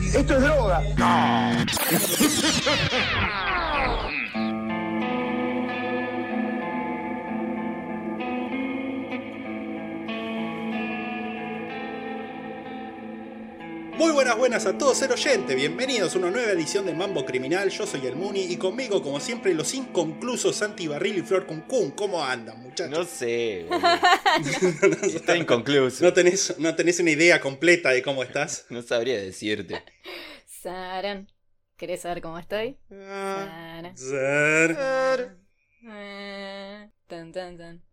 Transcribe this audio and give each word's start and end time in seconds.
Esto 0.00 0.34
es 0.36 0.42
droga. 0.42 0.82
Muy 14.00 14.12
buenas, 14.12 14.38
buenas 14.38 14.64
a 14.64 14.78
todos, 14.78 14.96
ser 14.96 15.12
oyente. 15.12 15.54
Bienvenidos 15.54 16.14
a 16.14 16.18
una 16.20 16.30
nueva 16.30 16.52
edición 16.52 16.86
de 16.86 16.94
Mambo 16.94 17.26
Criminal. 17.26 17.68
Yo 17.68 17.86
soy 17.86 18.06
el 18.06 18.16
Muni 18.16 18.44
y 18.44 18.56
conmigo, 18.56 19.02
como 19.02 19.20
siempre, 19.20 19.52
los 19.52 19.74
inconclusos 19.74 20.56
Santi 20.56 20.88
Barril 20.88 21.18
y 21.18 21.20
Flor 21.20 21.44
Cuncún. 21.44 21.90
¿Cómo 21.90 22.24
andan, 22.24 22.62
muchachos? 22.62 22.98
No 22.98 23.04
sé. 23.04 23.66
Está 25.02 25.36
inconcluso. 25.36 26.02
¿No 26.02 26.14
tenés, 26.14 26.58
¿No 26.58 26.74
tenés 26.74 26.98
una 26.98 27.10
idea 27.10 27.42
completa 27.42 27.90
de 27.90 28.02
cómo 28.02 28.22
estás? 28.22 28.64
No 28.70 28.80
sabría 28.80 29.20
decirte. 29.20 29.84
Saran. 30.46 31.28
¿Querés 31.76 32.00
saber 32.00 32.22
cómo 32.22 32.38
estoy? 32.38 32.78
Saran. 32.88 33.98
Ser. 33.98 34.78
Eh, 35.90 36.88
Tan, 37.06 37.32
tan, 37.32 37.58
tan. 37.58 37.89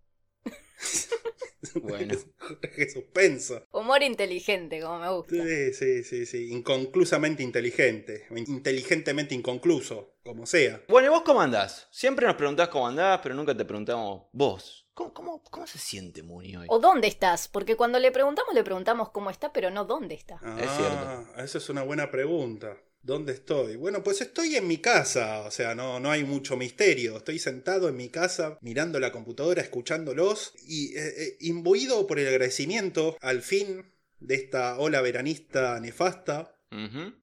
Bueno. 1.82 2.16
Qué 2.76 2.90
suspenso. 2.90 3.66
Humor 3.72 4.04
inteligente, 4.04 4.80
como 4.82 5.00
me 5.00 5.10
gusta. 5.10 5.36
Sí, 5.36 5.74
sí, 5.74 6.04
sí, 6.04 6.26
sí. 6.26 6.52
Inconclusamente 6.52 7.44
inteligente. 7.44 8.28
Inteligentemente 8.36 9.36
inconcluso, 9.36 10.18
como 10.24 10.46
sea. 10.46 10.82
Bueno, 10.88 11.08
¿y 11.08 11.10
vos 11.10 11.24
cómo 11.24 11.42
andás? 11.42 11.88
Siempre 11.92 12.28
nos 12.28 12.36
preguntás 12.36 12.70
cómo 12.70 12.88
andás, 12.88 13.20
pero 13.24 13.36
nunca 13.36 13.56
te 13.56 13.66
preguntamos 13.66 14.28
vos. 14.32 14.88
¿Cómo, 14.94 15.14
cómo, 15.14 15.44
cómo 15.44 15.68
se 15.68 15.78
siente 15.78 16.24
Muni 16.24 16.56
hoy? 16.56 16.68
O 16.70 16.80
dónde 16.80 17.08
estás, 17.08 17.48
porque 17.48 17.76
cuando 17.76 18.00
le 18.00 18.12
preguntamos, 18.12 18.54
le 18.56 18.64
preguntamos 18.64 19.10
cómo 19.10 19.30
está, 19.30 19.54
pero 19.54 19.70
no 19.70 19.86
dónde 19.86 20.16
está. 20.16 20.36
Es 20.60 20.72
cierto. 20.72 21.06
Ah, 21.36 21.44
esa 21.44 21.60
es 21.60 21.70
una 21.70 21.84
buena 21.84 22.10
pregunta. 22.10 22.78
¿Dónde 23.02 23.34
estoy? 23.34 23.78
Bueno, 23.78 24.04
pues 24.04 24.22
estoy 24.22 24.56
en 24.56 24.68
mi 24.68 24.80
casa, 24.80 25.42
o 25.42 25.52
sea, 25.52 25.76
no, 25.76 26.00
no 26.00 26.12
hay 26.12 26.24
mucho 26.24 26.58
misterio. 26.58 27.18
Estoy 27.18 27.40
sentado 27.40 27.88
en 27.88 27.96
mi 27.96 28.10
casa, 28.10 28.58
mirando 28.62 29.00
la 29.00 29.12
computadora, 29.12 29.62
escuchándolos 29.62 30.54
y 30.66 30.96
eh, 30.98 31.14
eh, 31.18 31.38
imbuido 31.40 32.06
por 32.06 32.20
el 32.20 32.28
agradecimiento 32.28 33.18
al 33.22 33.42
fin 33.42 33.94
de 34.20 34.36
esta 34.36 34.78
ola 34.78 35.02
veranista 35.02 35.80
nefasta, 35.80 36.54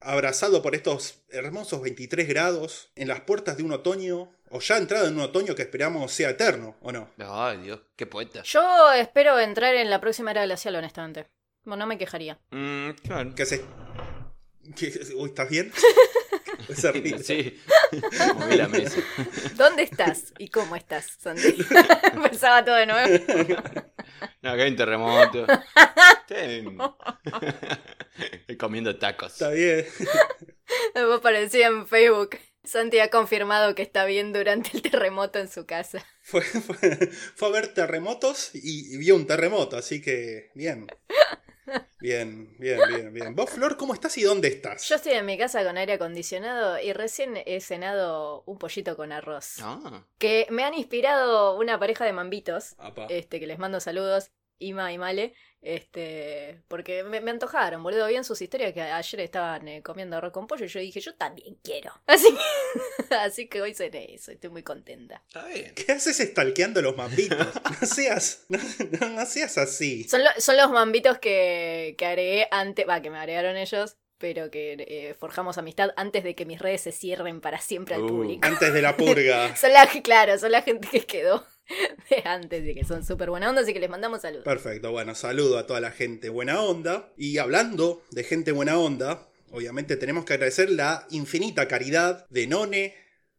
abrazado 0.00 0.62
por 0.62 0.74
estos 0.74 1.22
hermosos 1.28 1.82
23 1.82 2.28
grados, 2.28 2.90
en 2.94 3.08
las 3.08 3.20
puertas 3.20 3.56
de 3.56 3.62
un 3.62 3.72
otoño, 3.72 4.32
o 4.50 4.60
ya 4.60 4.78
entrado 4.78 5.06
en 5.06 5.14
un 5.14 5.20
otoño 5.20 5.54
que 5.54 5.62
esperamos 5.62 6.12
sea 6.12 6.30
eterno, 6.30 6.76
¿o 6.80 6.92
no? 6.92 7.10
Ay, 7.18 7.58
Dios, 7.58 7.80
qué 7.96 8.06
poeta. 8.06 8.42
Yo 8.44 8.92
espero 8.92 9.38
entrar 9.38 9.74
en 9.74 9.90
la 9.90 10.00
próxima 10.00 10.30
era 10.30 10.44
glacial, 10.44 10.76
honestamente. 10.76 11.26
Bueno, 11.64 11.84
no 11.84 11.86
me 11.86 11.98
quejaría. 11.98 12.38
Mm, 12.50 12.90
claro. 13.02 13.34
¿Qué 13.34 13.42
haces? 13.42 13.62
¿Qué- 14.76 14.92
Uy, 15.16 15.28
¿estás 15.28 15.48
bien? 15.48 15.72
Sí, 17.22 17.60
moví 18.38 18.56
la 18.56 18.68
mesa. 18.68 18.98
¿Dónde 19.54 19.82
estás 19.82 20.32
y 20.38 20.48
cómo 20.48 20.76
estás, 20.76 21.06
Santi? 21.20 21.58
Pensaba 22.22 22.64
todo 22.64 22.76
de 22.76 22.86
nuevo. 22.86 23.24
No, 24.40 24.50
acá 24.50 24.62
hay 24.62 24.70
un 24.70 24.76
terremoto. 24.76 25.46
Estoy 28.38 28.56
comiendo 28.56 28.96
tacos. 28.98 29.32
Está 29.32 29.50
bien. 29.50 29.84
Me 30.94 31.18
parecía 31.20 31.66
en 31.66 31.86
Facebook. 31.86 32.38
Santi 32.62 32.98
ha 33.00 33.10
confirmado 33.10 33.74
que 33.74 33.82
está 33.82 34.06
bien 34.06 34.32
durante 34.32 34.70
el 34.74 34.80
terremoto 34.82 35.38
en 35.38 35.50
su 35.50 35.66
casa. 35.66 36.06
Fue, 36.22 36.40
fue, 36.40 37.10
fue 37.36 37.48
a 37.48 37.50
ver 37.50 37.74
terremotos 37.74 38.50
y, 38.54 38.94
y 38.94 38.96
vio 38.96 39.16
un 39.16 39.26
terremoto, 39.26 39.76
así 39.76 40.00
que 40.00 40.50
bien. 40.54 40.86
Bien, 42.00 42.54
bien, 42.58 42.78
bien, 42.88 43.12
bien. 43.12 43.34
¿Vos, 43.34 43.50
Flor, 43.50 43.76
cómo 43.76 43.94
estás 43.94 44.16
y 44.18 44.22
dónde 44.22 44.48
estás? 44.48 44.86
Yo 44.88 44.96
estoy 44.96 45.12
en 45.12 45.24
mi 45.26 45.38
casa 45.38 45.64
con 45.64 45.76
aire 45.78 45.94
acondicionado 45.94 46.78
y 46.80 46.92
recién 46.92 47.38
he 47.46 47.60
cenado 47.60 48.42
un 48.46 48.58
pollito 48.58 48.96
con 48.96 49.10
arroz. 49.12 49.56
Ah, 49.62 50.04
Que 50.18 50.46
me 50.50 50.64
han 50.64 50.74
inspirado 50.74 51.56
una 51.58 51.78
pareja 51.78 52.04
de 52.04 52.12
mambitos, 52.12 52.74
Apa. 52.78 53.06
este, 53.08 53.40
que 53.40 53.46
les 53.46 53.58
mando 53.58 53.80
saludos, 53.80 54.30
Ima 54.58 54.92
y 54.92 54.98
Male, 54.98 55.34
este, 55.64 56.60
porque 56.68 57.02
me, 57.04 57.20
me 57.20 57.30
antojaron, 57.30 57.82
boludo, 57.82 58.06
bien 58.06 58.22
sus 58.24 58.40
historias 58.42 58.72
que 58.74 58.82
ayer 58.82 59.20
estaban 59.20 59.66
eh, 59.66 59.82
comiendo 59.82 60.16
arroz 60.16 60.32
con 60.32 60.46
pollo 60.46 60.64
y 60.64 60.68
yo 60.68 60.78
dije, 60.80 61.00
yo 61.00 61.14
también 61.14 61.56
quiero. 61.64 61.92
Así, 62.06 62.28
así 63.10 63.48
que 63.48 63.62
hoy 63.62 63.74
cené 63.74 64.14
eso, 64.14 64.30
estoy 64.32 64.50
muy 64.50 64.62
contenta. 64.62 65.22
está 65.26 65.46
bien. 65.46 65.74
¿Qué 65.74 65.92
haces 65.92 66.20
estalqueando 66.20 66.82
los 66.82 66.96
mambitos? 66.96 67.38
No 67.80 67.86
seas, 67.86 68.44
no, 68.48 68.58
no- 69.00 69.08
no 69.10 69.26
seas 69.26 69.56
así. 69.58 70.04
Son, 70.04 70.22
lo- 70.22 70.30
son 70.38 70.56
los 70.56 70.70
mambitos 70.70 71.18
que, 71.18 71.94
que 71.98 72.06
agregué 72.06 72.48
antes, 72.50 72.86
va, 72.88 73.00
que 73.02 73.10
me 73.10 73.18
agregaron 73.18 73.56
ellos, 73.56 73.96
pero 74.18 74.50
que 74.50 74.74
eh, 74.78 75.14
forjamos 75.18 75.58
amistad 75.58 75.90
antes 75.96 76.24
de 76.24 76.34
que 76.34 76.46
mis 76.46 76.58
redes 76.60 76.82
se 76.82 76.92
cierren 76.92 77.40
para 77.40 77.60
siempre 77.60 77.94
al 77.94 78.02
Uh. 78.02 78.08
público. 78.08 78.46
Antes 78.46 78.72
de 78.72 78.82
la 78.82 78.96
purga. 78.96 79.54
Son 79.64 79.72
la, 79.72 79.86
claro, 80.02 80.38
son 80.38 80.52
la 80.52 80.62
gente 80.62 80.88
que 80.88 81.00
quedó 81.06 81.44
de 82.10 82.28
antes 82.28 82.66
y 82.66 82.74
que 82.74 82.84
son 82.84 83.04
súper 83.04 83.30
buena 83.30 83.48
onda, 83.48 83.62
así 83.62 83.72
que 83.72 83.80
les 83.80 83.90
mandamos 83.90 84.22
saludos. 84.22 84.44
Perfecto, 84.44 84.90
bueno, 84.92 85.14
saludo 85.14 85.58
a 85.58 85.66
toda 85.66 85.80
la 85.80 85.90
gente 85.90 86.28
buena 86.28 86.60
onda. 86.62 87.12
Y 87.16 87.38
hablando 87.38 88.02
de 88.10 88.24
gente 88.24 88.52
buena 88.52 88.78
onda, 88.78 89.28
obviamente 89.50 89.96
tenemos 89.96 90.24
que 90.24 90.34
agradecer 90.34 90.70
la 90.70 91.06
infinita 91.10 91.68
caridad 91.68 92.26
de 92.28 92.46
None, 92.46 92.94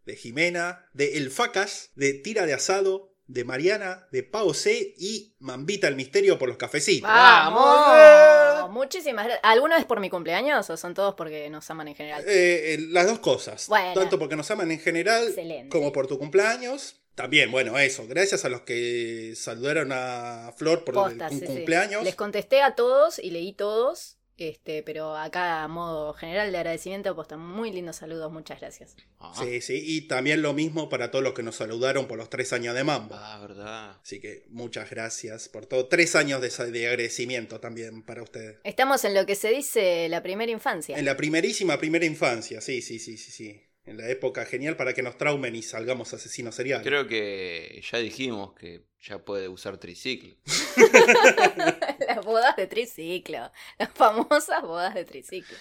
de 0.05 0.15
Jimena, 0.15 0.89
de 0.93 1.17
El 1.17 1.31
Facas, 1.31 1.91
de 1.95 2.13
Tira 2.13 2.45
de 2.45 2.53
Asado, 2.53 3.11
de 3.27 3.43
Mariana, 3.43 4.07
de 4.11 4.23
Pau 4.23 4.53
C 4.53 4.93
y 4.97 5.35
Mambita 5.39 5.87
el 5.87 5.95
Misterio 5.95 6.37
por 6.37 6.47
los 6.47 6.57
cafecitos. 6.57 7.09
¡Vamos! 7.09 8.71
Muchísimas 8.71 9.25
gracias. 9.25 9.43
¿Alguno 9.43 9.75
es 9.75 9.85
por 9.85 9.99
mi 9.99 10.09
cumpleaños 10.09 10.69
o 10.69 10.77
son 10.77 10.93
todos 10.93 11.15
porque 11.15 11.49
nos 11.49 11.69
aman 11.71 11.87
en 11.87 11.95
general? 11.95 12.23
Eh, 12.27 12.73
eh, 12.73 12.77
las 12.89 13.07
dos 13.07 13.19
cosas. 13.19 13.67
Bueno. 13.67 13.93
Tanto 13.93 14.19
porque 14.19 14.35
nos 14.35 14.49
aman 14.51 14.71
en 14.71 14.79
general 14.79 15.27
Excelente. 15.27 15.69
como 15.69 15.91
por 15.91 16.07
tu 16.07 16.19
cumpleaños. 16.19 17.01
También, 17.15 17.49
bueno, 17.49 17.79
eso. 17.79 18.05
Gracias 18.07 18.43
a 18.45 18.49
los 18.49 18.61
que 18.61 19.33
saludaron 19.35 19.91
a 19.93 20.53
Flor 20.57 20.83
por 20.83 20.93
Posta, 20.95 21.29
un 21.29 21.39
sí, 21.39 21.39
sí. 21.39 21.45
cumpleaños. 21.45 22.03
Les 22.03 22.15
contesté 22.15 22.61
a 22.61 22.75
todos 22.75 23.19
y 23.19 23.31
leí 23.31 23.53
todos, 23.53 24.17
este, 24.37 24.83
pero 24.83 25.15
acá 25.15 25.63
a 25.63 25.67
modo 25.69 26.13
general 26.13 26.51
de 26.51 26.57
agradecimiento, 26.57 27.15
posta, 27.15 27.37
muy 27.37 27.71
lindos 27.71 27.95
saludos, 27.95 28.29
muchas 28.33 28.59
gracias. 28.59 28.97
Ah, 29.17 29.31
Sí, 29.41 29.61
sí. 29.61 29.81
Y 29.81 30.01
también 30.09 30.41
lo 30.41 30.53
mismo 30.53 30.89
para 30.89 31.09
todos 31.09 31.23
los 31.23 31.33
que 31.33 31.41
nos 31.41 31.55
saludaron 31.55 32.05
por 32.07 32.17
los 32.17 32.29
tres 32.29 32.51
años 32.51 32.75
de 32.75 32.83
Mambo. 32.83 33.15
ah, 33.17 33.39
verdad. 33.39 33.97
Así 34.03 34.19
que 34.19 34.43
muchas 34.49 34.89
gracias 34.89 35.47
por 35.47 35.67
todo. 35.67 35.87
Tres 35.87 36.17
años 36.17 36.41
de, 36.41 36.49
de 36.69 36.87
agradecimiento 36.87 37.61
también 37.61 38.03
para 38.03 38.23
ustedes. 38.23 38.57
Estamos 38.65 39.05
en 39.05 39.13
lo 39.13 39.25
que 39.25 39.35
se 39.35 39.51
dice 39.51 40.09
la 40.09 40.21
primera 40.21 40.51
infancia. 40.51 40.97
En 40.97 41.05
la 41.05 41.15
primerísima 41.15 41.77
primera 41.77 42.05
infancia, 42.05 42.59
sí, 42.59 42.81
sí, 42.81 42.99
sí, 42.99 43.17
sí, 43.17 43.31
sí. 43.31 43.61
En 43.85 43.97
la 43.97 44.09
época 44.09 44.45
genial 44.45 44.75
para 44.77 44.93
que 44.93 45.03
nos 45.03 45.17
traumen 45.17 45.55
y 45.55 45.61
salgamos 45.61 46.13
asesinos 46.13 46.55
seriales. 46.55 46.85
Creo 46.85 47.05
que 47.07 47.81
ya 47.91 47.99
dijimos 47.99 48.53
que 48.53 48.81
ya 48.99 49.19
puede 49.19 49.47
usar 49.47 49.77
triciclo. 49.77 50.35
Las 52.07 52.25
bodas 52.25 52.55
de 52.55 52.67
triciclo. 52.67 53.51
Las 53.77 53.89
famosas 53.93 54.61
bodas 54.63 54.95
de 54.95 55.05
triciclo. 55.05 55.55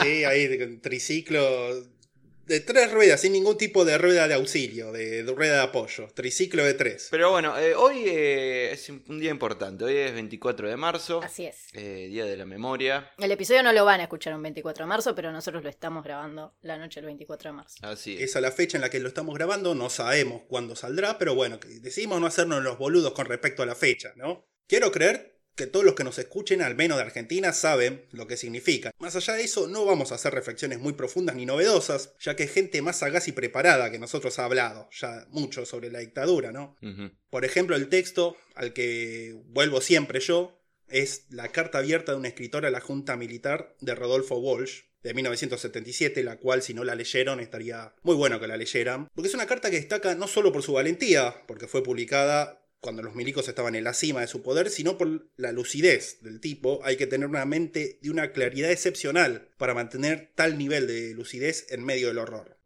Sí, 0.00 0.24
ahí 0.24 0.46
de- 0.46 0.76
triciclo 0.78 1.40
de 2.48 2.60
tres 2.60 2.90
ruedas, 2.90 3.20
sin 3.20 3.32
ningún 3.32 3.56
tipo 3.58 3.84
de 3.84 3.98
rueda 3.98 4.26
de 4.26 4.34
auxilio, 4.34 4.90
de, 4.92 5.22
de 5.22 5.32
rueda 5.32 5.56
de 5.56 5.62
apoyo. 5.62 6.08
Triciclo 6.14 6.64
de 6.64 6.74
tres. 6.74 7.08
Pero 7.10 7.30
bueno, 7.30 7.58
eh, 7.58 7.74
hoy 7.74 8.04
eh, 8.06 8.70
es 8.72 8.88
un 8.88 9.18
día 9.20 9.30
importante. 9.30 9.84
Hoy 9.84 9.94
es 9.96 10.12
24 10.14 10.68
de 10.68 10.76
marzo, 10.76 11.20
Así 11.22 11.46
es. 11.46 11.66
eh, 11.74 12.08
Día 12.10 12.24
de 12.24 12.36
la 12.36 12.46
Memoria. 12.46 13.10
El 13.18 13.30
episodio 13.30 13.62
no 13.62 13.72
lo 13.72 13.84
van 13.84 14.00
a 14.00 14.04
escuchar 14.04 14.34
un 14.34 14.42
24 14.42 14.84
de 14.84 14.88
marzo, 14.88 15.14
pero 15.14 15.30
nosotros 15.30 15.62
lo 15.62 15.68
estamos 15.70 16.02
grabando 16.02 16.54
la 16.62 16.78
noche 16.78 17.00
del 17.00 17.06
24 17.06 17.50
de 17.50 17.56
marzo. 17.56 17.76
Así 17.82 18.14
es. 18.16 18.22
Esa 18.22 18.38
es 18.38 18.42
la 18.42 18.50
fecha 18.52 18.76
en 18.78 18.82
la 18.82 18.90
que 18.90 18.98
lo 18.98 19.08
estamos 19.08 19.34
grabando, 19.34 19.74
no 19.74 19.90
sabemos 19.90 20.42
cuándo 20.48 20.74
saldrá, 20.74 21.18
pero 21.18 21.34
bueno, 21.34 21.58
decidimos 21.80 22.20
no 22.20 22.26
hacernos 22.26 22.62
los 22.62 22.78
boludos 22.78 23.12
con 23.12 23.26
respecto 23.26 23.62
a 23.62 23.66
la 23.66 23.74
fecha, 23.74 24.12
¿no? 24.16 24.46
Quiero 24.66 24.90
creer 24.92 25.37
que 25.58 25.66
todos 25.66 25.84
los 25.84 25.96
que 25.96 26.04
nos 26.04 26.18
escuchen, 26.18 26.62
al 26.62 26.76
menos 26.76 26.96
de 26.96 27.02
Argentina, 27.02 27.52
saben 27.52 28.06
lo 28.12 28.28
que 28.28 28.36
significa. 28.36 28.92
Más 28.98 29.16
allá 29.16 29.34
de 29.34 29.42
eso, 29.42 29.66
no 29.66 29.84
vamos 29.84 30.12
a 30.12 30.14
hacer 30.14 30.32
reflexiones 30.32 30.78
muy 30.78 30.92
profundas 30.92 31.34
ni 31.34 31.44
novedosas, 31.46 32.14
ya 32.20 32.36
que 32.36 32.46
gente 32.46 32.80
más 32.80 33.00
sagaz 33.00 33.26
y 33.26 33.32
preparada 33.32 33.90
que 33.90 33.98
nosotros 33.98 34.38
ha 34.38 34.44
hablado 34.44 34.88
ya 34.92 35.26
mucho 35.30 35.66
sobre 35.66 35.90
la 35.90 35.98
dictadura, 35.98 36.52
¿no? 36.52 36.76
Por 37.28 37.44
ejemplo, 37.44 37.74
el 37.74 37.88
texto 37.88 38.36
al 38.54 38.72
que 38.72 39.34
vuelvo 39.46 39.80
siempre 39.80 40.20
yo 40.20 40.62
es 40.86 41.26
la 41.28 41.48
carta 41.48 41.78
abierta 41.78 42.12
de 42.12 42.18
un 42.18 42.26
escritor 42.26 42.64
a 42.64 42.70
la 42.70 42.80
Junta 42.80 43.16
Militar 43.16 43.74
de 43.80 43.96
Rodolfo 43.96 44.36
Walsh, 44.38 44.82
de 45.02 45.14
1977, 45.14 46.22
la 46.22 46.38
cual 46.38 46.62
si 46.62 46.74
no 46.74 46.84
la 46.84 46.94
leyeron 46.94 47.40
estaría 47.40 47.94
muy 48.02 48.14
bueno 48.14 48.40
que 48.40 48.48
la 48.48 48.56
leyeran, 48.56 49.08
porque 49.14 49.28
es 49.28 49.34
una 49.34 49.46
carta 49.46 49.70
que 49.70 49.76
destaca 49.76 50.14
no 50.14 50.26
solo 50.28 50.52
por 50.52 50.62
su 50.62 50.72
valentía, 50.72 51.42
porque 51.46 51.66
fue 51.68 51.82
publicada 51.82 52.62
cuando 52.80 53.02
los 53.02 53.14
milicos 53.14 53.48
estaban 53.48 53.74
en 53.74 53.84
la 53.84 53.94
cima 53.94 54.20
de 54.20 54.26
su 54.26 54.42
poder, 54.42 54.70
sino 54.70 54.98
por 54.98 55.28
la 55.36 55.52
lucidez 55.52 56.18
del 56.22 56.40
tipo. 56.40 56.80
Hay 56.84 56.96
que 56.96 57.06
tener 57.06 57.28
una 57.28 57.44
mente 57.44 57.98
de 58.02 58.10
una 58.10 58.32
claridad 58.32 58.70
excepcional 58.70 59.50
para 59.56 59.74
mantener 59.74 60.32
tal 60.34 60.58
nivel 60.58 60.86
de 60.86 61.14
lucidez 61.14 61.66
en 61.70 61.84
medio 61.84 62.08
del 62.08 62.18
horror. 62.18 62.58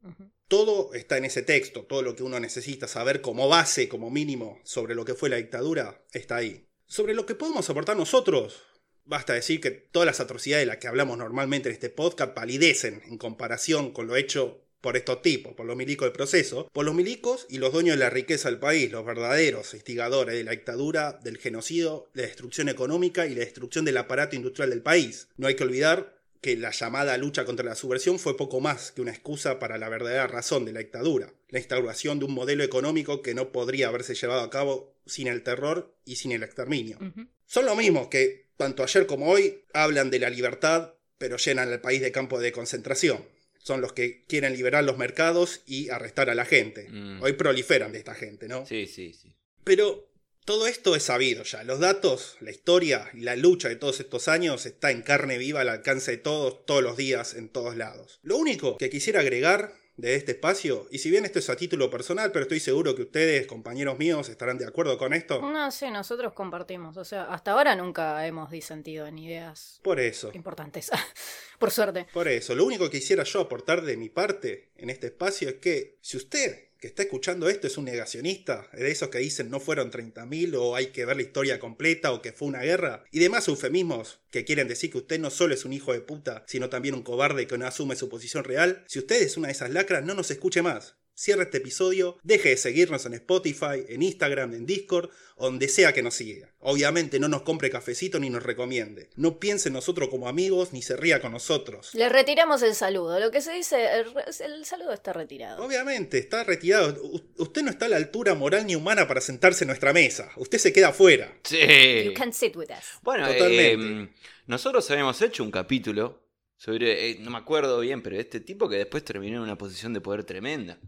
Todo 0.48 0.92
está 0.92 1.16
en 1.16 1.24
ese 1.24 1.42
texto, 1.42 1.84
todo 1.84 2.02
lo 2.02 2.14
que 2.14 2.22
uno 2.22 2.38
necesita 2.38 2.86
saber 2.86 3.22
como 3.22 3.48
base, 3.48 3.88
como 3.88 4.10
mínimo, 4.10 4.60
sobre 4.64 4.94
lo 4.94 5.04
que 5.04 5.14
fue 5.14 5.30
la 5.30 5.36
dictadura, 5.36 6.04
está 6.12 6.36
ahí. 6.36 6.68
Sobre 6.86 7.14
lo 7.14 7.24
que 7.24 7.34
podemos 7.34 7.70
aportar 7.70 7.96
nosotros, 7.96 8.66
Basta 9.04 9.32
decir 9.32 9.60
que 9.60 9.70
todas 9.72 10.06
las 10.06 10.20
atrocidades 10.20 10.62
de 10.62 10.66
las 10.66 10.76
que 10.76 10.86
hablamos 10.86 11.18
normalmente 11.18 11.68
en 11.68 11.74
este 11.74 11.90
podcast 11.90 12.34
palidecen 12.34 13.02
en 13.06 13.18
comparación 13.18 13.92
con 13.92 14.06
lo 14.06 14.14
hecho 14.14 14.64
por 14.82 14.96
estos 14.96 15.22
tipos, 15.22 15.54
por 15.54 15.64
los 15.64 15.76
milicos 15.76 16.06
del 16.06 16.12
proceso, 16.12 16.68
por 16.72 16.84
los 16.84 16.94
milicos 16.94 17.46
y 17.48 17.58
los 17.58 17.72
dueños 17.72 17.96
de 17.96 18.00
la 18.04 18.10
riqueza 18.10 18.50
del 18.50 18.58
país, 18.58 18.90
los 18.90 19.06
verdaderos 19.06 19.72
instigadores 19.72 20.34
de 20.34 20.44
la 20.44 20.50
dictadura, 20.50 21.18
del 21.22 21.38
genocidio, 21.38 22.08
la 22.12 22.24
destrucción 22.24 22.68
económica 22.68 23.26
y 23.26 23.34
la 23.34 23.40
destrucción 23.40 23.84
del 23.84 23.96
aparato 23.96 24.36
industrial 24.36 24.70
del 24.70 24.82
país. 24.82 25.28
No 25.36 25.46
hay 25.46 25.54
que 25.54 25.64
olvidar 25.64 26.20
que 26.42 26.56
la 26.56 26.72
llamada 26.72 27.16
lucha 27.16 27.44
contra 27.44 27.64
la 27.64 27.76
subversión 27.76 28.18
fue 28.18 28.36
poco 28.36 28.60
más 28.60 28.90
que 28.90 29.00
una 29.00 29.12
excusa 29.12 29.60
para 29.60 29.78
la 29.78 29.88
verdadera 29.88 30.26
razón 30.26 30.64
de 30.64 30.72
la 30.72 30.80
dictadura, 30.80 31.32
la 31.48 31.60
instauración 31.60 32.18
de 32.18 32.24
un 32.24 32.34
modelo 32.34 32.64
económico 32.64 33.22
que 33.22 33.32
no 33.34 33.52
podría 33.52 33.88
haberse 33.88 34.16
llevado 34.16 34.40
a 34.40 34.50
cabo 34.50 34.92
sin 35.06 35.28
el 35.28 35.44
terror 35.44 35.94
y 36.04 36.16
sin 36.16 36.32
el 36.32 36.42
exterminio. 36.42 36.98
Son 37.46 37.64
lo 37.64 37.76
mismo 37.76 38.10
que, 38.10 38.48
tanto 38.56 38.82
ayer 38.82 39.06
como 39.06 39.30
hoy, 39.30 39.62
hablan 39.72 40.10
de 40.10 40.18
la 40.18 40.30
libertad, 40.30 40.94
pero 41.16 41.36
llenan 41.36 41.70
el 41.70 41.80
país 41.80 42.02
de 42.02 42.10
campo 42.10 42.40
de 42.40 42.50
concentración. 42.50 43.24
Son 43.62 43.80
los 43.80 43.92
que 43.92 44.24
quieren 44.26 44.54
liberar 44.54 44.84
los 44.84 44.98
mercados 44.98 45.62
y 45.66 45.88
arrestar 45.90 46.30
a 46.30 46.34
la 46.34 46.44
gente. 46.44 46.88
Mm. 46.90 47.22
Hoy 47.22 47.34
proliferan 47.34 47.92
de 47.92 47.98
esta 47.98 48.14
gente, 48.14 48.48
¿no? 48.48 48.66
Sí, 48.66 48.86
sí, 48.86 49.12
sí. 49.12 49.36
Pero 49.64 50.12
todo 50.44 50.66
esto 50.66 50.96
es 50.96 51.04
sabido 51.04 51.44
ya. 51.44 51.62
Los 51.62 51.78
datos, 51.78 52.36
la 52.40 52.50
historia 52.50 53.08
y 53.14 53.20
la 53.20 53.36
lucha 53.36 53.68
de 53.68 53.76
todos 53.76 54.00
estos 54.00 54.26
años 54.26 54.66
está 54.66 54.90
en 54.90 55.02
carne 55.02 55.38
viva 55.38 55.60
al 55.60 55.68
alcance 55.68 56.10
de 56.10 56.16
todos, 56.16 56.66
todos 56.66 56.82
los 56.82 56.96
días, 56.96 57.34
en 57.34 57.48
todos 57.48 57.76
lados. 57.76 58.18
Lo 58.22 58.36
único 58.36 58.76
que 58.76 58.90
quisiera 58.90 59.20
agregar 59.20 59.72
de 59.96 60.14
este 60.14 60.32
espacio, 60.32 60.86
y 60.90 60.98
si 60.98 61.10
bien 61.10 61.24
esto 61.24 61.38
es 61.38 61.50
a 61.50 61.56
título 61.56 61.90
personal, 61.90 62.32
pero 62.32 62.44
estoy 62.44 62.60
seguro 62.60 62.94
que 62.94 63.02
ustedes, 63.02 63.46
compañeros 63.46 63.98
míos, 63.98 64.28
estarán 64.28 64.58
de 64.58 64.66
acuerdo 64.66 64.96
con 64.96 65.12
esto. 65.12 65.40
No, 65.40 65.70
sí, 65.70 65.90
nosotros 65.90 66.32
compartimos. 66.32 66.96
O 66.96 67.04
sea, 67.04 67.24
hasta 67.24 67.52
ahora 67.52 67.76
nunca 67.76 68.26
hemos 68.26 68.50
disentido 68.50 69.06
en 69.06 69.18
ideas 69.18 69.80
Por 69.82 70.00
eso. 70.00 70.30
importantes. 70.34 70.90
Por 71.58 71.70
suerte. 71.70 72.06
Por 72.12 72.26
eso, 72.28 72.54
lo 72.54 72.64
único 72.64 72.84
que 72.90 72.98
quisiera 72.98 73.22
yo 73.24 73.40
aportar 73.40 73.82
de 73.82 73.96
mi 73.96 74.08
parte 74.08 74.70
en 74.76 74.90
este 74.90 75.08
espacio 75.08 75.48
es 75.48 75.54
que 75.56 75.98
si 76.00 76.16
usted 76.16 76.71
que 76.82 76.88
está 76.88 77.04
escuchando 77.04 77.48
esto 77.48 77.68
es 77.68 77.78
un 77.78 77.84
negacionista, 77.84 78.68
de 78.72 78.90
esos 78.90 79.08
que 79.08 79.18
dicen 79.18 79.50
no 79.50 79.60
fueron 79.60 79.92
30.000 79.92 80.56
o 80.58 80.74
hay 80.74 80.86
que 80.88 81.04
ver 81.04 81.14
la 81.14 81.22
historia 81.22 81.60
completa 81.60 82.10
o 82.10 82.20
que 82.20 82.32
fue 82.32 82.48
una 82.48 82.62
guerra, 82.62 83.04
y 83.12 83.20
demás 83.20 83.46
eufemismos 83.46 84.18
que 84.32 84.44
quieren 84.44 84.66
decir 84.66 84.90
que 84.90 84.98
usted 84.98 85.20
no 85.20 85.30
solo 85.30 85.54
es 85.54 85.64
un 85.64 85.72
hijo 85.72 85.92
de 85.92 86.00
puta, 86.00 86.42
sino 86.48 86.70
también 86.70 86.96
un 86.96 87.04
cobarde 87.04 87.46
que 87.46 87.56
no 87.56 87.68
asume 87.68 87.94
su 87.94 88.08
posición 88.08 88.42
real, 88.42 88.82
si 88.88 88.98
usted 88.98 89.22
es 89.22 89.36
una 89.36 89.46
de 89.46 89.52
esas 89.52 89.70
lacras, 89.70 90.04
no 90.04 90.14
nos 90.14 90.32
escuche 90.32 90.60
más. 90.60 90.96
Cierre 91.14 91.42
este 91.44 91.58
episodio, 91.58 92.16
deje 92.22 92.48
de 92.50 92.56
seguirnos 92.56 93.04
en 93.04 93.12
Spotify, 93.14 93.84
en 93.88 94.02
Instagram, 94.02 94.54
en 94.54 94.64
Discord, 94.66 95.10
donde 95.38 95.68
sea 95.68 95.92
que 95.92 96.02
nos 96.02 96.14
siga. 96.14 96.54
Obviamente 96.60 97.20
no 97.20 97.28
nos 97.28 97.42
compre 97.42 97.68
cafecito 97.70 98.18
ni 98.18 98.30
nos 98.30 98.42
recomiende. 98.42 99.10
No 99.16 99.38
piense 99.38 99.68
en 99.68 99.74
nosotros 99.74 100.08
como 100.08 100.26
amigos 100.28 100.72
ni 100.72 100.80
se 100.82 100.96
ría 100.96 101.20
con 101.20 101.32
nosotros. 101.32 101.90
Le 101.94 102.08
retiramos 102.08 102.62
el 102.62 102.74
saludo. 102.74 103.20
Lo 103.20 103.30
que 103.30 103.40
se 103.42 103.52
dice, 103.52 104.00
el, 104.00 104.06
el 104.40 104.64
saludo 104.64 104.92
está 104.92 105.12
retirado. 105.12 105.62
Obviamente, 105.64 106.18
está 106.18 106.44
retirado. 106.44 106.98
U- 107.02 107.22
usted 107.38 107.62
no 107.62 107.70
está 107.70 107.86
a 107.86 107.88
la 107.90 107.96
altura 107.96 108.34
moral 108.34 108.66
ni 108.66 108.74
humana 108.74 109.06
para 109.06 109.20
sentarse 109.20 109.64
en 109.64 109.68
nuestra 109.68 109.92
mesa. 109.92 110.30
Usted 110.36 110.58
se 110.58 110.72
queda 110.72 110.88
afuera. 110.88 111.36
Sí. 111.44 111.58
You 112.06 112.14
can 112.14 112.32
sit 112.32 112.56
with 112.56 112.70
us. 112.70 112.98
Bueno, 113.02 113.26
Totalmente. 113.26 114.02
eh, 114.04 114.14
nosotros 114.46 114.90
habíamos 114.90 115.20
hecho 115.20 115.44
un 115.44 115.50
capítulo 115.50 116.21
sobre, 116.64 117.10
eh, 117.10 117.16
no 117.18 117.32
me 117.32 117.38
acuerdo 117.38 117.80
bien, 117.80 118.02
pero 118.02 118.16
este 118.20 118.38
tipo 118.38 118.68
que 118.68 118.76
después 118.76 119.04
terminó 119.04 119.38
en 119.38 119.42
una 119.42 119.58
posición 119.58 119.92
de 119.92 120.00
poder 120.00 120.22
tremenda. 120.22 120.78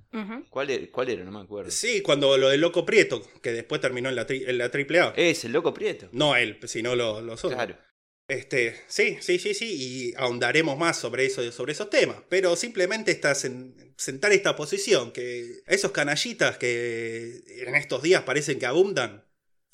¿Cuál 0.48 0.70
era? 0.70 0.86
¿Cuál 0.92 1.10
era? 1.10 1.24
No 1.24 1.32
me 1.32 1.40
acuerdo. 1.40 1.72
Sí, 1.72 2.00
cuando 2.00 2.38
lo 2.38 2.48
del 2.50 2.60
loco 2.60 2.86
Prieto, 2.86 3.20
que 3.42 3.50
después 3.50 3.80
terminó 3.80 4.08
en 4.08 4.14
la, 4.14 4.24
tri- 4.24 4.44
en 4.46 4.58
la 4.58 4.66
AAA. 4.66 5.14
Es 5.16 5.44
el 5.44 5.50
loco 5.52 5.74
Prieto. 5.74 6.08
No 6.12 6.36
él, 6.36 6.60
sino 6.66 6.94
lo- 6.94 7.20
los 7.20 7.44
otros. 7.44 7.54
Claro. 7.56 7.76
Este, 8.28 8.76
sí, 8.86 9.18
sí, 9.20 9.40
sí, 9.40 9.52
sí, 9.52 9.74
y 9.76 10.14
ahondaremos 10.16 10.78
más 10.78 10.96
sobre 10.96 11.26
eso, 11.26 11.50
sobre 11.50 11.72
esos 11.72 11.90
temas. 11.90 12.18
Pero 12.28 12.54
simplemente 12.54 13.10
está 13.10 13.32
sen- 13.32 13.74
sentar 13.98 14.30
esta 14.32 14.54
posición, 14.54 15.10
que 15.10 15.60
esos 15.66 15.90
canallitas 15.90 16.56
que 16.56 17.42
en 17.66 17.74
estos 17.74 18.00
días 18.02 18.22
parecen 18.22 18.60
que 18.60 18.66
abundan, 18.66 19.24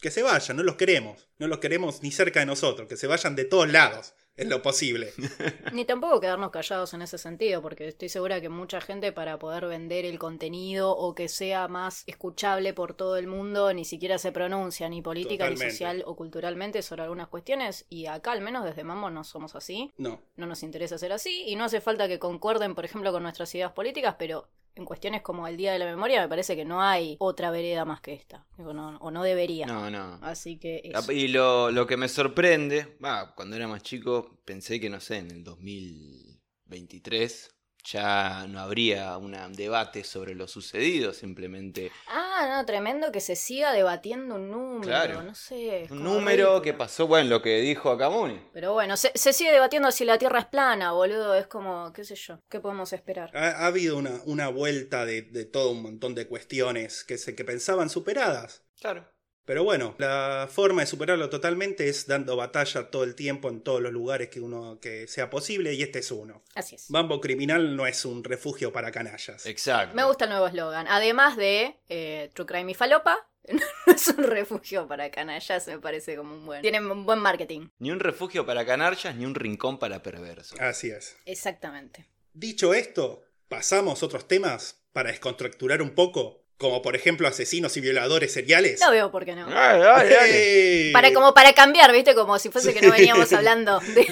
que 0.00 0.10
se 0.10 0.22
vayan, 0.22 0.56
no 0.56 0.62
los 0.62 0.76
queremos, 0.76 1.28
no 1.38 1.46
los 1.46 1.58
queremos 1.58 2.02
ni 2.02 2.10
cerca 2.10 2.40
de 2.40 2.46
nosotros, 2.46 2.88
que 2.88 2.96
se 2.96 3.06
vayan 3.06 3.36
de 3.36 3.44
todos 3.44 3.70
lados, 3.70 4.14
en 4.36 4.48
lo 4.48 4.62
posible. 4.62 5.12
Ni 5.72 5.84
tampoco 5.84 6.20
quedarnos 6.20 6.50
callados 6.50 6.94
en 6.94 7.02
ese 7.02 7.18
sentido, 7.18 7.60
porque 7.62 7.88
estoy 7.88 8.08
segura 8.08 8.40
que 8.40 8.48
mucha 8.48 8.80
gente 8.80 9.12
para 9.12 9.38
poder 9.38 9.66
vender 9.66 10.04
el 10.04 10.18
contenido 10.18 10.96
o 10.96 11.14
que 11.14 11.28
sea 11.28 11.68
más 11.68 12.04
escuchable 12.06 12.72
por 12.72 12.94
todo 12.94 13.16
el 13.16 13.26
mundo 13.26 13.72
ni 13.74 13.84
siquiera 13.84 14.18
se 14.18 14.32
pronuncia 14.32 14.88
ni 14.88 15.02
política 15.02 15.44
Totalmente. 15.44 15.64
ni 15.64 15.70
social 15.70 16.02
o 16.06 16.16
culturalmente 16.16 16.82
sobre 16.82 17.02
algunas 17.02 17.28
cuestiones 17.28 17.86
y 17.88 18.06
acá 18.06 18.32
al 18.32 18.40
menos 18.40 18.64
desde 18.64 18.84
Mambo 18.84 19.10
no 19.10 19.24
somos 19.24 19.54
así, 19.54 19.92
No, 19.96 20.20
no 20.36 20.46
nos 20.46 20.62
interesa 20.62 20.96
ser 20.98 21.12
así 21.12 21.44
y 21.46 21.56
no 21.56 21.64
hace 21.64 21.80
falta 21.80 22.08
que 22.08 22.18
concuerden 22.18 22.74
por 22.74 22.84
ejemplo 22.84 23.12
con 23.12 23.22
nuestras 23.22 23.54
ideas 23.54 23.72
políticas, 23.72 24.16
pero 24.18 24.48
en 24.80 24.86
cuestiones 24.86 25.22
como 25.22 25.46
el 25.46 25.56
Día 25.56 25.72
de 25.72 25.78
la 25.78 25.86
Memoria 25.86 26.20
me 26.20 26.28
parece 26.28 26.56
que 26.56 26.64
no 26.64 26.82
hay 26.82 27.16
otra 27.20 27.50
vereda 27.50 27.84
más 27.84 28.00
que 28.00 28.12
esta, 28.14 28.46
Digo, 28.58 28.72
no- 28.72 28.96
o 28.98 29.10
no 29.10 29.22
debería. 29.22 29.66
No, 29.66 29.90
no. 29.90 30.18
Así 30.22 30.58
que 30.58 30.80
eso. 30.84 31.12
Y 31.12 31.28
lo, 31.28 31.70
lo 31.70 31.86
que 31.86 31.96
me 31.96 32.08
sorprende, 32.08 32.96
va, 33.04 33.34
cuando 33.34 33.56
era 33.56 33.68
más 33.68 33.82
chico, 33.82 34.40
pensé 34.44 34.80
que, 34.80 34.90
no 34.90 35.00
sé, 35.00 35.18
en 35.18 35.30
el 35.30 35.44
2023 35.44 37.50
ya 37.84 38.46
no 38.48 38.60
habría 38.60 39.16
un 39.18 39.30
debate 39.54 40.04
sobre 40.04 40.34
lo 40.34 40.46
sucedido, 40.48 41.12
simplemente 41.12 41.90
Ah, 42.08 42.46
no, 42.48 42.66
tremendo 42.66 43.12
que 43.12 43.20
se 43.20 43.36
siga 43.36 43.72
debatiendo 43.72 44.34
un 44.36 44.50
número, 44.50 44.82
Claro. 44.82 45.22
no 45.22 45.34
sé. 45.34 45.86
un 45.90 46.02
número 46.02 46.62
que 46.62 46.72
pasó, 46.74 47.06
bueno, 47.06 47.28
lo 47.30 47.42
que 47.42 47.60
dijo 47.60 47.90
Acamuni. 47.90 48.40
Pero 48.52 48.72
bueno, 48.72 48.96
se, 48.96 49.12
se 49.14 49.32
sigue 49.32 49.52
debatiendo 49.52 49.90
si 49.90 50.04
la 50.04 50.18
Tierra 50.18 50.40
es 50.40 50.46
plana, 50.46 50.92
boludo, 50.92 51.34
es 51.34 51.46
como, 51.46 51.92
qué 51.92 52.04
sé 52.04 52.14
yo, 52.14 52.40
¿qué 52.48 52.60
podemos 52.60 52.92
esperar? 52.92 53.30
ha, 53.36 53.50
ha 53.50 53.66
habido 53.66 53.96
una, 53.96 54.20
una 54.24 54.48
vuelta 54.48 55.04
de, 55.04 55.22
de 55.22 55.44
todo 55.44 55.70
un 55.72 55.82
montón 55.82 56.14
de 56.14 56.26
cuestiones 56.26 57.04
que, 57.04 57.18
se, 57.18 57.34
que 57.34 57.44
pensaban 57.44 57.90
superadas. 57.90 58.64
Claro. 58.80 59.06
Pero 59.44 59.64
bueno, 59.64 59.94
la 59.98 60.48
forma 60.50 60.82
de 60.82 60.86
superarlo 60.86 61.28
totalmente 61.28 61.88
es 61.88 62.06
dando 62.06 62.36
batalla 62.36 62.90
todo 62.90 63.04
el 63.04 63.14
tiempo 63.14 63.48
en 63.48 63.62
todos 63.62 63.80
los 63.80 63.92
lugares 63.92 64.28
que 64.28 64.40
uno 64.40 64.78
que 64.80 65.08
sea 65.08 65.30
posible 65.30 65.74
y 65.74 65.82
este 65.82 66.00
es 66.00 66.10
uno. 66.10 66.42
Así 66.54 66.76
es. 66.76 66.86
Bambo 66.88 67.20
Criminal 67.20 67.74
no 67.74 67.86
es 67.86 68.04
un 68.04 68.22
refugio 68.22 68.72
para 68.72 68.92
canallas. 68.92 69.46
Exacto. 69.46 69.94
Me 69.94 70.04
gusta 70.04 70.24
el 70.24 70.30
nuevo 70.30 70.46
eslogan. 70.46 70.86
Además 70.88 71.36
de 71.36 71.76
eh, 71.88 72.30
True 72.34 72.46
Crime 72.46 72.70
y 72.70 72.74
Falopa, 72.74 73.30
no 73.86 73.92
es 73.92 74.08
un 74.08 74.24
refugio 74.24 74.86
para 74.86 75.10
canallas, 75.10 75.66
me 75.66 75.78
parece 75.78 76.16
como 76.16 76.34
un 76.34 76.46
buen. 76.46 76.62
Tienen 76.62 76.90
un 76.90 77.04
buen 77.04 77.18
marketing. 77.18 77.68
Ni 77.78 77.90
un 77.90 78.00
refugio 78.00 78.46
para 78.46 78.64
canallas, 78.64 79.14
ni 79.16 79.24
un 79.24 79.34
rincón 79.34 79.78
para 79.78 80.02
perversos. 80.02 80.60
Así 80.60 80.90
es. 80.90 81.16
Exactamente. 81.24 82.06
Dicho 82.32 82.74
esto, 82.74 83.24
pasamos 83.48 84.02
a 84.02 84.06
otros 84.06 84.28
temas 84.28 84.84
para 84.92 85.10
descontracturar 85.10 85.82
un 85.82 85.90
poco, 85.90 86.39
como 86.60 86.82
por 86.82 86.94
ejemplo 86.94 87.26
asesinos 87.26 87.74
y 87.78 87.80
violadores 87.80 88.34
seriales. 88.34 88.78
No 88.80 88.90
veo 88.90 89.10
por 89.10 89.24
qué 89.24 89.34
no. 89.34 89.48
Dale, 89.48 89.78
dale, 89.82 90.14
dale. 90.14 90.86
¡Ey! 90.88 90.92
Para, 90.92 91.10
como 91.14 91.32
para 91.32 91.54
cambiar, 91.54 91.90
¿viste? 91.90 92.14
Como 92.14 92.38
si 92.38 92.50
fuese 92.50 92.74
que 92.74 92.82
no 92.82 92.92
veníamos 92.92 93.32
hablando 93.32 93.80
de, 93.80 94.04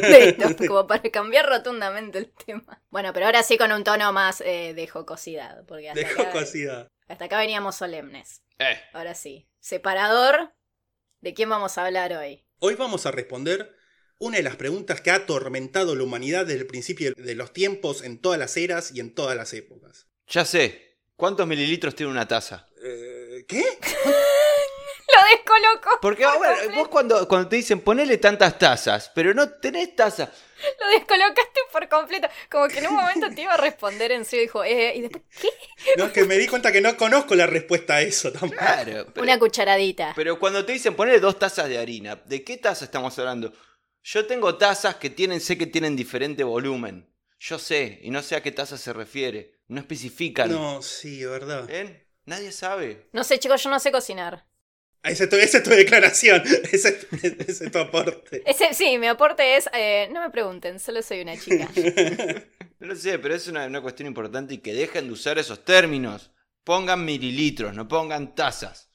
de 0.00 0.28
esto. 0.28 0.54
Como 0.68 0.86
para 0.86 1.02
cambiar 1.10 1.46
rotundamente 1.48 2.18
el 2.18 2.30
tema. 2.30 2.82
Bueno, 2.90 3.14
pero 3.14 3.24
ahora 3.24 3.42
sí 3.42 3.56
con 3.56 3.72
un 3.72 3.84
tono 3.84 4.12
más 4.12 4.42
eh, 4.42 4.74
de 4.74 4.86
jocosidad. 4.86 5.64
Porque 5.66 5.88
hasta, 5.88 6.00
De 6.00 6.06
acá, 6.06 6.24
jocosidad. 6.26 6.88
hasta 7.08 7.24
acá 7.24 7.38
veníamos 7.38 7.76
solemnes. 7.76 8.42
Eh, 8.58 8.78
Ahora 8.92 9.14
sí. 9.14 9.48
Separador. 9.60 10.52
¿De 11.22 11.32
quién 11.32 11.48
vamos 11.48 11.78
a 11.78 11.86
hablar 11.86 12.12
hoy? 12.12 12.44
Hoy 12.58 12.74
vamos 12.74 13.06
a 13.06 13.12
responder 13.12 13.74
una 14.18 14.36
de 14.36 14.42
las 14.42 14.56
preguntas 14.56 15.00
que 15.00 15.10
ha 15.10 15.14
atormentado 15.14 15.96
la 15.96 16.04
humanidad 16.04 16.44
desde 16.44 16.60
el 16.60 16.66
principio 16.66 17.14
de 17.16 17.34
los 17.34 17.54
tiempos, 17.54 18.02
en 18.02 18.20
todas 18.20 18.38
las 18.38 18.58
eras 18.58 18.92
y 18.94 19.00
en 19.00 19.14
todas 19.14 19.36
las 19.38 19.54
épocas. 19.54 20.06
ya 20.28 20.44
sé. 20.44 20.93
¿Cuántos 21.16 21.46
mililitros 21.46 21.94
tiene 21.94 22.10
una 22.10 22.26
taza? 22.26 22.66
Eh, 22.82 23.44
¿Qué? 23.46 23.62
¡Lo 25.14 25.20
descolocó! 25.30 26.00
Porque 26.00 26.24
a 26.24 26.36
ver, 26.38 26.72
vos 26.74 26.88
cuando, 26.88 27.28
cuando 27.28 27.48
te 27.48 27.56
dicen 27.56 27.80
ponele 27.80 28.18
tantas 28.18 28.58
tazas, 28.58 29.12
pero 29.14 29.32
no 29.32 29.48
tenés 29.48 29.94
taza. 29.94 30.30
Lo 30.80 30.88
descolocaste 30.88 31.60
por 31.70 31.88
completo. 31.88 32.26
Como 32.50 32.66
que 32.68 32.78
en 32.78 32.86
un 32.88 32.94
momento 32.94 33.28
te 33.34 33.42
iba 33.42 33.52
a 33.54 33.56
responder 33.58 34.10
en 34.12 34.24
serio. 34.24 34.44
Dijo, 34.44 34.64
eh, 34.64 34.94
y 34.96 35.02
después, 35.02 35.22
¿qué? 35.40 35.48
No, 35.96 36.06
es 36.06 36.12
que 36.12 36.24
me 36.24 36.36
di 36.36 36.48
cuenta 36.48 36.72
que 36.72 36.80
no 36.80 36.96
conozco 36.96 37.34
la 37.34 37.46
respuesta 37.46 37.96
a 37.96 38.02
eso 38.02 38.32
tampoco. 38.32 38.56
Claro. 38.56 39.06
Pero, 39.12 39.22
Una 39.22 39.38
cucharadita. 39.38 40.14
pero 40.16 40.38
cuando 40.38 40.64
te 40.64 40.72
dicen 40.72 40.96
ponele 40.96 41.20
dos 41.20 41.38
tazas 41.38 41.68
de 41.68 41.78
harina, 41.78 42.16
¿de 42.24 42.42
qué 42.42 42.56
taza 42.56 42.86
estamos 42.86 43.16
hablando? 43.18 43.52
Yo 44.02 44.26
tengo 44.26 44.56
tazas 44.56 44.96
que 44.96 45.10
tienen, 45.10 45.40
sé 45.40 45.56
que 45.58 45.66
tienen 45.66 45.96
diferente 45.96 46.42
volumen. 46.44 47.08
Yo 47.38 47.58
sé, 47.58 48.00
y 48.02 48.10
no 48.10 48.22
sé 48.22 48.36
a 48.36 48.42
qué 48.42 48.52
taza 48.52 48.78
se 48.78 48.92
refiere. 48.92 49.53
No 49.68 49.80
especifican. 49.80 50.50
No, 50.50 50.82
sí, 50.82 51.24
verdad. 51.24 51.66
¿Ven? 51.66 52.04
Nadie 52.26 52.52
sabe. 52.52 53.08
No 53.12 53.24
sé, 53.24 53.38
chicos, 53.38 53.62
yo 53.62 53.70
no 53.70 53.80
sé 53.80 53.92
cocinar. 53.92 54.46
Esa 55.02 55.24
es 55.24 55.30
tu, 55.30 55.36
esa 55.36 55.58
es 55.58 55.64
tu 55.64 55.70
declaración. 55.70 56.42
Ese, 56.72 57.06
es 57.20 57.70
tu 57.70 57.78
aporte. 57.78 58.42
Ese, 58.46 58.72
sí, 58.72 58.96
mi 58.96 59.06
aporte 59.06 59.56
es, 59.56 59.68
eh, 59.74 60.08
no 60.12 60.20
me 60.22 60.30
pregunten, 60.30 60.80
solo 60.80 61.02
soy 61.02 61.20
una 61.20 61.38
chica. 61.38 61.68
No 62.80 62.88
lo 62.88 62.96
sé, 62.96 63.18
pero 63.18 63.34
es 63.34 63.48
una, 63.48 63.66
una 63.66 63.80
cuestión 63.80 64.08
importante 64.08 64.52
y 64.52 64.58
que 64.58 64.74
dejen 64.74 65.06
de 65.06 65.12
usar 65.12 65.38
esos 65.38 65.64
términos. 65.64 66.32
Pongan 66.64 67.02
mililitros, 67.02 67.74
no 67.74 67.88
pongan 67.88 68.34
tazas. 68.34 68.90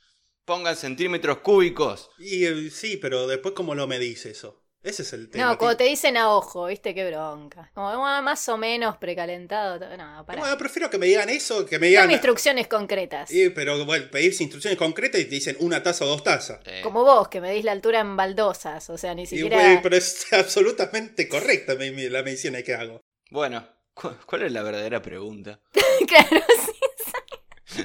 Pongan 0.46 0.76
centímetros 0.76 1.40
cúbicos. 1.40 2.12
Y 2.20 2.46
eh, 2.46 2.70
sí, 2.70 2.98
pero 2.98 3.26
después, 3.26 3.56
¿cómo 3.56 3.74
lo 3.74 3.88
medís 3.88 4.28
eso? 4.28 4.59
Ese 4.82 5.02
es 5.02 5.12
el 5.12 5.30
tema. 5.30 5.46
No, 5.46 5.58
cuando 5.58 5.76
te 5.76 5.84
dicen 5.84 6.16
a 6.16 6.30
ojo, 6.34 6.68
viste 6.68 6.96
qué 6.96 7.06
bronca. 7.10 7.70
Como 7.74 8.08
"Ah, 8.08 8.22
más 8.22 8.48
o 8.48 8.58
menos 8.58 8.96
precalentado. 8.98 9.78
No, 9.98 10.26
pará. 10.26 10.40
Bueno, 10.40 10.58
prefiero 10.58 10.90
que 10.90 10.98
me 10.98 11.06
digan 11.08 11.28
eso, 11.30 11.66
que 11.66 11.78
me 11.80 11.88
Dame 11.88 11.90
digan. 11.90 12.12
instrucciones 12.12 12.68
concretas. 12.68 13.28
Sí, 13.30 13.50
pero 13.50 13.84
bueno, 13.86 14.06
pedís 14.10 14.40
instrucciones 14.40 14.80
concretas 14.80 15.20
y 15.20 15.26
te 15.26 15.32
dicen 15.32 15.58
una 15.60 15.84
taza 15.84 16.06
o 16.06 16.08
dos 16.08 16.24
tazas. 16.24 16.62
Eh, 16.66 16.80
Como 16.82 17.04
vos, 17.04 17.28
que 17.28 17.42
me 17.42 17.52
dis 17.52 17.66
la 17.66 17.74
altura 17.74 18.00
en 18.00 18.16
baldosas. 18.16 18.90
O 18.90 18.98
sea, 18.98 19.14
ni 19.14 19.24
Y, 19.24 19.28
siquiera. 19.28 19.56
güey, 19.58 19.82
pero 19.82 19.98
es 19.98 20.26
absolutamente 20.34 21.28
correcta 21.28 21.76
mi- 21.76 21.92
mi- 21.92 22.08
la 22.08 22.24
medicina 22.24 22.62
que 22.64 22.74
hago. 22.74 23.02
Bueno, 23.32 23.68
cu- 23.94 24.16
¿cuál 24.26 24.44
es 24.44 24.52
la 24.54 24.64
verdadera 24.64 25.02
pregunta? 25.02 25.60
claro, 26.08 26.42
sí. 26.66 27.84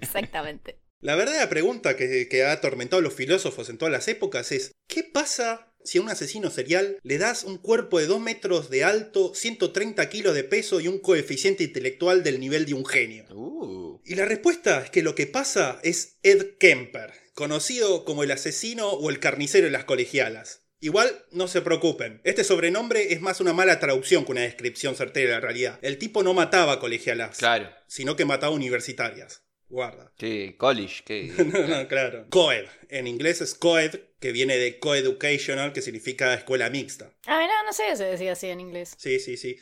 Exactamente. 0.00 0.78
La 1.00 1.16
verdadera 1.16 1.48
pregunta 1.48 1.96
que, 1.96 2.28
que 2.28 2.44
ha 2.44 2.52
atormentado 2.52 3.00
a 3.00 3.02
los 3.02 3.14
filósofos 3.14 3.68
en 3.68 3.76
todas 3.78 3.90
las 3.92 4.06
épocas 4.08 4.52
es: 4.52 4.72
¿qué 4.88 5.02
pasa 5.02 5.71
si 5.84 5.98
a 5.98 6.02
un 6.02 6.08
asesino 6.08 6.50
serial 6.50 6.98
le 7.02 7.18
das 7.18 7.44
un 7.44 7.58
cuerpo 7.58 7.98
de 7.98 8.06
2 8.06 8.20
metros 8.20 8.70
de 8.70 8.84
alto, 8.84 9.34
130 9.34 10.08
kilos 10.08 10.34
de 10.34 10.44
peso 10.44 10.80
y 10.80 10.88
un 10.88 10.98
coeficiente 10.98 11.64
intelectual 11.64 12.22
del 12.22 12.40
nivel 12.40 12.66
de 12.66 12.74
un 12.74 12.86
genio? 12.86 13.24
Uh, 13.34 14.00
Y 14.04 14.14
la 14.14 14.24
respuesta 14.24 14.82
es 14.82 14.90
que 14.90 15.02
lo 15.02 15.14
que 15.14 15.26
pasa 15.26 15.78
es 15.82 16.18
Ed 16.22 16.56
Kemper, 16.58 17.12
conocido 17.34 18.04
como 18.04 18.24
el 18.24 18.30
asesino 18.30 18.88
o 18.90 19.10
el 19.10 19.20
carnicero 19.20 19.66
de 19.66 19.72
las 19.72 19.84
colegialas. 19.84 20.62
Igual, 20.80 21.24
no 21.30 21.46
se 21.46 21.62
preocupen, 21.62 22.20
este 22.24 22.42
sobrenombre 22.42 23.12
es 23.12 23.20
más 23.20 23.40
una 23.40 23.52
mala 23.52 23.78
traducción 23.78 24.24
que 24.24 24.32
una 24.32 24.40
descripción 24.40 24.96
certera 24.96 25.28
de 25.28 25.34
la 25.34 25.40
realidad. 25.40 25.78
El 25.80 25.96
tipo 25.96 26.24
no 26.24 26.34
mataba 26.34 26.80
colegialas, 26.80 27.38
claro. 27.38 27.70
sino 27.86 28.16
que 28.16 28.24
mataba 28.24 28.52
universitarias. 28.52 29.44
Guarda. 29.72 30.12
Sí, 30.20 30.54
college, 30.58 31.02
que. 31.02 31.32
No, 31.38 31.66
no, 31.66 31.88
claro. 31.88 32.26
Coed. 32.28 32.66
En 32.90 33.06
inglés 33.06 33.40
es 33.40 33.54
coed, 33.54 34.00
que 34.20 34.30
viene 34.30 34.58
de 34.58 34.78
coeducational, 34.78 35.72
que 35.72 35.80
significa 35.80 36.34
escuela 36.34 36.68
mixta. 36.68 37.10
Ah, 37.24 37.38
mira, 37.40 37.54
no 37.64 37.72
sé 37.72 37.84
si 37.90 37.96
se 37.96 38.04
decía 38.04 38.32
así 38.32 38.48
en 38.48 38.60
inglés. 38.60 38.94
Sí, 38.98 39.18
sí, 39.18 39.38
sí. 39.38 39.56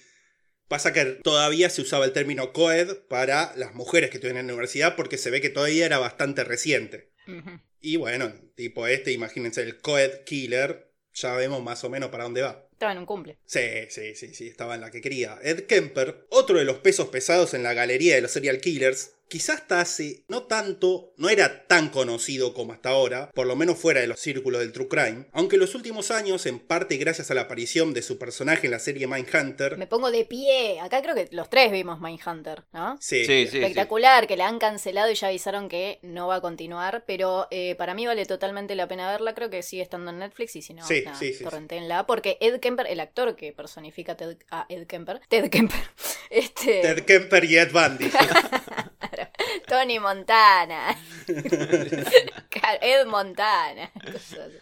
Pasa 0.67 0.93
que 0.93 1.05
todavía 1.05 1.71
se 1.71 1.83
usaba 1.83 2.05
el 2.05 2.13
término 2.13 2.53
coed 2.53 2.97
para 3.09 3.53
las 3.55 3.73
mujeres 3.75 4.11
que 4.11 4.17
estudian 4.17 4.39
en 4.39 4.49
la 4.49 4.55
universidad 4.55 4.97
porque 4.97 5.17
se 5.17 5.31
ve 5.31 5.41
que 5.41 5.49
todavía 5.49 5.87
era 5.87 5.99
bastante 5.99 6.43
reciente. 6.43 7.13
Y 7.81 7.97
bueno, 7.97 8.33
tipo 8.57 8.89
este, 8.89 9.13
imagínense 9.13 9.63
el 9.63 9.79
coed 9.79 10.25
killer, 10.25 10.93
ya 11.13 11.35
vemos 11.35 11.63
más 11.63 11.85
o 11.85 11.91
menos 11.91 12.11
para 12.11 12.25
dónde 12.25 12.43
va. 12.43 12.67
Estaba 12.73 12.93
en 12.93 12.99
un 12.99 13.07
cumple. 13.07 13.39
Sí, 13.47 13.61
sí, 13.91 14.17
sí, 14.17 14.35
sí, 14.35 14.49
estaba 14.49 14.75
en 14.75 14.81
la 14.81 14.91
que 14.91 15.01
quería. 15.01 15.39
Ed 15.43 15.67
Kemper, 15.67 16.27
otro 16.31 16.59
de 16.59 16.65
los 16.65 16.79
pesos 16.79 17.09
pesados 17.09 17.55
en 17.55 17.63
la 17.63 17.75
galería 17.75 18.17
de 18.17 18.23
los 18.23 18.33
serial 18.33 18.61
killers, 18.61 19.13
quizás 19.31 19.61
hasta 19.61 19.81
hace 19.81 20.25
no 20.29 20.43
tanto, 20.43 21.13
no 21.17 21.29
era 21.31 21.67
tan 21.67 21.89
conocido 21.89 22.53
como 22.53 22.73
hasta 22.75 22.91
ahora, 22.91 23.31
por 23.35 23.47
lo 23.47 23.57
menos 23.57 23.79
fuera 23.79 24.01
de 24.01 24.07
los 24.09 24.21
círculos 24.21 24.61
del 24.61 24.73
true 24.73 24.89
crime, 24.89 25.27
aunque 25.33 25.57
en 25.57 25.61
los 25.61 25.75
últimos 25.75 26.11
años, 26.11 26.45
en 26.47 26.59
parte 26.59 26.97
gracias 26.97 27.31
a 27.31 27.35
la 27.35 27.43
aparición 27.43 27.95
de 27.95 28.03
su 28.03 28.19
personaje 28.19 28.67
en 28.67 28.73
la 28.73 28.79
serie 28.79 29.07
Mindhunter, 29.07 29.79
Me 29.79 29.87
pongo 29.87 30.11
de 30.11 30.25
pie. 30.25 30.81
Acá 30.81 31.01
creo 31.03 31.15
que 31.15 31.29
los 31.31 31.49
tres 31.49 31.71
vimos 31.73 32.01
Mindhunter, 32.01 32.65
¿no? 32.73 32.99
sí, 33.01 33.25
Sí, 33.25 33.45
sí, 33.47 33.49
sí. 33.53 33.59
Espectacular, 33.59 34.27
que 34.27 34.37
la 34.37 34.49
han 34.49 34.59
cancelado 34.59 35.11
y 35.11 35.15
ya 35.15 35.29
avisaron 35.29 35.69
que 35.69 35.99
no 36.03 36.27
va 36.27 36.37
a 36.37 36.41
continuar, 36.41 37.05
pero 37.07 37.47
eh, 37.51 37.77
para 37.77 37.95
mí 37.95 38.07
vale 38.07 38.27
totalmente 38.27 38.75
la 38.75 38.89
pena 38.89 39.11
verla, 39.11 39.35
creo 39.35 39.49
que 39.51 39.63
sigue 39.63 39.83
estando 39.83 40.11
en 40.11 40.19
Netflix 40.19 40.57
y 40.57 40.63
si 40.63 40.75
no, 40.75 40.85
Sí, 40.87 41.03
nada, 41.05 41.17
sí, 41.19 41.33
sí, 41.35 41.45
torrenténla, 41.45 42.07
porque 42.07 42.37
Ed 42.41 42.59
Kemper, 42.61 42.87
el 42.89 42.99
actor 43.01 43.37
que 43.37 43.53
personifica 43.53 44.13
a 44.13 44.17
Ted- 44.17 44.39
a 44.51 44.67
Ed 44.69 44.87
Kemper, 44.87 45.21
Ted 45.29 45.51
Kemper, 45.51 45.79
este, 46.31 46.81
Ted 46.83 47.05
Kemper 47.05 47.45
y 47.45 47.57
Ed 47.59 47.71
Bundy. 47.73 48.11
Tony 49.71 50.01
Montana, 50.01 50.97
Ed 52.83 53.07
Montana, 53.07 53.89
cosas. 54.11 54.53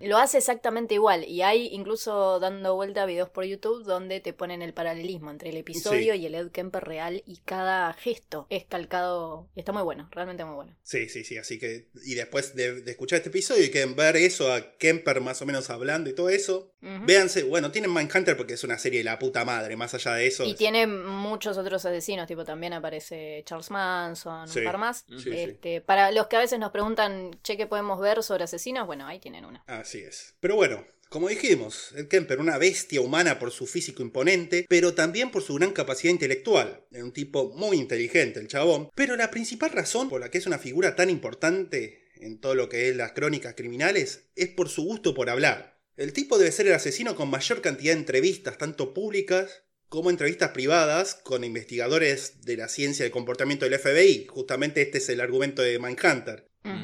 Lo 0.00 0.18
hace 0.18 0.38
exactamente 0.38 0.94
igual 0.94 1.24
y 1.24 1.42
hay 1.42 1.68
incluso 1.72 2.40
dando 2.40 2.74
vuelta 2.74 3.04
videos 3.06 3.28
por 3.30 3.44
YouTube 3.44 3.84
donde 3.84 4.20
te 4.20 4.32
ponen 4.32 4.62
el 4.62 4.72
paralelismo 4.72 5.30
entre 5.30 5.50
el 5.50 5.56
episodio 5.56 6.14
y 6.14 6.26
el 6.26 6.34
Ed 6.34 6.50
Kemper 6.50 6.84
real 6.84 7.22
y 7.26 7.38
cada 7.44 7.92
gesto 7.94 8.46
es 8.50 8.64
calcado, 8.64 9.48
está 9.56 9.72
muy 9.72 9.82
bueno, 9.82 10.08
realmente 10.12 10.44
muy 10.44 10.54
bueno. 10.54 10.76
Sí, 10.82 11.08
sí, 11.08 11.24
sí, 11.24 11.36
así 11.38 11.58
que, 11.58 11.88
y 12.04 12.14
después 12.14 12.54
de, 12.54 12.82
de 12.82 12.90
escuchar 12.90 13.18
este 13.18 13.28
episodio 13.30 13.64
y 13.64 13.70
quieren 13.70 13.96
ver 13.96 14.16
eso, 14.16 14.52
a 14.52 14.76
Kemper 14.78 15.20
más 15.20 15.42
o 15.42 15.46
menos 15.46 15.70
hablando 15.70 16.08
y 16.10 16.14
todo 16.14 16.28
eso, 16.28 16.72
véanse, 16.80 17.42
bueno, 17.42 17.70
tienen 17.72 17.92
Mindhunter 17.92 18.36
porque 18.36 18.54
es 18.54 18.64
una 18.64 18.78
serie 18.78 18.98
de 19.00 19.04
la 19.04 19.18
puta 19.18 19.44
madre, 19.44 19.76
más 19.76 19.94
allá 19.94 20.14
de 20.14 20.26
eso. 20.26 20.44
Y 20.44 20.50
es- 20.52 20.56
tiene 20.56 20.86
muchos 20.86 21.58
otros 21.58 21.84
asesinos, 21.84 22.26
tipo 22.26 22.44
también 22.44 22.72
aparece 22.72 23.42
Charles 23.44 23.70
Manson, 23.70 24.46
Sí. 24.48 24.60
un 24.60 24.64
par 24.64 24.78
más. 24.78 25.04
Sí. 25.18 25.30
Este, 25.32 25.80
Para 25.80 26.10
los 26.12 26.26
que 26.28 26.36
a 26.36 26.40
veces 26.40 26.58
nos 26.58 26.70
preguntan, 26.70 27.30
che, 27.42 27.56
¿qué 27.56 27.66
podemos 27.66 27.98
ver 28.00 28.22
sobre 28.22 28.44
asesinos? 28.44 28.86
Bueno, 28.86 29.06
ahí 29.06 29.18
tienen 29.18 29.44
uno. 29.44 29.62
Así 29.88 30.00
es. 30.00 30.34
Pero 30.40 30.54
bueno, 30.54 30.86
como 31.08 31.30
dijimos, 31.30 31.92
Ed 31.96 32.08
Kemper, 32.08 32.40
una 32.40 32.58
bestia 32.58 33.00
humana 33.00 33.38
por 33.38 33.52
su 33.52 33.66
físico 33.66 34.02
imponente, 34.02 34.66
pero 34.68 34.92
también 34.92 35.30
por 35.30 35.42
su 35.42 35.54
gran 35.54 35.72
capacidad 35.72 36.12
intelectual. 36.12 36.84
Era 36.92 37.04
un 37.04 37.14
tipo 37.14 37.54
muy 37.54 37.78
inteligente, 37.78 38.38
el 38.38 38.48
chabón. 38.48 38.90
Pero 38.94 39.16
la 39.16 39.30
principal 39.30 39.70
razón 39.70 40.10
por 40.10 40.20
la 40.20 40.30
que 40.30 40.36
es 40.36 40.46
una 40.46 40.58
figura 40.58 40.94
tan 40.94 41.08
importante 41.08 42.02
en 42.16 42.38
todo 42.38 42.54
lo 42.54 42.68
que 42.68 42.90
es 42.90 42.96
las 42.96 43.12
crónicas 43.12 43.54
criminales 43.54 44.26
es 44.36 44.48
por 44.48 44.68
su 44.68 44.84
gusto 44.84 45.14
por 45.14 45.30
hablar. 45.30 45.80
El 45.96 46.12
tipo 46.12 46.36
debe 46.36 46.52
ser 46.52 46.66
el 46.66 46.74
asesino 46.74 47.16
con 47.16 47.30
mayor 47.30 47.62
cantidad 47.62 47.94
de 47.94 48.00
entrevistas, 48.00 48.58
tanto 48.58 48.92
públicas 48.92 49.62
como 49.88 50.10
entrevistas 50.10 50.50
privadas 50.50 51.14
con 51.14 51.44
investigadores 51.44 52.42
de 52.42 52.58
la 52.58 52.68
ciencia 52.68 53.04
del 53.04 53.12
comportamiento 53.12 53.64
del 53.64 53.78
FBI. 53.78 54.26
Justamente 54.28 54.82
este 54.82 54.98
es 54.98 55.08
el 55.08 55.22
argumento 55.22 55.62
de 55.62 55.78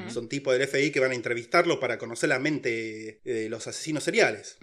Son 0.09 0.29
tipos 0.29 0.57
del 0.57 0.67
FBI 0.67 0.91
que 0.91 1.01
van 1.01 1.13
a 1.13 1.15
entrevistarlo 1.15 1.81
para 1.81 1.99
conocer 1.99 2.29
la 2.29 2.39
mente 2.39 3.21
de 3.25 3.49
los 3.49 3.67
asesinos 3.67 4.05
seriales. 4.05 4.59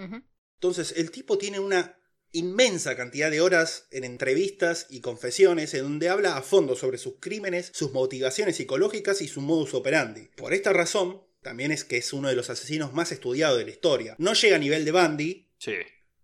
Entonces, 0.56 0.94
el 0.98 1.12
tipo 1.12 1.38
tiene 1.38 1.60
una 1.60 1.98
inmensa 2.34 2.96
cantidad 2.96 3.30
de 3.30 3.42
horas 3.42 3.88
en 3.92 4.04
entrevistas 4.04 4.88
y 4.90 5.02
confesiones 5.02 5.74
en 5.74 5.84
donde 5.84 6.10
habla 6.10 6.38
a 6.38 6.42
fondo 6.42 6.76
sobre 6.76 6.98
sus 6.98 7.16
crímenes, 7.20 7.72
sus 7.74 7.92
motivaciones 7.92 8.56
psicológicas 8.56 9.22
y 9.22 9.28
su 9.28 9.42
modus 9.42 9.74
operandi. 9.74 10.30
Por 10.38 10.54
esta 10.54 10.72
razón, 10.72 11.22
también 11.42 11.72
es 11.72 11.84
que 11.84 11.98
es 11.98 12.14
uno 12.14 12.30
de 12.30 12.36
los 12.36 12.50
asesinos 12.50 12.94
más 12.94 13.12
estudiados 13.12 13.58
de 13.58 13.66
la 13.66 13.72
historia. 13.72 14.16
No 14.18 14.34
llega 14.34 14.56
a 14.56 14.60
nivel 14.60 14.86
de 14.86 14.92
Bundy, 14.92 15.48
Sí. 15.58 15.76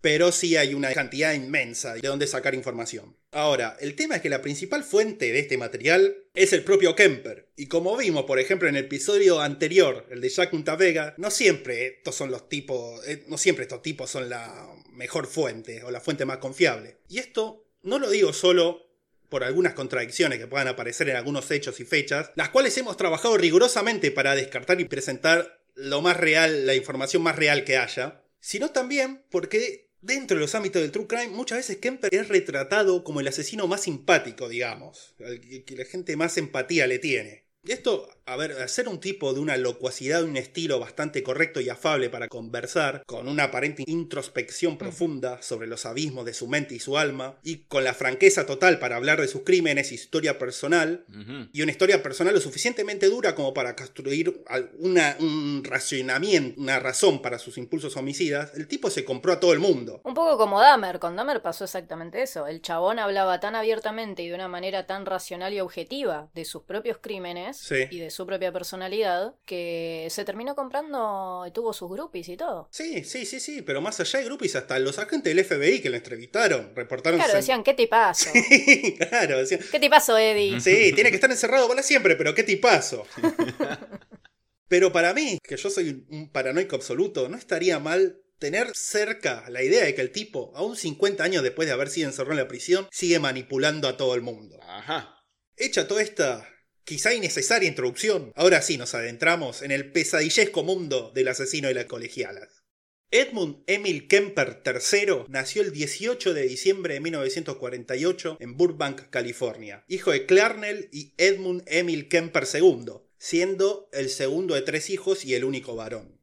Pero 0.01 0.32
sí 0.32 0.56
hay 0.56 0.74
una 0.74 0.94
cantidad 0.94 1.34
inmensa 1.34 1.96
de 1.96 2.08
donde 2.08 2.27
sacar 2.27 2.54
información. 2.56 3.18
Ahora, 3.32 3.77
el 3.80 3.96
tema 3.96 4.16
es 4.16 4.22
que 4.22 4.30
la 4.30 4.42
principal 4.42 4.84
fuente 4.84 5.32
de 5.32 5.39
este 5.39 5.58
material 5.58 6.16
es 6.34 6.54
el 6.54 6.63
propio 6.63 6.96
Kemper. 6.96 7.50
Y 7.56 7.68
como 7.68 7.98
vimos, 7.98 8.25
por 8.25 8.39
ejemplo, 8.39 8.70
en 8.70 8.75
el 8.75 8.86
episodio 8.86 9.42
anterior, 9.42 10.06
el 10.10 10.22
de 10.22 10.30
Jack 10.30 10.51
Vega, 10.77 11.16
no 11.18 11.32
siempre 11.32 11.88
estos 11.88 12.16
son 12.16 12.32
los 12.32 12.48
tipos, 12.48 13.06
eh, 13.08 13.24
no 13.27 13.38
siempre 13.38 13.63
estos 13.63 13.82
tipos 13.82 14.10
son 14.10 14.30
la 14.30 14.68
mejor 14.92 15.27
fuente 15.27 15.84
o 15.84 15.92
la 15.92 16.01
fuente 16.01 16.25
más 16.25 16.38
confiable. 16.38 16.98
Y 17.10 17.20
esto 17.20 17.66
no 17.84 18.00
lo 18.00 18.10
digo 18.10 18.34
solo 18.34 18.88
por 19.30 19.44
algunas 19.44 19.74
contradicciones 19.74 20.39
que 20.39 20.48
puedan 20.48 20.68
aparecer 20.68 21.10
en 21.10 21.18
algunos 21.18 21.51
hechos 21.51 21.80
y 21.80 21.86
fechas, 21.86 22.32
las 22.36 22.50
cuales 22.50 22.77
hemos 22.77 22.98
trabajado 22.98 23.38
rigurosamente 23.38 24.12
para 24.12 24.36
descartar 24.36 24.80
y 24.80 24.86
presentar 24.86 25.62
lo 25.75 26.01
más 26.01 26.18
real, 26.18 26.66
la 26.66 26.75
información 26.75 27.22
más 27.22 27.36
real 27.36 27.63
que 27.63 27.77
haya, 27.77 28.24
sino 28.39 28.72
también 28.72 29.24
porque 29.30 29.87
dentro 30.01 30.38
de 30.38 30.42
los 30.42 30.56
ámbitos 30.56 30.82
del 30.82 30.92
true 30.92 31.08
crime 31.08 31.30
muchas 31.30 31.60
veces 31.60 31.77
Kemper 31.77 32.13
es 32.13 32.27
retratado 32.27 33.04
como 33.04 33.20
el 33.20 33.27
asesino 33.27 33.68
más 33.68 33.82
simpático, 33.82 34.50
digamos, 34.50 35.16
que 35.18 35.63
que 35.63 35.75
la 35.75 35.86
gente 35.86 36.16
más 36.16 36.38
empatía 36.38 36.88
le 36.88 37.00
tiene. 37.00 37.46
Y 37.63 37.72
esto, 37.72 38.10
a 38.27 38.36
ver, 38.36 38.51
al 38.51 38.67
ser 38.67 38.89
un 38.89 39.00
tipo 39.00 39.34
de 39.34 39.39
una 39.39 39.55
locuacidad, 39.55 40.24
un 40.24 40.36
estilo 40.36 40.79
bastante 40.79 41.24
correcto 41.24 41.62
y 41.62 41.69
afable 41.69 42.10
para 42.10 42.27
conversar, 42.27 43.03
con 43.05 43.27
una 43.29 43.46
aparente 43.46 43.84
introspección 43.88 44.77
profunda 44.77 45.41
sobre 45.41 45.67
los 45.67 45.86
abismos 45.86 46.25
de 46.25 46.34
su 46.34 46.48
mente 46.48 46.75
y 46.75 46.79
su 46.79 46.98
alma, 46.98 47.38
y 47.41 47.60
con 47.69 47.86
la 47.86 47.93
franqueza 47.93 48.46
total 48.46 48.79
para 48.79 48.98
hablar 48.98 49.22
de 49.22 49.29
sus 49.29 49.43
crímenes 49.43 49.91
y 49.93 49.98
su 49.98 50.03
historia 50.03 50.38
personal, 50.38 51.05
y 51.53 51.62
una 51.62 51.72
historia 51.72 52.03
personal 52.03 52.34
lo 52.34 52.41
suficientemente 52.41 53.07
dura 53.07 53.34
como 53.34 53.53
para 53.53 53.75
construir 53.75 54.43
una, 54.79 55.15
un 55.19 55.63
racionamiento, 55.63 56.60
una 56.60 56.79
razón 56.79 57.22
para 57.22 57.39
sus 57.39 57.57
impulsos 57.57 57.96
homicidas, 57.96 58.51
el 58.55 58.67
tipo 58.67 58.89
se 58.89 59.05
compró 59.05 59.31
a 59.34 59.39
todo 59.39 59.53
el 59.53 59.60
mundo. 59.60 60.01
Un 60.03 60.13
poco 60.13 60.38
como 60.38 60.60
Dahmer, 60.60 61.00
con 61.00 61.15
Dahmer 61.15 61.41
pasó 61.41 61.63
exactamente 61.63 62.22
eso. 62.22 62.46
El 62.48 62.62
chabón 62.62 63.00
hablaba 63.00 63.39
tan 63.39 63.55
abiertamente 63.55 64.22
y 64.24 64.27
de 64.27 64.36
una 64.36 64.50
manera 64.50 64.86
tan 64.86 65.05
racional 65.05 65.53
y 65.53 65.62
objetiva 65.62 66.29
de 66.36 66.43
sus 66.43 66.63
propios 66.63 66.98
crímenes 67.01 67.57
Sí. 67.57 67.86
y 67.89 68.00
de 68.00 68.17
su 68.18 68.26
propia 68.26 68.52
personalidad 68.52 69.36
que 69.46 70.08
se 70.10 70.26
terminó 70.26 70.56
comprando 70.56 71.46
y 71.48 71.52
tuvo 71.52 71.72
sus 71.72 71.88
groupies 71.88 72.28
y 72.30 72.36
todo. 72.36 72.68
Sí, 72.72 73.04
sí, 73.04 73.28
sí, 73.28 73.40
sí, 73.40 73.62
pero 73.62 73.80
más 73.80 74.00
allá 74.00 74.18
de 74.18 74.26
groupies, 74.26 74.56
hasta 74.56 74.80
los 74.80 74.98
agentes 74.98 75.36
del 75.36 75.46
FBI 75.46 75.82
que 75.82 75.92
lo 75.92 75.98
entrevistaron, 75.98 76.76
reportaron... 76.76 77.20
Claro, 77.20 77.36
decían, 77.36 77.64
¿qué 77.64 77.76
tipazo? 77.76 78.32
claro, 79.10 79.38
decían, 79.38 79.62
¿Qué 79.72 79.80
tipazo, 79.80 80.18
Eddie? 80.18 80.60
Sí, 80.68 80.94
tiene 80.94 81.12
que 81.12 81.18
estar 81.18 81.30
encerrado 81.30 81.68
para 81.68 81.84
siempre, 81.84 82.16
pero 82.16 82.34
qué 82.34 82.42
tipazo. 82.42 83.06
pero 84.68 84.92
para 84.92 85.14
mí, 85.14 85.38
que 85.44 85.56
yo 85.56 85.70
soy 85.70 86.08
un 86.10 86.32
paranoico 86.32 86.76
absoluto, 86.76 87.30
no 87.30 87.38
estaría 87.38 87.78
mal 87.78 88.20
tener 88.40 88.72
cerca 88.74 89.46
la 89.50 89.62
idea 89.62 89.86
de 89.86 89.94
que 89.94 90.02
el 90.02 90.12
tipo, 90.12 90.52
aún 90.56 90.76
50 90.76 91.24
años 91.24 91.44
después 91.44 91.68
de 91.68 91.74
haber 91.74 91.92
sido 91.92 92.10
encerrado 92.10 92.34
en 92.34 92.40
la 92.40 92.48
prisión, 92.48 92.88
sigue 92.92 93.20
manipulando 93.20 93.88
a 93.88 93.96
todo 93.96 94.16
el 94.16 94.22
mundo. 94.22 94.60
Ajá. 94.64 95.22
Hecha 95.56 95.88
toda 95.88 96.02
esta 96.02 96.48
quizá 96.88 97.13
innecesaria 97.13 97.67
introducción, 97.67 98.32
ahora 98.38 98.62
sí 98.62 98.77
nos 98.77 98.96
adentramos 98.96 99.62
en 99.62 99.72
el 99.72 99.91
pesadillesco 99.91 100.63
mundo 100.63 101.12
del 101.13 101.27
asesino 101.27 101.67
de 101.67 101.74
las 101.74 101.86
colegialas. 101.86 102.63
Edmund 103.12 103.62
Emil 103.67 104.08
Kemper 104.08 104.62
III 104.65 105.25
nació 105.27 105.63
el 105.63 105.74
18 105.74 106.34
de 106.34 106.48
diciembre 106.48 106.94
de 106.94 107.01
1948 107.01 108.38
en 108.39 108.56
Burbank, 108.56 109.10
California, 109.10 109.84
hijo 109.89 110.12
de 110.12 110.25
Clarnell 110.25 110.88
y 110.94 111.13
Edmund 111.17 111.63
Emil 111.67 112.08
Kemper 112.08 112.48
II, 112.53 112.86
siendo 113.17 113.89
el 113.91 114.10
segundo 114.10 114.56
de 114.56 114.62
tres 114.62 114.89
hijos 114.89 115.25
y 115.25 115.36
el 115.36 115.44
único 115.44 115.75
varón. 115.75 116.22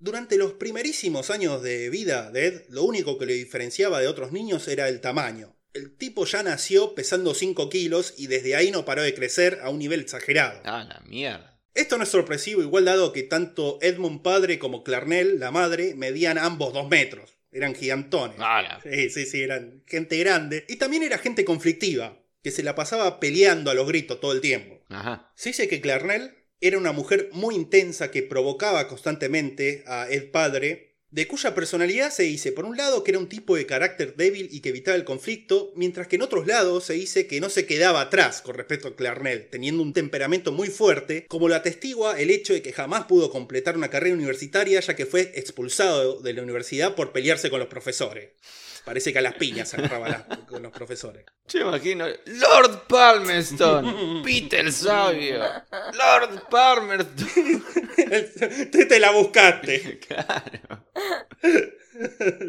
Durante 0.00 0.36
los 0.38 0.54
primerísimos 0.54 1.30
años 1.30 1.62
de 1.62 1.88
vida 1.88 2.32
de 2.32 2.46
Ed, 2.46 2.62
lo 2.68 2.82
único 2.82 3.16
que 3.16 3.26
le 3.26 3.34
diferenciaba 3.34 4.00
de 4.00 4.08
otros 4.08 4.32
niños 4.32 4.66
era 4.66 4.88
el 4.88 5.00
tamaño. 5.00 5.53
El 5.74 5.96
tipo 5.96 6.24
ya 6.24 6.42
nació 6.42 6.94
pesando 6.94 7.34
5 7.34 7.68
kilos 7.68 8.14
y 8.16 8.28
desde 8.28 8.54
ahí 8.54 8.70
no 8.70 8.84
paró 8.84 9.02
de 9.02 9.12
crecer 9.12 9.58
a 9.62 9.70
un 9.70 9.80
nivel 9.80 10.00
exagerado. 10.00 10.60
Ah, 10.64 10.84
la 10.88 11.00
mierda. 11.06 11.60
Esto 11.74 11.98
no 11.98 12.04
es 12.04 12.08
sorpresivo, 12.08 12.62
igual 12.62 12.84
dado 12.84 13.12
que 13.12 13.24
tanto 13.24 13.78
Edmund 13.82 14.22
padre 14.22 14.60
como 14.60 14.84
Clarnell, 14.84 15.40
la 15.40 15.50
madre, 15.50 15.96
medían 15.96 16.38
ambos 16.38 16.72
2 16.72 16.88
metros. 16.88 17.34
Eran 17.50 17.74
gigantones. 17.74 18.36
Ah, 18.38 18.80
Sí, 18.82 19.10
sí, 19.10 19.26
sí, 19.26 19.42
eran 19.42 19.82
gente 19.86 20.16
grande. 20.18 20.64
Y 20.68 20.76
también 20.76 21.02
era 21.02 21.18
gente 21.18 21.44
conflictiva, 21.44 22.20
que 22.42 22.52
se 22.52 22.62
la 22.62 22.76
pasaba 22.76 23.18
peleando 23.18 23.72
a 23.72 23.74
los 23.74 23.88
gritos 23.88 24.20
todo 24.20 24.32
el 24.32 24.40
tiempo. 24.40 24.80
Ajá. 24.88 25.32
Se 25.34 25.48
dice 25.50 25.66
que 25.66 25.80
Clarnell 25.80 26.34
era 26.60 26.78
una 26.78 26.92
mujer 26.92 27.30
muy 27.32 27.56
intensa 27.56 28.12
que 28.12 28.22
provocaba 28.22 28.86
constantemente 28.86 29.82
a 29.86 30.06
Ed 30.08 30.30
padre, 30.30 30.93
de 31.14 31.28
cuya 31.28 31.54
personalidad 31.54 32.10
se 32.10 32.24
dice, 32.24 32.50
por 32.50 32.64
un 32.64 32.76
lado, 32.76 33.04
que 33.04 33.12
era 33.12 33.20
un 33.20 33.28
tipo 33.28 33.54
de 33.54 33.66
carácter 33.66 34.16
débil 34.16 34.48
y 34.50 34.58
que 34.58 34.70
evitaba 34.70 34.96
el 34.96 35.04
conflicto, 35.04 35.72
mientras 35.76 36.08
que 36.08 36.16
en 36.16 36.22
otros 36.22 36.48
lados 36.48 36.86
se 36.86 36.94
dice 36.94 37.28
que 37.28 37.40
no 37.40 37.50
se 37.50 37.66
quedaba 37.66 38.00
atrás 38.00 38.42
con 38.42 38.56
respecto 38.56 38.88
a 38.88 38.96
Clarnell, 38.96 39.46
teniendo 39.48 39.80
un 39.84 39.92
temperamento 39.92 40.50
muy 40.50 40.70
fuerte, 40.70 41.24
como 41.28 41.48
lo 41.48 41.54
atestigua 41.54 42.20
el 42.20 42.32
hecho 42.32 42.52
de 42.52 42.62
que 42.62 42.72
jamás 42.72 43.04
pudo 43.04 43.30
completar 43.30 43.76
una 43.76 43.90
carrera 43.90 44.16
universitaria 44.16 44.80
ya 44.80 44.96
que 44.96 45.06
fue 45.06 45.30
expulsado 45.36 46.20
de 46.20 46.32
la 46.32 46.42
universidad 46.42 46.96
por 46.96 47.12
pelearse 47.12 47.48
con 47.48 47.60
los 47.60 47.68
profesores. 47.68 48.30
Parece 48.84 49.12
que 49.12 49.18
a 49.18 49.22
las 49.22 49.34
piñas 49.34 49.68
se 49.70 49.76
agarraba 49.76 50.08
la- 50.08 50.26
con 50.46 50.62
los 50.62 50.70
profesores. 50.72 51.24
Yo 51.48 51.60
imagino. 51.60 52.06
Lord 52.26 52.86
Palmerston. 52.86 54.22
Peter 54.24 54.60
el 54.60 54.72
sabio. 54.72 55.40
Lord 55.94 56.48
Palmerston. 56.50 57.64
te, 58.70 58.84
te 58.86 59.00
la 59.00 59.10
buscaste. 59.12 60.00
Claro. 60.08 60.84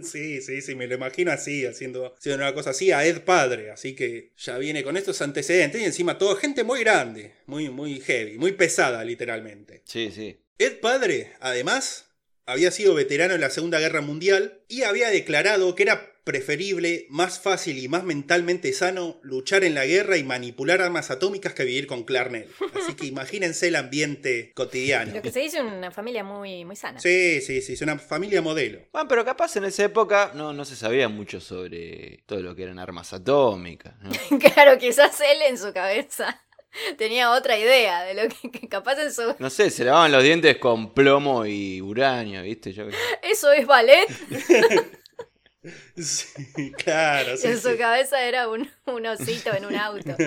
Sí, 0.03 0.41
sí, 0.41 0.61
sí, 0.61 0.73
me 0.75 0.87
lo 0.87 0.95
imagino 0.95 1.31
así, 1.31 1.65
haciendo, 1.65 2.15
haciendo 2.17 2.43
una 2.43 2.53
cosa 2.53 2.71
así 2.71 2.91
a 2.91 3.05
Ed 3.05 3.21
padre, 3.21 3.69
así 3.71 3.95
que 3.95 4.31
ya 4.37 4.57
viene 4.57 4.83
con 4.83 4.97
estos 4.97 5.21
antecedentes 5.21 5.81
y 5.81 5.85
encima 5.85 6.17
todo 6.17 6.35
gente 6.35 6.63
muy 6.63 6.79
grande, 6.79 7.35
muy, 7.45 7.69
muy 7.69 7.99
heavy, 7.99 8.37
muy 8.39 8.53
pesada 8.53 9.03
literalmente. 9.03 9.83
Sí, 9.85 10.11
sí. 10.11 10.39
Ed 10.57 10.79
padre, 10.79 11.33
además, 11.41 12.07
había 12.47 12.71
sido 12.71 12.95
veterano 12.95 13.35
en 13.35 13.41
la 13.41 13.51
Segunda 13.51 13.79
Guerra 13.79 14.01
Mundial 14.01 14.61
y 14.67 14.81
había 14.81 15.09
declarado 15.09 15.75
que 15.75 15.83
era 15.83 16.11
preferible, 16.25 17.05
más 17.09 17.39
fácil 17.39 17.77
y 17.77 17.87
más 17.87 18.03
mentalmente 18.03 18.73
sano 18.73 19.19
luchar 19.21 19.63
en 19.63 19.75
la 19.75 19.85
guerra 19.85 20.17
y 20.17 20.23
manipular 20.23 20.81
armas 20.81 21.11
atómicas 21.11 21.53
que 21.53 21.63
vivir 21.63 21.85
con 21.85 22.03
Clarnell. 22.03 22.49
Así 22.73 22.95
que 22.95 23.05
imagínense 23.05 23.67
el 23.67 23.75
ambiente 23.75 24.51
cotidiano. 24.55 25.13
Lo 25.13 25.21
que 25.21 25.31
se 25.31 25.39
dice 25.39 25.61
una 25.61 25.91
familia 25.91 26.23
muy, 26.23 26.65
muy 26.65 26.75
sana. 26.75 26.99
Sí, 26.99 27.41
sí, 27.41 27.61
sí, 27.61 27.73
es 27.73 27.81
una 27.81 27.97
familia 27.99 28.41
modelo. 28.41 28.79
Bueno, 28.91 29.07
pero 29.07 29.23
capaz 29.23 29.55
en 29.55 29.65
esa 29.65 29.85
época 29.85 30.31
no, 30.33 30.51
no 30.51 30.65
se 30.65 30.75
sabía 30.75 31.07
mucho 31.07 31.39
sobre 31.39 32.23
todo 32.25 32.41
lo 32.41 32.55
que 32.55 32.63
eran 32.63 32.79
armas 32.79 33.13
atómicas. 33.13 33.93
¿no? 34.01 34.11
Claro, 34.55 34.77
quizás 34.79 35.19
él 35.21 35.43
en 35.47 35.57
su 35.57 35.71
cabeza 35.73 36.41
tenía 36.97 37.31
otra 37.31 37.57
idea 37.57 38.03
de 38.03 38.15
lo 38.15 38.23
que, 38.29 38.49
que 38.51 38.67
capaz 38.67 38.99
en 38.99 39.13
su... 39.13 39.35
No 39.39 39.49
sé, 39.49 39.69
se 39.69 39.83
lavaban 39.83 40.11
los 40.11 40.23
dientes 40.23 40.57
con 40.57 40.93
plomo 40.93 41.45
y 41.45 41.81
uranio, 41.81 42.41
¿viste? 42.41 42.73
Yo. 42.73 42.85
Eso 43.21 43.51
es 43.51 43.65
ballet. 43.65 44.07
Sí, 45.97 46.71
claro, 46.77 47.37
sí, 47.37 47.47
en 47.47 47.59
su 47.59 47.71
sí. 47.71 47.77
cabeza 47.77 48.21
era 48.23 48.47
un, 48.49 48.69
un 48.85 49.05
osito 49.07 49.53
en 49.53 49.65
un 49.65 49.75
auto. 49.75 50.15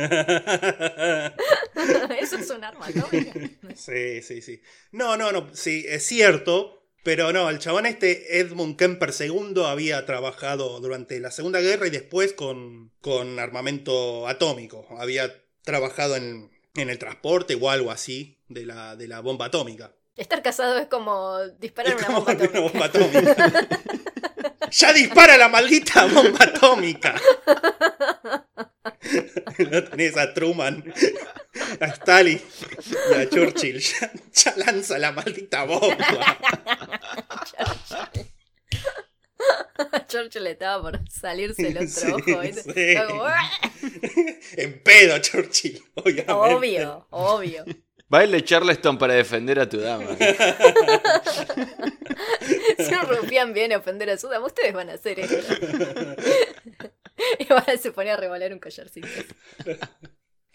Eso 2.21 2.37
es 2.39 2.51
un 2.51 2.65
arma 2.65 2.87
atómica. 2.87 3.33
Sí, 3.75 4.23
sí, 4.23 4.43
sí. 4.43 4.63
No, 4.93 5.17
no, 5.17 5.31
no, 5.33 5.49
sí, 5.55 5.85
es 5.89 6.07
cierto, 6.07 6.83
pero 7.05 7.33
no, 7.33 7.49
el 7.51 7.59
chabón 7.59 7.87
este, 7.87 8.39
Edmund 8.41 8.77
Kemper 8.77 9.11
II, 9.19 9.63
había 9.65 10.05
trabajado 10.07 10.81
durante 10.81 11.21
la 11.21 11.31
Segunda 11.31 11.61
Guerra 11.61 11.87
y 11.87 11.91
después 11.91 12.33
con, 12.33 12.91
con 13.01 13.39
armamento 13.39 14.27
atómico. 14.27 14.87
Había 14.99 15.33
trabajado 15.63 16.17
en, 16.17 16.51
en 16.75 16.91
el 16.91 16.99
transporte 16.99 17.55
o 17.61 17.71
algo 17.71 17.91
así 17.91 18.39
de 18.49 18.67
la, 18.67 18.97
de 18.97 19.07
la 19.09 19.21
bomba 19.21 19.47
atómica. 19.47 19.95
Estar 20.17 20.43
casado 20.43 20.77
es 20.79 20.89
como 20.89 21.39
disparar 21.61 21.93
Es 21.93 21.99
una 21.99 22.07
como 22.07 22.25
bomba 22.25 22.33
una 22.35 22.45
atómica. 22.45 22.61
bomba 22.61 22.85
atómica. 22.87 23.69
¡Ya 24.71 24.93
dispara 24.93 25.37
la 25.37 25.49
maldita 25.49 26.07
bomba 26.07 26.45
atómica! 26.45 27.15
Lo 29.59 29.85
tenés 29.85 30.17
a 30.17 30.33
Truman, 30.35 30.93
a 31.81 31.87
Stalin 31.87 32.41
y 33.11 33.15
a 33.15 33.29
Churchill. 33.29 33.81
Ya, 33.81 34.13
ya 34.33 34.55
lanza 34.57 34.99
la 34.99 35.13
maldita 35.13 35.65
bomba. 35.65 36.39
Churchill 40.09 40.47
estaba 40.47 40.83
por 40.83 41.01
salirse 41.11 41.69
el 41.69 41.77
otro 41.77 41.89
Sí, 41.89 42.11
ojo. 42.13 42.43
sí. 42.43 42.95
En 44.57 44.83
pedo, 44.83 45.19
Churchill, 45.19 45.83
obviamente. 45.95 46.33
Obvio, 46.33 47.07
obvio. 47.11 47.65
Baile 48.09 48.43
Charleston 48.43 48.97
para 48.99 49.15
defender 49.15 49.61
a 49.61 49.69
tu 49.69 49.79
dama. 49.79 50.17
Si 52.79 52.95
un 52.95 53.07
rufián 53.09 53.53
viene 53.53 53.75
a 53.75 53.79
ofender 53.79 54.09
a 54.11 54.17
su 54.17 54.29
dama, 54.29 54.47
ustedes 54.47 54.73
van 54.73 54.89
a 54.91 54.95
hacer 54.95 55.21
esto. 55.21 55.37
Y 57.41 57.53
ahora 57.53 57.77
se 57.77 57.91
pone 57.91 58.11
a 58.11 58.17
revolar 58.17 58.53
un 58.53 58.61
collarcito. 58.61 59.09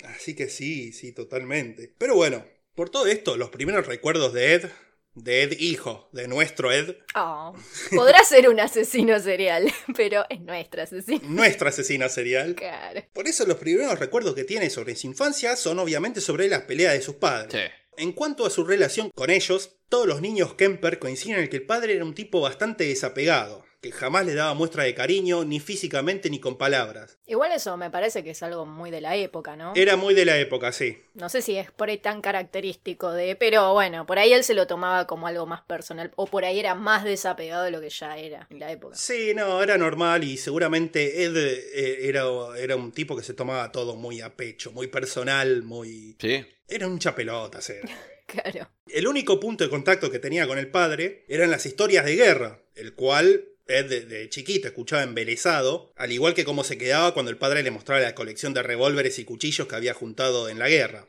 Así 0.06 0.34
que 0.34 0.48
sí, 0.48 0.94
sí, 0.94 1.14
totalmente. 1.14 1.94
Pero 1.98 2.16
bueno, 2.16 2.46
por 2.74 2.90
todo 2.90 3.06
esto, 3.08 3.36
los 3.36 3.50
primeros 3.50 3.86
recuerdos 3.86 4.34
de 4.34 4.54
Ed, 4.54 4.70
de 5.16 5.44
Ed 5.44 5.54
hijo, 5.60 6.10
de 6.12 6.28
nuestro 6.28 6.72
Ed, 6.72 6.96
Oh, 7.16 7.54
podrá 7.96 8.24
ser 8.24 8.50
un 8.50 8.60
asesino 8.60 9.20
serial, 9.20 9.72
pero 9.96 10.26
es 10.30 10.42
nuestro 10.42 10.82
asesino. 10.82 11.22
nuestro 11.24 11.70
asesino 11.70 12.10
serial. 12.10 12.56
Claro. 12.56 13.04
Por 13.14 13.28
eso 13.28 13.46
los 13.46 13.58
primeros 13.58 14.00
recuerdos 14.00 14.34
que 14.36 14.44
tiene 14.44 14.70
sobre 14.70 14.96
su 14.96 15.08
infancia 15.08 15.56
son 15.56 15.80
obviamente 15.80 16.22
sobre 16.22 16.48
las 16.48 16.62
peleas 16.64 16.94
de 16.94 17.02
sus 17.02 17.16
padres. 17.16 17.52
Sí. 17.54 17.72
En 17.98 18.12
cuanto 18.14 18.46
a 18.46 18.50
su 18.50 18.64
relación 18.64 19.12
con 19.14 19.30
ellos, 19.30 19.78
todos 19.88 20.08
los 20.08 20.20
niños 20.22 20.56
Kemper 20.56 20.98
coinciden 20.98 21.42
en 21.42 21.48
que 21.50 21.58
el 21.58 21.66
padre 21.68 21.94
era 21.96 22.04
un 22.06 22.16
tipo 22.16 22.42
bastante 22.42 22.86
desapegado, 22.86 23.64
que 23.84 23.92
jamás 23.92 24.26
le 24.26 24.34
daba 24.34 24.54
muestra 24.54 24.86
de 24.86 24.96
cariño, 24.96 25.44
ni 25.44 25.60
físicamente 25.60 26.30
ni 26.30 26.40
con 26.40 26.58
palabras. 26.58 27.18
Igual 27.28 27.52
eso 27.52 27.76
me 27.76 27.92
parece 27.92 28.24
que 28.24 28.30
es 28.30 28.42
algo 28.42 28.66
muy 28.66 28.92
de 28.92 29.02
la 29.02 29.18
época, 29.18 29.58
¿no? 29.58 29.74
Era 29.76 29.98
muy 29.98 30.14
de 30.14 30.24
la 30.24 30.40
época, 30.40 30.72
sí. 30.72 31.04
No 31.16 31.28
sé 31.28 31.42
si 31.42 31.58
es 31.58 31.70
por 31.70 31.90
ahí 31.90 31.98
tan 31.98 32.22
característico 32.22 33.12
de... 33.12 33.36
Pero 33.36 33.74
bueno, 33.74 34.06
por 34.06 34.20
ahí 34.20 34.32
él 34.32 34.46
se 34.46 34.54
lo 34.54 34.68
tomaba 34.68 35.06
como 35.06 35.28
algo 35.28 35.46
más 35.46 35.64
personal. 35.64 36.14
O 36.16 36.28
por 36.28 36.46
ahí 36.46 36.60
era 36.60 36.76
más 36.76 37.04
desapegado 37.04 37.66
de 37.66 37.72
lo 37.72 37.82
que 37.82 37.90
ya 37.90 38.18
era 38.18 38.48
en 38.50 38.60
la 38.60 38.72
época. 38.72 38.96
Sí, 38.96 39.34
no, 39.36 39.62
era 39.62 39.78
normal 39.78 40.24
y 40.24 40.38
seguramente 40.38 41.26
Ed 41.26 41.36
eh, 41.36 42.08
era, 42.08 42.24
era 42.58 42.78
un 42.78 42.94
tipo 42.94 43.18
que 43.18 43.24
se 43.24 43.34
tomaba 43.34 43.70
todo 43.74 43.98
muy 43.98 44.22
a 44.22 44.34
pecho, 44.38 44.72
muy 44.72 44.88
personal, 44.88 45.62
muy... 45.62 46.16
Sí. 46.22 46.46
Era 46.70 46.88
un 46.88 47.00
chapelotas, 47.00 47.70
era. 47.70 47.90
Claro. 48.28 48.70
El 48.88 49.08
único 49.08 49.42
punto 49.42 49.66
de 49.66 49.70
contacto 49.70 50.10
que 50.10 50.20
tenía 50.20 50.48
con 50.48 50.58
el 50.58 50.72
padre 50.72 51.26
eran 51.28 51.52
las 51.52 51.66
historias 51.66 52.06
de 52.06 52.16
guerra, 52.16 52.62
el 52.76 52.96
cual 52.96 53.50
Ed 53.68 53.86
de, 53.90 54.02
de 54.06 54.30
chiquito 54.30 54.68
escuchaba 54.68 55.04
embelesado, 55.04 55.94
al 55.96 56.12
igual 56.12 56.34
que 56.34 56.44
cómo 56.46 56.64
se 56.64 56.78
quedaba 56.78 57.14
cuando 57.14 57.32
el 57.32 57.38
padre 57.38 57.64
le 57.64 57.72
mostraba 57.72 58.02
la 58.02 58.16
colección 58.16 58.54
de 58.54 58.64
revólveres 58.64 59.20
y 59.20 59.26
cuchillos 59.26 59.68
que 59.68 59.76
había 59.76 59.94
juntado 59.94 60.50
en 60.50 60.60
la 60.60 60.70
guerra. 60.70 61.08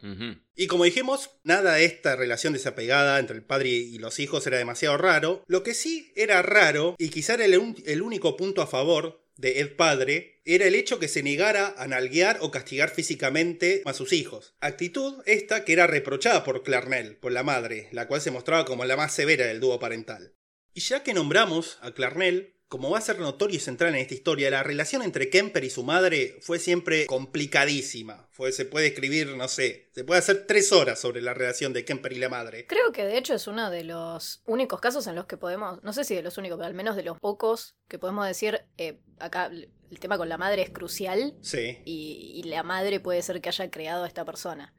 Y 0.54 0.66
como 0.68 0.84
dijimos, 0.84 1.30
nada 1.42 1.74
de 1.74 1.84
esta 1.84 2.14
relación 2.16 2.52
desapegada 2.52 3.18
entre 3.18 3.36
el 3.36 3.42
padre 3.44 3.68
y 3.70 3.98
los 3.98 4.18
hijos 4.20 4.46
era 4.46 4.58
demasiado 4.58 4.96
raro. 4.96 5.42
Lo 5.48 5.62
que 5.62 5.74
sí 5.74 6.12
era 6.16 6.42
raro, 6.42 6.94
y 6.98 7.08
quizá 7.08 7.34
era 7.34 7.44
el, 7.44 7.58
un- 7.58 7.82
el 7.86 8.02
único 8.02 8.36
punto 8.36 8.62
a 8.62 8.66
favor 8.66 9.20
de 9.36 9.58
Ed 9.58 9.74
padre, 9.74 10.40
era 10.44 10.66
el 10.66 10.76
hecho 10.76 11.00
que 11.00 11.08
se 11.08 11.24
negara 11.24 11.74
a 11.76 11.88
nalguear 11.88 12.38
o 12.40 12.52
castigar 12.52 12.90
físicamente 12.90 13.82
a 13.84 13.92
sus 13.94 14.12
hijos. 14.12 14.54
Actitud 14.60 15.22
esta 15.26 15.64
que 15.64 15.72
era 15.72 15.88
reprochada 15.88 16.44
por 16.44 16.62
Clarnell, 16.62 17.16
por 17.16 17.32
la 17.32 17.42
madre, 17.42 17.88
la 17.90 18.06
cual 18.06 18.20
se 18.20 18.30
mostraba 18.30 18.64
como 18.64 18.84
la 18.84 18.96
más 18.96 19.12
severa 19.12 19.46
del 19.46 19.58
dúo 19.58 19.80
parental. 19.80 20.34
Y 20.76 20.80
ya 20.80 21.04
que 21.04 21.14
nombramos 21.14 21.78
a 21.82 21.92
Clarnell, 21.92 22.52
como 22.66 22.90
va 22.90 22.98
a 22.98 23.00
ser 23.00 23.20
notorio 23.20 23.56
y 23.56 23.60
central 23.60 23.94
en 23.94 24.00
esta 24.00 24.14
historia, 24.14 24.50
la 24.50 24.64
relación 24.64 25.02
entre 25.02 25.30
Kemper 25.30 25.62
y 25.62 25.70
su 25.70 25.84
madre 25.84 26.36
fue 26.40 26.58
siempre 26.58 27.06
complicadísima. 27.06 28.28
Se 28.50 28.64
puede 28.64 28.88
escribir, 28.88 29.28
no 29.36 29.46
sé, 29.46 29.90
se 29.94 30.02
puede 30.02 30.18
hacer 30.18 30.46
tres 30.48 30.72
horas 30.72 30.98
sobre 30.98 31.22
la 31.22 31.32
relación 31.32 31.72
de 31.72 31.84
Kemper 31.84 32.12
y 32.12 32.18
la 32.18 32.28
madre. 32.28 32.66
Creo 32.66 32.90
que 32.90 33.04
de 33.04 33.16
hecho 33.16 33.34
es 33.34 33.46
uno 33.46 33.70
de 33.70 33.84
los 33.84 34.42
únicos 34.46 34.80
casos 34.80 35.06
en 35.06 35.14
los 35.14 35.26
que 35.26 35.36
podemos, 35.36 35.80
no 35.84 35.92
sé 35.92 36.02
si 36.02 36.16
de 36.16 36.22
los 36.22 36.36
únicos, 36.38 36.58
pero 36.58 36.66
al 36.66 36.74
menos 36.74 36.96
de 36.96 37.04
los 37.04 37.20
pocos 37.20 37.76
que 37.86 38.00
podemos 38.00 38.26
decir, 38.26 38.62
eh, 38.76 38.98
acá 39.18 39.46
el 39.90 39.98
tema 40.00 40.16
con 40.18 40.28
la 40.28 40.36
madre 40.38 40.62
es 40.62 40.70
crucial 40.70 41.34
Sí. 41.40 41.78
y, 41.84 42.32
y 42.36 42.42
la 42.48 42.62
madre 42.64 42.98
puede 43.00 43.22
ser 43.22 43.40
que 43.40 43.48
haya 43.48 43.70
creado 43.70 44.04
a 44.04 44.08
esta 44.08 44.24
persona. 44.24 44.74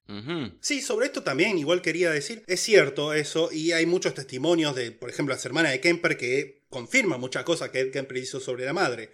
Sí, 0.59 0.81
sobre 0.81 1.05
esto 1.05 1.23
también 1.23 1.57
igual 1.57 1.81
quería 1.81 2.11
decir, 2.11 2.43
es 2.47 2.59
cierto 2.59 3.13
eso, 3.13 3.49
y 3.51 3.71
hay 3.71 3.85
muchos 3.85 4.13
testimonios 4.13 4.75
de, 4.75 4.91
por 4.91 5.09
ejemplo, 5.09 5.33
las 5.33 5.45
hermanas 5.45 5.71
de 5.71 5.79
Kemper 5.79 6.17
que 6.17 6.63
confirma 6.69 7.17
muchas 7.17 7.43
cosas 7.43 7.69
que 7.69 7.79
Ed 7.79 7.91
Kemper 7.91 8.17
hizo 8.17 8.39
sobre 8.39 8.65
la 8.65 8.73
madre. 8.73 9.13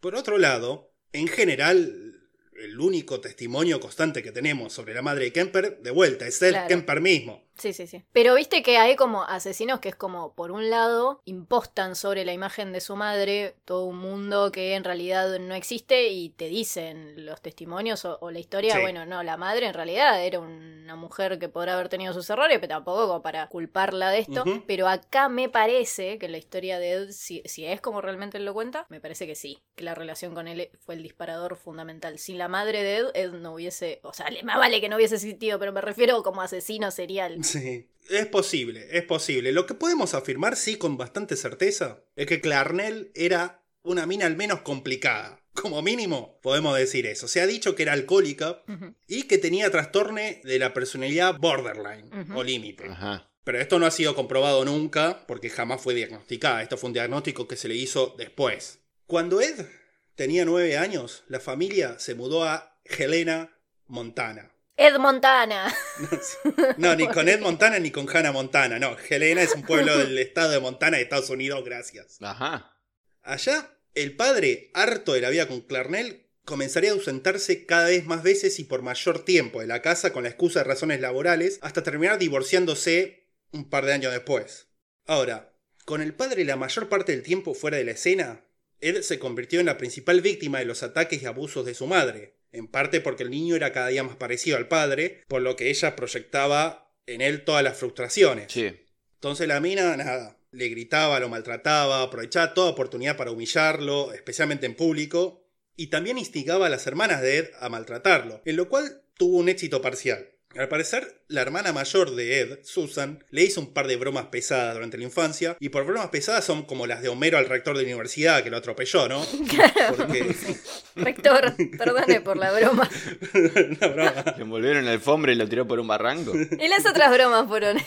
Por 0.00 0.14
otro 0.14 0.38
lado, 0.38 0.92
en 1.12 1.26
general, 1.28 2.14
el 2.62 2.78
único 2.78 3.20
testimonio 3.20 3.80
constante 3.80 4.22
que 4.22 4.30
tenemos 4.30 4.72
sobre 4.72 4.94
la 4.94 5.02
madre 5.02 5.24
de 5.24 5.32
Kemper, 5.32 5.78
de 5.82 5.90
vuelta, 5.90 6.26
es 6.28 6.40
Ed 6.42 6.50
Claro. 6.50 6.68
Kemper 6.68 7.00
mismo. 7.00 7.48
Sí, 7.62 7.72
sí, 7.72 7.86
sí. 7.86 8.02
Pero 8.12 8.34
viste 8.34 8.62
que 8.62 8.76
hay 8.78 8.96
como 8.96 9.22
asesinos 9.22 9.78
que 9.78 9.88
es 9.90 9.94
como, 9.94 10.34
por 10.34 10.50
un 10.50 10.68
lado, 10.68 11.20
impostan 11.24 11.94
sobre 11.94 12.24
la 12.24 12.32
imagen 12.32 12.72
de 12.72 12.80
su 12.80 12.96
madre 12.96 13.54
todo 13.64 13.84
un 13.84 13.98
mundo 13.98 14.50
que 14.50 14.74
en 14.74 14.82
realidad 14.84 15.38
no 15.38 15.54
existe 15.54 16.08
y 16.08 16.30
te 16.30 16.46
dicen 16.48 17.24
los 17.24 17.40
testimonios 17.40 18.04
o, 18.04 18.18
o 18.20 18.30
la 18.30 18.40
historia, 18.40 18.74
Sí. 18.74 18.80
bueno, 18.80 19.06
no, 19.06 19.22
la 19.22 19.36
madre 19.36 19.66
en 19.66 19.74
realidad 19.74 20.24
era 20.24 20.40
una 20.40 20.96
mujer 20.96 21.38
que 21.38 21.48
podrá 21.48 21.74
haber 21.74 21.88
tenido 21.88 22.12
sus 22.12 22.28
errores, 22.30 22.58
pero 22.58 22.68
tampoco 22.74 23.06
como 23.06 23.22
para 23.22 23.46
culparla 23.48 24.10
de 24.10 24.18
esto. 24.18 24.44
Pero 24.66 24.88
acá 24.88 25.28
me 25.28 25.48
parece 25.48 26.18
que 26.18 26.28
la 26.28 26.38
historia 26.38 26.78
de 26.78 26.92
Ed, 26.92 27.10
si, 27.12 27.42
si 27.44 27.64
es 27.64 27.80
como 27.80 28.00
realmente 28.00 28.38
él 28.38 28.44
lo 28.44 28.54
cuenta, 28.54 28.86
me 28.88 29.00
parece 29.00 29.26
que 29.26 29.34
sí, 29.34 29.62
que 29.76 29.84
la 29.84 29.94
relación 29.94 30.34
con 30.34 30.48
él 30.48 30.70
fue 30.80 30.96
el 30.96 31.02
disparador 31.02 31.56
fundamental. 31.56 32.18
Sin 32.18 32.38
la 32.38 32.48
madre 32.48 32.82
de 32.82 32.96
Ed, 32.96 33.06
Ed 33.14 33.32
no 33.32 33.54
hubiese, 33.54 34.00
o 34.02 34.12
sea, 34.12 34.28
le- 34.30 34.42
más 34.42 34.58
vale 34.58 34.80
que 34.80 34.88
no 34.88 34.96
hubiese 34.96 35.14
existido, 35.14 35.58
pero 35.58 35.72
me 35.72 35.80
refiero 35.80 36.22
como 36.24 36.42
asesino 36.42 36.90
serial. 36.90 37.38
Sí. 37.52 37.88
Es 38.10 38.26
posible, 38.26 38.88
es 38.90 39.04
posible. 39.04 39.52
Lo 39.52 39.66
que 39.66 39.74
podemos 39.74 40.14
afirmar, 40.14 40.56
sí, 40.56 40.76
con 40.76 40.96
bastante 40.96 41.36
certeza, 41.36 42.02
es 42.16 42.26
que 42.26 42.40
Clarnell 42.40 43.10
era 43.14 43.62
una 43.82 44.06
mina 44.06 44.26
al 44.26 44.36
menos 44.36 44.60
complicada. 44.62 45.40
Como 45.54 45.82
mínimo, 45.82 46.40
podemos 46.42 46.76
decir 46.76 47.06
eso. 47.06 47.28
Se 47.28 47.40
ha 47.40 47.46
dicho 47.46 47.74
que 47.74 47.82
era 47.82 47.92
alcohólica 47.92 48.62
y 49.06 49.24
que 49.24 49.38
tenía 49.38 49.70
trastorno 49.70 50.20
de 50.42 50.58
la 50.58 50.72
personalidad 50.72 51.38
borderline 51.38 52.10
o 52.34 52.42
límite. 52.42 52.86
Ajá. 52.86 53.28
Pero 53.44 53.60
esto 53.60 53.78
no 53.78 53.86
ha 53.86 53.90
sido 53.90 54.14
comprobado 54.14 54.64
nunca 54.64 55.24
porque 55.26 55.50
jamás 55.50 55.82
fue 55.82 55.94
diagnosticada. 55.94 56.62
Esto 56.62 56.78
fue 56.78 56.88
un 56.88 56.94
diagnóstico 56.94 57.48
que 57.48 57.56
se 57.56 57.68
le 57.68 57.74
hizo 57.74 58.14
después. 58.16 58.80
Cuando 59.06 59.40
Ed 59.40 59.66
tenía 60.14 60.44
nueve 60.44 60.78
años, 60.78 61.24
la 61.28 61.40
familia 61.40 61.98
se 61.98 62.14
mudó 62.14 62.44
a 62.44 62.80
Helena, 62.84 63.58
Montana. 63.86 64.52
Ed 64.76 64.96
Montana. 64.96 65.74
No, 66.76 66.96
ni 66.96 67.06
con 67.06 67.28
Ed 67.28 67.40
Montana 67.40 67.78
ni 67.78 67.90
con 67.90 68.08
Hannah 68.08 68.32
Montana. 68.32 68.78
No, 68.78 68.96
Helena 69.08 69.42
es 69.42 69.54
un 69.54 69.62
pueblo 69.62 69.96
del 69.98 70.18
estado 70.18 70.52
de 70.52 70.60
Montana 70.60 70.96
de 70.96 71.04
Estados 71.04 71.30
Unidos, 71.30 71.64
gracias. 71.64 72.18
Ajá. 72.20 72.76
Allá, 73.22 73.78
el 73.94 74.16
padre, 74.16 74.70
harto 74.74 75.12
de 75.12 75.20
la 75.20 75.30
vida 75.30 75.46
con 75.46 75.60
Clarnell, 75.60 76.26
comenzaría 76.44 76.90
a 76.90 76.94
ausentarse 76.94 77.66
cada 77.66 77.86
vez 77.86 78.04
más 78.06 78.22
veces 78.22 78.58
y 78.58 78.64
por 78.64 78.82
mayor 78.82 79.24
tiempo 79.24 79.60
de 79.60 79.66
la 79.66 79.82
casa 79.82 80.12
con 80.12 80.24
la 80.24 80.30
excusa 80.30 80.60
de 80.60 80.64
razones 80.64 81.00
laborales, 81.00 81.58
hasta 81.62 81.82
terminar 81.82 82.18
divorciándose 82.18 83.28
un 83.52 83.68
par 83.68 83.84
de 83.84 83.92
años 83.92 84.12
después. 84.12 84.68
Ahora, 85.06 85.54
con 85.84 86.00
el 86.00 86.14
padre 86.14 86.44
la 86.44 86.56
mayor 86.56 86.88
parte 86.88 87.12
del 87.12 87.22
tiempo 87.22 87.54
fuera 87.54 87.76
de 87.76 87.84
la 87.84 87.92
escena, 87.92 88.44
Ed 88.80 89.02
se 89.02 89.18
convirtió 89.18 89.60
en 89.60 89.66
la 89.66 89.78
principal 89.78 90.20
víctima 90.20 90.58
de 90.58 90.64
los 90.64 90.82
ataques 90.82 91.22
y 91.22 91.26
abusos 91.26 91.64
de 91.64 91.74
su 91.74 91.86
madre, 91.86 92.34
en 92.52 92.68
parte 92.68 93.00
porque 93.00 93.22
el 93.22 93.30
niño 93.30 93.56
era 93.56 93.72
cada 93.72 93.88
día 93.88 94.04
más 94.04 94.16
parecido 94.16 94.56
al 94.56 94.68
padre, 94.68 95.22
por 95.28 95.42
lo 95.42 95.56
que 95.56 95.70
ella 95.70 95.96
proyectaba 95.96 96.94
en 97.06 97.20
él 97.20 97.44
todas 97.44 97.64
las 97.64 97.78
frustraciones. 97.78 98.52
Sí. 98.52 98.70
Entonces 99.14 99.48
la 99.48 99.60
mina, 99.60 99.96
nada, 99.96 100.38
le 100.50 100.68
gritaba, 100.68 101.18
lo 101.20 101.28
maltrataba, 101.28 102.02
aprovechaba 102.02 102.54
toda 102.54 102.70
oportunidad 102.70 103.16
para 103.16 103.30
humillarlo, 103.30 104.12
especialmente 104.12 104.66
en 104.66 104.76
público, 104.76 105.48
y 105.76 105.86
también 105.88 106.18
instigaba 106.18 106.66
a 106.66 106.70
las 106.70 106.86
hermanas 106.86 107.22
de 107.22 107.38
Ed 107.38 107.50
a 107.58 107.68
maltratarlo, 107.68 108.42
en 108.44 108.56
lo 108.56 108.68
cual 108.68 109.02
tuvo 109.16 109.38
un 109.38 109.48
éxito 109.48 109.80
parcial. 109.80 110.31
Al 110.56 110.68
parecer, 110.68 111.22
la 111.28 111.40
hermana 111.40 111.72
mayor 111.72 112.14
de 112.14 112.40
Ed, 112.40 112.58
Susan, 112.62 113.24
le 113.30 113.42
hizo 113.42 113.60
un 113.60 113.72
par 113.72 113.86
de 113.86 113.96
bromas 113.96 114.26
pesadas 114.26 114.74
durante 114.74 114.98
la 114.98 115.04
infancia, 115.04 115.56
y 115.60 115.70
por 115.70 115.84
bromas 115.84 116.08
pesadas 116.08 116.44
son 116.44 116.64
como 116.64 116.86
las 116.86 117.02
de 117.02 117.08
Homero 117.08 117.38
al 117.38 117.48
rector 117.48 117.76
de 117.76 117.82
la 117.82 117.88
universidad 117.88 118.42
que 118.42 118.50
lo 118.50 118.56
atropelló, 118.58 119.08
¿no? 119.08 119.24
Porque... 119.96 120.34
Rector, 120.94 121.54
perdone 121.78 122.20
por 122.20 122.36
la 122.36 122.52
broma. 122.52 122.88
Una 123.34 123.88
broma. 123.88 124.24
Le 124.36 124.42
envolvieron 124.42 124.84
la 124.84 124.92
alfombra 124.92 125.32
y 125.32 125.36
lo 125.36 125.48
tiró 125.48 125.66
por 125.66 125.80
un 125.80 125.86
barranco. 125.86 126.32
Y 126.34 126.68
las 126.68 126.84
otras 126.84 127.10
bromas 127.10 127.48
fueron. 127.48 127.78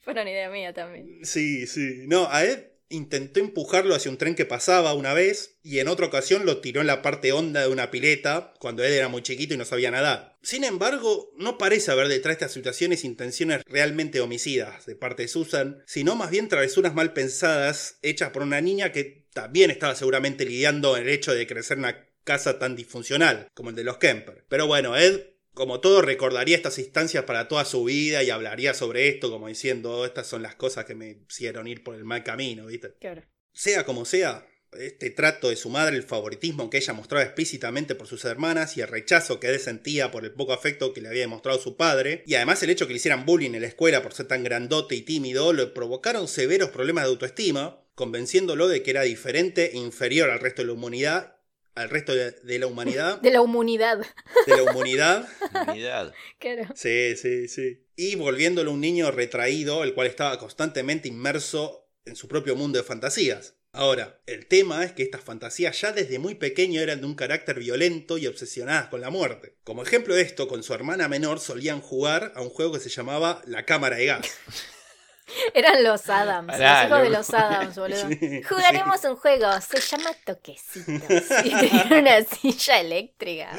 fueron 0.00 0.26
idea 0.26 0.50
mía 0.50 0.72
también. 0.72 1.20
Sí, 1.22 1.66
sí. 1.68 2.04
No, 2.08 2.26
a 2.28 2.44
Ed 2.44 2.71
intentó 2.92 3.40
empujarlo 3.40 3.94
hacia 3.94 4.10
un 4.10 4.18
tren 4.18 4.34
que 4.34 4.44
pasaba 4.44 4.94
una 4.94 5.14
vez 5.14 5.56
y 5.62 5.78
en 5.78 5.88
otra 5.88 6.06
ocasión 6.06 6.46
lo 6.46 6.58
tiró 6.58 6.80
en 6.80 6.86
la 6.86 7.02
parte 7.02 7.32
honda 7.32 7.62
de 7.62 7.68
una 7.68 7.90
pileta 7.90 8.54
cuando 8.58 8.84
Ed 8.84 8.92
era 8.92 9.08
muy 9.08 9.22
chiquito 9.22 9.54
y 9.54 9.56
no 9.56 9.64
sabía 9.64 9.90
nadar. 9.90 10.36
Sin 10.42 10.64
embargo, 10.64 11.32
no 11.36 11.58
parece 11.58 11.90
haber 11.90 12.08
detrás 12.08 12.32
de 12.32 12.44
estas 12.44 12.52
situaciones 12.52 13.04
intenciones 13.04 13.62
realmente 13.66 14.20
homicidas 14.20 14.86
de 14.86 14.96
parte 14.96 15.22
de 15.22 15.28
Susan, 15.28 15.82
sino 15.86 16.16
más 16.16 16.30
bien 16.30 16.48
travesuras 16.48 16.94
mal 16.94 17.12
pensadas 17.12 17.98
hechas 18.02 18.30
por 18.30 18.42
una 18.42 18.60
niña 18.60 18.92
que 18.92 19.24
también 19.32 19.70
estaba 19.70 19.94
seguramente 19.94 20.44
lidiando 20.44 20.96
el 20.96 21.08
hecho 21.08 21.34
de 21.34 21.46
crecer 21.46 21.78
en 21.78 21.84
una 21.84 22.08
casa 22.24 22.58
tan 22.58 22.76
disfuncional 22.76 23.48
como 23.54 23.70
el 23.70 23.76
de 23.76 23.84
los 23.84 23.98
Kemper. 23.98 24.44
Pero 24.48 24.66
bueno, 24.66 24.96
Ed 24.96 25.31
como 25.54 25.80
todo, 25.80 26.02
recordaría 26.02 26.56
estas 26.56 26.78
instancias 26.78 27.24
para 27.24 27.48
toda 27.48 27.64
su 27.64 27.84
vida 27.84 28.22
y 28.22 28.30
hablaría 28.30 28.74
sobre 28.74 29.08
esto, 29.08 29.30
como 29.30 29.48
diciendo, 29.48 29.98
"Oh, 29.98 30.04
estas 30.06 30.26
son 30.26 30.42
las 30.42 30.54
cosas 30.54 30.84
que 30.84 30.94
me 30.94 31.18
hicieron 31.28 31.66
ir 31.66 31.82
por 31.82 31.94
el 31.94 32.04
mal 32.04 32.24
camino, 32.24 32.66
¿viste? 32.66 32.94
Claro. 33.00 33.22
Sea 33.52 33.84
como 33.84 34.04
sea, 34.04 34.46
este 34.78 35.10
trato 35.10 35.50
de 35.50 35.56
su 35.56 35.68
madre, 35.68 35.96
el 35.96 36.02
favoritismo 36.02 36.70
que 36.70 36.78
ella 36.78 36.94
mostraba 36.94 37.24
explícitamente 37.24 37.94
por 37.94 38.06
sus 38.06 38.24
hermanas 38.24 38.76
y 38.76 38.80
el 38.80 38.88
rechazo 38.88 39.38
que 39.38 39.48
él 39.48 39.60
sentía 39.60 40.10
por 40.10 40.24
el 40.24 40.32
poco 40.32 40.54
afecto 40.54 40.94
que 40.94 41.02
le 41.02 41.08
había 41.08 41.20
demostrado 41.22 41.58
su 41.58 41.76
padre, 41.76 42.22
y 42.26 42.34
además 42.36 42.62
el 42.62 42.70
hecho 42.70 42.86
que 42.86 42.94
le 42.94 42.96
hicieran 42.96 43.26
bullying 43.26 43.52
en 43.52 43.60
la 43.60 43.68
escuela 43.68 44.02
por 44.02 44.14
ser 44.14 44.28
tan 44.28 44.44
grandote 44.44 44.94
y 44.94 45.02
tímido, 45.02 45.52
le 45.52 45.66
provocaron 45.66 46.28
severos 46.28 46.70
problemas 46.70 47.04
de 47.04 47.10
autoestima, 47.10 47.84
convenciéndolo 47.94 48.68
de 48.68 48.82
que 48.82 48.90
era 48.92 49.02
diferente 49.02 49.72
e 49.72 49.76
inferior 49.76 50.30
al 50.30 50.40
resto 50.40 50.62
de 50.62 50.68
la 50.68 50.72
humanidad, 50.72 51.36
al 51.74 51.90
resto 51.90 52.14
de, 52.14 52.32
de 52.32 52.58
la 52.58 52.66
humanidad, 52.66 53.20
De 53.20 53.30
la 53.30 53.40
humanidad. 53.40 54.04
de 54.46 54.56
la 54.56 54.62
humanidad, 54.64 55.28
Unidad. 55.68 56.14
Claro. 56.38 56.64
Sí, 56.74 57.14
sí, 57.16 57.48
sí. 57.48 57.84
Y 57.96 58.16
volviéndolo 58.16 58.72
un 58.72 58.80
niño 58.80 59.10
retraído, 59.10 59.84
el 59.84 59.94
cual 59.94 60.06
estaba 60.06 60.38
constantemente 60.38 61.08
inmerso 61.08 61.88
en 62.04 62.16
su 62.16 62.28
propio 62.28 62.56
mundo 62.56 62.78
de 62.78 62.84
fantasías. 62.84 63.54
Ahora, 63.74 64.20
el 64.26 64.46
tema 64.48 64.84
es 64.84 64.92
que 64.92 65.02
estas 65.02 65.22
fantasías 65.22 65.80
ya 65.80 65.92
desde 65.92 66.18
muy 66.18 66.34
pequeño 66.34 66.82
eran 66.82 67.00
de 67.00 67.06
un 67.06 67.14
carácter 67.14 67.58
violento 67.58 68.18
y 68.18 68.26
obsesionadas 68.26 68.88
con 68.88 69.00
la 69.00 69.08
muerte. 69.08 69.54
Como 69.64 69.82
ejemplo 69.82 70.14
de 70.14 70.20
esto, 70.20 70.46
con 70.46 70.62
su 70.62 70.74
hermana 70.74 71.08
menor 71.08 71.40
solían 71.40 71.80
jugar 71.80 72.32
a 72.36 72.42
un 72.42 72.50
juego 72.50 72.74
que 72.74 72.80
se 72.80 72.90
llamaba 72.90 73.40
La 73.46 73.64
Cámara 73.64 73.96
de 73.96 74.06
Gas. 74.06 74.26
Eran 75.54 75.82
los 75.82 76.08
Adams. 76.08 76.58
Los 76.58 76.84
hijos 76.84 77.02
de 77.02 77.10
los 77.10 77.34
Adams, 77.34 77.76
boludo. 77.76 78.08
Sí, 78.22 78.42
Jugaremos 78.42 79.04
un 79.04 79.16
juego. 79.16 79.48
Se 79.60 79.80
llama 79.80 80.10
Toquecitos. 80.24 80.84
Y 81.44 81.50
tenía 81.50 81.86
una 81.90 82.22
silla 82.24 82.80
eléctrica. 82.80 83.50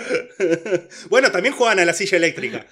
bueno, 1.09 1.31
también 1.31 1.55
jugaban 1.55 1.79
a 1.79 1.85
la 1.85 1.93
silla 1.93 2.17
eléctrica. 2.17 2.65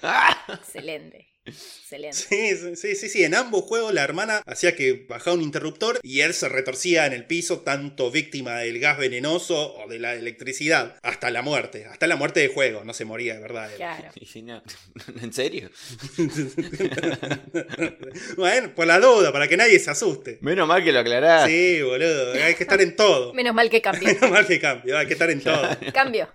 Excelente. 0.48 1.31
Excelente. 1.44 2.16
Sí, 2.16 2.56
sí, 2.56 2.76
sí, 2.76 2.94
sí, 2.94 3.08
sí. 3.08 3.24
En 3.24 3.34
ambos 3.34 3.64
juegos 3.64 3.92
la 3.92 4.04
hermana 4.04 4.42
hacía 4.46 4.76
que 4.76 5.04
bajaba 5.08 5.34
un 5.36 5.42
interruptor 5.42 5.98
y 6.02 6.20
él 6.20 6.34
se 6.34 6.48
retorcía 6.48 7.06
en 7.06 7.12
el 7.12 7.26
piso, 7.26 7.60
tanto 7.60 8.10
víctima 8.12 8.58
del 8.58 8.78
gas 8.78 8.96
venenoso 8.96 9.74
o 9.74 9.88
de 9.88 9.98
la 9.98 10.14
electricidad, 10.14 10.96
hasta 11.02 11.30
la 11.30 11.42
muerte. 11.42 11.86
Hasta 11.86 12.06
la 12.06 12.16
muerte 12.16 12.40
de 12.40 12.48
juego, 12.48 12.84
no 12.84 12.94
se 12.94 13.04
moría 13.04 13.34
de 13.34 13.40
verdad. 13.40 13.70
él. 13.70 13.76
Claro. 13.76 14.08
No, 14.42 14.62
¿En 15.22 15.32
serio? 15.32 15.70
bueno, 18.36 18.74
por 18.74 18.86
la 18.86 19.00
duda, 19.00 19.32
para 19.32 19.48
que 19.48 19.56
nadie 19.56 19.78
se 19.78 19.90
asuste. 19.90 20.38
Menos 20.42 20.68
mal 20.68 20.84
que 20.84 20.92
lo 20.92 21.00
aclarás. 21.00 21.48
Sí, 21.48 21.82
boludo, 21.82 22.32
hay 22.34 22.54
que 22.54 22.62
estar 22.62 22.80
en 22.80 22.94
todo. 22.94 23.34
Menos 23.34 23.54
mal 23.54 23.68
que 23.68 23.82
cambió. 23.82 24.08
Menos 24.08 24.30
mal 24.30 24.46
que 24.46 24.60
cambio, 24.60 24.96
hay 24.96 25.06
que 25.06 25.14
estar 25.14 25.30
en 25.30 25.40
todo. 25.40 25.68
Cambio. 25.92 26.28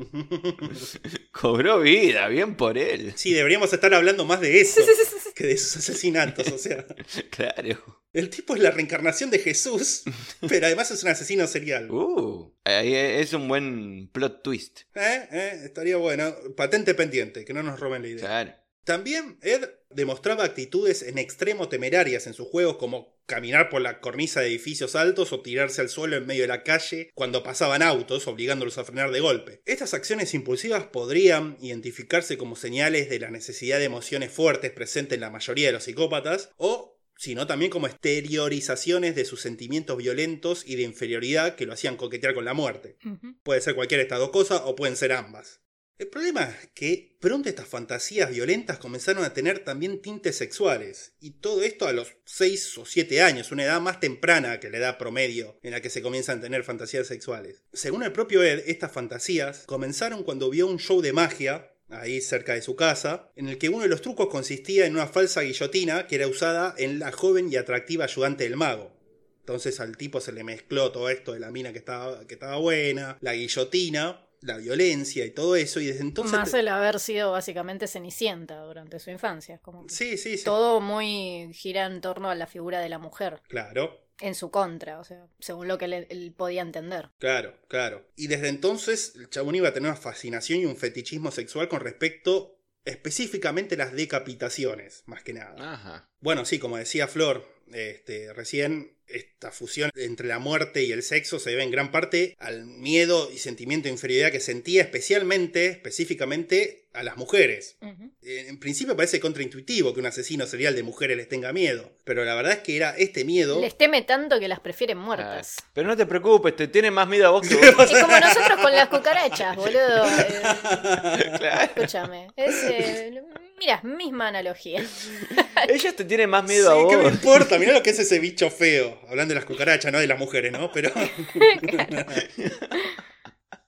Cobró 1.31 1.79
vida, 1.79 2.27
bien 2.27 2.55
por 2.55 2.77
él. 2.77 3.13
Sí, 3.15 3.33
deberíamos 3.33 3.71
estar 3.71 3.93
hablando 3.93 4.25
más 4.25 4.41
de 4.41 4.59
eso 4.59 4.81
que 5.35 5.47
de 5.47 5.57
sus 5.57 5.77
asesinatos, 5.77 6.47
o 6.51 6.57
sea. 6.57 6.85
Claro. 7.29 8.03
El 8.13 8.29
tipo 8.29 8.55
es 8.55 8.61
la 8.61 8.71
reencarnación 8.71 9.29
de 9.29 9.39
Jesús, 9.39 10.03
pero 10.49 10.65
además 10.65 10.89
es 10.91 11.03
un 11.03 11.09
asesino 11.09 11.45
serial. 11.47 11.91
Uh, 11.91 12.53
es 12.65 13.33
un 13.33 13.47
buen 13.47 14.09
plot 14.11 14.43
twist. 14.43 14.81
¿Eh? 14.95 15.27
¿Eh? 15.31 15.61
Estaría 15.65 15.97
bueno. 15.97 16.33
Patente 16.55 16.95
pendiente, 16.95 17.45
que 17.45 17.53
no 17.53 17.63
nos 17.63 17.79
roben 17.79 18.01
la 18.01 18.07
idea. 18.07 18.25
Claro. 18.25 18.66
También 18.87 19.37
Ed 19.41 19.65
demostraba 19.89 20.45
actitudes 20.45 21.01
en 21.01 21.17
extremo 21.17 21.67
temerarias 21.67 22.25
en 22.25 22.33
sus 22.33 22.47
juegos 22.47 22.77
como 22.77 23.19
caminar 23.25 23.67
por 23.67 23.81
la 23.81 23.99
cornisa 23.99 24.39
de 24.39 24.47
edificios 24.47 24.95
altos 24.95 25.33
o 25.33 25.41
tirarse 25.41 25.81
al 25.81 25.89
suelo 25.89 26.15
en 26.15 26.25
medio 26.25 26.43
de 26.43 26.47
la 26.47 26.63
calle 26.63 27.11
cuando 27.13 27.43
pasaban 27.43 27.81
autos, 27.81 28.27
obligándolos 28.27 28.77
a 28.77 28.85
frenar 28.85 29.11
de 29.11 29.19
golpe. 29.19 29.61
Estas 29.65 29.93
acciones 29.93 30.33
impulsivas 30.33 30.85
podrían 30.85 31.57
identificarse 31.59 32.37
como 32.37 32.55
señales 32.55 33.09
de 33.09 33.19
la 33.19 33.29
necesidad 33.29 33.77
de 33.77 33.83
emociones 33.83 34.31
fuertes 34.31 34.71
presente 34.71 35.15
en 35.15 35.21
la 35.21 35.31
mayoría 35.31 35.67
de 35.67 35.73
los 35.73 35.83
psicópatas 35.83 36.51
o 36.55 36.97
sino 37.17 37.45
también 37.45 37.71
como 37.71 37.87
exteriorizaciones 37.87 39.15
de 39.15 39.25
sus 39.25 39.41
sentimientos 39.41 39.97
violentos 39.97 40.63
y 40.65 40.77
de 40.77 40.83
inferioridad 40.83 41.55
que 41.55 41.65
lo 41.65 41.73
hacían 41.73 41.97
coquetear 41.97 42.33
con 42.33 42.45
la 42.45 42.53
muerte. 42.53 42.95
Puede 43.43 43.59
ser 43.59 43.75
cualquiera 43.75 43.99
de 43.99 44.03
estas 44.03 44.19
dos 44.19 44.29
cosas 44.29 44.61
o 44.63 44.77
pueden 44.77 44.95
ser 44.95 45.11
ambas. 45.11 45.59
El 45.99 46.09
problema 46.09 46.43
es 46.43 46.69
que 46.75 47.17
pronto 47.19 47.49
estas 47.49 47.67
fantasías 47.67 48.29
violentas 48.29 48.77
comenzaron 48.77 49.23
a 49.23 49.33
tener 49.33 49.65
también 49.65 49.99
tintes 49.99 50.35
sexuales, 50.35 51.13
y 51.19 51.31
todo 51.31 51.63
esto 51.63 51.87
a 51.87 51.91
los 51.91 52.13
6 52.25 52.77
o 52.77 52.85
7 52.85 53.23
años, 53.23 53.51
una 53.51 53.63
edad 53.63 53.81
más 53.81 53.99
temprana 53.99 54.59
que 54.59 54.69
la 54.69 54.77
edad 54.77 54.99
promedio 54.99 55.57
en 55.63 55.71
la 55.71 55.81
que 55.81 55.89
se 55.89 56.03
comienzan 56.03 56.37
a 56.37 56.41
tener 56.41 56.63
fantasías 56.63 57.07
sexuales. 57.07 57.63
Según 57.73 58.03
el 58.03 58.11
propio 58.11 58.43
Ed, 58.43 58.63
estas 58.67 58.91
fantasías 58.91 59.63
comenzaron 59.65 60.23
cuando 60.23 60.51
vio 60.51 60.67
un 60.67 60.77
show 60.77 61.01
de 61.01 61.13
magia 61.13 61.71
ahí 61.89 62.21
cerca 62.21 62.53
de 62.53 62.61
su 62.61 62.75
casa, 62.75 63.31
en 63.35 63.49
el 63.49 63.57
que 63.57 63.69
uno 63.69 63.81
de 63.81 63.89
los 63.89 64.03
trucos 64.03 64.27
consistía 64.27 64.85
en 64.85 64.93
una 64.93 65.07
falsa 65.07 65.41
guillotina 65.41 66.05
que 66.05 66.17
era 66.17 66.27
usada 66.27 66.75
en 66.77 66.99
la 66.99 67.11
joven 67.11 67.51
y 67.51 67.55
atractiva 67.55 68.05
ayudante 68.05 68.43
del 68.43 68.55
mago. 68.55 68.95
Entonces 69.39 69.79
al 69.79 69.97
tipo 69.97 70.19
se 70.19 70.33
le 70.33 70.43
mezcló 70.43 70.91
todo 70.91 71.09
esto 71.09 71.33
de 71.33 71.39
la 71.39 71.49
mina 71.49 71.71
que 71.71 71.79
estaba, 71.79 72.27
que 72.27 72.33
estaba 72.33 72.57
buena, 72.57 73.17
la 73.21 73.33
guillotina, 73.33 74.26
la 74.41 74.57
violencia 74.57 75.25
y 75.25 75.31
todo 75.31 75.55
eso, 75.55 75.79
y 75.79 75.87
desde 75.87 76.01
entonces... 76.01 76.37
Más 76.37 76.53
el 76.53 76.67
haber 76.67 76.99
sido 76.99 77.31
básicamente 77.31 77.87
cenicienta 77.87 78.59
durante 78.61 78.99
su 78.99 79.09
infancia. 79.09 79.59
Como 79.59 79.85
que 79.87 79.93
Sí, 79.93 80.17
sí, 80.17 80.37
sí. 80.37 80.43
Todo 80.43 80.79
muy 80.79 81.51
gira 81.53 81.85
en 81.85 82.01
torno 82.01 82.29
a 82.29 82.35
la 82.35 82.47
figura 82.47 82.79
de 82.79 82.89
la 82.89 82.99
mujer, 82.99 83.41
Claro, 83.47 83.99
en 84.19 84.33
su 84.33 84.49
contra, 84.49 84.99
o 84.99 85.03
sea, 85.03 85.27
según 85.39 85.67
lo 85.67 85.77
que 85.77 85.85
él, 85.85 86.07
él 86.09 86.33
podía 86.35 86.61
entender. 86.63 87.09
claro, 87.19 87.55
claro. 87.67 88.05
Y 88.15 88.27
desde 88.27 88.47
entonces 88.49 89.13
el 89.15 89.29
chabón 89.29 89.55
iba 89.55 89.69
a 89.69 89.73
tener 89.73 89.91
una 89.91 89.99
fascinación 89.99 90.59
y 90.59 90.65
un 90.65 90.75
fetichismo 90.75 91.29
sexual 91.31 91.67
con 91.67 91.81
respecto 91.81 92.59
específicamente 92.83 93.75
a 93.75 93.79
las 93.79 93.93
decapitaciones, 93.93 95.03
más 95.05 95.21
que 95.23 95.33
nada. 95.33 95.73
Ajá. 95.73 96.09
Bueno, 96.19 96.45
sí, 96.45 96.57
como 96.57 96.77
decía 96.77 97.07
Flor 97.07 97.45
este, 97.71 98.33
recién, 98.33 98.96
esta 99.07 99.51
fusión 99.51 99.89
entre 99.95 100.27
la 100.27 100.39
muerte 100.39 100.83
y 100.83 100.91
el 100.91 101.03
sexo 101.03 101.39
se 101.39 101.51
debe 101.51 101.63
en 101.63 101.71
gran 101.71 101.91
parte 101.91 102.35
al 102.39 102.65
miedo 102.65 103.29
y 103.33 103.37
sentimiento 103.37 103.85
de 103.87 103.93
inferioridad 103.93 104.31
que 104.31 104.39
sentía 104.39 104.81
especialmente, 104.81 105.67
específicamente, 105.67 106.83
a 106.93 107.03
las 107.03 107.15
mujeres. 107.17 107.77
Eh, 108.23 108.45
En 108.49 108.59
principio 108.59 108.95
parece 108.95 109.19
contraintuitivo 109.19 109.93
que 109.93 109.99
un 109.99 110.07
asesino 110.07 110.47
serial 110.47 110.75
de 110.75 110.81
mujeres 110.83 111.15
les 111.17 111.29
tenga 111.29 111.53
miedo, 111.53 111.91
pero 112.03 112.25
la 112.25 112.33
verdad 112.33 112.53
es 112.53 112.59
que 112.59 112.75
era 112.75 112.95
este 112.97 113.23
miedo... 113.23 113.61
Les 113.61 113.77
teme 113.77 114.01
tanto 114.01 114.39
que 114.39 114.47
las 114.47 114.59
prefieren 114.59 114.97
muertas. 114.97 115.57
Ah, 115.61 115.69
Pero 115.73 115.87
no 115.87 115.95
te 115.95 116.05
preocupes, 116.07 116.55
te 116.55 116.67
tiene 116.67 116.89
más 116.89 117.07
miedo 117.07 117.27
a 117.27 117.31
vos 117.31 117.47
que 117.47 117.55
vos. 117.71 117.91
Es 117.91 118.01
como 118.01 118.19
nosotros 118.19 118.59
con 118.61 118.71
las 118.71 118.87
cucarachas, 118.89 119.55
boludo. 119.55 120.07
Eh, 120.07 121.31
Claro. 121.37 121.61
escúchame. 121.75 122.27
Es, 122.35 122.55
eh, 122.63 123.21
mira, 123.57 123.81
misma 123.83 124.27
analogía. 124.29 124.83
Ellos 125.69 125.95
te 125.95 126.05
tienen 126.05 126.29
más 126.29 126.43
miedo 126.47 126.69
a 126.71 126.75
Sí, 126.75 126.81
vos. 126.83 126.91
¿qué 126.91 126.97
me 126.97 127.09
importa? 127.09 127.57
Mirá 127.59 127.73
lo 127.73 127.83
que 127.83 127.89
es 127.91 127.99
ese 127.99 128.19
bicho 128.19 128.49
feo. 128.49 128.99
Hablando 129.09 129.33
de 129.33 129.39
las 129.39 129.45
cucarachas, 129.45 129.91
no 129.91 129.99
de 129.99 130.07
las 130.07 130.19
mujeres, 130.19 130.51
¿no? 130.51 130.71
Pero. 130.71 130.91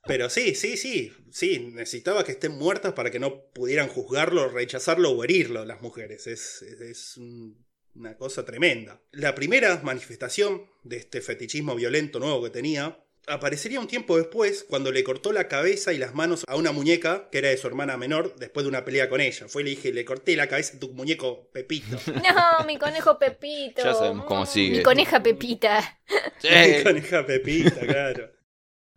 Pero 0.06 0.30
sí, 0.30 0.56
sí, 0.56 0.76
sí. 0.78 1.12
Sí, 1.32 1.60
necesitaba 1.74 2.24
que 2.24 2.32
estén 2.32 2.54
muertas 2.54 2.94
para 2.94 3.12
que 3.12 3.20
no 3.20 3.44
pudieran 3.54 3.88
juzgarlo, 3.90 4.50
rechazarlo 4.50 5.12
o 5.12 5.24
herirlo 5.24 5.66
las 5.66 5.82
mujeres. 5.82 6.26
Es, 6.28 6.62
es- 6.64 6.82
es 6.82 7.18
un- 7.18 7.66
una 7.96 8.18
cosa 8.18 8.44
tremenda. 8.46 9.02
La 9.12 9.36
primera 9.36 9.80
manifestación 9.84 10.66
de 10.84 10.98
este 10.98 11.22
fetichismo 11.22 11.76
violento 11.76 12.20
nuevo 12.20 12.44
que 12.44 12.50
tenía 12.50 12.98
aparecería 13.30 13.80
un 13.80 13.88
tiempo 13.88 14.18
después 14.18 14.66
cuando 14.68 14.92
le 14.92 15.04
cortó 15.04 15.32
la 15.32 15.48
cabeza 15.48 15.94
y 15.94 15.98
las 15.98 16.14
manos 16.16 16.44
a 16.48 16.56
una 16.56 16.72
muñeca 16.72 17.30
que 17.32 17.38
era 17.38 17.50
de 17.50 17.58
su 17.58 17.68
hermana 17.68 17.96
menor 17.98 18.36
después 18.38 18.64
de 18.64 18.70
una 18.70 18.84
pelea 18.86 19.10
con 19.10 19.22
ella. 19.22 19.48
Fue 19.48 19.62
y 19.62 19.66
le 19.66 19.70
dije, 19.72 19.94
le 19.94 20.04
corté 20.06 20.36
la 20.36 20.48
cabeza 20.48 20.78
a 20.78 20.80
tu 20.80 20.90
muñeco 20.94 21.50
Pepito. 21.52 21.98
No, 22.08 22.66
mi 22.66 22.78
conejo 22.78 23.18
Pepito. 23.20 23.84
Ya 23.84 23.94
sabemos 23.94 24.26
cómo 24.26 24.44
Mm, 24.44 24.48
sigue. 24.48 24.78
Mi 24.78 24.84
coneja 24.84 25.22
Pepita. 25.24 26.00
Sí. 26.40 26.48
Coneja 26.84 27.26
Pepita, 27.26 27.80
claro. 27.82 28.32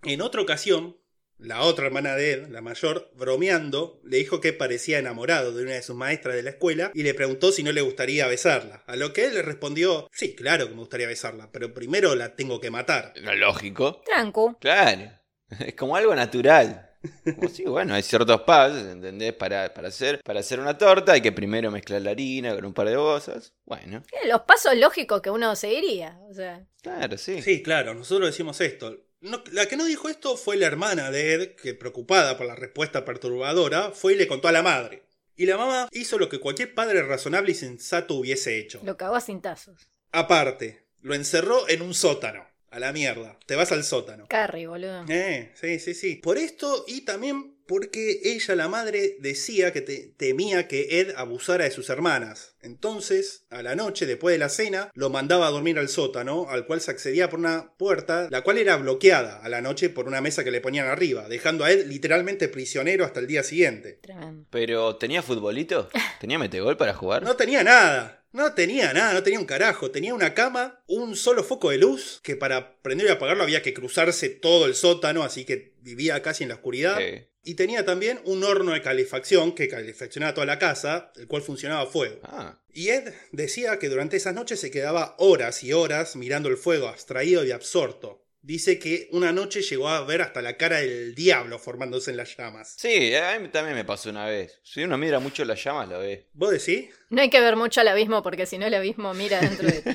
En 0.05 0.21
otra 0.23 0.41
ocasión, 0.43 0.97
la 1.43 1.63
otra 1.63 1.87
hermana 1.87 2.15
de 2.17 2.33
Ed, 2.33 2.49
la 2.49 2.61
mayor, 2.61 3.11
bromeando, 3.17 4.01
le 4.05 4.19
dijo 4.19 4.41
que 4.41 4.53
parecía 4.53 4.99
enamorado 4.99 5.53
de 5.53 5.63
una 5.63 5.73
de 5.73 5.83
sus 5.83 5.97
maestras 5.97 6.35
de 6.35 6.43
la 6.43 6.51
escuela 6.51 6.91
y 6.95 7.03
le 7.03 7.15
preguntó 7.15 7.53
si 7.53 7.63
no 7.63 7.73
le 7.73 7.81
gustaría 7.81 8.27
besarla. 8.27 8.83
A 8.87 8.97
lo 8.97 9.13
que 9.13 9.25
él 9.27 9.35
le 9.35 9.43
respondió, 9.43 10.09
sí, 10.13 10.35
claro 10.35 10.67
que 10.69 10.75
me 10.75 10.81
gustaría 10.81 11.07
besarla, 11.07 11.51
pero 11.53 11.75
primero 11.75 12.15
la 12.15 12.35
tengo 12.37 12.61
que 12.61 12.71
matar. 12.71 13.13
Lo 13.17 13.35
lógico. 13.35 14.03
Trancu. 14.07 14.57
Claro. 14.61 15.11
Es 15.61 15.75
como 15.75 15.97
algo 15.97 16.15
natural. 16.15 16.89
Como 17.25 17.49
sí, 17.49 17.65
bueno, 17.65 17.95
hay 17.95 18.03
ciertos 18.03 18.41
pasos, 18.43 18.87
¿entendés? 18.87 19.33
Para, 19.35 19.75
para, 19.75 19.89
hacer, 19.89 20.21
para 20.25 20.41
hacer 20.41 20.61
una 20.61 20.79
torta 20.79 21.13
hay 21.13 21.21
que 21.21 21.33
primero 21.33 21.71
mezclar 21.71 22.01
la 22.01 22.13
harina 22.13 22.55
con 22.55 22.65
un 22.65 22.73
par 22.73 22.89
de 22.89 22.95
cosas. 22.95 23.53
Bueno, 23.67 24.03
Eh, 24.13 24.29
Los 24.29 24.43
pasos 24.43 24.75
lógicos 24.77 25.21
que 25.21 25.29
uno 25.31 25.55
seguiría. 25.57 26.17
O 26.31 26.33
sea, 26.33 26.65
claro, 26.81 27.19
sí. 27.19 27.43
Sí, 27.43 27.63
claro, 27.63 27.93
nosotros 27.93 28.29
decimos 28.31 28.61
esto. 28.61 28.97
No- 29.23 29.43
la 29.53 29.67
que 29.67 29.77
no 29.77 29.85
dijo 29.87 30.09
esto 30.09 30.37
fue 30.37 30.57
la 30.57 30.67
hermana 30.67 31.11
de 31.11 31.33
Ed, 31.35 31.55
que 31.55 31.75
preocupada 31.75 32.37
por 32.37 32.47
la 32.47 32.55
respuesta 32.57 33.05
perturbadora, 33.05 33.91
fue 33.93 34.13
y 34.13 34.17
le 34.17 34.27
contó 34.29 34.49
a 34.49 34.53
la 34.53 34.63
madre. 34.63 35.05
Y 35.37 35.47
la 35.47 35.57
mamá 35.57 35.89
hizo 35.93 36.19
lo 36.19 36.29
que 36.29 36.41
cualquier 36.41 36.75
padre 36.75 37.03
razonable 37.03 37.53
y 37.53 37.55
sensato 37.55 38.15
hubiese 38.17 38.59
hecho. 38.59 38.81
lo 38.85 38.97
cagó 38.99 39.17
a 39.17 39.21
cintazos. 39.21 39.89
Aparte, 40.11 40.85
lo 41.01 41.15
encerró 41.15 41.69
en 41.69 41.83
un 41.83 41.95
sótano. 41.95 42.47
A 42.71 42.79
la 42.79 42.91
mierda. 42.93 43.39
Te 43.45 43.55
vas 43.55 43.71
al 43.71 43.85
sótano. 43.85 44.27
Carry, 44.29 44.65
boludo. 44.65 45.05
Eh, 45.07 45.53
sí, 45.61 45.79
sí, 45.79 45.93
sí. 45.93 46.17
Por 46.17 46.39
esto 46.39 46.87
y 46.89 47.03
también 47.03 47.52
porque 47.67 48.21
ella, 48.25 48.55
la 48.55 48.69
madre, 48.69 49.17
decía 49.21 49.73
que 49.73 49.81
te- 49.81 50.13
temía 50.17 50.69
que 50.69 51.01
Ed 51.01 51.15
abusara 51.17 51.65
de 51.65 51.71
sus 51.71 51.89
hermanas. 51.91 52.55
Entonces, 52.63 53.45
a 53.51 53.63
la 53.63 53.75
noche, 53.75 54.07
después 54.07 54.33
de 54.35 54.39
la 54.39 54.49
cena, 54.49 54.91
lo 54.95 55.11
mandaba 55.11 55.47
a 55.47 55.51
dormir 55.51 55.79
al 55.79 55.89
sótano, 55.89 56.47
al 56.49 56.67
cual 56.67 56.81
se 56.81 56.91
accedía 56.91 57.29
por 57.31 57.39
una 57.39 57.73
puerta, 57.77 58.29
la 58.31 58.43
cual 58.43 58.59
era 58.59 58.77
bloqueada 58.77 59.41
a 59.43 59.49
la 59.49 59.61
noche 59.61 59.89
por 59.91 60.07
una 60.07 60.21
mesa 60.21 60.45
que 60.45 60.51
le 60.51 60.61
ponían 60.61 60.87
arriba, 60.87 61.29
dejando 61.29 61.65
a 61.65 61.71
Ed 61.73 61.87
literalmente 61.87 62.49
prisionero 62.49 63.05
hasta 63.05 63.21
el 63.21 63.27
día 63.27 63.43
siguiente. 63.43 63.99
Tremendo. 64.03 64.47
Pero, 64.51 64.97
¿tenía 64.97 65.23
futbolito? 65.23 65.89
¿Tenía 66.21 66.39
metegol 66.39 66.77
para 66.77 66.95
jugar? 66.95 67.23
No 67.23 67.37
tenía 67.37 67.63
nada. 67.65 68.19
No 68.33 68.55
tenía 68.55 68.95
nada, 68.95 69.13
no 69.13 69.23
tenía 69.23 69.39
un 69.39 69.45
carajo. 69.45 69.91
Tenía 69.91 70.15
una 70.15 70.33
cama, 70.33 70.83
un 70.87 71.17
solo 71.17 71.45
foco 71.45 71.69
de 71.71 71.77
luz, 71.79 72.21
que 72.23 72.35
para 72.35 72.77
prender 72.81 73.07
y 73.07 73.11
apagarlo 73.11 73.43
había 73.43 73.61
que 73.61 73.75
cruzarse 73.75 74.31
todo 74.31 74.65
el 74.65 74.75
sótano, 74.75 75.23
así 75.23 75.45
que 75.45 75.75
vivía 75.83 76.23
casi 76.23 76.45
en 76.45 76.49
la 76.49 76.55
oscuridad. 76.55 76.97
Sí. 76.99 77.27
Y 77.45 77.55
tenía 77.55 77.85
también 77.85 78.21
un 78.25 78.45
horno 78.45 78.73
de 78.73 78.83
calefacción 78.83 79.53
que 79.53 79.69
calefaccionaba 79.69 80.35
toda 80.35 80.47
la 80.47 80.59
casa, 80.61 81.13
el 81.17 81.27
cual 81.27 81.43
funcionaba 81.43 81.83
a 81.83 81.87
fuego. 81.87 82.21
Ah, 82.23 82.61
Y 82.73 82.89
Ed 82.91 83.13
decía 83.33 83.79
que 83.81 83.89
durante 83.89 84.17
esas 84.17 84.35
noches 84.35 84.61
se 84.61 84.71
quedaba 84.71 85.17
horas 85.19 85.65
y 85.65 85.73
horas 85.73 86.15
mirando 86.15 86.49
el 86.49 86.57
fuego, 86.57 86.87
abstraído 86.89 87.45
y 87.45 87.51
absorto. 87.51 88.21
Dice 88.45 88.79
que 88.81 89.09
una 89.13 89.33
noche 89.33 89.63
llegó 89.63 89.89
a 89.89 90.05
ver 90.05 90.21
hasta 90.23 90.43
la 90.43 90.57
cara 90.57 90.81
del 90.81 91.15
diablo 91.15 91.59
formándose 91.61 92.11
en 92.11 92.17
las 92.17 92.37
llamas. 92.37 92.75
sí, 92.77 93.15
a 93.15 93.39
mí 93.39 93.49
también 93.49 93.77
me 93.77 93.85
pasó 93.85 94.11
una 94.11 94.27
vez. 94.27 94.61
Si 94.65 94.83
uno 94.83 94.99
mira 94.99 95.21
mucho 95.21 95.45
las 95.45 95.63
llamas, 95.63 95.89
lo 95.89 96.01
ve. 96.01 96.29
¿Vos 96.35 96.51
decís? 96.51 96.91
No 97.11 97.23
hay 97.23 97.31
que 97.31 97.41
ver 97.41 97.55
mucho 97.57 97.81
al 97.81 97.89
abismo 97.89 98.23
porque 98.23 98.47
si 98.47 98.59
no 98.59 98.67
el 98.67 98.75
abismo 98.75 99.15
mira 99.15 99.41
dentro 99.41 99.69
de 99.69 99.83
ti. 99.83 99.91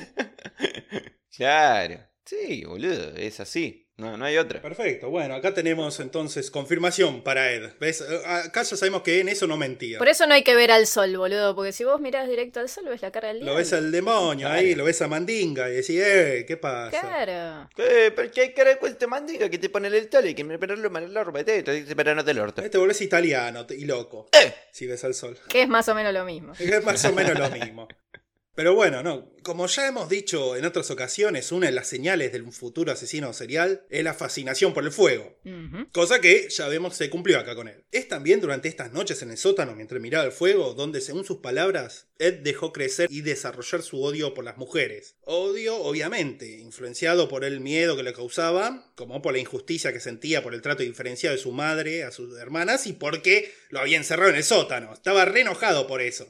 Claro. 1.36 2.00
Sí, 2.24 2.64
boludo, 2.64 3.14
es 3.16 3.40
así. 3.40 3.87
No, 3.98 4.16
no 4.16 4.24
hay 4.24 4.38
otra. 4.38 4.62
Perfecto, 4.62 5.10
bueno, 5.10 5.34
acá 5.34 5.52
tenemos 5.52 5.98
entonces 5.98 6.52
confirmación 6.52 7.22
para 7.24 7.52
Ed. 7.52 7.70
¿Ves? 7.80 8.00
Acá 8.26 8.62
ya 8.62 8.76
sabemos 8.76 9.02
que 9.02 9.18
en 9.18 9.28
eso 9.28 9.48
no 9.48 9.56
mentía. 9.56 9.98
Por 9.98 10.08
eso 10.08 10.24
no 10.28 10.34
hay 10.34 10.44
que 10.44 10.54
ver 10.54 10.70
al 10.70 10.86
sol, 10.86 11.16
boludo, 11.16 11.56
porque 11.56 11.72
si 11.72 11.82
vos 11.82 12.00
mirás 12.00 12.28
directo 12.28 12.60
al 12.60 12.68
sol 12.68 12.84
ves 12.88 13.02
la 13.02 13.10
cara 13.10 13.28
del 13.28 13.38
Lo 13.38 13.46
diablo. 13.46 13.58
ves 13.58 13.72
al 13.72 13.90
demonio 13.90 14.48
ahí, 14.48 14.76
lo 14.76 14.84
ves 14.84 15.02
a 15.02 15.08
Mandinga 15.08 15.68
y 15.68 15.72
decís, 15.72 16.00
eh, 16.00 16.44
¿qué 16.46 16.56
pasa? 16.56 17.00
Claro. 17.00 17.68
Eh, 17.76 18.12
pero 18.14 18.30
que 18.30 18.40
hay 18.42 18.54
cara 18.54 18.76
de 18.76 18.90
te 18.94 19.06
mandiga 19.08 19.48
que 19.48 19.58
te 19.58 19.68
pone 19.68 19.88
el 19.88 20.08
tole 20.08 20.30
y 20.30 20.34
que 20.34 20.44
me 20.44 20.58
mal 20.58 21.12
la 21.12 21.24
ropa 21.24 21.42
te 21.42 21.62
dice 21.62 21.96
pero 21.96 22.14
no 22.14 22.24
te 22.24 22.34
lo 22.34 22.44
orto. 22.44 22.62
Ahí 22.62 22.70
te 22.70 22.78
volvés 22.78 23.00
italiano 23.00 23.66
y 23.70 23.84
loco. 23.84 24.28
Eh. 24.32 24.54
Si 24.70 24.86
ves 24.86 25.02
al 25.02 25.14
sol. 25.14 25.36
Que 25.48 25.62
es 25.62 25.68
más 25.68 25.88
o 25.88 25.94
menos 25.96 26.12
lo 26.12 26.24
mismo. 26.24 26.52
Es 26.58 26.84
más 26.84 27.04
o 27.04 27.12
menos 27.12 27.36
lo 27.36 27.50
mismo. 27.50 27.88
Pero 28.58 28.74
bueno, 28.74 29.04
no. 29.04 29.30
Como 29.44 29.68
ya 29.68 29.86
hemos 29.86 30.08
dicho 30.08 30.56
en 30.56 30.64
otras 30.64 30.90
ocasiones, 30.90 31.52
una 31.52 31.66
de 31.66 31.72
las 31.72 31.86
señales 31.86 32.32
de 32.32 32.40
un 32.40 32.52
futuro 32.52 32.90
asesino 32.90 33.32
serial 33.32 33.86
es 33.88 34.02
la 34.02 34.14
fascinación 34.14 34.74
por 34.74 34.82
el 34.82 34.90
fuego. 34.90 35.38
Cosa 35.92 36.20
que 36.20 36.48
ya 36.50 36.66
vemos 36.66 36.96
se 36.96 37.08
cumplió 37.08 37.38
acá 37.38 37.54
con 37.54 37.68
él. 37.68 37.84
Es 37.92 38.08
también 38.08 38.40
durante 38.40 38.66
estas 38.66 38.92
noches 38.92 39.22
en 39.22 39.30
el 39.30 39.36
sótano 39.36 39.76
mientras 39.76 40.02
miraba 40.02 40.24
el 40.24 40.32
fuego 40.32 40.74
donde, 40.74 41.00
según 41.00 41.24
sus 41.24 41.38
palabras, 41.38 42.08
Ed 42.18 42.40
dejó 42.40 42.72
crecer 42.72 43.06
y 43.12 43.20
desarrollar 43.20 43.80
su 43.82 44.02
odio 44.02 44.34
por 44.34 44.44
las 44.44 44.56
mujeres. 44.56 45.14
Odio, 45.30 45.76
obviamente, 45.76 46.58
influenciado 46.58 47.28
por 47.28 47.44
el 47.44 47.60
miedo 47.60 47.98
que 47.98 48.02
le 48.02 48.14
causaba, 48.14 48.90
como 48.94 49.20
por 49.20 49.34
la 49.34 49.38
injusticia 49.38 49.92
que 49.92 50.00
sentía 50.00 50.42
por 50.42 50.54
el 50.54 50.62
trato 50.62 50.82
diferenciado 50.82 51.36
de 51.36 51.42
su 51.42 51.52
madre 51.52 52.02
a 52.02 52.10
sus 52.10 52.38
hermanas 52.38 52.86
y 52.86 52.94
porque 52.94 53.52
lo 53.68 53.80
había 53.80 53.98
encerrado 53.98 54.30
en 54.30 54.36
el 54.36 54.42
sótano. 54.42 54.90
Estaba 54.90 55.26
re 55.26 55.42
enojado 55.42 55.86
por 55.86 56.00
eso. 56.00 56.26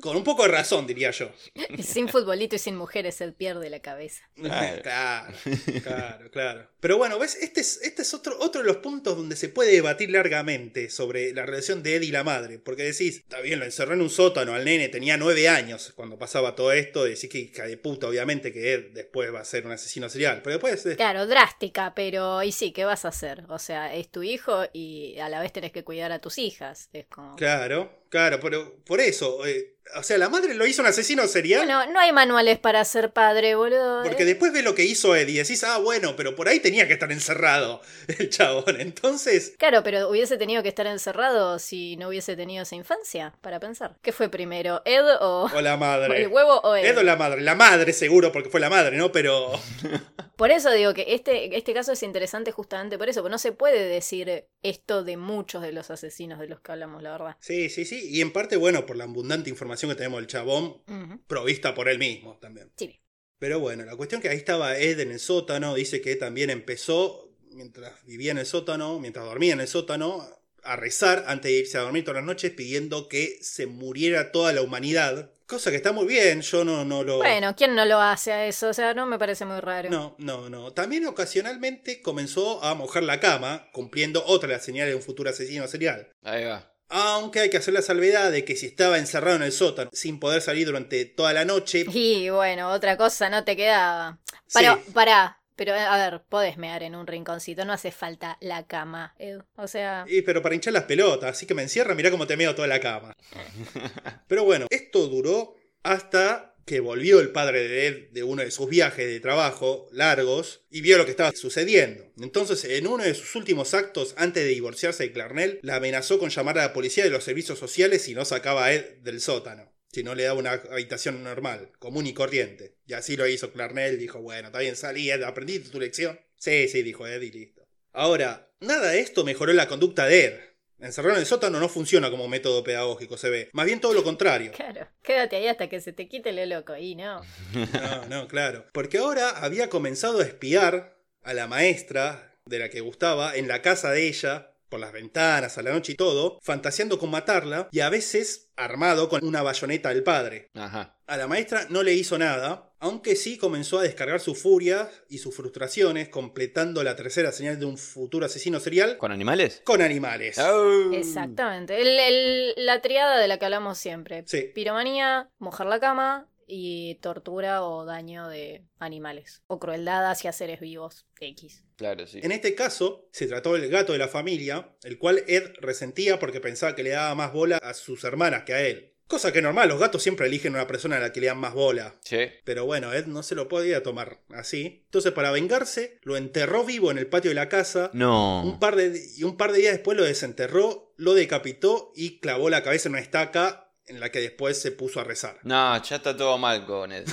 Con 0.00 0.16
un 0.16 0.24
poco 0.24 0.44
de 0.44 0.48
razón, 0.48 0.86
diría 0.86 1.10
yo. 1.10 1.30
Sin 1.82 2.08
futbolito 2.08 2.56
y 2.56 2.58
sin 2.58 2.74
mujeres 2.74 3.20
él 3.20 3.34
pierde 3.34 3.68
la 3.68 3.80
cabeza. 3.80 4.22
Claro. 4.82 5.34
Claro, 5.82 6.30
claro. 6.30 6.68
Pero 6.80 6.96
bueno, 6.96 7.18
¿ves? 7.18 7.36
Este 7.40 7.60
es, 7.60 7.80
este 7.82 8.02
es 8.02 8.14
otro, 8.14 8.36
otro 8.40 8.62
de 8.62 8.66
los 8.66 8.78
puntos 8.78 9.16
donde 9.16 9.36
se 9.36 9.48
puede 9.48 9.72
debatir 9.72 10.10
largamente 10.10 10.88
sobre 10.88 11.32
la 11.32 11.44
relación 11.44 11.82
de 11.82 11.96
Ed 11.96 12.02
y 12.02 12.10
la 12.10 12.24
madre. 12.24 12.58
Porque 12.58 12.82
decís, 12.82 13.18
está 13.18 13.40
bien, 13.40 13.58
lo 13.58 13.64
encerró 13.64 13.94
en 13.94 14.00
un 14.00 14.10
sótano 14.10 14.54
al 14.54 14.64
nene, 14.64 14.88
tenía 14.88 15.16
nueve 15.16 15.48
años 15.48 15.92
cuando 15.94 16.18
pasaba 16.18 16.54
todo 16.54 16.72
esto. 16.72 17.04
Decís 17.04 17.28
que 17.28 17.38
hija 17.38 17.66
de 17.66 17.76
puta, 17.76 18.08
obviamente, 18.08 18.21
que 18.52 18.74
Ed 18.74 18.92
después 18.92 19.32
va 19.32 19.40
a 19.40 19.44
ser 19.44 19.66
un 19.66 19.72
asesino 19.72 20.08
serial. 20.08 20.40
Pero 20.42 20.54
después. 20.54 20.84
eh, 20.86 20.96
Claro, 20.96 21.26
drástica, 21.26 21.92
pero 21.94 22.42
y 22.42 22.52
sí, 22.52 22.72
¿qué 22.72 22.84
vas 22.84 23.04
a 23.04 23.08
hacer? 23.08 23.44
O 23.48 23.58
sea, 23.58 23.94
es 23.94 24.08
tu 24.10 24.22
hijo 24.22 24.64
y 24.72 25.18
a 25.18 25.28
la 25.28 25.40
vez 25.40 25.52
tenés 25.52 25.72
que 25.72 25.84
cuidar 25.84 26.12
a 26.12 26.20
tus 26.20 26.38
hijas. 26.38 26.88
Es 26.92 27.06
como... 27.06 27.36
Claro, 27.36 27.90
claro, 28.12 28.38
pero 28.40 28.76
por 28.84 29.00
eso. 29.00 29.44
eh, 29.46 29.70
o 29.96 30.02
sea, 30.02 30.16
la 30.16 30.28
madre 30.30 30.54
lo 30.54 30.64
hizo 30.64 30.80
un 30.80 30.88
asesino 30.88 31.26
serial. 31.26 31.66
Bueno, 31.66 31.84
no 31.92 31.98
hay 31.98 32.12
manuales 32.12 32.58
para 32.58 32.82
ser 32.84 33.12
padre, 33.12 33.56
boludo. 33.56 34.02
Porque 34.04 34.22
Eh, 34.22 34.26
después 34.26 34.52
ve 34.52 34.62
lo 34.62 34.74
que 34.74 34.84
hizo 34.84 35.14
Ed 35.16 35.28
y 35.28 35.34
decís, 35.38 35.64
ah, 35.64 35.78
bueno, 35.78 36.14
pero 36.16 36.34
por 36.36 36.48
ahí 36.48 36.60
tenía 36.60 36.86
que 36.86 36.94
estar 36.94 37.10
encerrado 37.12 37.82
el 38.18 38.30
chabón. 38.30 38.80
Entonces, 38.80 39.54
Claro, 39.58 39.82
pero 39.82 40.08
hubiese 40.08 40.38
tenido 40.38 40.62
que 40.62 40.68
estar 40.70 40.86
encerrado 40.86 41.58
si 41.58 41.96
no 41.96 42.08
hubiese 42.08 42.36
tenido 42.36 42.62
esa 42.62 42.76
infancia, 42.76 43.34
para 43.42 43.58
pensar. 43.60 43.96
¿Qué 44.02 44.12
fue 44.12 44.28
primero, 44.30 44.80
Ed 44.84 45.04
o, 45.20 45.50
o 45.52 45.60
la 45.60 45.76
madre. 45.76 46.16
el 46.22 46.28
huevo 46.28 46.60
o 46.62 46.76
Ed? 46.76 46.86
Ed 46.86 46.98
o 46.98 47.02
la 47.02 47.16
madre. 47.16 47.40
La 47.42 47.54
madre 47.56 47.92
seguro, 47.92 48.30
porque 48.32 48.48
fue 48.50 48.60
la 48.60 48.70
madre, 48.70 48.96
¿no? 48.96 49.10
Pero. 49.10 49.50
Por 50.36 50.50
eso 50.50 50.70
digo 50.72 50.94
que 50.94 51.04
este, 51.08 51.56
este 51.56 51.74
caso 51.74 51.92
es 51.92 52.02
interesante 52.02 52.50
justamente 52.50 52.98
por 52.98 53.08
eso, 53.08 53.20
porque 53.20 53.30
no 53.30 53.38
se 53.38 53.52
puede 53.52 53.86
decir 53.86 54.46
esto 54.62 55.04
de 55.04 55.16
muchos 55.16 55.62
de 55.62 55.70
los 55.70 55.90
asesinos 55.90 56.40
de 56.40 56.48
los 56.48 56.60
que 56.60 56.72
hablamos, 56.72 57.00
la 57.02 57.12
verdad. 57.12 57.36
Sí, 57.38 57.68
sí, 57.68 57.84
sí. 57.84 58.01
Y 58.08 58.20
en 58.20 58.32
parte, 58.32 58.56
bueno, 58.56 58.86
por 58.86 58.96
la 58.96 59.04
abundante 59.04 59.50
información 59.50 59.90
que 59.90 59.96
tenemos 59.96 60.20
del 60.20 60.26
chabón, 60.26 60.82
provista 61.26 61.74
por 61.74 61.88
él 61.88 61.98
mismo 61.98 62.38
también. 62.40 62.70
Sí. 62.76 62.98
Pero 63.38 63.58
bueno, 63.58 63.84
la 63.84 63.96
cuestión 63.96 64.20
que 64.20 64.28
ahí 64.28 64.36
estaba 64.36 64.78
Ed 64.78 65.00
en 65.00 65.10
el 65.10 65.18
sótano, 65.18 65.74
dice 65.74 66.00
que 66.00 66.14
también 66.14 66.48
empezó, 66.48 67.34
mientras 67.50 68.04
vivía 68.04 68.30
en 68.30 68.38
el 68.38 68.46
sótano, 68.46 69.00
mientras 69.00 69.24
dormía 69.24 69.52
en 69.52 69.60
el 69.60 69.66
sótano, 69.66 70.24
a 70.62 70.76
rezar 70.76 71.24
antes 71.26 71.50
de 71.50 71.58
irse 71.58 71.76
a 71.76 71.80
dormir 71.80 72.04
todas 72.04 72.16
las 72.16 72.24
noches 72.24 72.52
pidiendo 72.52 73.08
que 73.08 73.38
se 73.42 73.66
muriera 73.66 74.30
toda 74.30 74.52
la 74.52 74.62
humanidad. 74.62 75.32
Cosa 75.46 75.70
que 75.70 75.76
está 75.76 75.92
muy 75.92 76.06
bien, 76.06 76.40
yo 76.40 76.64
no, 76.64 76.84
no 76.84 77.02
lo... 77.02 77.18
Bueno, 77.18 77.54
¿quién 77.56 77.74
no 77.74 77.84
lo 77.84 78.00
hace 78.00 78.32
a 78.32 78.46
eso? 78.46 78.68
O 78.68 78.72
sea, 78.72 78.94
no 78.94 79.06
me 79.06 79.18
parece 79.18 79.44
muy 79.44 79.60
raro. 79.60 79.90
No, 79.90 80.14
no, 80.18 80.48
no. 80.48 80.72
También 80.72 81.04
ocasionalmente 81.06 82.00
comenzó 82.00 82.62
a 82.62 82.74
mojar 82.74 83.02
la 83.02 83.20
cama, 83.20 83.68
cumpliendo 83.72 84.24
otra 84.24 84.48
de 84.48 84.54
las 84.54 84.64
señales 84.64 84.92
de 84.92 84.96
un 84.96 85.02
futuro 85.02 85.28
asesino 85.28 85.66
serial. 85.66 86.08
Ahí 86.22 86.44
va. 86.44 86.71
Aunque 86.94 87.40
hay 87.40 87.50
que 87.50 87.56
hacer 87.56 87.72
la 87.72 87.80
salvedad 87.82 88.30
de 88.30 88.44
que 88.44 88.54
si 88.54 88.66
estaba 88.66 88.98
encerrado 88.98 89.36
en 89.36 89.42
el 89.44 89.52
sótano 89.52 89.90
sin 89.94 90.20
poder 90.20 90.42
salir 90.42 90.66
durante 90.66 91.04
toda 91.06 91.32
la 91.32 91.44
noche, 91.44 91.84
Y 91.94 92.28
bueno, 92.30 92.70
otra 92.70 92.96
cosa 92.98 93.30
no 93.30 93.44
te 93.44 93.56
quedaba. 93.56 94.18
Pero, 94.52 94.74
Sí. 94.84 94.92
pará. 94.92 95.38
Pero, 95.54 95.74
a 95.74 95.96
ver, 95.96 96.22
podés 96.28 96.56
mear 96.56 96.82
en 96.82 96.94
un 96.94 97.06
rinconcito, 97.06 97.64
no 97.64 97.72
hace 97.74 97.92
falta 97.92 98.36
la 98.40 98.66
cama, 98.66 99.14
Ed. 99.18 99.40
O 99.56 99.68
sea, 99.68 100.04
Y, 100.08 100.22
pero 100.22 100.40
para 100.42 100.54
hinchar 100.54 100.72
las 100.72 100.84
pelotas, 100.84 101.30
así 101.30 101.46
que 101.46 101.54
me 101.54 101.62
encierra, 101.62 101.94
mirá 101.94 102.10
cómo 102.10 102.26
te 102.26 102.36
meo 102.36 102.54
toda 102.54 102.66
la 102.68 102.80
cama. 102.80 103.14
Pero 104.28 104.44
bueno, 104.44 104.66
esto 104.70 105.06
duró 105.08 105.54
hasta 105.82 106.51
volvió 106.80 107.20
el 107.20 107.30
padre 107.30 107.68
de 107.68 107.86
Ed 107.86 108.10
de 108.10 108.22
uno 108.22 108.42
de 108.42 108.50
sus 108.50 108.68
viajes 108.68 109.06
de 109.06 109.20
trabajo 109.20 109.88
largos 109.92 110.64
y 110.70 110.80
vio 110.80 110.98
lo 110.98 111.04
que 111.04 111.10
estaba 111.10 111.32
sucediendo. 111.32 112.12
Entonces, 112.20 112.64
en 112.64 112.86
uno 112.86 113.04
de 113.04 113.14
sus 113.14 113.34
últimos 113.34 113.74
actos, 113.74 114.14
antes 114.16 114.44
de 114.44 114.50
divorciarse 114.50 115.04
de 115.04 115.12
Clarnell, 115.12 115.60
la 115.62 115.76
amenazó 115.76 116.18
con 116.18 116.30
llamar 116.30 116.58
a 116.58 116.62
la 116.62 116.72
policía 116.72 117.04
de 117.04 117.10
los 117.10 117.24
servicios 117.24 117.58
sociales 117.58 118.02
si 118.02 118.14
no 118.14 118.24
sacaba 118.24 118.66
a 118.66 118.74
Ed 118.74 118.98
del 119.02 119.20
sótano. 119.20 119.72
Si 119.92 120.02
no 120.02 120.14
le 120.14 120.22
daba 120.22 120.38
una 120.38 120.52
habitación 120.52 121.22
normal, 121.22 121.70
común 121.78 122.06
y 122.06 122.14
corriente. 122.14 122.76
Y 122.86 122.94
así 122.94 123.16
lo 123.16 123.28
hizo 123.28 123.52
Clarnell, 123.52 123.98
dijo, 123.98 124.22
bueno, 124.22 124.48
está 124.48 124.60
bien, 124.60 124.74
salí, 124.74 125.10
Ed, 125.10 125.22
¿aprendiste 125.22 125.68
tu 125.68 125.78
lección? 125.78 126.18
Sí, 126.36 126.66
sí, 126.68 126.82
dijo 126.82 127.06
Ed 127.06 127.20
y 127.20 127.30
listo. 127.30 127.62
Ahora, 127.92 128.50
nada 128.60 128.90
de 128.90 129.00
esto 129.00 129.22
mejoró 129.22 129.52
la 129.52 129.68
conducta 129.68 130.06
de 130.06 130.24
Ed. 130.24 130.40
Encerrarlo 130.82 131.14
en 131.14 131.20
el 131.20 131.26
sótano 131.26 131.60
no 131.60 131.68
funciona 131.68 132.10
como 132.10 132.26
método 132.26 132.64
pedagógico, 132.64 133.16
se 133.16 133.30
ve. 133.30 133.50
Más 133.52 133.66
bien 133.66 133.80
todo 133.80 133.94
lo 133.94 134.02
contrario. 134.02 134.50
claro, 134.52 134.88
quédate 135.02 135.36
ahí 135.36 135.46
hasta 135.46 135.68
que 135.68 135.80
se 135.80 135.92
te 135.92 136.08
quite 136.08 136.32
lo 136.32 136.44
loco. 136.44 136.76
Y 136.76 136.96
no. 136.96 137.22
No, 137.52 138.06
no, 138.08 138.28
claro. 138.28 138.66
Porque 138.72 138.98
ahora 138.98 139.30
había 139.30 139.68
comenzado 139.68 140.20
a 140.20 140.24
espiar 140.24 140.96
a 141.22 141.34
la 141.34 141.46
maestra 141.46 142.34
de 142.44 142.58
la 142.58 142.68
que 142.68 142.80
gustaba 142.80 143.36
en 143.36 143.46
la 143.46 143.62
casa 143.62 143.90
de 143.90 144.08
ella, 144.08 144.51
por 144.72 144.80
las 144.80 144.90
ventanas, 144.92 145.58
a 145.58 145.62
la 145.62 145.70
noche 145.70 145.92
y 145.92 145.96
todo, 145.96 146.38
fantaseando 146.40 146.98
con 146.98 147.10
matarla 147.10 147.68
y 147.70 147.80
a 147.80 147.90
veces 147.90 148.48
armado 148.56 149.10
con 149.10 149.22
una 149.22 149.42
bayoneta 149.42 149.90
del 149.90 150.02
padre. 150.02 150.50
Ajá. 150.54 150.96
A 151.06 151.16
la 151.18 151.26
maestra 151.28 151.66
no 151.68 151.82
le 151.82 151.92
hizo 151.92 152.16
nada, 152.16 152.72
aunque 152.78 153.14
sí 153.16 153.36
comenzó 153.36 153.78
a 153.80 153.82
descargar 153.82 154.20
su 154.20 154.34
furia 154.34 154.90
y 155.10 155.18
sus 155.18 155.36
frustraciones, 155.36 156.08
completando 156.08 156.82
la 156.82 156.96
tercera 156.96 157.32
señal 157.32 157.60
de 157.60 157.66
un 157.66 157.76
futuro 157.76 158.24
asesino 158.24 158.60
serial 158.60 158.96
¿Con 158.96 159.12
animales? 159.12 159.60
con 159.62 159.82
animales. 159.82 160.38
Au. 160.38 160.94
Exactamente. 160.94 161.78
El- 161.78 161.98
el- 162.00 162.54
la 162.56 162.80
triada 162.80 163.18
de 163.18 163.28
la 163.28 163.38
que 163.38 163.44
hablamos 163.44 163.76
siempre. 163.76 164.24
Sí. 164.26 164.50
Piromanía, 164.54 165.28
mojar 165.38 165.66
la 165.66 165.80
cama 165.80 166.28
y 166.54 166.96
tortura 166.96 167.64
o 167.64 167.86
daño 167.86 168.28
de 168.28 168.66
animales. 168.78 169.42
O 169.46 169.58
crueldad 169.58 170.10
hacia 170.10 170.32
seres 170.32 170.60
vivos. 170.60 171.06
X. 171.18 171.64
Claro, 171.76 172.06
sí. 172.06 172.20
En 172.22 172.30
este 172.32 172.54
caso, 172.54 173.08
se 173.12 173.26
trató 173.26 173.54
del 173.54 173.70
gato 173.70 173.92
de 173.92 173.98
la 173.98 174.08
familia, 174.08 174.76
el 174.82 174.98
cual 174.98 175.24
Ed 175.28 175.52
resentía 175.60 176.18
porque 176.18 176.40
pensaba 176.40 176.74
que 176.74 176.82
le 176.82 176.90
daba 176.90 177.14
más 177.14 177.32
bola 177.32 177.56
a 177.56 177.72
sus 177.74 178.04
hermanas 178.04 178.42
que 178.44 178.52
a 178.54 178.60
él. 178.60 178.90
Cosa 179.06 179.30
que 179.32 179.38
es 179.38 179.44
normal, 179.44 179.68
los 179.68 179.78
gatos 179.80 180.02
siempre 180.02 180.26
eligen 180.26 180.54
una 180.54 180.66
persona 180.66 180.96
a 180.96 181.00
la 181.00 181.12
que 181.12 181.20
le 181.20 181.26
dan 181.26 181.38
más 181.38 181.52
bola. 181.54 181.96
Sí. 182.02 182.18
Pero 182.44 182.64
bueno, 182.64 182.92
Ed 182.94 183.06
no 183.06 183.22
se 183.22 183.34
lo 183.34 183.46
podía 183.48 183.82
tomar 183.82 184.20
así. 184.30 184.82
Entonces, 184.86 185.12
para 185.12 185.30
vengarse, 185.30 185.98
lo 186.02 186.16
enterró 186.16 186.64
vivo 186.64 186.90
en 186.90 186.98
el 186.98 187.06
patio 187.08 187.30
de 187.30 187.34
la 187.34 187.48
casa. 187.48 187.90
Un 187.92 187.98
No. 187.98 188.56
par 188.60 188.76
de, 188.76 188.98
y 189.16 189.24
un 189.24 189.36
par 189.36 189.52
de 189.52 189.58
días 189.58 189.72
después 189.74 189.98
lo 189.98 190.04
desenterró, 190.04 190.94
lo 190.96 191.14
decapitó 191.14 191.92
y 191.94 192.20
clavó 192.20 192.48
la 192.48 192.62
cabeza 192.62 192.88
en 192.88 192.94
una 192.94 193.02
estaca 193.02 193.71
en 193.86 194.00
la 194.00 194.10
que 194.10 194.20
después 194.20 194.60
se 194.60 194.72
puso 194.72 195.00
a 195.00 195.04
rezar. 195.04 195.38
No, 195.42 195.82
ya 195.82 195.96
está 195.96 196.16
todo 196.16 196.38
mal 196.38 196.64
con 196.66 196.92
él. 196.92 197.04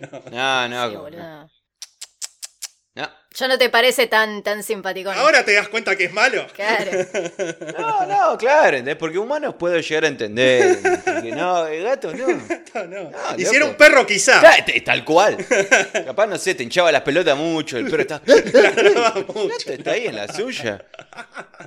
No. 0.00 0.22
No, 0.32 0.68
no. 0.68 1.48
Sí. 1.48 1.61
No. 2.94 3.10
Ya 3.34 3.48
no 3.48 3.56
te 3.56 3.70
parece 3.70 4.06
tan, 4.06 4.42
tan 4.42 4.62
simpático. 4.62 5.10
Ahora 5.10 5.42
te 5.42 5.54
das 5.54 5.66
cuenta 5.68 5.96
que 5.96 6.04
es 6.04 6.12
malo. 6.12 6.46
Claro. 6.54 6.90
No, 7.78 8.06
no, 8.06 8.38
claro, 8.38 8.76
¿entendés? 8.76 8.96
Porque 8.96 9.18
humanos 9.18 9.54
puedo 9.58 9.78
llegar 9.80 10.04
a 10.04 10.08
entender. 10.08 10.78
Porque 11.04 11.30
no, 11.32 11.66
el 11.66 11.82
gato 11.82 12.12
no. 12.14 12.26
No, 12.74 12.84
no. 12.86 13.10
No, 13.10 13.18
y 13.38 13.44
si 13.44 13.56
era 13.56 13.64
un 13.64 13.74
perro, 13.74 14.06
quizá. 14.06 14.40
Claro, 14.40 14.64
t- 14.66 14.80
Tal 14.82 15.04
cual. 15.04 15.36
Capaz, 16.06 16.26
no 16.26 16.36
sé, 16.38 16.54
te 16.54 16.62
hinchaba 16.62 16.92
las 16.92 17.02
pelotas 17.02 17.36
mucho, 17.36 17.78
el 17.78 17.86
perro 17.90 18.02
está. 18.02 18.22
Ladraba 18.26 19.14
mucho. 19.34 19.48
Gato 19.48 19.72
está 19.72 19.90
ahí 19.92 20.06
en 20.06 20.16
la 20.16 20.28
suya. 20.32 20.84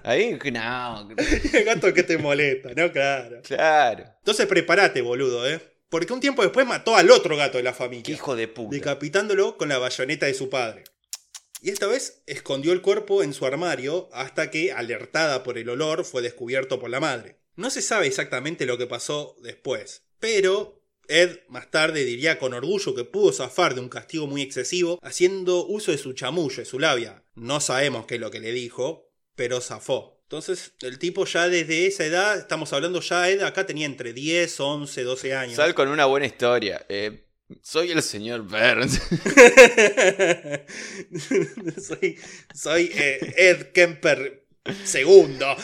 Ahí, 0.04 0.38
que 0.38 0.52
no. 0.52 1.08
El 1.54 1.64
gato 1.64 1.94
que 1.94 2.04
te 2.04 2.18
molesta, 2.18 2.70
¿no? 2.76 2.92
Claro. 2.92 3.42
Claro. 3.44 4.04
Entonces 4.20 4.46
prepárate, 4.46 5.02
boludo, 5.02 5.48
¿eh? 5.50 5.60
Porque 5.90 6.12
un 6.14 6.20
tiempo 6.20 6.42
después 6.44 6.66
mató 6.66 6.96
al 6.96 7.10
otro 7.12 7.38
gato 7.38 7.58
de 7.58 7.64
la 7.64 7.72
Qué 7.72 7.78
familia, 7.78 8.14
hijo 8.14 8.36
de 8.36 8.48
puta. 8.48 8.76
decapitándolo 8.76 9.58
con 9.58 9.70
la 9.70 9.78
bayoneta 9.78 10.26
de 10.26 10.34
su 10.34 10.50
padre. 10.50 10.84
Y 11.66 11.72
esta 11.72 11.88
vez 11.88 12.22
escondió 12.28 12.74
el 12.74 12.84
cuerpo 12.84 13.24
en 13.24 13.34
su 13.34 13.44
armario 13.44 14.08
hasta 14.14 14.52
que, 14.52 14.72
alertada 14.72 15.42
por 15.42 15.58
el 15.58 15.68
olor, 15.68 16.06
fue 16.06 16.22
descubierto 16.22 16.80
por 16.80 16.92
la 16.92 17.00
madre. 17.00 17.40
No 17.56 17.72
se 17.72 17.82
sabe 17.82 18.06
exactamente 18.06 18.68
lo 18.68 18.78
que 18.78 18.86
pasó 18.86 19.36
después, 19.42 20.04
pero 20.20 20.84
Ed 21.08 21.40
más 21.48 21.72
tarde 21.72 22.06
diría 22.06 22.38
con 22.38 22.54
orgullo 22.54 22.94
que 22.94 23.04
pudo 23.04 23.34
zafar 23.34 23.74
de 23.74 23.82
un 23.82 23.90
castigo 23.90 24.28
muy 24.28 24.44
excesivo 24.44 25.00
haciendo 25.02 25.66
uso 25.66 25.92
de 25.92 25.98
su 25.98 26.14
chamuyo, 26.14 26.58
de 26.58 26.66
su 26.66 26.78
labia. 26.78 27.24
No 27.34 27.60
sabemos 27.60 28.06
qué 28.06 28.16
es 28.16 28.22
lo 28.22 28.30
que 28.30 28.42
le 28.42 28.52
dijo, 28.52 29.10
pero 29.36 29.60
zafó. 29.60 30.22
Entonces, 30.26 30.74
el 30.82 31.00
tipo 31.00 31.26
ya 31.26 31.50
desde 31.50 31.88
esa 31.88 32.06
edad, 32.06 32.38
estamos 32.38 32.74
hablando 32.74 33.02
ya, 33.02 33.28
Ed 33.28 33.42
acá 33.42 33.66
tenía 33.66 33.88
entre 33.88 34.14
10, 34.14 34.60
11, 34.60 35.02
12 35.02 35.34
años. 35.34 35.56
Sal 35.56 35.74
con 35.74 35.88
una 35.88 36.06
buena 36.06 36.28
historia. 36.28 36.86
Eh, 36.90 37.25
soy 37.62 37.92
el 37.92 38.02
señor 38.02 38.44
Burns. 38.44 39.02
soy 41.82 42.18
soy 42.54 42.92
eh, 42.94 43.34
Ed 43.38 43.72
Kemper 43.72 44.48
segundo. 44.84 45.56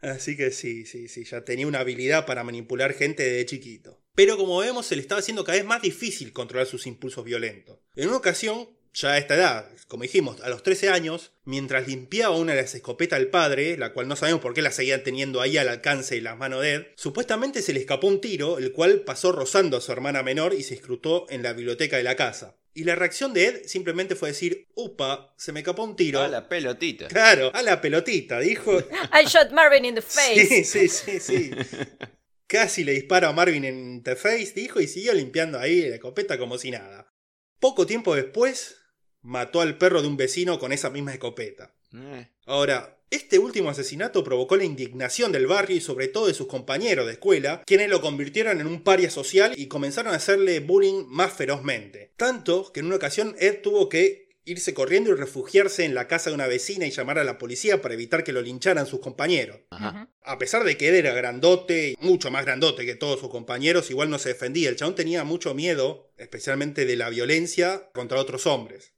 Así 0.00 0.36
que 0.36 0.50
sí, 0.50 0.84
sí, 0.84 1.08
sí, 1.08 1.24
ya 1.24 1.44
tenía 1.44 1.66
una 1.66 1.80
habilidad 1.80 2.26
para 2.26 2.44
manipular 2.44 2.92
gente 2.92 3.22
desde 3.22 3.46
chiquito. 3.46 4.02
Pero 4.14 4.36
como 4.36 4.58
vemos, 4.58 4.86
se 4.86 4.96
le 4.96 5.02
estaba 5.02 5.20
haciendo 5.20 5.44
cada 5.44 5.58
vez 5.58 5.66
más 5.66 5.82
difícil 5.82 6.32
controlar 6.32 6.66
sus 6.66 6.86
impulsos 6.86 7.24
violentos. 7.24 7.80
En 7.96 8.08
una 8.08 8.18
ocasión, 8.18 8.68
ya 8.94 9.10
a 9.10 9.18
esta 9.18 9.34
edad, 9.34 9.68
como 9.88 10.04
dijimos, 10.04 10.40
a 10.40 10.48
los 10.48 10.62
13 10.62 10.88
años, 10.88 11.32
mientras 11.44 11.88
limpiaba 11.88 12.36
una 12.36 12.54
de 12.54 12.62
las 12.62 12.74
escopetas 12.74 13.18
del 13.18 13.28
padre, 13.28 13.76
la 13.76 13.92
cual 13.92 14.08
no 14.08 14.16
sabemos 14.16 14.40
por 14.40 14.54
qué 14.54 14.62
la 14.62 14.70
seguían 14.70 15.02
teniendo 15.02 15.40
ahí 15.40 15.56
al 15.58 15.68
alcance 15.68 16.14
de 16.14 16.22
las 16.22 16.38
manos 16.38 16.62
de 16.62 16.74
Ed, 16.74 16.86
supuestamente 16.94 17.60
se 17.60 17.72
le 17.72 17.80
escapó 17.80 18.06
un 18.06 18.20
tiro, 18.20 18.58
el 18.58 18.72
cual 18.72 19.00
pasó 19.00 19.32
rozando 19.32 19.76
a 19.76 19.80
su 19.80 19.92
hermana 19.92 20.22
menor 20.22 20.54
y 20.54 20.62
se 20.62 20.74
escrutó 20.74 21.26
en 21.28 21.42
la 21.42 21.52
biblioteca 21.52 21.96
de 21.96 22.04
la 22.04 22.16
casa. 22.16 22.56
Y 22.72 22.84
la 22.84 22.96
reacción 22.96 23.32
de 23.32 23.46
Ed 23.46 23.62
simplemente 23.66 24.16
fue 24.16 24.30
decir, 24.30 24.66
upa, 24.74 25.32
se 25.36 25.52
me 25.52 25.60
escapó 25.60 25.84
un 25.84 25.94
tiro. 25.94 26.20
A 26.20 26.28
la 26.28 26.48
pelotita. 26.48 27.06
Claro, 27.06 27.52
a 27.54 27.62
la 27.62 27.80
pelotita, 27.80 28.40
dijo. 28.40 28.78
I 29.12 29.26
shot 29.26 29.52
Marvin 29.52 29.84
in 29.84 29.94
the 29.94 30.02
face. 30.02 30.46
Sí, 30.46 30.64
sí, 30.64 30.88
sí, 30.88 31.20
sí. 31.20 31.50
Casi 32.48 32.84
le 32.84 32.92
dispara 32.92 33.28
a 33.28 33.32
Marvin 33.32 33.64
en 33.64 33.78
interface, 33.94 34.52
dijo, 34.54 34.80
y 34.80 34.88
siguió 34.88 35.14
limpiando 35.14 35.58
ahí 35.58 35.88
la 35.88 35.96
escopeta 35.96 36.36
como 36.36 36.58
si 36.58 36.72
nada. 36.72 37.12
Poco 37.60 37.86
tiempo 37.86 38.14
después, 38.14 38.83
mató 39.24 39.60
al 39.60 39.76
perro 39.76 40.02
de 40.02 40.08
un 40.08 40.16
vecino 40.16 40.58
con 40.60 40.72
esa 40.72 40.90
misma 40.90 41.12
escopeta. 41.12 41.72
Eh, 41.92 42.28
Ahora, 42.46 42.98
este 43.10 43.38
último 43.38 43.70
asesinato 43.70 44.24
provocó 44.24 44.56
la 44.56 44.64
indignación 44.64 45.32
del 45.32 45.46
barrio 45.46 45.76
y 45.76 45.80
sobre 45.80 46.08
todo 46.08 46.26
de 46.26 46.34
sus 46.34 46.46
compañeros 46.46 47.06
de 47.06 47.12
escuela, 47.12 47.62
quienes 47.66 47.88
lo 47.88 48.00
convirtieron 48.00 48.60
en 48.60 48.66
un 48.66 48.82
paria 48.82 49.10
social 49.10 49.54
y 49.56 49.68
comenzaron 49.68 50.12
a 50.12 50.16
hacerle 50.16 50.60
bullying 50.60 51.04
más 51.06 51.32
ferozmente. 51.32 52.12
Tanto 52.16 52.72
que 52.72 52.80
en 52.80 52.86
una 52.86 52.96
ocasión 52.96 53.34
Ed 53.38 53.62
tuvo 53.62 53.88
que 53.88 54.24
irse 54.46 54.74
corriendo 54.74 55.10
y 55.10 55.14
refugiarse 55.14 55.84
en 55.84 55.94
la 55.94 56.06
casa 56.06 56.28
de 56.28 56.34
una 56.34 56.46
vecina 56.46 56.86
y 56.86 56.90
llamar 56.90 57.18
a 57.18 57.24
la 57.24 57.38
policía 57.38 57.80
para 57.80 57.94
evitar 57.94 58.24
que 58.24 58.32
lo 58.32 58.42
lincharan 58.42 58.86
sus 58.86 59.00
compañeros. 59.00 59.60
Ajá. 59.70 60.10
A 60.22 60.38
pesar 60.38 60.64
de 60.64 60.76
que 60.76 60.88
Ed 60.88 60.96
era 60.96 61.14
grandote, 61.14 61.96
mucho 62.00 62.30
más 62.30 62.44
grandote 62.44 62.84
que 62.84 62.94
todos 62.94 63.20
sus 63.20 63.30
compañeros, 63.30 63.90
igual 63.90 64.10
no 64.10 64.18
se 64.18 64.30
defendía. 64.30 64.68
El 64.68 64.76
chabón 64.76 64.96
tenía 64.96 65.24
mucho 65.24 65.54
miedo, 65.54 66.10
especialmente 66.18 66.84
de 66.84 66.96
la 66.96 67.08
violencia 67.08 67.88
contra 67.94 68.20
otros 68.20 68.46
hombres. 68.46 68.93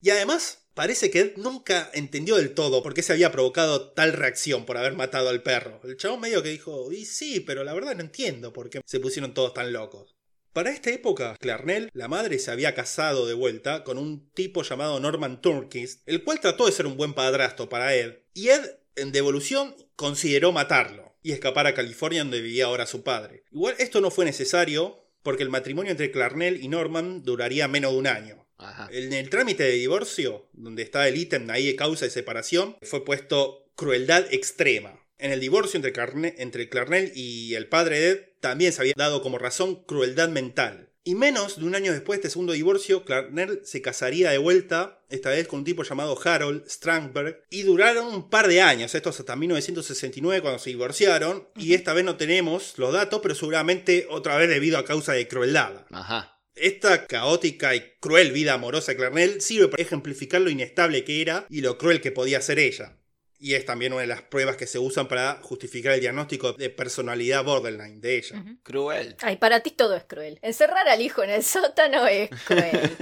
Y 0.00 0.10
además, 0.10 0.66
parece 0.74 1.10
que 1.10 1.20
Ed 1.20 1.32
nunca 1.36 1.90
entendió 1.94 2.36
del 2.36 2.54
todo 2.54 2.82
por 2.82 2.94
qué 2.94 3.02
se 3.02 3.12
había 3.12 3.32
provocado 3.32 3.92
tal 3.92 4.12
reacción 4.12 4.66
por 4.66 4.76
haber 4.76 4.94
matado 4.94 5.28
al 5.28 5.42
perro. 5.42 5.80
El 5.84 5.96
chabón 5.96 6.20
medio 6.20 6.42
que 6.42 6.50
dijo, 6.50 6.90
y 6.92 7.04
sí, 7.04 7.40
pero 7.40 7.64
la 7.64 7.74
verdad 7.74 7.94
no 7.94 8.02
entiendo 8.02 8.52
por 8.52 8.70
qué 8.70 8.80
se 8.84 9.00
pusieron 9.00 9.34
todos 9.34 9.54
tan 9.54 9.72
locos. 9.72 10.16
Para 10.52 10.70
esta 10.70 10.90
época, 10.90 11.36
Clarnell, 11.40 11.90
la 11.94 12.06
madre, 12.06 12.38
se 12.38 12.52
había 12.52 12.76
casado 12.76 13.26
de 13.26 13.34
vuelta 13.34 13.82
con 13.82 13.98
un 13.98 14.30
tipo 14.34 14.62
llamado 14.62 15.00
Norman 15.00 15.40
Turkis, 15.40 16.02
el 16.06 16.22
cual 16.22 16.38
trató 16.38 16.66
de 16.66 16.72
ser 16.72 16.86
un 16.86 16.96
buen 16.96 17.12
padrastro 17.12 17.68
para 17.68 17.92
Ed, 17.94 18.18
y 18.34 18.50
Ed, 18.50 18.62
en 18.94 19.10
devolución, 19.10 19.74
consideró 19.96 20.52
matarlo 20.52 21.16
y 21.24 21.32
escapar 21.32 21.66
a 21.66 21.74
California 21.74 22.20
donde 22.20 22.40
vivía 22.40 22.66
ahora 22.66 22.86
su 22.86 23.02
padre. 23.02 23.42
Igual 23.50 23.74
esto 23.78 24.00
no 24.00 24.12
fue 24.12 24.24
necesario, 24.24 25.04
porque 25.24 25.42
el 25.42 25.50
matrimonio 25.50 25.90
entre 25.90 26.12
Clarnell 26.12 26.62
y 26.62 26.68
Norman 26.68 27.24
duraría 27.24 27.66
menos 27.66 27.90
de 27.92 27.98
un 27.98 28.06
año. 28.06 28.43
Ajá. 28.58 28.88
En 28.92 29.12
el 29.12 29.28
trámite 29.30 29.62
de 29.64 29.72
divorcio, 29.72 30.48
donde 30.52 30.82
está 30.82 31.06
el 31.08 31.16
ítem 31.16 31.48
ahí 31.50 31.66
de 31.66 31.76
causa 31.76 32.04
de 32.04 32.10
separación, 32.10 32.76
fue 32.82 33.04
puesto 33.04 33.66
crueldad 33.74 34.26
extrema. 34.32 35.00
En 35.18 35.30
el 35.32 35.40
divorcio 35.40 35.76
entre, 35.78 35.92
Carne- 35.92 36.34
entre 36.38 36.68
Clarnell 36.68 37.12
y 37.14 37.54
el 37.54 37.68
padre 37.68 37.98
de 38.00 38.08
Ed, 38.10 38.20
también 38.40 38.72
se 38.72 38.80
había 38.82 38.94
dado 38.96 39.22
como 39.22 39.38
razón 39.38 39.84
crueldad 39.84 40.28
mental. 40.28 40.90
Y 41.06 41.14
menos 41.14 41.58
de 41.60 41.66
un 41.66 41.74
año 41.74 41.92
después 41.92 42.16
de 42.18 42.20
este 42.22 42.30
segundo 42.32 42.54
divorcio, 42.54 43.04
Clarnell 43.04 43.60
se 43.64 43.82
casaría 43.82 44.30
de 44.30 44.38
vuelta, 44.38 45.02
esta 45.10 45.28
vez 45.30 45.46
con 45.46 45.58
un 45.60 45.64
tipo 45.64 45.82
llamado 45.82 46.18
Harold 46.24 46.66
Strangberg, 46.66 47.42
y 47.50 47.62
duraron 47.62 48.06
un 48.06 48.30
par 48.30 48.48
de 48.48 48.62
años, 48.62 48.94
estos 48.94 49.20
hasta 49.20 49.36
1969 49.36 50.40
cuando 50.40 50.58
se 50.58 50.70
divorciaron, 50.70 51.46
y 51.56 51.74
esta 51.74 51.92
vez 51.92 52.04
no 52.04 52.16
tenemos 52.16 52.74
los 52.78 52.92
datos, 52.92 53.20
pero 53.22 53.34
seguramente 53.34 54.06
otra 54.10 54.36
vez 54.38 54.48
debido 54.48 54.78
a 54.78 54.84
causa 54.86 55.12
de 55.12 55.28
crueldad. 55.28 55.84
Ajá. 55.90 56.33
Esta 56.54 57.06
caótica 57.06 57.74
y 57.74 57.80
cruel 57.98 58.30
vida 58.30 58.54
amorosa 58.54 58.92
de 58.92 58.96
Clarnell 58.96 59.40
sirve 59.40 59.68
para 59.68 59.82
ejemplificar 59.82 60.40
lo 60.40 60.50
inestable 60.50 61.04
que 61.04 61.20
era 61.20 61.46
y 61.50 61.62
lo 61.62 61.78
cruel 61.78 62.00
que 62.00 62.12
podía 62.12 62.40
ser 62.40 62.60
ella. 62.60 62.96
Y 63.38 63.54
es 63.54 63.66
también 63.66 63.92
una 63.92 64.02
de 64.02 64.06
las 64.06 64.22
pruebas 64.22 64.56
que 64.56 64.66
se 64.66 64.78
usan 64.78 65.08
para 65.08 65.40
justificar 65.42 65.92
el 65.92 66.00
diagnóstico 66.00 66.52
de 66.52 66.70
personalidad 66.70 67.44
borderline 67.44 68.00
de 68.00 68.16
ella. 68.18 68.44
Cruel. 68.62 69.16
Ay, 69.20 69.36
para 69.36 69.60
ti 69.60 69.72
todo 69.72 69.96
es 69.96 70.04
cruel. 70.04 70.38
Encerrar 70.42 70.88
al 70.88 71.02
hijo 71.02 71.24
en 71.24 71.30
el 71.30 71.42
sótano 71.42 72.06
es 72.06 72.30
cruel. 72.46 72.90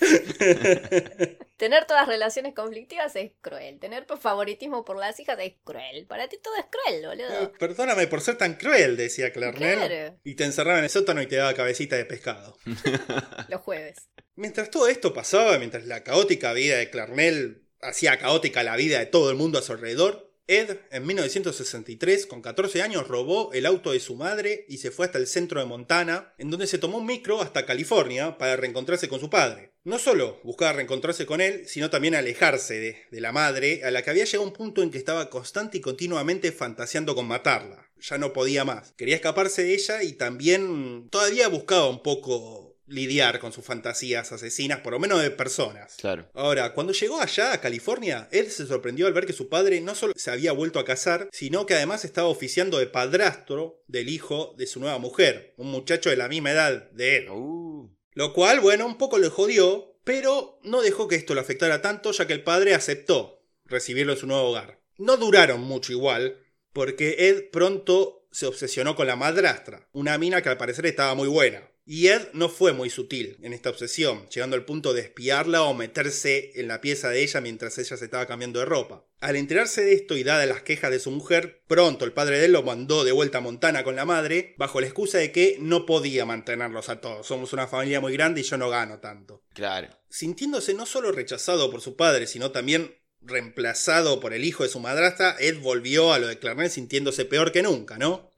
Tener 1.56 1.86
todas 1.86 2.06
relaciones 2.06 2.54
conflictivas 2.54 3.16
es 3.16 3.32
cruel. 3.40 3.80
Tener 3.80 4.06
favoritismo 4.20 4.84
por 4.84 4.96
las 4.96 5.18
hijas 5.18 5.38
es 5.40 5.54
cruel. 5.64 6.06
Para 6.06 6.28
ti 6.28 6.38
todo 6.42 6.54
es 6.56 6.66
cruel, 6.70 7.04
Eh, 7.04 7.06
boludo. 7.06 7.52
Perdóname 7.58 8.06
por 8.06 8.20
ser 8.20 8.38
tan 8.38 8.54
cruel, 8.54 8.96
decía 8.96 9.32
Clarnell. 9.32 9.78
Claro. 9.78 10.18
Y 10.22 10.36
te 10.36 10.44
encerraba 10.44 10.78
en 10.78 10.84
el 10.84 10.90
sótano 10.90 11.20
y 11.20 11.26
te 11.26 11.36
daba 11.36 11.54
cabecita 11.54 11.96
de 11.96 12.04
pescado. 12.04 12.56
Los 13.48 13.60
jueves. 13.62 14.08
Mientras 14.36 14.70
todo 14.70 14.86
esto 14.86 15.12
pasaba, 15.12 15.58
mientras 15.58 15.84
la 15.84 16.04
caótica 16.04 16.52
vida 16.52 16.76
de 16.76 16.90
Clarnell 16.90 17.64
hacía 17.80 18.18
caótica 18.18 18.62
la 18.62 18.76
vida 18.76 19.00
de 19.00 19.06
todo 19.06 19.30
el 19.30 19.36
mundo 19.36 19.58
a 19.58 19.62
su 19.62 19.72
alrededor, 19.72 20.27
Ed, 20.50 20.78
en 20.90 21.06
1963, 21.06 22.24
con 22.24 22.40
14 22.40 22.80
años, 22.80 23.06
robó 23.06 23.52
el 23.52 23.66
auto 23.66 23.92
de 23.92 24.00
su 24.00 24.16
madre 24.16 24.64
y 24.66 24.78
se 24.78 24.90
fue 24.90 25.04
hasta 25.04 25.18
el 25.18 25.26
centro 25.26 25.60
de 25.60 25.66
Montana, 25.66 26.32
en 26.38 26.48
donde 26.50 26.66
se 26.66 26.78
tomó 26.78 26.96
un 26.96 27.04
micro 27.04 27.42
hasta 27.42 27.66
California 27.66 28.38
para 28.38 28.56
reencontrarse 28.56 29.10
con 29.10 29.20
su 29.20 29.28
padre. 29.28 29.74
No 29.84 29.98
solo 29.98 30.40
buscaba 30.44 30.72
reencontrarse 30.72 31.26
con 31.26 31.42
él, 31.42 31.64
sino 31.66 31.90
también 31.90 32.14
alejarse 32.14 32.80
de, 32.80 32.96
de 33.10 33.20
la 33.20 33.30
madre, 33.30 33.82
a 33.84 33.90
la 33.90 34.00
que 34.00 34.08
había 34.08 34.24
llegado 34.24 34.44
un 34.48 34.54
punto 34.54 34.82
en 34.82 34.90
que 34.90 34.96
estaba 34.96 35.28
constante 35.28 35.76
y 35.76 35.82
continuamente 35.82 36.50
fantaseando 36.50 37.14
con 37.14 37.28
matarla. 37.28 37.90
Ya 38.00 38.16
no 38.16 38.32
podía 38.32 38.64
más. 38.64 38.92
Quería 38.92 39.16
escaparse 39.16 39.64
de 39.64 39.74
ella 39.74 40.02
y 40.02 40.14
también 40.14 41.10
todavía 41.10 41.48
buscaba 41.48 41.90
un 41.90 42.02
poco 42.02 42.67
lidiar 42.88 43.38
con 43.38 43.52
sus 43.52 43.64
fantasías 43.64 44.32
asesinas, 44.32 44.80
por 44.80 44.92
lo 44.92 44.98
menos 44.98 45.22
de 45.22 45.30
personas. 45.30 45.96
Claro. 45.96 46.28
Ahora, 46.34 46.72
cuando 46.74 46.92
llegó 46.92 47.20
allá 47.20 47.52
a 47.52 47.60
California, 47.60 48.28
él 48.32 48.50
se 48.50 48.66
sorprendió 48.66 49.06
al 49.06 49.12
ver 49.12 49.26
que 49.26 49.32
su 49.32 49.48
padre 49.48 49.80
no 49.80 49.94
solo 49.94 50.12
se 50.16 50.30
había 50.30 50.52
vuelto 50.52 50.78
a 50.78 50.84
casar, 50.84 51.28
sino 51.32 51.66
que 51.66 51.74
además 51.74 52.04
estaba 52.04 52.28
oficiando 52.28 52.78
de 52.78 52.86
padrastro 52.86 53.82
del 53.86 54.08
hijo 54.08 54.54
de 54.58 54.66
su 54.66 54.80
nueva 54.80 54.98
mujer, 54.98 55.54
un 55.56 55.70
muchacho 55.70 56.10
de 56.10 56.16
la 56.16 56.28
misma 56.28 56.52
edad 56.52 56.90
de 56.90 57.16
él. 57.16 57.30
Uh. 57.30 57.90
Lo 58.12 58.32
cual, 58.32 58.60
bueno, 58.60 58.86
un 58.86 58.98
poco 58.98 59.18
le 59.18 59.28
jodió, 59.28 60.00
pero 60.04 60.58
no 60.64 60.80
dejó 60.80 61.06
que 61.06 61.16
esto 61.16 61.34
lo 61.34 61.40
afectara 61.40 61.82
tanto, 61.82 62.10
ya 62.12 62.26
que 62.26 62.32
el 62.32 62.42
padre 62.42 62.74
aceptó 62.74 63.44
recibirlo 63.64 64.14
en 64.14 64.18
su 64.18 64.26
nuevo 64.26 64.48
hogar. 64.48 64.80
No 64.96 65.16
duraron 65.16 65.60
mucho 65.60 65.92
igual, 65.92 66.38
porque 66.72 67.28
Ed 67.28 67.50
pronto 67.50 68.26
se 68.30 68.46
obsesionó 68.46 68.96
con 68.96 69.06
la 69.06 69.16
madrastra, 69.16 69.88
una 69.92 70.18
mina 70.18 70.42
que 70.42 70.48
al 70.48 70.56
parecer 70.56 70.86
estaba 70.86 71.14
muy 71.14 71.28
buena. 71.28 71.70
Y 71.90 72.08
Ed 72.08 72.28
no 72.34 72.50
fue 72.50 72.74
muy 72.74 72.90
sutil 72.90 73.38
en 73.40 73.54
esta 73.54 73.70
obsesión, 73.70 74.28
llegando 74.28 74.56
al 74.56 74.66
punto 74.66 74.92
de 74.92 75.00
espiarla 75.00 75.62
o 75.62 75.72
meterse 75.72 76.52
en 76.56 76.68
la 76.68 76.82
pieza 76.82 77.08
de 77.08 77.22
ella 77.22 77.40
mientras 77.40 77.78
ella 77.78 77.96
se 77.96 78.04
estaba 78.04 78.26
cambiando 78.26 78.58
de 78.58 78.66
ropa. 78.66 79.06
Al 79.20 79.36
enterarse 79.36 79.82
de 79.86 79.94
esto 79.94 80.14
y 80.14 80.22
dadas 80.22 80.46
las 80.46 80.60
quejas 80.60 80.90
de 80.90 80.98
su 80.98 81.10
mujer, 81.10 81.62
pronto 81.66 82.04
el 82.04 82.12
padre 82.12 82.40
de 82.40 82.44
él 82.44 82.52
lo 82.52 82.62
mandó 82.62 83.04
de 83.04 83.12
vuelta 83.12 83.38
a 83.38 83.40
Montana 83.40 83.84
con 83.84 83.96
la 83.96 84.04
madre, 84.04 84.54
bajo 84.58 84.82
la 84.82 84.86
excusa 84.86 85.16
de 85.16 85.32
que 85.32 85.56
no 85.60 85.86
podía 85.86 86.26
mantenerlos 86.26 86.90
a 86.90 87.00
todos. 87.00 87.26
Somos 87.26 87.54
una 87.54 87.66
familia 87.66 88.02
muy 88.02 88.12
grande 88.12 88.42
y 88.42 88.44
yo 88.44 88.58
no 88.58 88.68
gano 88.68 88.98
tanto. 88.98 89.42
Claro. 89.54 89.88
Sintiéndose 90.10 90.74
no 90.74 90.84
solo 90.84 91.10
rechazado 91.10 91.70
por 91.70 91.80
su 91.80 91.96
padre, 91.96 92.26
sino 92.26 92.50
también 92.50 92.98
reemplazado 93.22 94.20
por 94.20 94.34
el 94.34 94.44
hijo 94.44 94.62
de 94.62 94.68
su 94.68 94.78
madrastra, 94.78 95.36
Ed 95.40 95.60
volvió 95.60 96.12
a 96.12 96.18
lo 96.18 96.26
de 96.26 96.38
Clarnell 96.38 96.70
sintiéndose 96.70 97.24
peor 97.24 97.50
que 97.50 97.62
nunca, 97.62 97.96
¿no? 97.96 98.30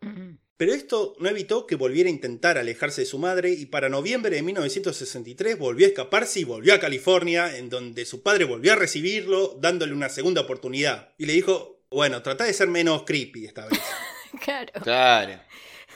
Pero 0.60 0.74
esto 0.74 1.14
no 1.18 1.30
evitó 1.30 1.66
que 1.66 1.74
volviera 1.74 2.08
a 2.08 2.12
intentar 2.12 2.58
alejarse 2.58 3.00
de 3.00 3.06
su 3.06 3.18
madre 3.18 3.48
y 3.48 3.64
para 3.64 3.88
noviembre 3.88 4.36
de 4.36 4.42
1963 4.42 5.56
volvió 5.56 5.86
a 5.86 5.88
escaparse 5.88 6.40
y 6.40 6.44
volvió 6.44 6.74
a 6.74 6.78
California, 6.78 7.56
en 7.56 7.70
donde 7.70 8.04
su 8.04 8.22
padre 8.22 8.44
volvió 8.44 8.74
a 8.74 8.76
recibirlo, 8.76 9.56
dándole 9.58 9.94
una 9.94 10.10
segunda 10.10 10.42
oportunidad. 10.42 11.14
Y 11.16 11.24
le 11.24 11.32
dijo, 11.32 11.82
bueno, 11.90 12.20
trata 12.20 12.44
de 12.44 12.52
ser 12.52 12.68
menos 12.68 13.04
creepy 13.04 13.46
esta 13.46 13.64
vez. 13.68 13.80
Claro. 14.44 14.72
Claro. 14.82 15.40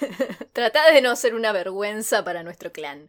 Trata 0.55 0.91
de 0.93 1.03
no 1.03 1.15
ser 1.15 1.35
una 1.35 1.53
vergüenza 1.53 2.25
para 2.25 2.43
nuestro 2.43 2.73
clan. 2.73 3.09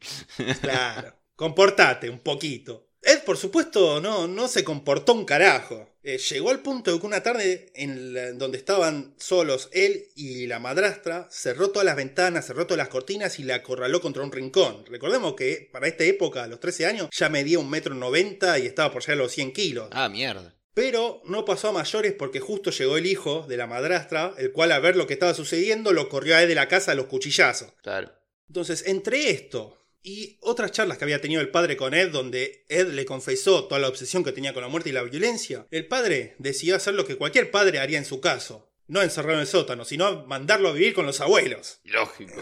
Claro, 0.62 1.16
comportate 1.38 2.10
un 2.10 2.20
poquito. 2.20 2.90
Ed, 3.06 3.20
por 3.24 3.38
supuesto, 3.38 4.02
no, 4.02 4.28
no 4.28 4.48
se 4.48 4.64
comportó 4.64 5.14
un 5.14 5.26
carajo. 5.26 5.90
Eh, 6.04 6.18
llegó 6.18 6.50
al 6.50 6.62
punto 6.62 6.92
de 6.92 7.00
que 7.00 7.06
una 7.06 7.22
tarde 7.24 7.72
en 7.76 8.14
la- 8.14 8.32
donde 8.34 8.58
estaban 8.58 9.14
solos 9.20 9.70
él 9.74 10.08
y 10.16 10.48
la 10.48 10.58
madrastra, 10.60 11.28
cerró 11.32 11.70
todas 11.70 11.86
las 11.86 11.96
ventanas, 11.96 12.46
cerró 12.48 12.66
todas 12.66 12.80
las 12.80 12.90
cortinas 12.90 13.38
y 13.40 13.44
la 13.44 13.56
acorraló 13.56 14.02
contra 14.02 14.24
un 14.24 14.32
rincón. 14.32 14.86
Recordemos 14.88 15.36
que 15.36 15.70
para 15.72 15.88
esta 15.88 16.04
época, 16.04 16.44
a 16.44 16.48
los 16.48 16.60
13 16.60 16.86
años, 16.88 17.10
ya 17.12 17.30
medía 17.30 17.60
un 17.60 17.70
metro 17.70 17.94
noventa 17.96 18.58
y 18.60 18.66
estaba 18.66 18.92
por 18.92 19.02
llegar 19.04 19.20
a 19.20 19.24
los 19.24 19.32
100 19.32 19.52
kilos. 19.54 19.88
Ah, 19.92 20.10
mierda. 20.10 20.56
Pero 20.74 21.22
no 21.26 21.46
pasó 21.46 21.70
a 21.70 21.74
mayores 21.74 22.14
porque 22.14 22.40
justo 22.40 22.70
llegó 22.72 22.98
el 22.98 23.06
hijo 23.06 23.46
de 23.48 23.56
la 23.58 23.66
madrastra, 23.68 24.34
el 24.38 24.52
cual 24.52 24.72
al 24.72 24.82
ver 24.82 24.96
lo 24.98 25.08
que 25.08 25.14
estaba 25.14 25.34
sucediendo 25.34 25.94
lo 25.94 26.10
corrió 26.10 26.36
a 26.36 26.42
Ed 26.44 26.48
de 26.50 26.56
la 26.56 26.68
casa 26.68 26.92
a 26.92 26.96
los 26.96 27.06
cuchillazos. 27.06 27.72
Claro. 27.82 28.12
Entonces, 28.48 28.84
entre 28.88 29.30
esto 29.30 29.85
y 30.06 30.38
otras 30.42 30.72
charlas 30.72 31.00
que 31.00 31.04
había 31.04 31.20
tenido 31.20 31.42
el 31.42 31.50
padre 31.50 31.76
con 31.76 31.96
Ed, 31.96 32.12
donde 32.12 32.64
Ed 32.70 32.90
le 32.90 33.06
confesó 33.06 33.66
toda 33.66 33.82
la 33.82 33.90
obsesión 33.90 34.24
que 34.24 34.32
tenía 34.32 34.54
con 34.54 34.62
la 34.62 34.70
muerte 34.70 34.90
y 34.90 34.94
la 34.94 35.02
violencia, 35.02 35.66
el 35.72 35.88
padre 35.88 36.36
decidió 36.38 36.76
hacer 36.76 36.94
lo 36.94 37.08
que 37.08 37.16
cualquier 37.16 37.50
padre 37.50 37.80
haría 37.80 37.98
en 37.98 38.06
su 38.06 38.22
caso. 38.22 38.72
No 38.88 39.02
encerrarlo 39.02 39.34
en 39.34 39.40
el 39.40 39.48
sótano, 39.48 39.84
sino 39.84 40.28
mandarlo 40.28 40.70
a 40.70 40.74
vivir 40.74 40.94
con 40.94 41.08
los 41.08 41.22
abuelos. 41.22 41.80
Lógico. 41.86 42.40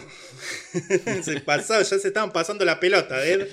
se 1.24 1.40
pasaba, 1.40 1.82
ya 1.82 1.98
se 1.98 2.08
estaban 2.08 2.34
pasando 2.34 2.66
la 2.66 2.80
pelota 2.80 3.18
de 3.18 3.32
Ed. 3.32 3.48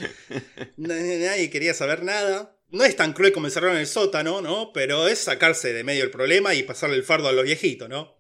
Nadie 0.76 1.50
quería 1.50 1.74
saber 1.74 2.04
nada. 2.04 2.60
No 2.70 2.84
es 2.84 2.98
tan 2.98 3.14
cruel 3.14 3.32
como 3.32 3.48
encerrarlo 3.48 3.76
en 3.76 3.82
el 3.82 3.88
sótano, 3.88 4.42
¿no? 4.42 4.74
Pero 4.74 5.08
es 5.08 5.20
sacarse 5.20 5.72
de 5.72 5.86
medio 5.86 6.04
el 6.04 6.12
problema 6.12 6.54
y 6.54 6.64
pasarle 6.64 6.98
el 6.98 7.04
fardo 7.04 7.30
a 7.30 7.32
los 7.32 7.46
viejitos, 7.46 7.88
¿no? 7.88 8.18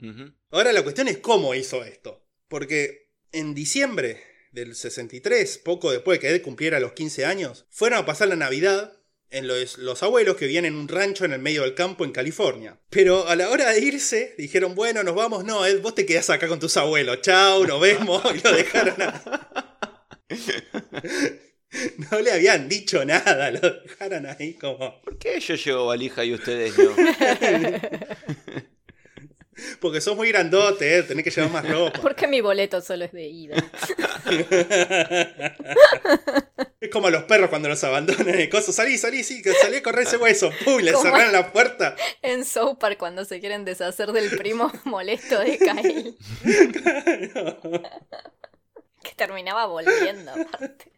Ahora 0.51 0.71
la 0.71 0.83
cuestión 0.83 1.09
es 1.09 1.17
cómo 1.17 1.53
hizo 1.53 1.83
esto. 1.83 2.25
Porque 2.47 3.09
en 3.33 3.53
diciembre 3.53 4.30
del 4.51 4.75
63, 4.75 5.57
poco 5.59 5.91
después 5.91 6.17
de 6.17 6.27
que 6.27 6.35
Ed 6.35 6.41
cumpliera 6.41 6.79
los 6.79 6.93
15 6.93 7.25
años, 7.25 7.65
fueron 7.69 7.99
a 7.99 8.05
pasar 8.05 8.27
la 8.27 8.35
Navidad 8.35 8.93
en 9.29 9.47
los, 9.47 9.77
los 9.77 10.03
abuelos 10.03 10.35
que 10.35 10.45
vivían 10.45 10.65
en 10.65 10.75
un 10.75 10.87
rancho 10.87 11.23
en 11.25 11.33
el 11.33 11.39
medio 11.39 11.63
del 11.63 11.73
campo 11.73 12.03
en 12.03 12.11
California. 12.11 12.77
Pero 12.89 13.27
a 13.27 13.35
la 13.35 13.49
hora 13.49 13.71
de 13.71 13.79
irse, 13.79 14.35
dijeron, 14.37 14.75
bueno, 14.75 15.03
nos 15.03 15.15
vamos, 15.15 15.45
no, 15.45 15.65
Ed, 15.65 15.81
vos 15.81 15.95
te 15.95 16.05
quedás 16.05 16.29
acá 16.29 16.47
con 16.47 16.59
tus 16.59 16.75
abuelos, 16.77 17.21
chau, 17.21 17.65
nos 17.65 17.79
vemos, 17.79 18.21
y 18.35 18.39
lo 18.39 18.51
dejaron 18.51 19.01
a... 19.01 19.67
No 22.11 22.19
le 22.19 22.33
habían 22.33 22.67
dicho 22.67 23.05
nada, 23.05 23.49
lo 23.49 23.59
dejaron 23.61 24.25
ahí 24.25 24.55
como... 24.55 25.01
¿Por 25.01 25.17
qué 25.17 25.39
yo 25.39 25.55
llevo 25.55 25.85
valija 25.85 26.25
y 26.25 26.33
ustedes 26.33 26.77
no? 26.77 26.93
Porque 29.79 30.01
sos 30.01 30.15
muy 30.15 30.29
grandote, 30.29 30.97
Ed, 30.97 31.05
tenés 31.05 31.23
que 31.23 31.31
llevar 31.31 31.51
más 31.51 31.67
ropa. 31.67 31.99
¿Por 32.01 32.15
qué 32.15 32.27
mi 32.27 32.41
boleto 32.41 32.81
solo 32.81 33.05
es 33.05 33.11
de 33.11 33.27
ida? 33.27 33.55
Es 36.81 36.89
como 36.89 37.11
los 37.11 37.23
perros 37.25 37.51
cuando 37.51 37.69
los 37.69 37.83
abandonan 37.83 38.27
el 38.29 38.49
coso. 38.49 38.71
Salí, 38.71 38.97
salí, 38.97 39.23
sí, 39.23 39.43
salí 39.61 39.77
a 39.77 39.83
correr 39.83 40.07
ese 40.07 40.17
hueso. 40.17 40.49
¡Pum! 40.65 40.81
Le 40.81 40.95
cerraron 40.95 41.31
la 41.31 41.51
puerta. 41.51 41.95
En 42.23 42.43
South 42.43 42.77
Park 42.79 42.97
cuando 42.97 43.23
se 43.23 43.39
quieren 43.39 43.65
deshacer 43.65 44.11
del 44.11 44.35
primo 44.35 44.71
molesto 44.83 45.39
de 45.39 45.59
Kyle. 45.59 46.17
Que 49.03 49.15
terminaba 49.15 49.67
volviendo, 49.67 50.31
aparte. 50.31 50.91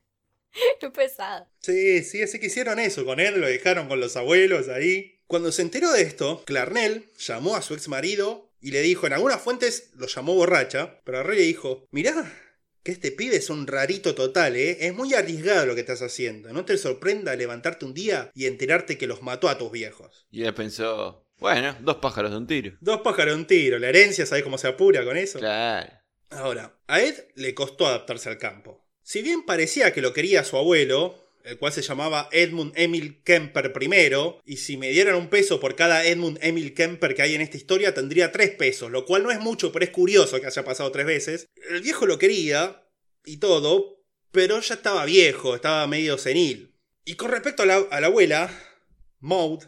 Qué 0.80 0.90
pesado. 0.90 1.48
Sí, 1.60 2.04
sí, 2.04 2.22
así 2.22 2.40
que 2.40 2.48
hicieron 2.48 2.80
eso 2.80 3.04
con 3.06 3.20
él, 3.20 3.42
lo 3.42 3.48
dejaron 3.48 3.90
con 3.90 4.00
los 4.00 4.16
abuelos 4.16 4.70
ahí. 4.70 5.20
Cuando 5.28 5.52
se 5.52 5.64
enteró 5.64 5.92
de 5.92 6.04
esto, 6.04 6.44
Clarnell 6.46 7.10
llamó 7.18 7.56
a 7.56 7.62
su 7.62 7.74
ex 7.74 7.88
marido 7.88 8.53
y 8.64 8.72
le 8.72 8.82
dijo, 8.82 9.06
en 9.06 9.14
algunas 9.14 9.42
fuentes 9.42 9.92
lo 9.98 10.08
llamó 10.08 10.36
borracha, 10.36 11.02
pero 11.04 11.20
a 11.20 11.24
Ray 11.24 11.38
le 11.38 11.44
dijo, 11.44 11.86
mirá, 11.92 12.34
que 12.82 12.94
este 12.94 13.12
pibe 13.12 13.36
es 13.36 13.50
un 13.50 13.68
rarito 13.68 14.16
total, 14.16 14.56
¿eh? 14.56 14.88
Es 14.88 14.96
muy 14.96 15.14
arriesgado 15.14 15.66
lo 15.66 15.76
que 15.76 15.82
estás 15.82 16.02
haciendo. 16.02 16.52
No 16.54 16.64
te 16.64 16.78
sorprenda 16.78 17.36
levantarte 17.36 17.84
un 17.84 17.94
día 17.94 18.32
y 18.34 18.46
enterarte 18.46 18.98
que 18.98 19.06
los 19.06 19.22
mató 19.22 19.50
a 19.50 19.58
tus 19.58 19.70
viejos. 19.70 20.28
Y 20.32 20.44
él 20.44 20.54
pensó, 20.54 21.28
bueno, 21.40 21.76
dos 21.82 21.98
pájaros 21.98 22.32
de 22.32 22.38
un 22.38 22.48
tiro. 22.48 22.78
Dos 22.80 23.02
pájaros 23.02 23.36
de 23.36 23.42
un 23.42 23.48
tiro, 23.48 23.80
la 23.80 23.90
herencia, 23.90 24.26
¿sabes 24.26 24.46
cómo 24.46 24.58
se 24.58 24.70
apura 24.70 25.04
con 25.04 25.18
eso? 25.18 25.40
Claro. 25.40 25.92
Ahora, 26.30 26.80
a 26.88 27.02
Ed 27.02 27.16
le 27.36 27.54
costó 27.54 27.86
adaptarse 27.86 28.30
al 28.30 28.38
campo. 28.38 28.88
Si 29.02 29.22
bien 29.22 29.46
parecía 29.46 29.92
que 29.92 30.02
lo 30.02 30.14
quería 30.14 30.46
su 30.46 30.56
abuelo, 30.56 31.23
el 31.44 31.58
cual 31.58 31.74
se 31.74 31.82
llamaba 31.82 32.30
Edmund 32.32 32.74
Emil 32.76 33.22
Kemper 33.24 33.74
I, 33.82 34.14
y 34.46 34.58
si 34.58 34.78
me 34.78 34.90
dieran 34.90 35.16
un 35.16 35.28
peso 35.28 35.60
por 35.60 35.76
cada 35.76 36.06
Edmund 36.06 36.40
Emil 36.42 36.74
Kemper 36.74 37.16
que 37.16 37.22
hay 37.22 37.36
en 37.36 37.42
esta 37.42 37.58
historia, 37.58 37.94
tendría 37.94 38.32
tres 38.32 38.52
pesos, 38.52 38.90
lo 38.92 39.06
cual 39.06 39.24
no 39.24 39.32
es 39.32 39.40
mucho, 39.40 39.72
pero 39.72 39.84
es 39.86 39.92
curioso 39.92 40.40
que 40.40 40.48
haya 40.48 40.64
pasado 40.64 40.92
tres 40.92 41.06
veces. 41.06 41.48
El 41.70 41.82
viejo 41.82 42.06
lo 42.06 42.18
quería, 42.18 42.84
y 43.26 43.38
todo, 43.38 44.04
pero 44.32 44.60
ya 44.60 44.76
estaba 44.76 45.06
viejo, 45.06 45.56
estaba 45.56 45.86
medio 45.88 46.18
senil. 46.18 46.76
Y 47.06 47.16
con 47.16 47.30
respecto 47.32 47.64
a 47.64 47.66
la, 47.66 47.78
a 47.92 48.00
la 48.02 48.08
abuela, 48.08 48.50
Maud, 49.20 49.64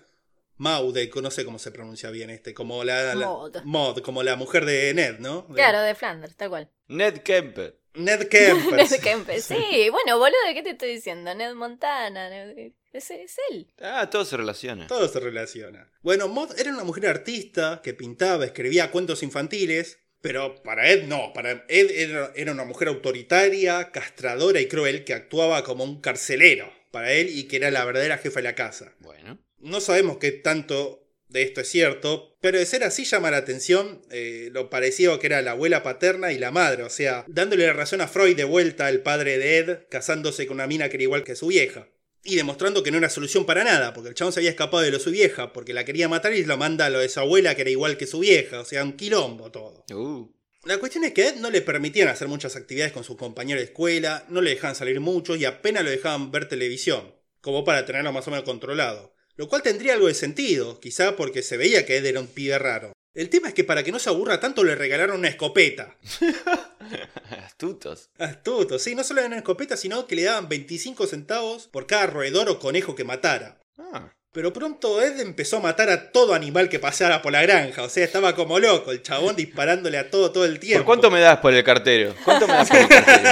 Maude, 0.57 1.09
no 1.21 1.31
sé 1.31 1.43
cómo 1.43 1.59
se 1.59 1.71
pronuncia 1.71 2.09
bien 2.11 2.29
este, 2.29 2.53
como 2.53 2.83
la, 2.85 3.13
la- 3.13 3.25
Maud. 3.25 3.57
Maud, 3.65 3.99
como 4.01 4.23
la 4.23 4.35
mujer 4.37 4.65
de 4.65 4.93
Ned, 4.93 5.19
¿no? 5.19 5.45
De- 5.49 5.55
Claro, 5.55 5.81
de 5.81 5.95
Flanders, 5.95 6.35
tal 6.37 6.49
cual. 6.49 6.71
Ned 6.87 7.17
Kemper. 7.23 7.77
Ned 7.95 8.27
Kemper. 8.27 8.73
Ned 8.91 8.99
Kemper. 9.01 9.41
Sí, 9.41 9.89
bueno, 9.91 10.17
boludo, 10.17 10.35
¿qué 10.53 10.63
te 10.63 10.71
estoy 10.71 10.95
diciendo? 10.95 11.33
Ned 11.35 11.53
Montana. 11.53 12.29
Ned- 12.29 12.73
Es, 12.93 13.11
es 13.11 13.35
él. 13.51 13.67
Ah, 13.81 14.09
todo 14.09 14.23
se 14.25 14.37
relaciona. 14.37 14.87
Todo 14.87 15.07
se 15.07 15.19
relaciona. 15.19 15.91
Bueno, 16.01 16.27
Maud 16.27 16.57
era 16.57 16.71
una 16.71 16.83
mujer 16.83 17.07
artista 17.07 17.81
que 17.83 17.93
pintaba, 17.93 18.45
escribía 18.45 18.89
cuentos 18.91 19.21
infantiles, 19.23 19.99
pero 20.21 20.61
para 20.63 20.89
Ed 20.89 21.03
no. 21.03 21.33
Para 21.33 21.65
Ed 21.67 21.91
era, 21.91 22.31
era 22.35 22.51
una 22.53 22.63
mujer 22.63 22.87
autoritaria, 22.87 23.91
castradora 23.91 24.59
y 24.61 24.67
cruel 24.67 25.03
que 25.03 25.13
actuaba 25.13 25.63
como 25.63 25.83
un 25.83 25.99
carcelero 26.01 26.71
para 26.91 27.11
él 27.11 27.29
y 27.29 27.47
que 27.47 27.57
era 27.57 27.69
la 27.71 27.83
verdadera 27.85 28.17
jefa 28.17 28.39
de 28.39 28.43
la 28.43 28.55
casa. 28.55 28.93
Bueno. 28.99 29.39
No 29.59 29.81
sabemos 29.81 30.17
qué 30.17 30.31
tanto 30.31 31.04
de 31.35 31.43
esto 31.43 31.59
es 31.59 31.67
cierto, 31.67 32.33
pero 32.39 32.57
de 32.57 32.65
ser 32.65 32.85
así 32.85 33.03
llama 33.03 33.29
la 33.29 33.37
atención 33.37 34.01
eh, 34.09 34.49
lo 34.53 34.69
parecido 34.69 35.19
que 35.19 35.27
era 35.27 35.41
la 35.41 35.51
abuela 35.51 35.83
paterna 35.83 36.31
y 36.31 36.39
la 36.39 36.49
madre, 36.49 36.83
o 36.83 36.89
sea, 36.89 37.25
dándole 37.27 37.67
la 37.67 37.73
razón 37.73 37.99
a 37.99 38.07
Freud 38.07 38.37
de 38.37 38.45
vuelta, 38.45 38.87
el 38.87 39.01
padre 39.01 39.37
de 39.37 39.57
Ed, 39.57 39.79
casándose 39.89 40.47
con 40.47 40.55
una 40.55 40.67
mina 40.67 40.87
que 40.87 40.95
era 40.95 41.03
igual 41.03 41.25
que 41.25 41.35
su 41.35 41.47
vieja. 41.47 41.89
Y 42.23 42.37
demostrando 42.37 42.83
que 42.83 42.89
no 42.89 42.99
era 42.99 43.09
solución 43.09 43.45
para 43.45 43.65
nada, 43.65 43.93
porque 43.93 44.09
el 44.09 44.15
chabón 44.15 44.31
se 44.31 44.39
había 44.39 44.49
escapado 44.49 44.81
de 44.81 44.91
lo 44.91 44.97
de 44.97 45.03
su 45.03 45.11
vieja, 45.11 45.51
porque 45.51 45.73
la 45.73 45.83
quería 45.83 46.07
matar 46.07 46.33
y 46.33 46.45
lo 46.45 46.55
manda 46.55 46.85
a 46.85 46.89
lo 46.89 46.99
de 46.99 47.09
su 47.09 47.19
abuela 47.19 47.53
que 47.53 47.63
era 47.63 47.69
igual 47.69 47.97
que 47.97 48.07
su 48.07 48.19
vieja, 48.19 48.61
o 48.61 48.65
sea, 48.65 48.83
un 48.83 48.93
quilombo 48.93 49.51
todo. 49.51 49.83
Uh. 49.93 50.33
La 50.63 50.77
cuestión 50.77 51.03
es 51.03 51.11
que 51.11 51.23
a 51.23 51.29
Ed 51.29 51.35
no 51.35 51.51
le 51.51 51.61
permitían 51.61 52.07
hacer 52.07 52.29
muchas 52.29 52.55
actividades 52.55 52.93
con 52.93 53.03
sus 53.03 53.17
compañeros 53.17 53.59
de 53.59 53.65
escuela, 53.65 54.25
no 54.29 54.41
le 54.41 54.51
dejaban 54.51 54.75
salir 54.75 55.01
mucho 55.01 55.35
y 55.35 55.43
apenas 55.43 55.83
lo 55.83 55.89
dejaban 55.89 56.31
ver 56.31 56.47
televisión, 56.47 57.13
como 57.41 57.65
para 57.65 57.85
tenerlo 57.85 58.13
más 58.13 58.25
o 58.25 58.31
menos 58.31 58.45
controlado. 58.45 59.14
Lo 59.37 59.49
cual 59.49 59.61
tendría 59.61 59.93
algo 59.93 60.07
de 60.07 60.13
sentido, 60.13 60.79
quizá 60.79 61.15
porque 61.15 61.43
se 61.43 61.57
veía 61.57 61.85
que 61.85 61.97
Ed 61.97 62.05
era 62.05 62.21
un 62.21 62.27
pibe 62.27 62.57
raro. 62.57 62.93
El 63.13 63.29
tema 63.29 63.47
es 63.47 63.53
que 63.53 63.63
para 63.63 63.83
que 63.83 63.91
no 63.91 63.99
se 63.99 64.09
aburra 64.09 64.39
tanto 64.41 64.63
le 64.63 64.75
regalaron 64.75 65.19
una 65.19 65.29
escopeta. 65.29 65.95
Astutos. 67.45 68.09
Astuto, 68.17 68.77
sí, 68.77 68.93
no 68.93 69.03
solo 69.03 69.21
era 69.21 69.27
una 69.27 69.37
escopeta, 69.37 69.77
sino 69.77 70.05
que 70.05 70.15
le 70.17 70.23
daban 70.23 70.49
25 70.49 71.07
centavos 71.07 71.67
por 71.67 71.87
cada 71.87 72.07
roedor 72.07 72.49
o 72.49 72.59
conejo 72.59 72.95
que 72.95 73.05
matara. 73.05 73.57
Ah. 73.77 74.11
Pero 74.33 74.51
pronto 74.51 75.01
Ed 75.01 75.21
empezó 75.21 75.57
a 75.57 75.61
matar 75.61 75.89
a 75.89 76.11
todo 76.11 76.33
animal 76.33 76.67
que 76.67 76.79
pasara 76.79 77.21
por 77.21 77.31
la 77.31 77.41
granja, 77.41 77.83
o 77.83 77.89
sea, 77.89 78.03
estaba 78.03 78.35
como 78.35 78.59
loco, 78.59 78.91
el 78.91 79.01
chabón 79.01 79.37
disparándole 79.37 79.97
a 79.97 80.09
todo 80.11 80.33
todo 80.33 80.43
el 80.43 80.59
tiempo. 80.59 80.79
¿Por 80.79 80.87
cuánto 80.87 81.09
me 81.09 81.21
das 81.21 81.39
por 81.39 81.53
el 81.53 81.63
cartero? 81.63 82.13
¿Cuánto 82.25 82.45
me 82.45 82.53
das 82.53 82.67
por 82.67 82.77
el 82.77 82.87
cartero? 82.89 83.29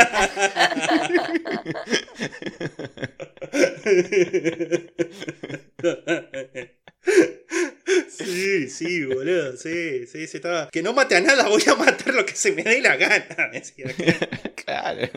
Sí, 8.10 8.70
sí, 8.70 9.06
boludo, 9.06 9.58
sí, 9.58 10.08
sí, 10.08 10.28
sí, 10.28 10.38
estaba. 10.38 10.63
Que 10.74 10.82
no 10.82 10.92
mate 10.92 11.16
a 11.16 11.22
nada, 11.22 11.48
voy 11.50 11.62
a 11.68 11.76
matar 11.76 12.16
lo 12.16 12.26
que 12.26 12.36
se 12.36 12.52
me 12.52 12.64
dé 12.64 12.82
la 12.82 12.98
gana, 12.98 13.52
decía. 13.54 13.86
claro. 14.66 15.08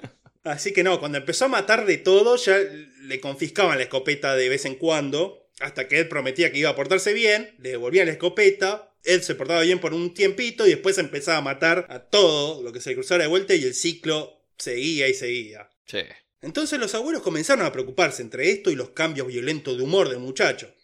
Así 0.44 0.74
que 0.74 0.84
no, 0.84 1.00
cuando 1.00 1.16
empezó 1.16 1.46
a 1.46 1.48
matar 1.48 1.86
de 1.86 1.96
todo, 1.96 2.36
ya 2.36 2.58
le 2.58 3.20
confiscaban 3.20 3.78
la 3.78 3.84
escopeta 3.84 4.36
de 4.36 4.50
vez 4.50 4.66
en 4.66 4.74
cuando, 4.74 5.48
hasta 5.60 5.88
que 5.88 5.98
él 5.98 6.08
prometía 6.08 6.52
que 6.52 6.58
iba 6.58 6.68
a 6.68 6.76
portarse 6.76 7.14
bien, 7.14 7.54
le 7.58 7.70
devolvían 7.70 8.04
la 8.04 8.12
escopeta, 8.12 8.92
él 9.02 9.22
se 9.22 9.34
portaba 9.34 9.62
bien 9.62 9.78
por 9.78 9.94
un 9.94 10.12
tiempito 10.12 10.66
y 10.66 10.70
después 10.70 10.98
empezaba 10.98 11.38
a 11.38 11.40
matar 11.42 11.86
a 11.88 12.00
todo 12.00 12.62
lo 12.62 12.70
que 12.70 12.82
se 12.82 12.90
le 12.90 12.96
cruzara 12.96 13.22
de 13.22 13.28
vuelta 13.30 13.54
y 13.54 13.64
el 13.64 13.74
ciclo 13.74 14.42
seguía 14.58 15.08
y 15.08 15.14
seguía. 15.14 15.70
Sí. 15.86 16.00
Entonces 16.42 16.78
los 16.78 16.94
abuelos 16.94 17.22
comenzaron 17.22 17.64
a 17.64 17.72
preocuparse 17.72 18.20
entre 18.20 18.50
esto 18.50 18.70
y 18.70 18.76
los 18.76 18.90
cambios 18.90 19.26
violentos 19.26 19.78
de 19.78 19.84
humor 19.84 20.10
del 20.10 20.18
muchacho. 20.18 20.74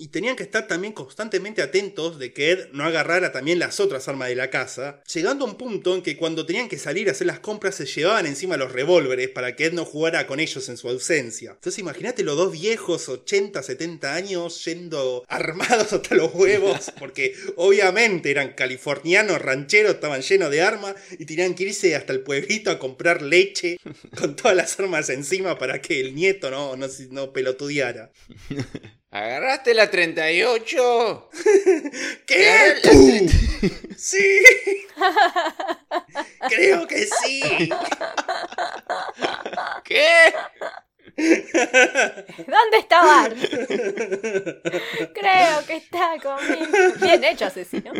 Y 0.00 0.08
tenían 0.08 0.36
que 0.36 0.44
estar 0.44 0.68
también 0.68 0.92
constantemente 0.92 1.60
atentos 1.60 2.20
de 2.20 2.32
que 2.32 2.52
Ed 2.52 2.68
no 2.72 2.84
agarrara 2.84 3.32
también 3.32 3.58
las 3.58 3.80
otras 3.80 4.06
armas 4.06 4.28
de 4.28 4.36
la 4.36 4.48
casa, 4.48 5.02
llegando 5.12 5.44
a 5.44 5.48
un 5.48 5.58
punto 5.58 5.94
en 5.96 6.02
que 6.02 6.16
cuando 6.16 6.46
tenían 6.46 6.68
que 6.68 6.78
salir 6.78 7.08
a 7.08 7.12
hacer 7.12 7.26
las 7.26 7.40
compras 7.40 7.74
se 7.74 7.84
llevaban 7.84 8.24
encima 8.26 8.56
los 8.56 8.70
revólveres 8.70 9.28
para 9.28 9.56
que 9.56 9.66
Ed 9.66 9.72
no 9.72 9.84
jugara 9.84 10.28
con 10.28 10.38
ellos 10.38 10.68
en 10.68 10.76
su 10.76 10.88
ausencia. 10.88 11.50
Entonces 11.50 11.80
imagínate 11.80 12.22
los 12.22 12.36
dos 12.36 12.52
viejos, 12.52 13.08
80, 13.08 13.60
70 13.60 14.14
años, 14.14 14.64
yendo 14.64 15.24
armados 15.26 15.92
hasta 15.92 16.14
los 16.14 16.32
huevos, 16.32 16.92
porque 17.00 17.34
obviamente 17.56 18.30
eran 18.30 18.54
californianos, 18.54 19.42
rancheros, 19.42 19.94
estaban 19.94 20.22
llenos 20.22 20.50
de 20.52 20.62
armas 20.62 20.94
y 21.18 21.24
tenían 21.24 21.54
que 21.54 21.64
irse 21.64 21.96
hasta 21.96 22.12
el 22.12 22.20
pueblito 22.20 22.70
a 22.70 22.78
comprar 22.78 23.20
leche 23.20 23.80
con 24.16 24.36
todas 24.36 24.56
las 24.56 24.78
armas 24.78 25.10
encima 25.10 25.58
para 25.58 25.82
que 25.82 26.00
el 26.00 26.14
nieto 26.14 26.52
no, 26.52 26.76
no, 26.76 26.86
no 27.10 27.32
pelotudeara. 27.32 28.12
¿Agarraste 29.10 29.72
la 29.72 29.90
38? 29.90 31.30
¿Qué? 32.26 32.74
¡Pum! 32.82 33.28
¡Sí! 33.96 34.40
Creo 36.48 36.86
que 36.86 37.06
sí. 37.06 37.70
¿Qué? 39.84 40.34
¿Dónde 41.16 42.78
está 42.78 43.02
Bart? 43.02 43.36
Creo 45.14 45.66
que 45.66 45.76
está 45.76 46.16
conmigo. 46.22 46.94
Bien 47.00 47.24
hecho, 47.24 47.46
asesino. 47.46 47.92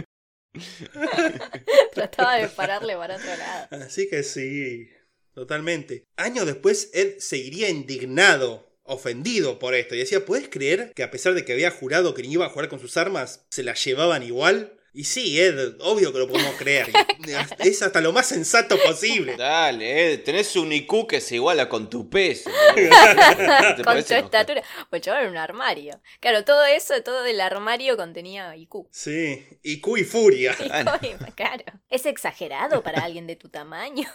Trataba 1.95 2.37
de 2.37 2.49
pararle 2.49 2.97
para 2.97 3.17
otro 3.17 3.35
lado. 3.37 3.85
Así 3.85 4.09
que 4.11 4.23
sí, 4.23 4.91
totalmente. 5.33 6.05
Años 6.17 6.45
después, 6.47 6.91
Ed 6.93 7.19
seguiría 7.19 7.71
indignado, 7.71 8.68
ofendido 8.89 9.59
por 9.59 9.75
esto. 9.75 9.95
Y 9.95 9.99
decía, 9.99 10.25
¿puedes 10.25 10.49
creer 10.49 10.93
que 10.95 11.03
a 11.03 11.11
pesar 11.11 11.35
de 11.35 11.45
que 11.45 11.53
había 11.53 11.71
jurado 11.71 12.15
que 12.15 12.23
ni 12.23 12.33
iba 12.33 12.47
a 12.47 12.51
jugar 12.51 12.69
con 12.69 12.81
sus 12.81 12.97
armas, 12.97 13.45
se 13.51 13.63
las 13.63 13.85
llevaban 13.85 14.23
igual? 14.23 14.75
Y 14.95 15.05
sí, 15.05 15.39
Ed, 15.39 15.77
obvio 15.81 16.13
que 16.13 16.19
lo 16.19 16.27
podemos 16.27 16.57
creer. 16.57 16.89
Es 17.59 17.83
hasta 17.83 18.01
lo 18.01 18.13
más 18.13 18.27
sensato 18.27 18.79
posible. 18.79 19.37
Dale, 19.37 20.15
eh, 20.15 20.19
tenés 20.19 20.57
un 20.57 20.73
IQ 20.73 21.07
que 21.07 21.21
se 21.21 21.35
iguala 21.35 21.69
con 21.69 21.91
tu 21.91 22.09
peso. 22.09 22.51
¿no? 22.77 23.77
¿Te 23.77 23.85
Con 23.85 24.03
tu 24.03 24.15
estatura. 24.15 24.63
Pues 24.89 25.03
chaval 25.03 25.23
era 25.23 25.31
un 25.31 25.37
armario. 25.37 26.01
Claro, 26.21 26.45
todo 26.45 26.65
eso, 26.65 27.01
todo 27.03 27.25
el 27.27 27.41
armario 27.41 27.97
contenía 27.97 28.57
IQ. 28.57 28.89
Sí, 28.91 29.47
y 29.63 29.81
Q 29.81 29.99
y 29.99 30.05
furia. 30.05 30.57
claro. 31.35 31.65
Es 31.91 32.07
exagerado 32.07 32.83
para 32.83 33.05
alguien 33.05 33.27
de 33.27 33.37
tu 33.37 33.51
tamaño. 33.51 34.09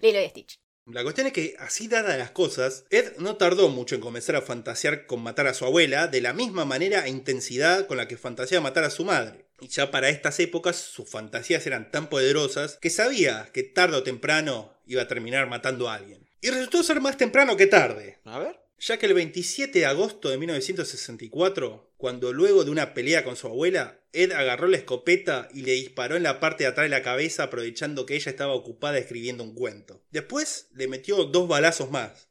Lilo 0.00 0.22
y 0.22 0.28
Stitch. 0.28 0.60
La 0.90 1.02
cuestión 1.02 1.26
es 1.26 1.32
que, 1.32 1.54
así 1.58 1.86
dadas 1.86 2.16
las 2.18 2.30
cosas, 2.30 2.84
Ed 2.90 3.16
no 3.18 3.36
tardó 3.36 3.68
mucho 3.68 3.94
en 3.94 4.00
comenzar 4.00 4.36
a 4.36 4.42
fantasear 4.42 5.06
con 5.06 5.22
matar 5.22 5.46
a 5.46 5.54
su 5.54 5.64
abuela 5.64 6.06
de 6.06 6.20
la 6.20 6.32
misma 6.32 6.64
manera 6.64 7.06
e 7.06 7.10
intensidad 7.10 7.86
con 7.86 7.98
la 7.98 8.08
que 8.08 8.16
fantaseaba 8.16 8.62
matar 8.62 8.84
a 8.84 8.90
su 8.90 9.04
madre. 9.04 9.44
Y 9.60 9.68
ya 9.68 9.90
para 9.90 10.08
estas 10.08 10.40
épocas 10.40 10.76
sus 10.76 11.08
fantasías 11.08 11.66
eran 11.66 11.90
tan 11.90 12.08
poderosas 12.08 12.78
que 12.80 12.90
sabía 12.90 13.50
que 13.52 13.64
tarde 13.64 13.96
o 13.96 14.02
temprano 14.02 14.72
iba 14.86 15.02
a 15.02 15.08
terminar 15.08 15.48
matando 15.48 15.88
a 15.88 15.94
alguien. 15.94 16.26
Y 16.40 16.50
resultó 16.50 16.82
ser 16.82 17.00
más 17.00 17.16
temprano 17.16 17.56
que 17.56 17.66
tarde. 17.66 18.18
A 18.24 18.38
ver. 18.38 18.67
Ya 18.80 18.96
que 18.98 19.06
el 19.06 19.14
27 19.14 19.80
de 19.80 19.86
agosto 19.86 20.30
de 20.30 20.38
1964, 20.38 21.94
cuando 21.96 22.32
luego 22.32 22.64
de 22.64 22.70
una 22.70 22.94
pelea 22.94 23.24
con 23.24 23.36
su 23.36 23.48
abuela, 23.48 24.00
Ed 24.12 24.30
agarró 24.32 24.68
la 24.68 24.76
escopeta 24.76 25.48
y 25.52 25.62
le 25.62 25.72
disparó 25.72 26.16
en 26.16 26.22
la 26.22 26.38
parte 26.38 26.64
de 26.64 26.68
atrás 26.68 26.84
de 26.84 26.90
la 26.90 27.02
cabeza 27.02 27.44
aprovechando 27.44 28.06
que 28.06 28.14
ella 28.14 28.30
estaba 28.30 28.54
ocupada 28.54 28.98
escribiendo 28.98 29.42
un 29.42 29.54
cuento. 29.54 30.04
Después 30.10 30.68
le 30.74 30.86
metió 30.86 31.24
dos 31.24 31.48
balazos 31.48 31.90
más. 31.90 32.28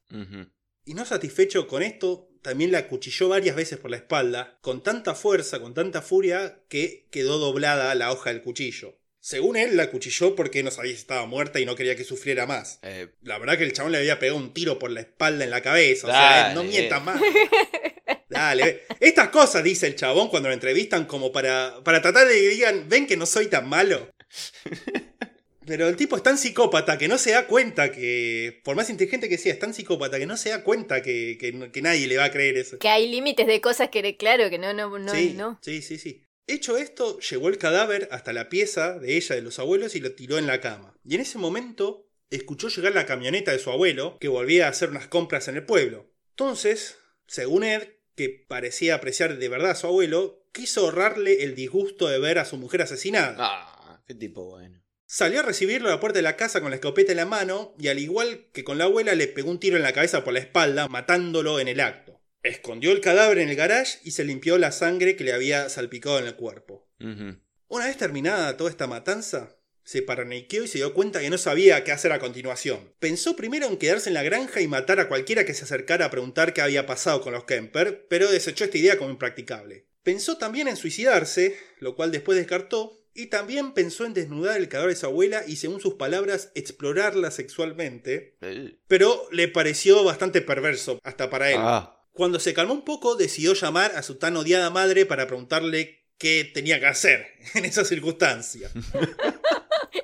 Y 0.86 0.94
no 0.94 1.06
satisfecho 1.06 1.68
con 1.68 1.84
esto, 1.84 2.30
también 2.42 2.72
la 2.72 2.80
acuchilló 2.80 3.28
varias 3.28 3.58
veces 3.58 3.78
por 3.78 3.92
la 3.92 3.98
espalda, 3.98 4.58
con 4.62 4.82
tanta 4.82 5.16
fuerza, 5.16 5.60
con 5.60 5.74
tanta 5.74 6.02
furia, 6.02 6.64
que 6.70 7.10
quedó 7.12 7.40
doblada 7.40 7.94
la 7.96 8.12
hoja 8.14 8.30
del 8.30 8.42
cuchillo. 8.42 8.98
Según 9.28 9.58
él, 9.58 9.76
la 9.76 9.84
acuchilló 9.84 10.36
porque 10.36 10.64
no 10.64 10.72
sabía 10.72 10.94
si 10.94 11.00
estaba 11.00 11.26
muerta 11.26 11.60
y 11.60 11.66
no 11.66 11.76
quería 11.76 11.98
que 11.98 12.06
sufriera 12.06 12.46
más. 12.46 12.80
Eh, 12.82 13.10
La 13.24 13.38
verdad 13.38 13.58
que 13.58 13.66
el 13.66 13.74
chabón 13.74 13.92
le 13.92 13.98
había 13.98 14.20
pegado 14.20 14.38
un 14.38 14.54
tiro 14.54 14.80
por 14.80 14.90
la 14.90 15.02
espalda 15.02 15.44
en 15.44 15.50
la 15.50 15.60
cabeza. 15.60 16.08
O 16.08 16.10
Dale. 16.10 16.44
sea, 16.46 16.54
no 16.54 16.64
mientas 16.64 17.04
más. 17.04 17.20
Dale. 18.30 18.84
Estas 19.02 19.28
cosas 19.28 19.66
dice 19.66 19.86
el 19.86 19.96
chabón 19.98 20.30
cuando 20.30 20.48
lo 20.48 20.54
entrevistan 20.54 21.04
como 21.04 21.34
para, 21.34 21.82
para 21.84 22.02
tratar 22.02 22.26
de 22.26 22.36
que 22.36 22.48
digan, 22.48 22.88
ven 22.88 23.06
que 23.06 23.18
no 23.18 23.26
soy 23.26 23.48
tan 23.48 23.68
malo. 23.68 24.10
Pero 25.66 25.90
el 25.90 25.98
tipo 25.98 26.16
es 26.16 26.24
tan 26.24 26.38
psicópata 26.38 26.98
que 26.98 27.10
no 27.10 27.18
se 27.18 27.32
da 27.32 27.48
cuenta 27.48 27.92
que, 27.92 28.62
por 28.64 28.78
más 28.78 28.90
inteligente 28.90 29.28
que 29.28 29.38
sea, 29.38 29.52
es 29.52 29.60
tan 29.60 29.74
psicópata 29.74 30.18
que 30.18 30.26
no 30.26 30.38
se 30.38 30.52
da 30.52 30.64
cuenta 30.64 31.02
que, 31.02 31.38
que- 31.38 31.70
que 31.74 31.82
nadie 31.82 32.08
le 32.08 32.16
va 32.16 32.24
a 32.24 32.32
creer 32.32 32.56
eso. 32.58 32.80
Que 32.80 32.88
hay 32.88 33.10
límites 33.12 33.46
de 33.46 33.60
cosas 33.60 33.90
que, 33.90 34.16
claro, 34.16 34.50
que 34.50 34.58
no, 34.58 34.74
no, 34.74 34.98
no, 34.98 35.14
sí, 35.14 35.34
no. 35.36 35.60
sí, 35.62 35.82
sí, 35.82 35.98
sí. 35.98 36.24
Hecho 36.48 36.78
esto, 36.78 37.20
llevó 37.20 37.50
el 37.50 37.58
cadáver 37.58 38.08
hasta 38.12 38.32
la 38.32 38.48
pieza 38.48 38.98
de 38.98 39.18
ella 39.18 39.36
de 39.36 39.42
los 39.42 39.60
abuelos 39.60 39.96
y 39.96 40.00
lo 40.00 40.14
tiró 40.14 40.38
en 40.38 40.48
la 40.48 40.62
cama. 40.62 40.98
Y 41.04 41.16
en 41.16 41.22
ese 41.22 41.38
momento 41.38 42.08
escuchó 42.30 42.70
llegar 42.70 42.94
la 42.94 43.06
camioneta 43.06 43.52
de 43.52 43.60
su 43.60 43.70
abuelo, 43.70 44.18
que 44.20 44.30
volvía 44.30 44.66
a 44.66 44.70
hacer 44.70 44.90
unas 44.90 45.08
compras 45.08 45.50
en 45.50 45.58
el 45.58 45.66
pueblo. 45.66 46.10
Entonces, 46.32 46.98
según 47.28 47.64
Ed, 47.64 47.90
que 48.16 48.30
parecía 48.48 48.96
apreciar 48.96 49.38
de 49.38 49.50
verdad 49.50 49.72
a 49.72 49.76
su 49.76 49.88
abuelo, 49.88 50.46
quiso 50.54 50.82
ahorrarle 50.82 51.44
el 51.44 51.54
disgusto 51.54 52.08
de 52.08 52.20
ver 52.20 52.40
a 52.40 52.46
su 52.46 52.58
mujer 52.58 52.82
asesinada. 52.82 53.36
ah, 53.40 54.04
qué 54.08 54.16
tipo 54.16 54.46
bueno. 54.46 54.82
Salió 55.06 55.40
a 55.40 55.44
recibirlo 55.44 55.88
a 55.88 55.92
la 55.92 56.00
puerta 56.00 56.20
de 56.20 56.24
la 56.24 56.36
casa 56.36 56.60
con 56.60 56.70
la 56.70 56.76
escopeta 56.76 57.12
en 57.12 57.18
la 57.18 57.26
mano 57.26 57.74
y 57.80 57.88
al 57.88 58.00
igual 58.00 58.48
que 58.52 58.66
con 58.66 58.78
la 58.78 58.86
abuela 58.86 59.16
le 59.16 59.28
pegó 59.28 59.50
un 59.50 59.60
tiro 59.60 59.78
en 59.78 59.84
la 59.84 59.94
cabeza 59.94 60.24
por 60.24 60.34
la 60.34 60.40
espalda, 60.40 60.90
matándolo 60.90 61.60
en 61.60 61.70
el 61.70 61.80
acto. 61.80 62.07
Escondió 62.48 62.92
el 62.92 63.02
cadáver 63.02 63.40
en 63.40 63.50
el 63.50 63.56
garage 63.56 64.00
y 64.04 64.12
se 64.12 64.24
limpió 64.24 64.58
la 64.58 64.72
sangre 64.72 65.16
que 65.16 65.24
le 65.24 65.34
había 65.34 65.68
salpicado 65.70 66.20
en 66.20 66.28
el 66.28 66.36
cuerpo. 66.36 66.88
Una 67.68 67.88
vez 67.88 67.98
terminada 67.98 68.56
toda 68.56 68.70
esta 68.70 68.88
matanza, 68.88 69.58
se 69.84 70.02
paranoiqueó 70.02 70.64
y 70.64 70.68
se 70.68 70.78
dio 70.78 70.94
cuenta 70.94 71.20
que 71.20 71.30
no 71.30 71.38
sabía 71.38 71.84
qué 71.84 71.92
hacer 71.92 72.12
a 72.14 72.20
continuación. 72.20 72.94
Pensó 73.00 73.36
primero 73.36 73.68
en 73.68 73.78
quedarse 73.78 74.10
en 74.10 74.14
la 74.14 74.24
granja 74.24 74.62
y 74.62 74.68
matar 74.68 75.00
a 75.00 75.10
cualquiera 75.10 75.46
que 75.46 75.54
se 75.54 75.66
acercara 75.66 76.06
a 76.06 76.10
preguntar 76.10 76.54
qué 76.54 76.62
había 76.62 76.86
pasado 76.86 77.22
con 77.22 77.34
los 77.34 77.44
Kemper, 77.44 78.06
pero 78.10 78.32
desechó 78.32 78.64
esta 78.64 78.78
idea 78.78 78.98
como 78.98 79.12
impracticable. 79.12 79.88
Pensó 80.04 80.38
también 80.38 80.70
en 80.70 80.78
suicidarse, 80.78 81.58
lo 81.80 81.96
cual 81.96 82.12
después 82.12 82.38
descartó, 82.38 82.98
y 83.14 83.26
también 83.28 83.74
pensó 83.74 84.06
en 84.06 84.14
desnudar 84.14 84.58
el 84.58 84.70
cadáver 84.70 84.94
de 84.94 85.00
su 85.00 85.06
abuela 85.06 85.44
y, 85.48 85.56
según 85.56 85.82
sus 85.82 85.96
palabras, 85.96 86.52
explorarla 86.54 87.32
sexualmente, 87.32 88.38
Eh, 88.42 88.78
pero 88.88 89.28
le 89.32 89.48
pareció 89.48 90.04
bastante 90.04 90.42
perverso, 90.42 91.00
hasta 91.04 91.30
para 91.30 91.50
él. 91.50 91.58
Ah, 91.60 91.97
Cuando 92.18 92.40
se 92.40 92.56
calmó 92.56 92.74
un 92.74 92.84
poco, 92.84 93.16
decidió 93.16 93.54
llamar 93.54 93.92
a 93.96 94.02
su 94.02 94.16
tan 94.16 94.36
odiada 94.38 94.72
madre 94.72 95.06
para 95.06 95.28
preguntarle 95.28 96.04
qué 96.18 96.50
tenía 96.52 96.80
que 96.80 96.88
hacer 96.88 97.28
en 97.54 97.64
esas 97.64 97.88
circunstancias. 97.88 98.72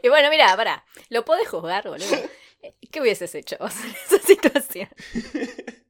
Y 0.01 0.09
bueno, 0.09 0.30
mira, 0.30 0.53
pará, 0.57 0.84
lo 1.09 1.24
podés 1.24 1.47
juzgar, 1.47 1.88
boludo. 1.88 2.05
¿Qué 2.91 3.01
hubieses 3.01 3.34
hecho 3.36 3.57
vos 3.59 3.74
en 3.84 3.91
esa 3.91 4.26
situación? 4.26 4.89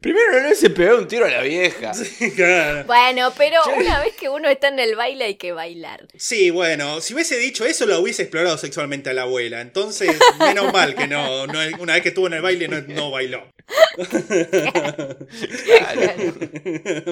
Primero 0.00 0.42
no 0.42 0.54
se 0.54 0.70
pegó 0.70 0.98
un 0.98 1.08
tiro 1.08 1.26
a 1.26 1.30
la 1.30 1.42
vieja. 1.42 1.92
Claro. 2.36 2.84
Bueno, 2.86 3.32
pero 3.36 3.60
una 3.76 4.00
vez 4.00 4.14
que 4.14 4.28
uno 4.28 4.48
está 4.48 4.68
en 4.68 4.78
el 4.78 4.96
baile 4.96 5.24
hay 5.24 5.34
que 5.34 5.52
bailar. 5.52 6.08
Sí, 6.16 6.50
bueno, 6.50 7.00
si 7.00 7.14
hubiese 7.14 7.38
dicho 7.38 7.64
eso, 7.64 7.86
lo 7.86 8.00
hubiese 8.00 8.22
explorado 8.22 8.56
sexualmente 8.56 9.10
a 9.10 9.14
la 9.14 9.22
abuela. 9.22 9.60
Entonces, 9.60 10.10
menos 10.38 10.72
mal 10.72 10.94
que 10.94 11.06
no, 11.06 11.46
no 11.46 11.58
una 11.78 11.94
vez 11.94 12.02
que 12.02 12.10
estuvo 12.10 12.26
en 12.28 12.34
el 12.34 12.42
baile 12.42 12.68
no, 12.68 12.80
no 12.82 13.10
bailó. 13.10 13.46
Claro. 14.74 15.16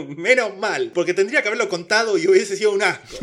menos 0.17 0.57
mal, 0.57 0.93
porque 0.95 1.15
tendría 1.15 1.43
que 1.43 1.49
haberlo 1.49 1.69
contado 1.69 2.17
y 2.17 2.27
hubiese 2.27 2.57
sido 2.57 2.73
un 2.73 2.83
asco. 2.83 3.17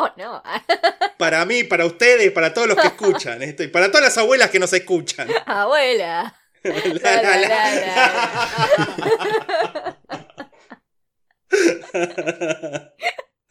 Oh, 0.00 0.08
no. 0.16 0.40
Para 1.18 1.44
mí, 1.44 1.64
para 1.64 1.84
ustedes, 1.84 2.30
para 2.30 2.54
todos 2.54 2.68
los 2.68 2.76
que 2.76 2.86
escuchan, 2.94 3.42
esto, 3.42 3.64
y 3.64 3.66
para 3.66 3.88
todas 3.88 4.04
las 4.04 4.16
abuelas 4.18 4.50
que 4.50 4.60
nos 4.60 4.72
escuchan. 4.72 5.28
Abuela. 5.44 6.36
La, 6.62 7.22
la, 7.22 7.36
la. 7.38 8.08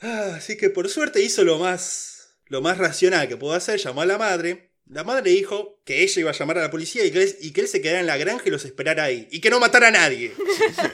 Ah, 0.02 0.34
Así 0.36 0.58
que 0.58 0.70
por 0.70 0.88
suerte 0.90 1.22
hizo 1.22 1.44
lo 1.44 1.58
más, 1.58 2.38
lo 2.46 2.62
más 2.62 2.78
racional 2.78 3.28
que 3.28 3.38
pudo 3.38 3.54
hacer, 3.54 3.80
llamó 3.80 4.02
a 4.02 4.06
la 4.06 4.18
madre. 4.18 4.72
La 4.90 5.04
madre 5.04 5.32
dijo 5.32 5.82
que 5.84 6.04
ella 6.04 6.20
iba 6.22 6.30
a 6.32 6.34
llamar 6.34 6.60
a 6.60 6.62
la 6.62 6.72
policía 6.72 7.04
y 7.04 7.12
que, 7.12 7.24
él, 7.24 7.36
y 7.42 7.52
que 7.52 7.62
él 7.62 7.68
se 7.68 7.82
quedara 7.82 8.00
en 8.00 8.08
la 8.08 8.16
granja 8.18 8.44
y 8.46 8.52
los 8.52 8.64
esperara 8.64 9.04
ahí. 9.04 9.28
Y 9.32 9.42
que 9.42 9.50
no 9.50 9.60
matara 9.60 9.88
a 9.90 9.92
nadie. 9.92 10.34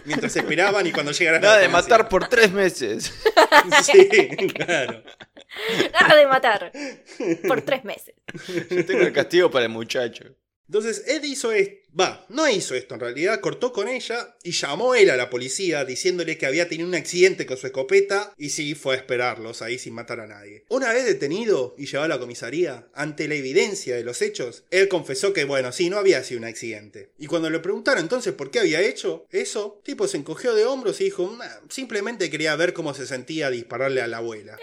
Mientras 0.06 0.36
esperaban 0.36 0.88
y 0.88 0.92
cuando 0.92 1.12
llegaran 1.12 1.42
Nada 1.42 1.58
de 1.60 1.68
matar 1.68 2.10
por 2.10 2.28
tres 2.28 2.52
meses. 2.52 3.14
Sí, 3.84 4.08
claro. 4.56 5.04
Nada 5.94 6.16
de 6.16 6.28
matar. 6.28 6.72
Por 7.48 7.62
tres 7.62 7.84
meses. 7.84 8.16
Yo 8.70 8.86
tengo 8.86 9.02
el 9.04 9.14
castigo 9.14 9.52
para 9.52 9.66
el 9.66 9.72
muchacho. 9.72 10.36
Entonces 10.68 11.04
Ed 11.08 11.24
hizo 11.24 11.52
esto, 11.52 11.76
va, 12.00 12.26
no 12.30 12.50
hizo 12.50 12.74
esto 12.74 12.96
en 12.96 13.02
realidad, 13.02 13.42
cortó 13.42 13.74
con 13.74 13.90
ella 13.90 14.36
y 14.44 14.52
llamó 14.52 14.96
él 14.96 15.10
a 15.10 15.18
la 15.18 15.30
policía 15.30 15.84
diciéndole 15.84 16.38
que 16.38 16.46
había 16.46 16.70
tenido 16.70 16.88
un 16.88 16.96
accidente 16.96 17.46
con 17.46 17.58
su 17.58 17.68
escopeta 17.68 18.34
y 18.38 18.50
sí 18.50 18.74
fue 18.74 18.96
a 18.96 18.98
esperarlos 18.98 19.62
ahí 19.62 19.78
sin 19.78 19.94
matar 19.94 20.22
a 20.22 20.26
nadie. 20.26 20.64
Una 20.70 20.92
vez 20.94 21.06
detenido 21.06 21.76
y 21.78 21.86
llevado 21.86 22.06
a 22.06 22.16
la 22.16 22.20
comisaría, 22.20 22.88
ante 22.96 23.28
la 23.28 23.36
evidencia 23.36 23.96
de 23.96 24.04
los 24.04 24.22
hechos, 24.22 24.64
él 24.72 24.88
confesó 24.88 25.34
que 25.34 25.44
bueno, 25.44 25.72
sí, 25.74 25.90
no 25.90 25.98
había 25.98 26.24
sido 26.24 26.40
un 26.40 26.46
accidente. 26.46 27.12
Y 27.20 27.28
cuando 27.28 27.50
le 27.50 27.60
preguntaron 27.60 28.02
entonces 28.02 28.34
por 28.34 28.50
qué 28.50 28.60
había 28.60 28.82
hecho 28.82 29.28
eso, 29.32 29.82
tipo 29.84 30.08
se 30.08 30.18
encogió 30.18 30.56
de 30.56 30.66
hombros 30.66 31.02
y 31.02 31.06
dijo, 31.06 31.36
"Nah, 31.38 31.60
simplemente 31.70 32.30
quería 32.30 32.56
ver 32.56 32.74
cómo 32.74 32.94
se 32.94 33.06
sentía 33.06 33.50
dispararle 33.52 34.02
a 34.02 34.08
la 34.08 34.18
abuela. 34.18 34.58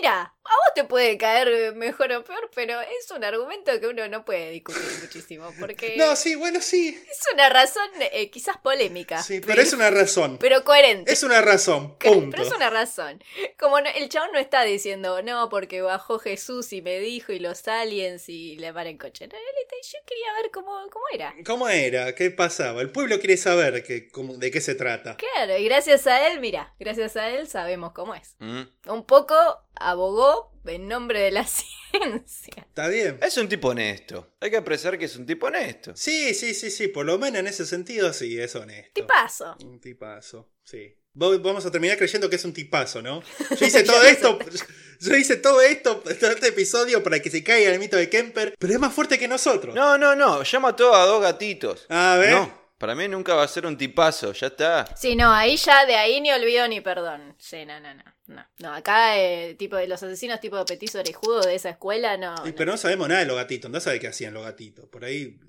Mira, 0.00 0.32
a 0.48 0.54
vos 0.54 0.74
te 0.74 0.84
puede 0.84 1.18
caer 1.18 1.74
mejor 1.74 2.10
o 2.12 2.24
peor, 2.24 2.50
pero 2.54 2.80
es 2.80 3.10
un 3.10 3.22
argumento 3.24 3.78
que 3.80 3.86
uno 3.86 4.08
no 4.08 4.24
puede 4.24 4.50
discutir 4.50 4.82
muchísimo. 5.02 5.52
Porque 5.60 5.94
No, 5.96 6.16
sí, 6.16 6.34
bueno, 6.36 6.60
sí, 6.60 6.88
es 7.10 7.20
una 7.34 7.48
razón 7.48 7.88
eh, 8.00 8.30
quizás 8.30 8.56
polémica. 8.58 9.22
sí, 9.22 9.40
pero 9.40 9.60
es 9.62 9.72
una 9.72 9.90
razón. 9.90 10.38
pero 10.38 10.64
coherente. 10.64 11.12
Es 11.12 11.22
una 11.22 11.40
razón, 11.42 11.96
punto. 11.98 12.30
Pero 12.36 12.42
es 12.48 12.52
una 12.54 12.70
razón. 12.70 13.22
Como 13.58 13.80
no- 13.80 13.90
el 13.90 14.08
chabón 14.08 14.30
no 14.32 14.38
está 14.38 14.62
diciendo, 14.64 15.20
no, 15.22 15.48
porque 15.48 15.82
bajó 15.82 16.18
Jesús 16.18 16.72
y 16.72 16.82
me 16.82 16.98
dijo 17.00 17.32
y 17.32 17.38
los 17.38 17.66
aliens 17.68 18.28
y 18.28 18.56
le 18.56 18.72
van 18.72 18.86
en 18.86 18.98
coche. 18.98 19.26
No, 19.28 19.36
él 19.36 19.42
está- 19.62 19.76
yo 19.98 19.98
quería 20.06 20.32
ver 20.42 20.50
cómo, 20.50 20.70
cómo 20.90 21.04
era. 21.12 21.34
¿Cómo 21.46 21.68
era? 21.68 22.14
¿Qué 22.14 22.30
pasaba? 22.30 22.80
El 22.80 22.90
pueblo 22.90 23.18
quiere 23.18 23.36
saber 23.36 23.82
que, 23.84 24.08
cómo- 24.08 24.34
de 24.36 24.50
qué 24.50 24.60
se 24.60 24.74
trata. 24.74 25.16
Claro, 25.16 25.56
y 25.56 25.64
gracias 25.64 26.06
a 26.06 26.28
él, 26.28 26.40
mira, 26.40 26.74
gracias 26.78 27.16
a 27.16 27.28
él 27.30 27.48
sabemos 27.48 27.92
cómo 27.92 28.14
es. 28.14 28.36
Mm. 28.38 28.62
Un 28.86 29.04
poco 29.06 29.34
abogó 29.80 30.37
en 30.66 30.88
nombre 30.88 31.20
de 31.20 31.30
la 31.30 31.44
ciencia. 31.46 32.54
¿Está 32.56 32.88
bien? 32.88 33.18
Es 33.22 33.36
un 33.36 33.48
tipo 33.48 33.68
honesto. 33.68 34.34
Hay 34.40 34.50
que 34.50 34.56
apreciar 34.56 34.98
que 34.98 35.06
es 35.06 35.16
un 35.16 35.26
tipo 35.26 35.46
honesto. 35.46 35.92
Sí, 35.96 36.34
sí, 36.34 36.54
sí, 36.54 36.70
sí, 36.70 36.88
por 36.88 37.06
lo 37.06 37.18
menos 37.18 37.40
en 37.40 37.46
ese 37.46 37.66
sentido 37.66 38.12
sí, 38.12 38.38
es 38.38 38.54
honesto. 38.54 38.92
Tipazo. 38.94 39.56
Un 39.64 39.80
tipazo, 39.80 40.50
sí. 40.62 40.94
Vamos 41.14 41.66
a 41.66 41.70
terminar 41.72 41.96
creyendo 41.96 42.30
que 42.30 42.36
es 42.36 42.44
un 42.44 42.52
tipazo, 42.52 43.02
¿no? 43.02 43.22
Yo 43.58 43.66
hice 43.66 43.82
todo 43.82 44.02
esto, 44.04 44.38
yo 45.00 45.16
hice 45.16 45.36
todo 45.36 45.60
esto, 45.60 45.96
todo 45.98 46.30
este 46.30 46.48
episodio 46.48 47.02
para 47.02 47.20
que 47.20 47.28
se 47.28 47.42
caiga 47.42 47.72
el 47.72 47.80
mito 47.80 47.96
de 47.96 48.08
Kemper, 48.08 48.54
pero 48.56 48.72
es 48.72 48.78
más 48.78 48.94
fuerte 48.94 49.18
que 49.18 49.26
nosotros. 49.26 49.74
No, 49.74 49.98
no, 49.98 50.14
no. 50.14 50.44
Llama 50.44 50.76
todo 50.76 50.94
a 50.94 51.04
dos 51.06 51.20
gatitos. 51.20 51.86
A 51.88 52.16
ver. 52.18 52.30
No, 52.30 52.70
para 52.78 52.94
mí 52.94 53.08
nunca 53.08 53.34
va 53.34 53.42
a 53.42 53.48
ser 53.48 53.66
un 53.66 53.76
tipazo. 53.76 54.32
Ya 54.32 54.46
está. 54.46 54.94
Sí, 54.96 55.16
no, 55.16 55.32
ahí 55.32 55.56
ya 55.56 55.86
de 55.86 55.96
ahí 55.96 56.20
ni 56.20 56.30
olvido 56.30 56.68
ni 56.68 56.80
perdón. 56.80 57.34
Sí, 57.38 57.64
no, 57.66 57.80
no, 57.80 57.94
no. 57.94 58.04
No, 58.28 58.46
no 58.58 58.72
acá 58.74 59.18
eh, 59.18 59.54
tipo 59.54 59.76
de 59.76 59.88
los 59.88 60.02
asesinos 60.02 60.38
tipo 60.38 60.56
de 60.58 60.64
petiso 60.66 60.98
orejudo 61.00 61.40
de 61.40 61.54
esa 61.54 61.70
escuela, 61.70 62.16
no. 62.16 62.34
Y- 62.44 62.50
no. 62.50 62.54
pero 62.54 62.70
no 62.72 62.76
sabemos 62.78 63.08
nada 63.08 63.20
de 63.20 63.26
los 63.26 63.36
gatitos, 63.36 63.70
no 63.70 63.80
sabe 63.80 63.98
qué 63.98 64.08
hacían 64.08 64.34
los 64.34 64.44
gatitos. 64.44 64.86
Por 64.88 65.04
ahí 65.04 65.40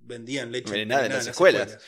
vendían 0.00 0.50
leche 0.52 0.66
Envenenada 0.66 1.06
en 1.06 1.12
envenenada 1.12 1.18
las 1.20 1.26
escuelas. 1.28 1.78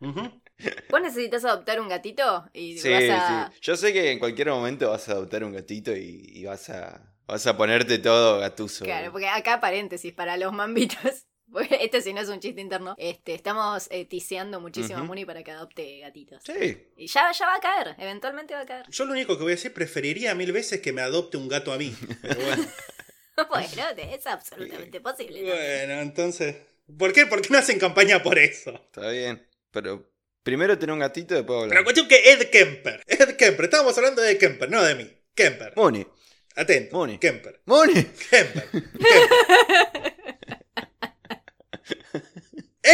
Ujú. 0.00 0.40
¿Vos 0.90 1.00
necesitas 1.02 1.44
adoptar 1.44 1.80
un 1.80 1.88
gatito? 1.88 2.48
Y 2.54 2.78
Sí, 2.78 2.90
vas 2.90 3.02
a. 3.10 3.50
sí. 3.52 3.58
Yo 3.60 3.76
sé 3.76 3.92
que 3.92 4.12
en 4.12 4.18
cualquier 4.18 4.48
momento 4.48 4.90
vas 4.90 5.08
a 5.08 5.12
adoptar 5.12 5.44
un 5.44 5.52
gatito 5.52 5.94
y, 5.94 6.22
y 6.34 6.44
vas 6.44 6.70
a 6.70 7.12
vas 7.26 7.46
a 7.46 7.56
ponerte 7.56 7.98
todo 7.98 8.38
gatuso. 8.38 8.84
Claro, 8.84 9.10
porque 9.12 9.28
acá 9.28 9.60
paréntesis, 9.60 10.12
para 10.12 10.36
los 10.36 10.52
mambitos, 10.52 11.25
Porque 11.56 11.78
este 11.80 12.02
si 12.02 12.12
no 12.12 12.20
es 12.20 12.28
un 12.28 12.38
chiste 12.38 12.60
interno. 12.60 12.94
Este, 12.98 13.32
estamos 13.32 13.88
eh, 13.90 14.04
tiseando 14.04 14.60
muchísimo 14.60 14.98
a. 14.98 15.02
Muni 15.04 15.24
para 15.24 15.42
que 15.42 15.52
adopte 15.52 16.00
gatitos. 16.00 16.42
Sí. 16.44 16.76
Y 16.98 17.06
ya, 17.06 17.32
ya 17.32 17.46
va 17.46 17.54
a 17.54 17.60
caer, 17.60 17.96
eventualmente 17.98 18.52
va 18.52 18.60
a 18.60 18.66
caer. 18.66 18.84
Yo 18.90 19.06
lo 19.06 19.12
único 19.12 19.38
que 19.38 19.42
voy 19.42 19.52
a 19.52 19.54
decir, 19.54 19.72
preferiría 19.72 20.34
mil 20.34 20.52
veces 20.52 20.82
que 20.82 20.92
me 20.92 21.00
adopte 21.00 21.38
un 21.38 21.48
gato 21.48 21.72
a 21.72 21.78
mí. 21.78 21.96
Pero 22.20 22.40
bueno. 22.40 22.66
bueno, 23.48 23.82
es 23.96 24.26
absolutamente 24.26 25.00
posible. 25.00 25.44
bueno, 25.44 25.94
entonces. 26.02 26.56
¿Por 26.98 27.14
qué? 27.14 27.24
¿Por 27.24 27.40
qué 27.40 27.48
no 27.50 27.58
hacen 27.58 27.78
campaña 27.78 28.22
por 28.22 28.38
eso? 28.38 28.74
Está 28.74 29.08
bien. 29.08 29.48
Pero 29.70 30.12
primero 30.42 30.78
tener 30.78 30.92
un 30.92 30.98
gatito 30.98 31.32
y 31.32 31.38
después 31.38 31.56
Pero 31.56 31.70
hablar. 31.70 31.84
cuestión 31.84 32.06
que 32.06 32.32
Ed 32.32 32.50
Kemper. 32.50 33.02
Ed 33.06 33.34
Kemper. 33.36 33.64
Estábamos 33.64 33.96
hablando 33.96 34.20
de 34.20 34.32
Ed 34.32 34.38
Kemper, 34.38 34.70
no 34.70 34.82
de 34.82 34.94
mí. 34.94 35.10
Kemper. 35.34 35.72
Moni. 35.74 36.06
Atento. 36.54 36.96
Moni. 36.96 37.18
Kemper. 37.18 37.62
Moni. 37.64 37.94
Kemper. 37.94 38.68
Kemper. 38.70 39.45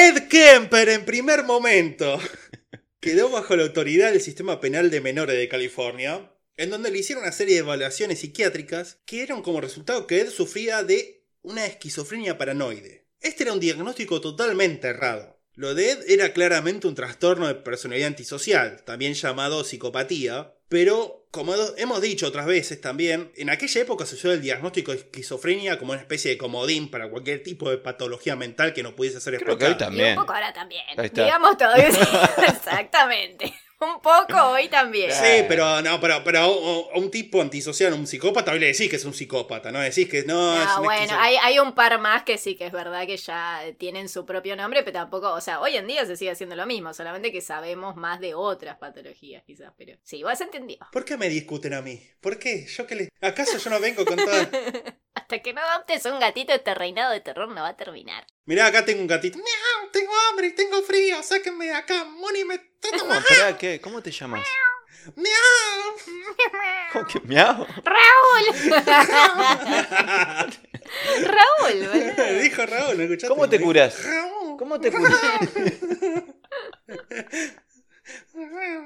Ed 0.02 0.26
Kemper 0.26 0.88
en 0.88 1.04
primer 1.04 1.44
momento 1.44 2.18
quedó 3.00 3.30
bajo 3.30 3.54
la 3.54 3.62
autoridad 3.62 4.10
del 4.10 4.20
sistema 4.20 4.60
penal 4.60 4.90
de 4.90 5.00
menores 5.00 5.36
de 5.36 5.48
California, 5.48 6.32
en 6.56 6.70
donde 6.70 6.90
le 6.90 6.98
hicieron 6.98 7.22
una 7.22 7.30
serie 7.30 7.54
de 7.54 7.60
evaluaciones 7.60 8.18
psiquiátricas 8.18 8.98
que 9.06 9.16
dieron 9.16 9.42
como 9.42 9.60
resultado 9.60 10.08
que 10.08 10.20
Ed 10.20 10.30
sufría 10.30 10.82
de 10.82 11.24
una 11.42 11.66
esquizofrenia 11.66 12.36
paranoide. 12.36 13.06
Este 13.20 13.44
era 13.44 13.52
un 13.52 13.60
diagnóstico 13.60 14.20
totalmente 14.20 14.88
errado. 14.88 15.40
Lo 15.54 15.72
de 15.76 15.92
Ed 15.92 15.98
era 16.08 16.32
claramente 16.32 16.88
un 16.88 16.96
trastorno 16.96 17.46
de 17.46 17.54
personalidad 17.54 18.08
antisocial, 18.08 18.82
también 18.84 19.14
llamado 19.14 19.62
psicopatía, 19.62 20.52
pero 20.68 21.21
como 21.32 21.54
hemos 21.78 22.02
dicho 22.02 22.26
otras 22.26 22.44
veces 22.44 22.78
también, 22.80 23.32
en 23.36 23.48
aquella 23.48 23.80
época 23.80 24.04
se 24.04 24.16
usó 24.16 24.30
el 24.30 24.42
diagnóstico 24.42 24.92
de 24.92 24.98
esquizofrenia 24.98 25.78
como 25.78 25.92
una 25.92 26.00
especie 26.00 26.30
de 26.30 26.36
comodín 26.36 26.90
para 26.90 27.08
cualquier 27.08 27.42
tipo 27.42 27.70
de 27.70 27.78
patología 27.78 28.36
mental 28.36 28.74
que 28.74 28.82
no 28.82 28.94
pudiese 28.94 29.18
ser 29.18 29.38
Creo 29.38 29.56
que 29.56 29.64
hoy 29.64 29.70
explicada. 29.70 29.90
Y 29.90 29.96
también. 29.96 30.18
un 30.18 30.24
poco 30.24 30.34
ahora 30.34 30.52
también. 30.52 30.84
Digamos 31.14 31.56
todo 31.56 31.74
eso. 31.74 32.00
Exactamente. 32.46 33.54
Un 33.82 34.00
poco 34.00 34.36
hoy 34.50 34.68
también. 34.68 35.10
Sí, 35.10 35.44
pero 35.48 35.82
no, 35.82 36.00
pero, 36.00 36.22
pero 36.22 36.38
a 36.40 36.98
un- 36.98 37.10
tipo 37.10 37.42
antisocial, 37.42 37.92
un 37.94 38.06
psicópata, 38.06 38.52
hoy 38.52 38.58
le 38.60 38.66
decís 38.68 38.88
que 38.88 38.96
es 38.96 39.04
un 39.04 39.12
psicópata, 39.12 39.70
no 39.72 39.80
decís 39.80 40.08
que 40.08 40.22
no, 40.22 40.54
es 40.60 40.66
No, 40.66 40.76
un 40.78 40.84
bueno, 40.84 41.12
hay, 41.18 41.36
hay 41.42 41.58
un 41.58 41.74
par 41.74 41.98
más 41.98 42.22
que 42.22 42.38
sí 42.38 42.54
que 42.54 42.66
es 42.66 42.72
verdad 42.72 43.06
que 43.06 43.16
ya 43.16 43.60
tienen 43.78 44.08
su 44.08 44.24
propio 44.24 44.54
nombre, 44.56 44.82
pero 44.82 45.00
tampoco, 45.00 45.32
o 45.32 45.40
sea, 45.40 45.60
hoy 45.60 45.76
en 45.76 45.86
día 45.86 46.06
se 46.06 46.16
sigue 46.16 46.30
haciendo 46.30 46.54
lo 46.56 46.64
mismo, 46.64 46.94
solamente 46.94 47.32
que 47.32 47.40
sabemos 47.40 47.96
más 47.96 48.20
de 48.20 48.34
otras 48.34 48.78
patologías 48.78 49.42
quizás, 49.44 49.72
pero 49.76 49.98
sí, 50.04 50.22
vos 50.22 50.40
entendido. 50.40 50.86
¿Por 50.92 51.04
qué 51.04 51.16
me 51.16 51.28
discuten 51.28 51.74
a 51.74 51.82
mí? 51.82 52.00
¿Por 52.20 52.38
qué? 52.38 52.66
¿Yo 52.66 52.86
qué 52.86 52.94
le... 52.94 53.08
¿Acaso 53.20 53.58
yo 53.58 53.68
no 53.70 53.80
vengo 53.80 54.04
con 54.04 54.16
toda... 54.16 54.48
Hasta 55.14 55.40
que 55.40 55.52
no 55.52 55.60
adoptes 55.60 56.06
un 56.06 56.18
gatito, 56.18 56.54
este 56.54 56.74
reinado 56.74 57.12
de 57.12 57.20
terror 57.20 57.48
no 57.48 57.60
va 57.62 57.68
a 57.68 57.76
terminar. 57.76 58.26
Mirá, 58.44 58.66
acá 58.66 58.84
tengo 58.84 59.00
un 59.00 59.06
gatito. 59.06 59.38
¡Miau! 59.38 59.90
Tengo 59.92 60.12
hambre 60.28 60.48
y 60.48 60.52
tengo 60.52 60.82
frío. 60.82 61.22
Sáquenme 61.22 61.66
de 61.66 61.74
acá. 61.74 62.04
Moni 62.04 62.44
me. 62.44 62.60
Esperá, 62.82 63.56
¿qué? 63.56 63.80
¿Cómo 63.80 64.02
te 64.02 64.10
llamas? 64.10 64.44
¡Miau! 65.16 65.96
¿Cómo 66.92 67.06
que 67.06 67.20
miau? 67.20 67.66
¡Raúl! 67.84 68.44
Raúl, 71.24 71.88
boludo. 71.88 72.40
Dijo 72.40 72.66
Raúl, 72.66 72.96
¿no 72.96 73.02
escuchaste? 73.04 73.28
¿Cómo 73.28 73.48
te 73.48 73.60
curas? 73.60 74.04
Raúl. 74.04 74.58
¿Cómo 74.58 74.80
te 74.80 74.90
curas? 74.92 75.20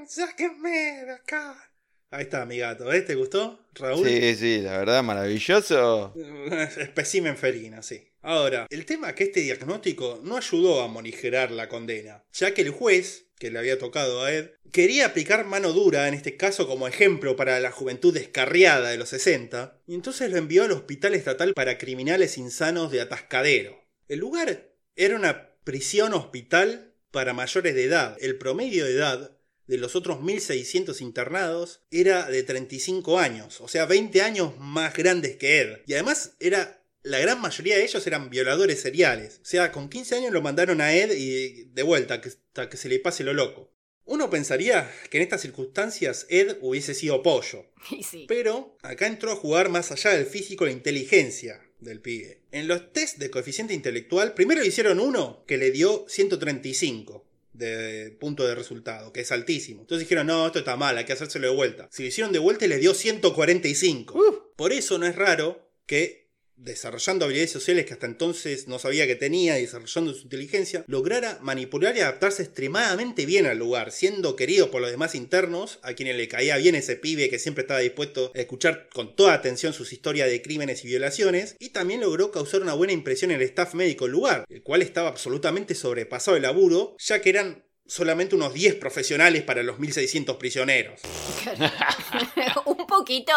Sáquenme 0.08 1.04
de 1.04 1.12
acá. 1.12 1.70
Ahí 2.10 2.22
está 2.22 2.46
mi 2.46 2.58
gato. 2.58 2.92
¿eh? 2.92 3.02
¿Te 3.02 3.14
gustó, 3.14 3.66
Raúl? 3.74 4.06
Sí, 4.06 4.34
sí, 4.36 4.58
la 4.60 4.78
verdad, 4.78 5.02
maravilloso. 5.02 6.14
Especimen 6.78 7.36
felino, 7.36 7.82
sí. 7.82 8.08
Ahora, 8.22 8.66
el 8.70 8.86
tema 8.86 9.10
es 9.10 9.14
que 9.14 9.24
este 9.24 9.40
diagnóstico 9.40 10.20
no 10.22 10.36
ayudó 10.36 10.82
a 10.82 10.88
morigerar 10.88 11.50
la 11.50 11.68
condena, 11.68 12.24
ya 12.32 12.54
que 12.54 12.62
el 12.62 12.70
juez, 12.70 13.26
que 13.38 13.50
le 13.50 13.58
había 13.58 13.78
tocado 13.78 14.24
a 14.24 14.32
Ed, 14.32 14.50
quería 14.72 15.06
aplicar 15.06 15.44
mano 15.44 15.72
dura 15.72 16.08
en 16.08 16.14
este 16.14 16.36
caso 16.36 16.66
como 16.66 16.88
ejemplo 16.88 17.36
para 17.36 17.60
la 17.60 17.70
juventud 17.70 18.12
descarriada 18.12 18.90
de 18.90 18.96
los 18.96 19.10
60, 19.10 19.80
y 19.86 19.94
entonces 19.94 20.30
lo 20.30 20.38
envió 20.38 20.64
al 20.64 20.72
Hospital 20.72 21.14
Estatal 21.14 21.54
para 21.54 21.78
Criminales 21.78 22.36
Insanos 22.36 22.90
de 22.90 23.00
Atascadero. 23.00 23.80
El 24.08 24.20
lugar 24.20 24.72
era 24.96 25.16
una 25.16 25.50
prisión 25.62 26.14
hospital 26.14 26.94
para 27.10 27.32
mayores 27.32 27.74
de 27.74 27.84
edad. 27.84 28.16
El 28.20 28.38
promedio 28.38 28.84
de 28.84 28.92
edad 28.92 29.35
de 29.66 29.78
los 29.78 29.96
otros 29.96 30.22
1600 30.22 31.00
internados 31.00 31.82
era 31.90 32.26
de 32.30 32.42
35 32.42 33.18
años, 33.18 33.60
o 33.60 33.68
sea, 33.68 33.86
20 33.86 34.22
años 34.22 34.58
más 34.58 34.94
grandes 34.94 35.36
que 35.36 35.60
Ed. 35.60 35.78
Y 35.86 35.94
además 35.94 36.32
era 36.40 36.82
la 37.06 37.20
gran 37.20 37.40
mayoría 37.40 37.76
de 37.76 37.84
ellos 37.84 38.04
eran 38.06 38.30
violadores 38.30 38.80
seriales. 38.80 39.38
O 39.40 39.44
sea, 39.44 39.70
con 39.70 39.88
15 39.88 40.16
años 40.16 40.32
lo 40.32 40.42
mandaron 40.42 40.80
a 40.80 40.92
Ed 40.94 41.12
y 41.16 41.64
de 41.72 41.82
vuelta, 41.84 42.14
hasta 42.14 42.68
que 42.68 42.76
se 42.76 42.88
le 42.88 42.98
pase 42.98 43.22
lo 43.22 43.32
loco. 43.32 43.72
Uno 44.04 44.28
pensaría 44.30 44.90
que 45.10 45.18
en 45.18 45.22
estas 45.22 45.40
circunstancias 45.40 46.26
Ed 46.28 46.58
hubiese 46.60 46.94
sido 46.94 47.22
pollo, 47.22 47.66
sí. 48.08 48.24
pero 48.28 48.76
acá 48.82 49.06
entró 49.06 49.32
a 49.32 49.36
jugar 49.36 49.68
más 49.68 49.92
allá 49.92 50.10
del 50.10 50.26
físico 50.26 50.64
la 50.64 50.72
inteligencia 50.72 51.60
del 51.80 52.00
pibe. 52.00 52.42
En 52.50 52.68
los 52.68 52.92
test 52.92 53.18
de 53.18 53.30
coeficiente 53.30 53.74
intelectual, 53.74 54.34
primero 54.34 54.62
le 54.62 54.68
hicieron 54.68 55.00
uno 55.00 55.44
que 55.46 55.58
le 55.58 55.70
dio 55.70 56.06
135 56.08 57.25
de 57.56 58.16
punto 58.18 58.46
de 58.46 58.54
resultado, 58.54 59.12
que 59.12 59.20
es 59.20 59.32
altísimo. 59.32 59.82
Entonces 59.82 60.06
dijeron, 60.06 60.26
no, 60.26 60.46
esto 60.46 60.58
está 60.58 60.76
mal, 60.76 60.96
hay 60.96 61.04
que 61.04 61.12
hacérselo 61.12 61.48
de 61.48 61.54
vuelta. 61.54 61.88
Si 61.90 62.02
lo 62.02 62.08
hicieron 62.08 62.32
de 62.32 62.38
vuelta, 62.38 62.66
le 62.66 62.78
dio 62.78 62.94
145. 62.94 64.52
Por 64.56 64.72
eso 64.72 64.98
no 64.98 65.06
es 65.06 65.16
raro 65.16 65.70
que, 65.86 66.25
desarrollando 66.56 67.24
habilidades 67.24 67.52
sociales 67.52 67.86
que 67.86 67.92
hasta 67.92 68.06
entonces 68.06 68.66
no 68.66 68.78
sabía 68.78 69.06
que 69.06 69.14
tenía 69.14 69.58
y 69.58 69.62
desarrollando 69.62 70.14
su 70.14 70.22
inteligencia, 70.22 70.84
lograra 70.86 71.38
manipular 71.42 71.96
y 71.96 72.00
adaptarse 72.00 72.42
extremadamente 72.42 73.26
bien 73.26 73.46
al 73.46 73.58
lugar, 73.58 73.92
siendo 73.92 74.36
querido 74.36 74.70
por 74.70 74.80
los 74.80 74.90
demás 74.90 75.14
internos, 75.14 75.78
a 75.82 75.94
quienes 75.94 76.16
le 76.16 76.28
caía 76.28 76.56
bien 76.56 76.74
ese 76.74 76.96
pibe 76.96 77.28
que 77.28 77.38
siempre 77.38 77.62
estaba 77.62 77.80
dispuesto 77.80 78.32
a 78.34 78.38
escuchar 78.38 78.88
con 78.92 79.14
toda 79.14 79.34
atención 79.34 79.72
sus 79.72 79.92
historias 79.92 80.30
de 80.30 80.42
crímenes 80.42 80.84
y 80.84 80.88
violaciones, 80.88 81.56
y 81.58 81.70
también 81.70 82.00
logró 82.00 82.30
causar 82.30 82.62
una 82.62 82.74
buena 82.74 82.92
impresión 82.92 83.30
en 83.30 83.40
el 83.40 83.46
staff 83.46 83.74
médico 83.74 84.06
del 84.06 84.12
lugar, 84.12 84.44
el 84.48 84.62
cual 84.62 84.82
estaba 84.82 85.08
absolutamente 85.08 85.74
sobrepasado 85.74 86.36
de 86.36 86.40
laburo, 86.40 86.96
ya 86.98 87.20
que 87.20 87.30
eran 87.30 87.65
solamente 87.88 88.34
unos 88.34 88.52
10 88.54 88.76
profesionales 88.76 89.42
para 89.42 89.62
los 89.62 89.78
1600 89.78 90.36
prisioneros. 90.36 91.00
Un 92.64 92.86
poquito 92.86 93.32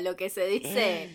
lo 0.00 0.16
que 0.16 0.30
se 0.30 0.46
dice 0.46 1.10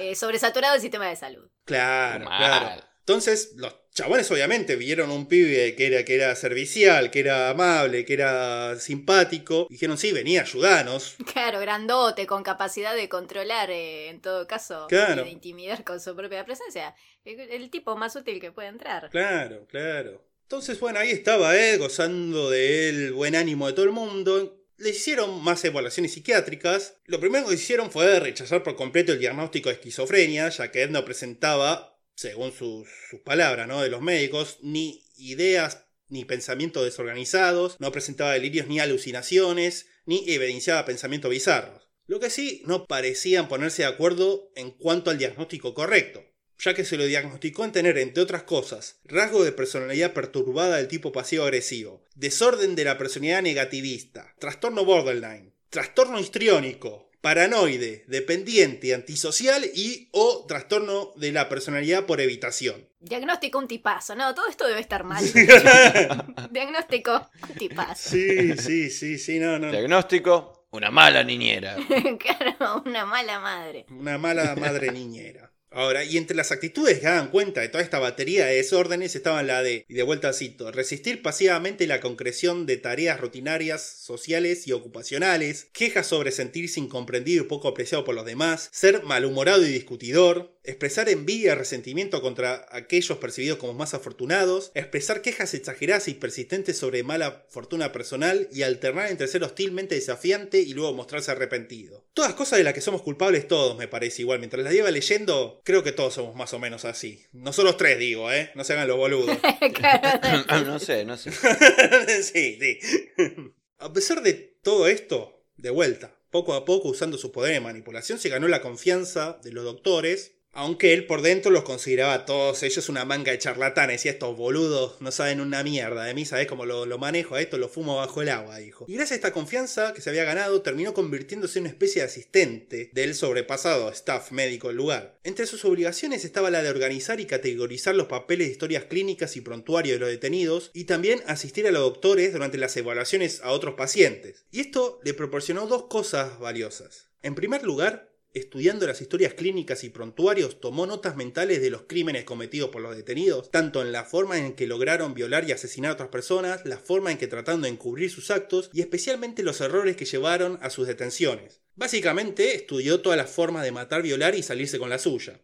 eh, 0.00 0.14
sobresaturado 0.14 0.74
el 0.74 0.80
sistema 0.80 1.08
de 1.08 1.16
salud. 1.16 1.48
Claro, 1.64 2.24
Mal. 2.26 2.38
claro. 2.38 2.82
Entonces, 3.00 3.52
los 3.56 3.72
chabones 3.94 4.28
obviamente 4.32 4.74
vieron 4.74 5.10
un 5.12 5.28
pibe 5.28 5.76
que 5.76 5.86
era, 5.86 6.04
que 6.04 6.16
era 6.16 6.34
servicial, 6.34 7.10
que 7.12 7.20
era 7.20 7.50
amable, 7.50 8.04
que 8.04 8.14
era 8.14 8.76
simpático. 8.80 9.68
Dijeron, 9.70 9.96
sí, 9.96 10.10
venía, 10.10 10.40
ayudanos. 10.42 11.14
Claro, 11.32 11.60
grandote, 11.60 12.26
con 12.26 12.42
capacidad 12.42 12.96
de 12.96 13.08
controlar, 13.08 13.70
eh, 13.70 14.08
en 14.08 14.20
todo 14.20 14.48
caso, 14.48 14.86
Claro. 14.88 15.22
y 15.22 15.26
de 15.26 15.30
intimidar 15.30 15.84
con 15.84 16.00
su 16.00 16.16
propia 16.16 16.44
presencia. 16.44 16.96
El, 17.24 17.38
el 17.40 17.70
tipo 17.70 17.96
más 17.96 18.16
útil 18.16 18.40
que 18.40 18.50
puede 18.50 18.68
entrar. 18.68 19.08
Claro, 19.10 19.66
claro. 19.68 20.24
Entonces, 20.46 20.78
bueno, 20.78 21.00
ahí 21.00 21.10
estaba 21.10 21.56
Ed 21.56 21.80
gozando 21.80 22.50
del 22.50 23.12
buen 23.12 23.34
ánimo 23.34 23.66
de 23.66 23.72
todo 23.72 23.84
el 23.84 23.90
mundo. 23.90 24.64
Le 24.76 24.90
hicieron 24.90 25.42
más 25.42 25.64
evaluaciones 25.64 26.12
psiquiátricas. 26.12 26.98
Lo 27.06 27.18
primero 27.18 27.48
que 27.48 27.54
hicieron 27.54 27.90
fue 27.90 28.20
rechazar 28.20 28.62
por 28.62 28.76
completo 28.76 29.12
el 29.12 29.18
diagnóstico 29.18 29.70
de 29.70 29.74
esquizofrenia, 29.74 30.48
ya 30.50 30.70
que 30.70 30.84
Ed 30.84 30.90
no 30.90 31.04
presentaba, 31.04 31.98
según 32.14 32.52
sus, 32.52 32.86
sus 33.10 33.22
palabras, 33.22 33.66
¿no? 33.66 33.82
De 33.82 33.88
los 33.88 34.02
médicos, 34.02 34.58
ni 34.62 35.02
ideas 35.16 35.88
ni 36.08 36.24
pensamientos 36.24 36.84
desorganizados, 36.84 37.80
no 37.80 37.90
presentaba 37.90 38.34
delirios 38.34 38.68
ni 38.68 38.78
alucinaciones, 38.78 39.88
ni 40.04 40.30
evidenciaba 40.30 40.84
pensamientos 40.84 41.32
bizarros. 41.32 41.88
Lo 42.06 42.20
que 42.20 42.30
sí, 42.30 42.62
no 42.66 42.86
parecían 42.86 43.48
ponerse 43.48 43.82
de 43.82 43.88
acuerdo 43.88 44.52
en 44.54 44.70
cuanto 44.70 45.10
al 45.10 45.18
diagnóstico 45.18 45.74
correcto 45.74 46.22
ya 46.58 46.74
que 46.74 46.84
se 46.84 46.96
lo 46.96 47.04
diagnosticó 47.04 47.64
en 47.64 47.72
tener, 47.72 47.98
entre 47.98 48.22
otras 48.22 48.42
cosas, 48.42 49.00
rasgo 49.04 49.44
de 49.44 49.52
personalidad 49.52 50.12
perturbada 50.12 50.76
del 50.76 50.88
tipo 50.88 51.12
pasivo-agresivo, 51.12 52.02
desorden 52.14 52.74
de 52.76 52.84
la 52.84 52.98
personalidad 52.98 53.42
negativista, 53.42 54.34
trastorno 54.38 54.84
borderline, 54.84 55.52
trastorno 55.70 56.18
histriónico, 56.18 57.10
paranoide, 57.20 58.04
dependiente, 58.06 58.94
antisocial 58.94 59.64
y 59.74 60.08
o 60.12 60.46
trastorno 60.46 61.12
de 61.16 61.32
la 61.32 61.48
personalidad 61.48 62.06
por 62.06 62.20
evitación. 62.20 62.88
Diagnóstico 63.00 63.58
un 63.58 63.66
tipazo. 63.66 64.14
No, 64.14 64.34
todo 64.34 64.48
esto 64.48 64.66
debe 64.66 64.80
estar 64.80 65.04
mal. 65.04 65.24
Diagnóstico 66.50 67.28
un 67.48 67.54
tipazo. 67.56 68.10
Sí, 68.10 68.56
sí, 68.56 68.90
sí, 68.90 69.18
sí, 69.18 69.38
no, 69.38 69.58
no. 69.58 69.70
Diagnóstico, 69.70 70.68
una 70.70 70.90
mala 70.90 71.24
niñera. 71.24 71.76
claro, 72.18 72.82
una 72.86 73.04
mala 73.04 73.40
madre. 73.40 73.86
Una 73.90 74.18
mala 74.18 74.54
madre 74.54 74.92
niñera. 74.92 75.52
Ahora, 75.76 76.04
y 76.04 76.16
entre 76.16 76.34
las 76.34 76.52
actitudes 76.52 77.00
que 77.00 77.06
hagan 77.06 77.28
cuenta 77.28 77.60
de 77.60 77.68
toda 77.68 77.84
esta 77.84 77.98
batería 77.98 78.46
de 78.46 78.56
desórdenes 78.56 79.14
estaban 79.14 79.46
la 79.46 79.62
de, 79.62 79.84
y 79.86 79.92
de 79.92 80.02
vuelta 80.04 80.32
cito, 80.32 80.72
resistir 80.72 81.20
pasivamente 81.20 81.86
la 81.86 82.00
concreción 82.00 82.64
de 82.64 82.78
tareas 82.78 83.20
rutinarias, 83.20 83.82
sociales 83.82 84.66
y 84.66 84.72
ocupacionales, 84.72 85.66
quejas 85.74 86.06
sobre 86.06 86.32
sentirse 86.32 86.80
incomprendido 86.80 87.44
y 87.44 87.46
poco 87.46 87.68
apreciado 87.68 88.04
por 88.04 88.14
los 88.14 88.24
demás, 88.24 88.70
ser 88.72 89.02
malhumorado 89.02 89.66
y 89.66 89.70
discutidor, 89.70 90.56
expresar 90.64 91.10
envidia 91.10 91.52
y 91.52 91.56
resentimiento 91.56 92.22
contra 92.22 92.66
aquellos 92.70 93.18
percibidos 93.18 93.58
como 93.58 93.74
más 93.74 93.92
afortunados, 93.92 94.72
expresar 94.74 95.20
quejas 95.20 95.52
exageradas 95.52 96.08
y 96.08 96.14
persistentes 96.14 96.78
sobre 96.78 97.02
mala 97.02 97.44
fortuna 97.50 97.92
personal 97.92 98.48
y 98.50 98.62
alternar 98.62 99.10
entre 99.10 99.28
ser 99.28 99.44
hostilmente 99.44 99.94
desafiante 99.94 100.60
y 100.60 100.72
luego 100.72 100.94
mostrarse 100.94 101.30
arrepentido. 101.30 102.04
Todas 102.14 102.32
cosas 102.32 102.58
de 102.58 102.64
las 102.64 102.72
que 102.72 102.80
somos 102.80 103.02
culpables 103.02 103.46
todos, 103.46 103.76
me 103.76 103.88
parece 103.88 104.22
igual. 104.22 104.38
Mientras 104.38 104.64
las 104.64 104.72
lleva 104.72 104.90
leyendo, 104.90 105.60
creo 105.66 105.82
que 105.82 105.90
todos 105.90 106.14
somos 106.14 106.36
más 106.36 106.54
o 106.54 106.60
menos 106.60 106.84
así. 106.84 107.26
Nosotros 107.32 107.76
tres, 107.76 107.98
digo, 107.98 108.30
¿eh? 108.30 108.52
No 108.54 108.62
se 108.62 108.74
hagan 108.74 108.86
los 108.86 108.96
boludos. 108.96 109.36
no 110.64 110.78
sé, 110.78 111.04
no 111.04 111.16
sé. 111.16 111.32
sí, 112.22 112.56
sí. 112.60 112.78
A 113.78 113.92
pesar 113.92 114.22
de 114.22 114.32
todo 114.62 114.86
esto, 114.86 115.44
de 115.56 115.70
vuelta, 115.70 116.16
poco 116.30 116.54
a 116.54 116.64
poco 116.64 116.88
usando 116.88 117.18
su 117.18 117.32
poder 117.32 117.52
de 117.52 117.60
manipulación, 117.60 118.18
se 118.18 118.28
ganó 118.28 118.46
la 118.46 118.62
confianza 118.62 119.38
de 119.42 119.52
los 119.52 119.64
doctores 119.64 120.35
aunque 120.56 120.94
él 120.94 121.06
por 121.06 121.20
dentro 121.20 121.50
los 121.50 121.64
consideraba 121.64 122.14
a 122.14 122.24
todos 122.24 122.62
ellos 122.62 122.88
una 122.88 123.04
manga 123.04 123.30
de 123.30 123.38
charlatanes 123.38 124.06
y 124.06 124.08
estos 124.08 124.34
boludos 124.36 124.96
no 125.00 125.12
saben 125.12 125.42
una 125.42 125.62
mierda 125.62 126.04
de 126.04 126.14
mí, 126.14 126.24
¿sabes 126.24 126.46
cómo 126.46 126.64
lo, 126.64 126.86
lo, 126.86 126.96
manejo? 126.96 127.34
A 127.34 127.42
esto 127.42 127.58
lo 127.58 127.68
fumo 127.68 127.96
bajo 127.96 128.22
el 128.22 128.30
agua, 128.30 128.56
dijo. 128.56 128.86
Y 128.88 128.94
gracias 128.94 129.12
a 129.12 129.14
esta 129.16 129.32
confianza 129.32 129.92
que 129.92 130.00
se 130.00 130.08
había 130.08 130.24
ganado, 130.24 130.62
terminó 130.62 130.94
convirtiéndose 130.94 131.58
en 131.58 131.64
una 131.64 131.70
especie 131.70 132.00
de 132.00 132.08
asistente 132.08 132.90
del 132.94 133.14
sobrepasado 133.14 133.90
staff 133.90 134.32
médico 134.32 134.68
del 134.68 134.78
lugar. 134.78 135.18
Entre 135.24 135.44
sus 135.44 135.62
obligaciones 135.66 136.24
estaba 136.24 136.50
la 136.50 136.62
de 136.62 136.70
organizar 136.70 137.20
y 137.20 137.26
categorizar 137.26 137.94
los 137.94 138.06
papeles 138.06 138.46
de 138.46 138.52
historias 138.52 138.84
clínicas 138.84 139.36
y 139.36 139.42
prontuario 139.42 139.92
de 139.92 140.00
los 140.00 140.08
detenidos 140.08 140.70
y 140.72 140.84
también 140.84 141.22
asistir 141.26 141.66
a 141.66 141.70
los 141.70 141.82
doctores 141.82 142.32
durante 142.32 142.56
las 142.56 142.74
evaluaciones 142.78 143.42
a 143.42 143.50
otros 143.50 143.74
pacientes. 143.74 144.46
Y 144.50 144.60
esto 144.60 145.00
le 145.04 145.12
proporcionó 145.12 145.66
dos 145.66 145.84
cosas 145.84 146.38
valiosas. 146.38 147.08
En 147.22 147.34
primer 147.34 147.62
lugar, 147.62 148.15
estudiando 148.36 148.86
las 148.86 149.00
historias 149.00 149.32
clínicas 149.32 149.82
y 149.82 149.88
prontuarios, 149.88 150.60
tomó 150.60 150.86
notas 150.86 151.16
mentales 151.16 151.62
de 151.62 151.70
los 151.70 151.82
crímenes 151.82 152.24
cometidos 152.24 152.68
por 152.68 152.82
los 152.82 152.94
detenidos, 152.94 153.50
tanto 153.50 153.80
en 153.80 153.92
la 153.92 154.04
forma 154.04 154.36
en 154.36 154.52
que 154.52 154.66
lograron 154.66 155.14
violar 155.14 155.48
y 155.48 155.52
asesinar 155.52 155.90
a 155.90 155.94
otras 155.94 156.10
personas, 156.10 156.60
la 156.66 156.76
forma 156.76 157.10
en 157.10 157.16
que 157.16 157.28
trataron 157.28 157.62
de 157.62 157.70
encubrir 157.70 158.10
sus 158.10 158.30
actos 158.30 158.68
y 158.74 158.82
especialmente 158.82 159.42
los 159.42 159.62
errores 159.62 159.96
que 159.96 160.04
llevaron 160.04 160.58
a 160.60 160.68
sus 160.68 160.86
detenciones. 160.86 161.62
Básicamente 161.76 162.54
estudió 162.54 163.00
todas 163.00 163.16
las 163.16 163.30
formas 163.30 163.64
de 163.64 163.72
matar, 163.72 164.02
violar 164.02 164.34
y 164.34 164.42
salirse 164.42 164.78
con 164.78 164.90
la 164.90 164.98
suya. 164.98 165.40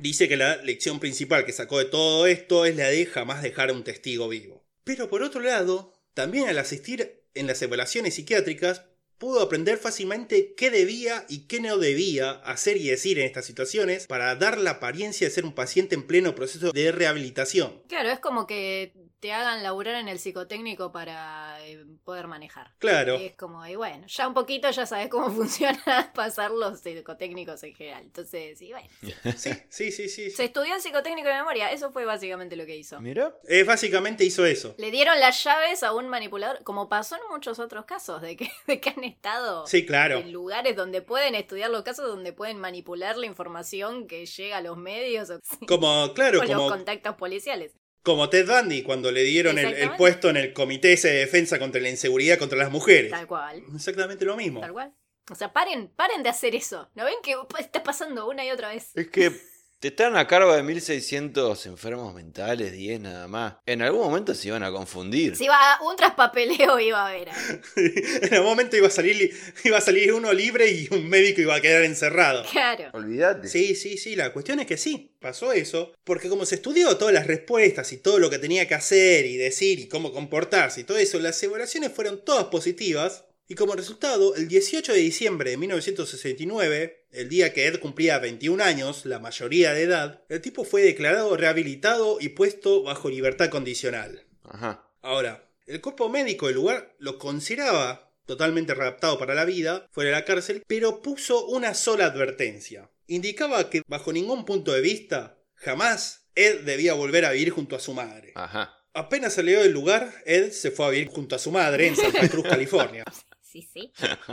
Dice 0.00 0.28
que 0.28 0.36
la 0.36 0.56
lección 0.62 1.00
principal 1.00 1.44
que 1.44 1.52
sacó 1.52 1.78
de 1.78 1.84
todo 1.86 2.26
esto 2.28 2.64
es 2.64 2.76
la 2.76 2.88
de 2.88 3.06
jamás 3.06 3.42
dejar 3.42 3.70
a 3.70 3.72
un 3.72 3.82
testigo 3.82 4.28
vivo. 4.28 4.64
Pero 4.84 5.08
por 5.08 5.22
otro 5.22 5.40
lado, 5.40 5.92
también 6.14 6.48
al 6.48 6.58
asistir 6.58 7.24
en 7.34 7.46
las 7.46 7.62
evaluaciones 7.62 8.14
psiquiátricas, 8.14 8.82
pudo 9.20 9.42
aprender 9.42 9.76
fácilmente 9.76 10.54
qué 10.56 10.70
debía 10.70 11.26
y 11.28 11.46
qué 11.46 11.60
no 11.60 11.76
debía 11.76 12.30
hacer 12.30 12.78
y 12.78 12.88
decir 12.88 13.18
en 13.18 13.26
estas 13.26 13.44
situaciones 13.44 14.06
para 14.06 14.34
dar 14.34 14.56
la 14.56 14.72
apariencia 14.72 15.28
de 15.28 15.30
ser 15.32 15.44
un 15.44 15.54
paciente 15.54 15.94
en 15.94 16.06
pleno 16.06 16.34
proceso 16.34 16.72
de 16.72 16.90
rehabilitación. 16.90 17.82
Claro, 17.86 18.08
es 18.08 18.18
como 18.18 18.46
que 18.46 18.94
te 19.20 19.32
hagan 19.32 19.62
laburar 19.62 19.96
en 19.96 20.08
el 20.08 20.18
psicotécnico 20.18 20.92
para 20.92 21.58
eh, 21.66 21.84
poder 22.04 22.26
manejar. 22.26 22.72
Claro. 22.78 23.20
Y 23.20 23.26
es 23.26 23.36
como, 23.36 23.64
y 23.66 23.76
bueno, 23.76 24.06
ya 24.06 24.26
un 24.26 24.32
poquito 24.32 24.70
ya 24.70 24.86
sabes 24.86 25.08
cómo 25.08 25.30
funciona 25.34 26.10
pasar 26.14 26.50
los 26.50 26.80
psicotécnicos 26.80 27.62
en 27.62 27.74
general. 27.74 28.02
Entonces, 28.02 28.58
sí, 28.58 28.72
bueno. 28.72 28.88
Sí, 29.36 29.50
sí, 29.68 29.92
sí, 29.92 30.08
sí. 30.08 30.30
Se 30.30 30.44
estudió 30.44 30.74
en 30.74 30.80
psicotécnico 30.80 31.28
de 31.28 31.34
memoria, 31.34 31.70
eso 31.70 31.92
fue 31.92 32.06
básicamente 32.06 32.56
lo 32.56 32.64
que 32.64 32.76
hizo. 32.76 32.98
Mira. 33.00 33.34
Eh, 33.46 33.62
básicamente 33.64 34.24
hizo 34.24 34.46
eso. 34.46 34.74
Le 34.78 34.90
dieron 34.90 35.20
las 35.20 35.44
llaves 35.44 35.82
a 35.82 35.92
un 35.92 36.08
manipulador, 36.08 36.64
como 36.64 36.88
pasó 36.88 37.16
en 37.16 37.22
muchos 37.30 37.58
otros 37.58 37.84
casos, 37.84 38.22
de 38.22 38.36
que, 38.36 38.50
de 38.66 38.80
que 38.80 38.90
han 38.90 39.04
estado 39.10 39.66
Sí, 39.66 39.84
claro. 39.86 40.18
en 40.18 40.32
lugares 40.32 40.76
donde 40.76 41.02
pueden 41.02 41.34
estudiar 41.34 41.70
los 41.70 41.82
casos, 41.82 42.06
donde 42.06 42.32
pueden 42.32 42.58
manipular 42.58 43.16
la 43.16 43.26
información 43.26 44.06
que 44.06 44.26
llega 44.26 44.56
a 44.58 44.60
los 44.62 44.76
medios 44.76 45.30
o, 45.30 45.40
Como, 45.68 46.12
claro, 46.14 46.40
o 46.40 46.44
los 46.44 46.52
como, 46.54 46.68
contactos 46.68 47.16
policiales. 47.16 47.72
como 48.02 48.28
Ted 48.30 48.46
Bundy 48.46 48.82
cuando 48.82 49.12
le 49.12 49.22
dieron 49.22 49.58
el, 49.58 49.90
puesto 49.96 50.30
en 50.30 50.36
el 50.36 50.52
Comité 50.52 50.94
ese 50.94 51.08
de 51.08 51.18
Defensa 51.18 51.58
contra 51.58 51.80
la 51.80 51.90
Inseguridad 51.90 52.38
contra 52.38 52.58
las 52.58 52.70
Mujeres. 52.70 53.10
Tal 53.10 53.26
cual. 53.26 53.62
Exactamente 53.74 54.24
lo 54.24 54.36
mismo. 54.36 54.60
Tal 54.60 54.72
cual. 54.72 54.94
O 55.30 55.34
sea, 55.34 55.52
paren, 55.52 55.88
paren 55.94 56.22
de 56.24 56.28
hacer 56.28 56.54
eso. 56.56 56.90
¿No 56.94 57.04
ven 57.04 57.14
que 57.22 57.36
está 57.58 57.82
pasando 57.84 58.28
una 58.28 58.44
y 58.44 58.50
otra 58.50 58.70
vez? 58.70 58.90
Es 58.96 59.08
que 59.08 59.30
te 59.80 59.88
están 59.88 60.14
a 60.18 60.26
cargo 60.26 60.54
de 60.54 60.62
1600 60.62 61.64
enfermos 61.64 62.14
mentales, 62.14 62.70
10 62.72 63.00
nada 63.00 63.26
más. 63.28 63.54
En 63.64 63.80
algún 63.80 64.02
momento 64.02 64.34
se 64.34 64.48
iban 64.48 64.62
a 64.62 64.70
confundir. 64.70 65.34
Si 65.36 65.48
va 65.48 65.78
un 65.80 65.96
traspapeleo 65.96 66.78
iba 66.78 67.06
a 67.06 67.08
haber. 67.08 67.30
en 67.76 68.34
algún 68.34 68.50
momento 68.50 68.76
iba 68.76 68.88
a 68.88 68.90
salir 68.90 69.34
iba 69.64 69.78
a 69.78 69.80
salir 69.80 70.12
uno 70.12 70.34
libre 70.34 70.70
y 70.70 70.86
un 70.90 71.08
médico 71.08 71.40
iba 71.40 71.54
a 71.54 71.62
quedar 71.62 71.84
encerrado. 71.84 72.44
Claro. 72.50 72.90
Olvídate. 72.92 73.48
Sí, 73.48 73.74
sí, 73.74 73.96
sí, 73.96 74.16
la 74.16 74.34
cuestión 74.34 74.60
es 74.60 74.66
que 74.66 74.76
sí, 74.76 75.16
pasó 75.18 75.50
eso, 75.52 75.94
porque 76.04 76.28
como 76.28 76.44
se 76.44 76.56
estudió 76.56 76.98
todas 76.98 77.14
las 77.14 77.26
respuestas 77.26 77.90
y 77.94 77.96
todo 77.96 78.18
lo 78.18 78.28
que 78.28 78.38
tenía 78.38 78.68
que 78.68 78.74
hacer 78.74 79.24
y 79.24 79.38
decir 79.38 79.80
y 79.80 79.88
cómo 79.88 80.12
comportarse 80.12 80.82
y 80.82 80.84
todo 80.84 80.98
eso, 80.98 81.18
las 81.20 81.42
evaluaciones 81.42 81.90
fueron 81.90 82.22
todas 82.22 82.44
positivas, 82.44 83.24
y 83.50 83.56
como 83.56 83.74
resultado, 83.74 84.36
el 84.36 84.46
18 84.46 84.92
de 84.92 85.00
diciembre 85.00 85.50
de 85.50 85.56
1969, 85.56 87.06
el 87.10 87.28
día 87.28 87.52
que 87.52 87.66
Ed 87.66 87.80
cumplía 87.80 88.20
21 88.20 88.62
años, 88.62 89.06
la 89.06 89.18
mayoría 89.18 89.74
de 89.74 89.82
edad, 89.82 90.22
el 90.28 90.40
tipo 90.40 90.62
fue 90.62 90.82
declarado 90.82 91.36
rehabilitado 91.36 92.18
y 92.20 92.28
puesto 92.28 92.84
bajo 92.84 93.10
libertad 93.10 93.48
condicional. 93.48 94.24
Ajá. 94.44 94.88
Ahora, 95.02 95.50
el 95.66 95.80
cuerpo 95.80 96.08
médico 96.08 96.46
del 96.46 96.54
lugar 96.54 96.94
lo 97.00 97.18
consideraba 97.18 98.12
totalmente 98.24 98.72
readaptado 98.72 99.18
para 99.18 99.34
la 99.34 99.44
vida 99.44 99.88
fuera 99.90 100.10
de 100.10 100.16
la 100.16 100.24
cárcel, 100.24 100.62
pero 100.68 101.02
puso 101.02 101.46
una 101.46 101.74
sola 101.74 102.04
advertencia. 102.04 102.88
Indicaba 103.08 103.68
que 103.68 103.82
bajo 103.88 104.12
ningún 104.12 104.44
punto 104.44 104.72
de 104.72 104.80
vista, 104.80 105.40
jamás 105.56 106.28
Ed 106.36 106.60
debía 106.60 106.94
volver 106.94 107.24
a 107.24 107.32
vivir 107.32 107.50
junto 107.50 107.74
a 107.74 107.80
su 107.80 107.94
madre. 107.94 108.30
Ajá. 108.36 108.76
Apenas 108.94 109.34
salió 109.34 109.60
del 109.60 109.72
lugar, 109.72 110.12
Ed 110.24 110.52
se 110.52 110.70
fue 110.70 110.86
a 110.86 110.90
vivir 110.90 111.08
junto 111.08 111.34
a 111.34 111.40
su 111.40 111.50
madre 111.50 111.88
en 111.88 111.96
Santa 111.96 112.28
Cruz, 112.28 112.44
California. 112.48 113.02
Sí, 113.50 113.62
sí. 113.62 113.92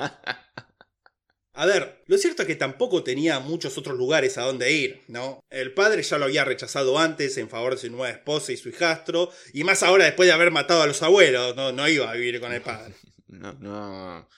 A 1.54 1.66
ver, 1.66 2.04
lo 2.06 2.20
cierto 2.20 2.44
es 2.44 2.48
que 2.48 2.56
tampoco 2.56 3.04
tenía 3.04 3.40
muchos 3.40 3.80
otros 3.80 3.98
lugares 3.98 4.38
a 4.38 4.44
donde 4.44 4.72
ir, 4.72 5.02
¿no? 5.08 5.40
El 5.50 5.74
padre 5.74 6.04
ya 6.04 6.20
lo 6.20 6.26
había 6.26 6.46
rechazado 6.46 7.00
antes 7.00 7.36
en 7.38 7.50
favor 7.50 7.74
de 7.74 7.82
su 7.82 7.90
nueva 7.90 8.12
esposa 8.12 8.52
y 8.52 8.58
su 8.58 8.70
hijastro, 8.70 9.32
y 9.54 9.64
más 9.64 9.82
ahora 9.82 10.06
después 10.06 10.28
de 10.28 10.34
haber 10.34 10.52
matado 10.52 10.84
a 10.84 10.86
los 10.86 11.02
abuelos, 11.02 11.56
no, 11.56 11.72
no 11.72 11.88
iba 11.88 12.12
a 12.12 12.14
vivir 12.14 12.40
con 12.40 12.54
el 12.54 12.62
padre. 12.62 12.94
No, 13.30 13.52
no, 13.60 14.30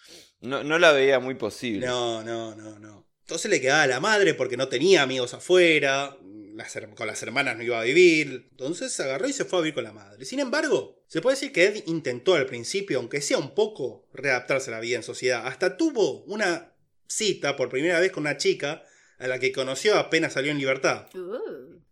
no, 0.42 0.64
no 0.64 0.80
la 0.80 0.92
veía 0.92 1.20
muy 1.20 1.36
posible. 1.36 1.86
No, 1.86 2.24
no, 2.24 2.56
no, 2.56 2.80
no. 2.80 3.08
Entonces 3.22 3.52
le 3.52 3.62
quedaba 3.62 3.84
a 3.84 3.88
la 3.88 4.00
madre 4.00 4.34
porque 4.34 4.58
no 4.58 4.68
tenía 4.68 5.04
amigos 5.04 5.36
afuera, 5.36 6.18
las 6.60 6.78
con 6.96 7.08
las 7.08 7.24
hermanas 7.24 7.58
no 7.58 7.64
iba 7.64 7.80
a 7.80 7.84
vivir, 7.84 8.48
entonces 8.52 8.92
se 8.92 9.04
agarró 9.04 9.28
y 9.28 9.34
se 9.34 9.46
fue 9.46 9.60
a 9.60 9.62
vivir 9.64 9.74
con 9.74 9.84
la 9.84 9.94
madre. 9.94 10.24
Sin 10.26 10.40
embargo, 10.40 11.02
se 11.08 11.22
puede 11.22 11.36
decir 11.36 11.52
que 11.52 11.66
Ed 11.66 11.84
intentó 11.88 12.36
al 12.36 12.46
principio, 12.46 13.00
aunque 13.00 13.22
sea 13.22 13.40
un 13.40 13.56
poco, 13.56 14.08
readaptarse 14.14 14.70
a 14.70 14.76
la 14.76 14.80
vida 14.80 14.98
en 14.98 15.04
sociedad. 15.04 15.48
Hasta 15.48 15.76
tuvo 15.78 16.24
una 16.26 16.74
cita 17.08 17.56
por 17.56 17.70
primera 17.70 18.00
vez 18.00 18.12
con 18.12 18.22
una 18.22 18.38
chica 18.38 18.84
a 19.18 19.28
la 19.28 19.40
que 19.40 19.52
conoció 19.52 19.98
apenas 19.98 20.34
salió 20.34 20.52
en 20.52 20.60
libertad. 20.60 21.08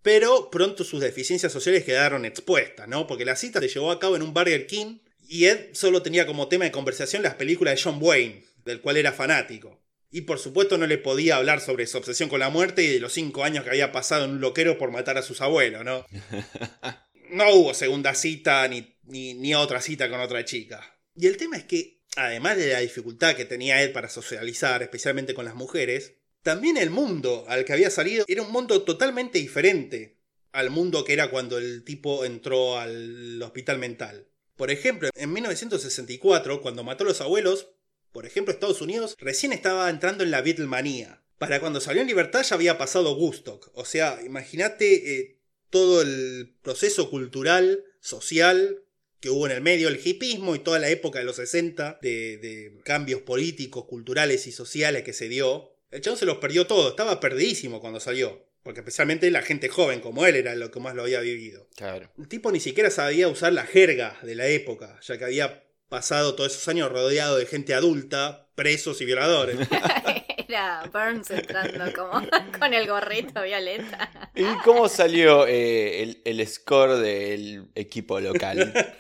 Pero 0.02 0.50
pronto 0.50 0.84
sus 0.84 1.02
deficiencias 1.02 1.52
sociales 1.52 1.84
quedaron 1.84 2.26
expuestas, 2.26 2.88
¿no? 2.88 3.08
Porque 3.08 3.26
la 3.26 3.36
cita 3.36 3.60
se 3.60 3.68
llevó 3.68 3.92
a 3.92 4.00
cabo 4.00 4.16
en 4.16 4.22
un 4.22 4.34
Burger 4.34 4.68
King 4.68 5.00
y 5.28 5.46
Ed 5.46 5.74
solo 5.74 6.02
tenía 6.02 6.26
como 6.26 6.48
tema 6.48 6.66
de 6.66 6.72
conversación 6.72 7.24
las 7.24 7.36
películas 7.36 7.76
de 7.76 7.82
John 7.82 8.00
Wayne, 8.02 8.46
del 8.64 8.82
cual 8.82 8.98
era 8.98 9.12
fanático. 9.12 9.82
Y 10.10 10.22
por 10.22 10.40
supuesto 10.40 10.78
no 10.78 10.88
le 10.88 10.98
podía 10.98 11.36
hablar 11.36 11.60
sobre 11.60 11.86
su 11.88 11.98
obsesión 11.98 12.30
con 12.30 12.40
la 12.40 12.50
muerte 12.50 12.84
y 12.84 12.88
de 12.88 13.00
los 13.00 13.14
cinco 13.14 13.44
años 13.44 13.64
que 13.64 13.72
había 13.72 13.92
pasado 13.92 14.26
en 14.26 14.32
un 14.32 14.42
loquero 14.42 14.78
por 14.78 14.92
matar 14.92 15.18
a 15.18 15.22
sus 15.22 15.42
abuelos, 15.42 15.84
¿no? 15.84 16.06
No 17.30 17.54
hubo 17.54 17.74
segunda 17.74 18.16
cita 18.16 18.66
ni, 18.70 18.96
ni, 19.04 19.34
ni 19.34 19.54
otra 19.54 19.82
cita 19.82 20.10
con 20.10 20.22
otra 20.22 20.46
chica. 20.46 20.98
Y 21.14 21.28
el 21.28 21.36
tema 21.36 21.58
es 21.58 21.66
que, 21.66 22.00
además 22.16 22.56
de 22.56 22.72
la 22.72 22.80
dificultad 22.80 23.36
que 23.36 23.44
tenía 23.44 23.84
Ed 23.84 23.92
para 23.92 24.08
socializar, 24.08 24.82
especialmente 24.82 25.34
con 25.34 25.44
las 25.44 25.54
mujeres, 25.54 26.14
también 26.42 26.78
el 26.78 26.90
mundo 26.90 27.44
al 27.50 27.66
que 27.66 27.74
había 27.74 27.90
salido 27.90 28.24
era 28.30 28.44
un 28.44 28.52
mundo 28.54 28.84
totalmente 28.84 29.40
diferente 29.40 30.18
al 30.54 30.70
mundo 30.70 31.04
que 31.04 31.14
era 31.14 31.30
cuando 31.30 31.58
el 31.58 31.84
tipo 31.84 32.26
entró 32.26 32.80
al 32.80 33.42
hospital 33.42 33.78
mental. 33.78 34.28
Por 34.56 34.72
ejemplo, 34.72 35.10
en 35.14 35.32
1964, 35.32 36.62
cuando 36.62 36.84
mató 36.84 37.04
a 37.04 37.08
los 37.08 37.22
abuelos, 37.22 37.70
por 38.18 38.26
ejemplo, 38.26 38.52
Estados 38.52 38.82
Unidos 38.82 39.16
recién 39.20 39.54
estaba 39.54 39.88
entrando 39.92 40.24
en 40.24 40.32
la 40.32 40.42
Beatlemanía. 40.42 41.22
Para 41.38 41.60
cuando 41.60 41.80
salió 41.80 42.02
en 42.02 42.08
libertad 42.08 42.42
ya 42.42 42.56
había 42.56 42.76
pasado 42.80 43.16
Woodstock. 43.16 43.70
O 43.76 43.86
sea, 43.86 44.18
imagínate 44.26 45.20
eh, 45.20 45.38
todo 45.70 46.02
el 46.02 46.56
proceso 46.64 47.12
cultural, 47.12 47.84
social 48.00 48.82
que 49.20 49.30
hubo 49.30 49.46
en 49.46 49.52
el 49.52 49.62
medio, 49.62 49.88
el 49.88 50.02
hipismo 50.04 50.56
y 50.56 50.60
toda 50.60 50.80
la 50.80 50.90
época 50.90 51.20
de 51.20 51.26
los 51.26 51.36
60 51.36 52.00
de, 52.02 52.40
de 52.40 52.82
cambios 52.84 53.22
políticos, 53.22 53.86
culturales 53.86 54.48
y 54.48 54.52
sociales 54.52 55.04
que 55.04 55.14
se 55.14 55.30
dio. 55.30 55.76
El 55.92 56.02
chabón 56.02 56.18
se 56.18 56.26
los 56.26 56.38
perdió 56.40 56.66
todo, 56.66 56.90
estaba 56.90 57.20
perdidísimo 57.20 57.80
cuando 57.80 58.00
salió. 58.00 58.48
Porque 58.64 58.80
especialmente 58.80 59.30
la 59.30 59.44
gente 59.44 59.70
joven 59.70 60.00
como 60.00 60.26
él 60.26 60.36
era 60.36 60.56
lo 60.56 60.72
que 60.72 60.80
más 60.80 60.96
lo 60.96 61.04
había 61.04 61.20
vivido. 61.20 61.70
Claro. 61.76 62.10
El 62.18 62.28
tipo 62.28 62.52
ni 62.52 62.62
siquiera 62.62 62.90
sabía 62.90 63.28
usar 63.28 63.54
la 63.54 63.68
jerga 63.68 64.18
de 64.24 64.34
la 64.34 64.48
época, 64.48 65.00
ya 65.04 65.20
que 65.20 65.24
había 65.24 65.67
pasado 65.90 66.36
todos 66.36 66.54
esos 66.54 66.68
años 66.68 66.92
rodeado 66.92 67.38
de 67.38 67.46
gente 67.46 67.74
adulta, 67.74 68.48
presos 68.56 69.02
y 69.02 69.06
violadores. 69.06 69.58
Era 70.48 70.90
Burns 70.92 71.30
entrando 71.30 71.92
como 71.94 72.22
con 72.60 72.74
el 72.74 72.88
gorrito 72.88 73.42
violeta. 73.44 74.32
¿Y 74.34 74.46
cómo 74.64 74.88
salió 74.88 75.46
eh, 75.46 76.04
el, 76.04 76.22
el 76.24 76.48
score 76.48 76.98
del 76.98 77.68
equipo 77.76 78.20
local? 78.20 78.74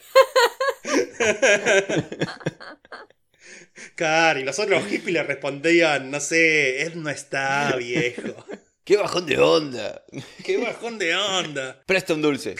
Claro, 3.95 4.39
y 4.39 4.43
los 4.43 4.57
otros 4.59 4.85
hippies 4.85 5.13
le 5.13 5.23
respondían, 5.23 6.09
no 6.11 6.19
sé, 6.19 6.83
él 6.83 7.01
no 7.01 7.09
está 7.09 7.75
viejo. 7.75 8.45
¡Qué 8.88 8.95
bajón 8.95 9.25
de 9.25 9.38
onda! 9.38 10.05
Qué 10.45 10.57
bajón 10.59 10.97
de 10.97 11.13
onda. 11.13 11.83
Presta 11.85 12.13
un 12.13 12.21
dulce. 12.21 12.55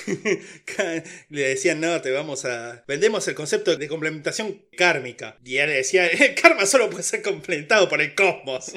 Le 1.30 1.42
decían, 1.48 1.80
no, 1.80 2.02
te 2.02 2.12
vamos 2.12 2.44
a... 2.44 2.84
Vendemos 2.86 3.26
el 3.30 3.34
concepto 3.34 3.78
de 3.78 3.88
complementación 3.88 4.66
kármica. 4.78 5.38
Y 5.46 5.56
él 5.56 5.70
le 5.70 5.76
decía, 5.78 6.06
el 6.06 6.36
karma 6.36 6.66
solo 6.66 6.90
puede 6.90 7.04
ser 7.04 7.22
complementado 7.22 7.88
por 7.88 8.02
el 8.02 8.14
cosmos. 8.14 8.74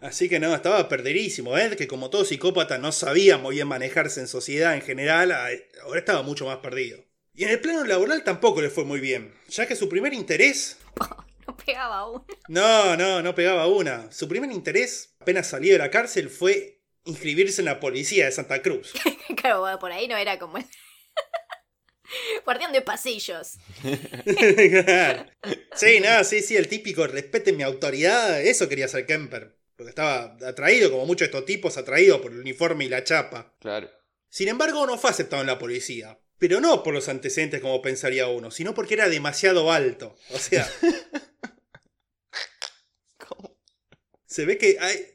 Así 0.00 0.30
que 0.30 0.40
no, 0.40 0.54
estaba 0.54 0.88
perderísimo. 0.88 1.58
Ed, 1.58 1.74
que 1.74 1.86
como 1.86 2.08
todo 2.08 2.24
psicópata 2.24 2.78
no 2.78 2.92
sabía 2.92 3.36
muy 3.36 3.56
bien 3.56 3.68
manejarse 3.68 4.20
en 4.20 4.28
sociedad 4.28 4.74
en 4.74 4.80
general, 4.80 5.30
ahora 5.82 5.98
estaba 5.98 6.22
mucho 6.22 6.46
más 6.46 6.56
perdido. 6.56 7.11
Y 7.34 7.44
en 7.44 7.50
el 7.50 7.60
plano 7.60 7.84
laboral 7.84 8.24
tampoco 8.24 8.60
le 8.60 8.68
fue 8.68 8.84
muy 8.84 9.00
bien, 9.00 9.34
ya 9.48 9.66
que 9.66 9.74
su 9.74 9.88
primer 9.88 10.12
interés... 10.12 10.76
no 11.46 11.56
pegaba 11.56 12.10
uno. 12.10 12.26
No, 12.48 12.94
no, 12.96 13.22
no 13.22 13.34
pegaba 13.34 13.66
una. 13.66 14.12
Su 14.12 14.28
primer 14.28 14.52
interés, 14.52 15.14
apenas 15.18 15.46
salió 15.46 15.72
de 15.72 15.78
la 15.78 15.90
cárcel, 15.90 16.28
fue 16.28 16.82
inscribirse 17.04 17.62
en 17.62 17.66
la 17.66 17.80
policía 17.80 18.26
de 18.26 18.32
Santa 18.32 18.60
Cruz. 18.60 18.92
claro, 19.40 19.78
por 19.78 19.92
ahí 19.92 20.08
no 20.08 20.16
era 20.16 20.38
como 20.38 20.58
el... 20.58 20.64
Guardián 22.44 22.72
de 22.72 22.82
pasillos. 22.82 23.54
sí, 25.74 26.00
no, 26.00 26.24
sí, 26.24 26.42
sí, 26.42 26.56
el 26.56 26.68
típico 26.68 27.06
respete 27.06 27.54
mi 27.54 27.62
autoridad, 27.62 28.42
eso 28.42 28.68
quería 28.68 28.88
ser 28.88 29.06
Kemper. 29.06 29.56
Porque 29.74 29.88
estaba 29.88 30.36
atraído, 30.46 30.90
como 30.90 31.06
muchos 31.06 31.20
de 31.20 31.32
estos 31.32 31.46
tipos, 31.46 31.78
atraído 31.78 32.20
por 32.20 32.32
el 32.32 32.40
uniforme 32.40 32.84
y 32.84 32.90
la 32.90 33.04
chapa. 33.04 33.56
Claro. 33.58 33.88
Sin 34.28 34.48
embargo, 34.48 34.86
no 34.86 34.98
fue 34.98 35.08
aceptado 35.08 35.40
en 35.40 35.46
la 35.46 35.58
policía. 35.58 36.18
Pero 36.42 36.60
no 36.60 36.82
por 36.82 36.92
los 36.92 37.08
antecedentes 37.08 37.60
como 37.60 37.80
pensaría 37.80 38.26
uno, 38.26 38.50
sino 38.50 38.74
porque 38.74 38.94
era 38.94 39.08
demasiado 39.08 39.70
alto. 39.70 40.16
O 40.30 40.38
sea... 40.38 40.68
¿Cómo? 43.16 43.56
Se 44.26 44.44
ve 44.44 44.58
que 44.58 44.76
hay, 44.80 45.06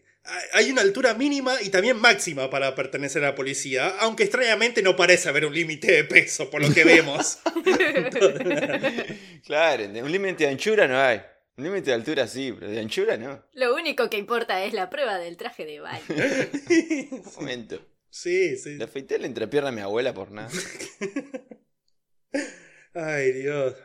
hay 0.54 0.72
una 0.72 0.84
altura 0.84 1.16
mínima 1.16 1.62
y 1.62 1.68
también 1.68 1.98
máxima 1.98 2.50
para 2.50 2.74
pertenecer 2.76 3.26
a 3.26 3.32
la 3.32 3.36
policía, 3.36 3.90
aunque 4.00 4.24
extrañamente 4.24 4.82
no 4.82 4.96
parece 4.96 5.28
haber 5.28 5.46
un 5.46 5.54
límite 5.54 5.92
de 5.92 6.06
peso, 6.06 6.50
por 6.50 6.62
lo 6.62 6.74
que 6.74 6.86
vemos. 6.86 7.40
claro, 9.46 9.84
un 9.84 10.10
límite 10.10 10.46
de 10.46 10.52
anchura 10.52 10.88
no 10.88 10.98
hay. 10.98 11.22
Un 11.58 11.66
límite 11.66 11.88
de 11.88 11.96
altura 11.96 12.26
sí, 12.26 12.54
pero 12.58 12.72
de 12.72 12.80
anchura 12.80 13.18
no. 13.18 13.44
Lo 13.52 13.76
único 13.76 14.10
que 14.10 14.16
importa 14.16 14.64
es 14.64 14.72
la 14.72 14.90
prueba 14.90 15.18
del 15.18 15.36
traje 15.36 15.66
de 15.66 15.82
baño. 15.82 16.06
Un 16.08 17.24
momento. 17.36 17.97
Sí, 18.10 18.58
sí. 18.58 18.76
Le 18.76 18.84
afeité 18.84 19.20
la 19.20 19.28
entrepierna 19.28 19.70
a 19.70 19.72
mi 19.72 19.82
abuela 19.82 20.14
por 20.14 20.32
nada. 20.32 20.50
Ay, 22.94 23.32
Dios. 23.32 23.76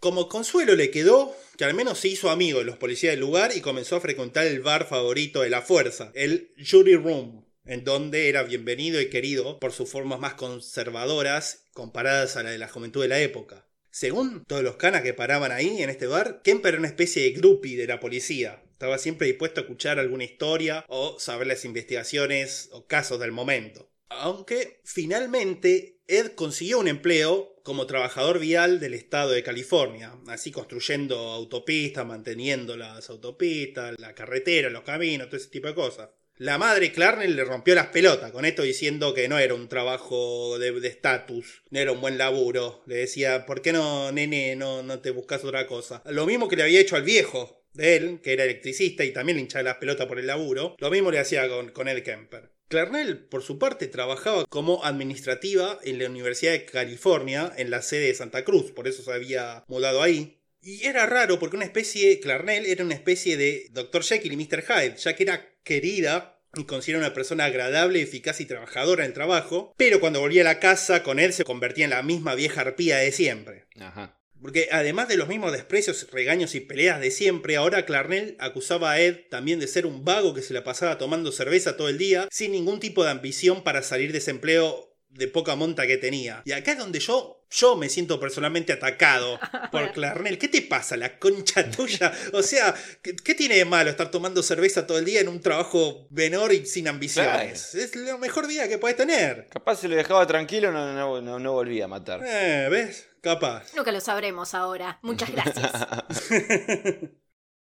Como 0.00 0.28
consuelo 0.28 0.76
le 0.76 0.90
quedó 0.90 1.34
que 1.56 1.64
al 1.64 1.74
menos 1.74 1.98
se 1.98 2.08
hizo 2.08 2.30
amigo 2.30 2.60
de 2.60 2.64
los 2.64 2.78
policías 2.78 3.12
del 3.12 3.20
lugar 3.20 3.50
y 3.56 3.60
comenzó 3.60 3.96
a 3.96 4.00
frecuentar 4.00 4.46
el 4.46 4.60
bar 4.60 4.86
favorito 4.86 5.40
de 5.40 5.50
la 5.50 5.60
fuerza, 5.60 6.12
el 6.14 6.54
Jury 6.58 6.94
Room, 6.94 7.44
en 7.64 7.82
donde 7.82 8.28
era 8.28 8.44
bienvenido 8.44 9.00
y 9.00 9.10
querido 9.10 9.58
por 9.58 9.72
sus 9.72 9.90
formas 9.90 10.20
más 10.20 10.34
conservadoras 10.34 11.64
comparadas 11.72 12.36
a 12.36 12.44
la 12.44 12.50
de 12.50 12.58
la 12.58 12.68
juventud 12.68 13.02
de 13.02 13.08
la 13.08 13.20
época. 13.20 13.68
Según 13.90 14.44
todos 14.44 14.62
los 14.62 14.76
canas 14.76 15.02
que 15.02 15.14
paraban 15.14 15.50
ahí 15.50 15.82
en 15.82 15.90
este 15.90 16.06
bar, 16.06 16.42
Kemper 16.44 16.74
era 16.74 16.78
una 16.78 16.88
especie 16.88 17.24
de 17.24 17.32
groupie 17.32 17.76
de 17.76 17.88
la 17.88 17.98
policía. 17.98 18.62
Estaba 18.78 18.98
siempre 18.98 19.26
dispuesto 19.26 19.58
a 19.58 19.64
escuchar 19.64 19.98
alguna 19.98 20.22
historia 20.22 20.84
o 20.86 21.18
saber 21.18 21.48
las 21.48 21.64
investigaciones 21.64 22.68
o 22.70 22.86
casos 22.86 23.18
del 23.18 23.32
momento. 23.32 23.90
Aunque 24.08 24.80
finalmente 24.84 25.98
Ed 26.06 26.36
consiguió 26.36 26.78
un 26.78 26.86
empleo 26.86 27.56
como 27.64 27.88
trabajador 27.88 28.38
vial 28.38 28.78
del 28.78 28.94
estado 28.94 29.32
de 29.32 29.42
California, 29.42 30.14
así 30.28 30.52
construyendo 30.52 31.18
autopistas, 31.18 32.06
manteniendo 32.06 32.76
las 32.76 33.10
autopistas, 33.10 33.96
la 33.98 34.14
carretera, 34.14 34.70
los 34.70 34.84
caminos, 34.84 35.26
todo 35.26 35.38
ese 35.38 35.50
tipo 35.50 35.66
de 35.66 35.74
cosas. 35.74 36.10
La 36.36 36.56
madre 36.56 36.92
Clarnell 36.92 37.34
le 37.34 37.42
rompió 37.42 37.74
las 37.74 37.88
pelotas 37.88 38.30
con 38.30 38.44
esto 38.44 38.62
diciendo 38.62 39.12
que 39.12 39.26
no 39.26 39.40
era 39.40 39.54
un 39.54 39.68
trabajo 39.68 40.56
de 40.60 40.86
estatus, 40.86 41.64
no 41.70 41.80
era 41.80 41.90
un 41.90 42.00
buen 42.00 42.16
laburo. 42.16 42.84
Le 42.86 42.94
decía, 42.94 43.44
¿por 43.44 43.60
qué 43.60 43.72
no, 43.72 44.12
nene, 44.12 44.54
no, 44.54 44.84
no 44.84 45.00
te 45.00 45.10
buscas 45.10 45.44
otra 45.44 45.66
cosa? 45.66 46.00
Lo 46.06 46.26
mismo 46.26 46.46
que 46.46 46.54
le 46.54 46.62
había 46.62 46.78
hecho 46.78 46.94
al 46.94 47.02
viejo 47.02 47.57
de 47.72 47.96
él, 47.96 48.20
que 48.22 48.32
era 48.32 48.44
electricista 48.44 49.04
y 49.04 49.12
también 49.12 49.36
le 49.36 49.42
hinchaba 49.42 49.62
las 49.64 49.76
pelotas 49.76 50.06
por 50.06 50.18
el 50.18 50.26
laburo, 50.26 50.76
lo 50.78 50.90
mismo 50.90 51.10
le 51.10 51.18
hacía 51.18 51.48
con, 51.48 51.70
con 51.70 51.88
Ed 51.88 52.02
Kemper. 52.02 52.50
Clarnell, 52.68 53.18
por 53.18 53.42
su 53.42 53.58
parte, 53.58 53.86
trabajaba 53.86 54.44
como 54.44 54.84
administrativa 54.84 55.78
en 55.84 55.98
la 55.98 56.06
Universidad 56.06 56.52
de 56.52 56.66
California, 56.66 57.50
en 57.56 57.70
la 57.70 57.80
sede 57.80 58.08
de 58.08 58.14
Santa 58.14 58.44
Cruz, 58.44 58.72
por 58.72 58.86
eso 58.86 59.02
se 59.02 59.12
había 59.12 59.64
mudado 59.68 60.02
ahí. 60.02 60.38
Y 60.60 60.84
era 60.84 61.06
raro 61.06 61.38
porque 61.38 61.56
una 61.56 61.64
especie, 61.64 62.20
Clarnell 62.20 62.66
era 62.66 62.84
una 62.84 62.94
especie 62.94 63.36
de 63.36 63.68
Dr. 63.70 64.02
Jekyll 64.02 64.32
y 64.32 64.36
Mr. 64.36 64.62
Hyde, 64.62 64.96
ya 64.96 65.14
que 65.14 65.22
era 65.22 65.54
querida 65.62 66.42
y 66.56 66.64
considerada 66.64 67.06
una 67.06 67.14
persona 67.14 67.44
agradable, 67.44 68.02
eficaz 68.02 68.40
y 68.40 68.46
trabajadora 68.46 69.04
en 69.04 69.10
el 69.10 69.14
trabajo, 69.14 69.74
pero 69.76 70.00
cuando 70.00 70.20
volvía 70.20 70.42
a 70.42 70.44
la 70.44 70.60
casa 70.60 71.02
con 71.02 71.20
él 71.20 71.32
se 71.32 71.44
convertía 71.44 71.84
en 71.84 71.90
la 71.90 72.02
misma 72.02 72.34
vieja 72.34 72.62
arpía 72.62 72.98
de 72.98 73.12
siempre. 73.12 73.66
Ajá. 73.78 74.17
Porque 74.40 74.68
además 74.70 75.08
de 75.08 75.16
los 75.16 75.28
mismos 75.28 75.52
desprecios, 75.52 76.08
regaños 76.12 76.54
y 76.54 76.60
peleas 76.60 77.00
de 77.00 77.10
siempre, 77.10 77.56
ahora 77.56 77.84
Clarnell 77.84 78.36
acusaba 78.38 78.92
a 78.92 79.00
Ed 79.00 79.26
también 79.30 79.58
de 79.58 79.66
ser 79.66 79.86
un 79.86 80.04
vago 80.04 80.34
que 80.34 80.42
se 80.42 80.54
la 80.54 80.64
pasaba 80.64 80.98
tomando 80.98 81.32
cerveza 81.32 81.76
todo 81.76 81.88
el 81.88 81.98
día, 81.98 82.28
sin 82.30 82.52
ningún 82.52 82.80
tipo 82.80 83.04
de 83.04 83.10
ambición 83.10 83.64
para 83.64 83.82
salir 83.82 84.12
de 84.12 84.18
ese 84.18 84.30
empleo 84.30 84.96
de 85.08 85.28
poca 85.28 85.56
monta 85.56 85.86
que 85.86 85.96
tenía. 85.96 86.42
Y 86.44 86.52
acá 86.52 86.72
es 86.72 86.78
donde 86.78 87.00
yo, 87.00 87.37
yo 87.50 87.76
me 87.76 87.88
siento 87.88 88.20
personalmente 88.20 88.72
atacado 88.72 89.38
por 89.72 89.92
Clarnell. 89.92 90.38
¿Qué 90.38 90.48
te 90.48 90.62
pasa, 90.62 90.96
la 90.96 91.18
concha 91.18 91.70
tuya? 91.70 92.12
O 92.32 92.42
sea, 92.42 92.74
¿qué, 93.02 93.16
qué 93.16 93.34
tiene 93.34 93.56
de 93.56 93.64
malo 93.64 93.90
estar 93.90 94.10
tomando 94.10 94.42
cerveza 94.42 94.86
todo 94.86 94.98
el 94.98 95.04
día 95.04 95.20
en 95.20 95.28
un 95.28 95.40
trabajo 95.40 96.06
menor 96.10 96.52
y 96.52 96.66
sin 96.66 96.88
ambiciones? 96.88 97.74
Es 97.74 97.96
la 97.96 98.16
mejor 98.18 98.46
vida 98.46 98.68
que 98.68 98.78
puedes 98.78 98.96
tener. 98.96 99.46
Capaz 99.50 99.76
si 99.76 99.88
lo 99.88 99.96
dejaba 99.96 100.26
tranquilo 100.26 100.72
no, 100.72 100.92
no, 100.92 101.20
no, 101.20 101.38
no 101.38 101.52
volvía 101.52 101.86
a 101.86 101.88
matar. 101.88 102.20
Eh, 102.24 102.68
¿ves? 102.70 103.08
Capaz. 103.20 103.74
Nunca 103.74 103.92
lo 103.92 104.00
sabremos 104.00 104.54
ahora. 104.54 104.98
Muchas 105.02 105.30
gracias. 105.30 105.72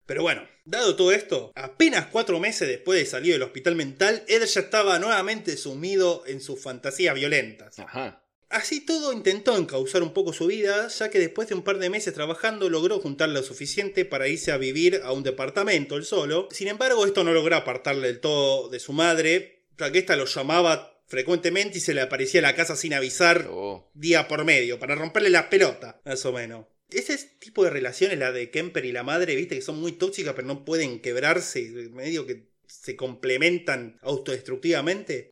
Pero 0.06 0.22
bueno, 0.22 0.42
dado 0.64 0.94
todo 0.94 1.10
esto, 1.10 1.52
apenas 1.56 2.06
cuatro 2.06 2.38
meses 2.38 2.68
después 2.68 2.98
de 2.98 3.06
salir 3.06 3.32
del 3.32 3.42
hospital 3.42 3.74
mental, 3.74 4.22
Ed 4.28 4.44
ya 4.44 4.60
estaba 4.60 5.00
nuevamente 5.00 5.56
sumido 5.56 6.22
en 6.26 6.40
sus 6.40 6.62
fantasías 6.62 7.14
violentas. 7.14 7.78
Ajá. 7.80 8.25
Así 8.48 8.80
todo 8.80 9.12
intentó 9.12 9.56
encauzar 9.56 10.02
un 10.02 10.12
poco 10.12 10.32
su 10.32 10.46
vida, 10.46 10.88
ya 10.88 11.10
que 11.10 11.18
después 11.18 11.48
de 11.48 11.54
un 11.54 11.62
par 11.62 11.78
de 11.78 11.90
meses 11.90 12.14
trabajando 12.14 12.70
logró 12.70 13.00
juntar 13.00 13.28
lo 13.28 13.42
suficiente 13.42 14.04
para 14.04 14.28
irse 14.28 14.52
a 14.52 14.56
vivir 14.56 15.00
a 15.02 15.12
un 15.12 15.24
departamento 15.24 15.96
él 15.96 16.04
solo. 16.04 16.48
Sin 16.52 16.68
embargo, 16.68 17.04
esto 17.06 17.24
no 17.24 17.32
logró 17.32 17.56
apartarle 17.56 18.06
del 18.06 18.20
todo 18.20 18.68
de 18.68 18.78
su 18.78 18.92
madre, 18.92 19.64
ya 19.78 19.90
que 19.90 19.98
ésta 19.98 20.14
lo 20.16 20.26
llamaba 20.26 21.02
frecuentemente 21.06 21.78
y 21.78 21.80
se 21.80 21.94
le 21.94 22.00
aparecía 22.00 22.40
a 22.40 22.42
la 22.42 22.54
casa 22.54 22.76
sin 22.76 22.94
avisar 22.94 23.48
Oh. 23.50 23.90
día 23.94 24.28
por 24.28 24.44
medio, 24.44 24.78
para 24.78 24.94
romperle 24.94 25.30
la 25.30 25.50
pelota, 25.50 26.00
más 26.04 26.24
o 26.24 26.32
menos. 26.32 26.66
Ese 26.90 27.18
tipo 27.40 27.64
de 27.64 27.70
relaciones, 27.70 28.18
la 28.18 28.30
de 28.30 28.50
Kemper 28.50 28.84
y 28.84 28.92
la 28.92 29.02
madre, 29.02 29.34
viste, 29.34 29.56
que 29.56 29.62
son 29.62 29.80
muy 29.80 29.92
tóxicas, 29.92 30.34
pero 30.34 30.46
no 30.46 30.64
pueden 30.64 31.00
quebrarse, 31.00 31.62
medio 31.90 32.26
que 32.26 32.48
se 32.68 32.94
complementan 32.94 33.98
autodestructivamente. 34.02 35.30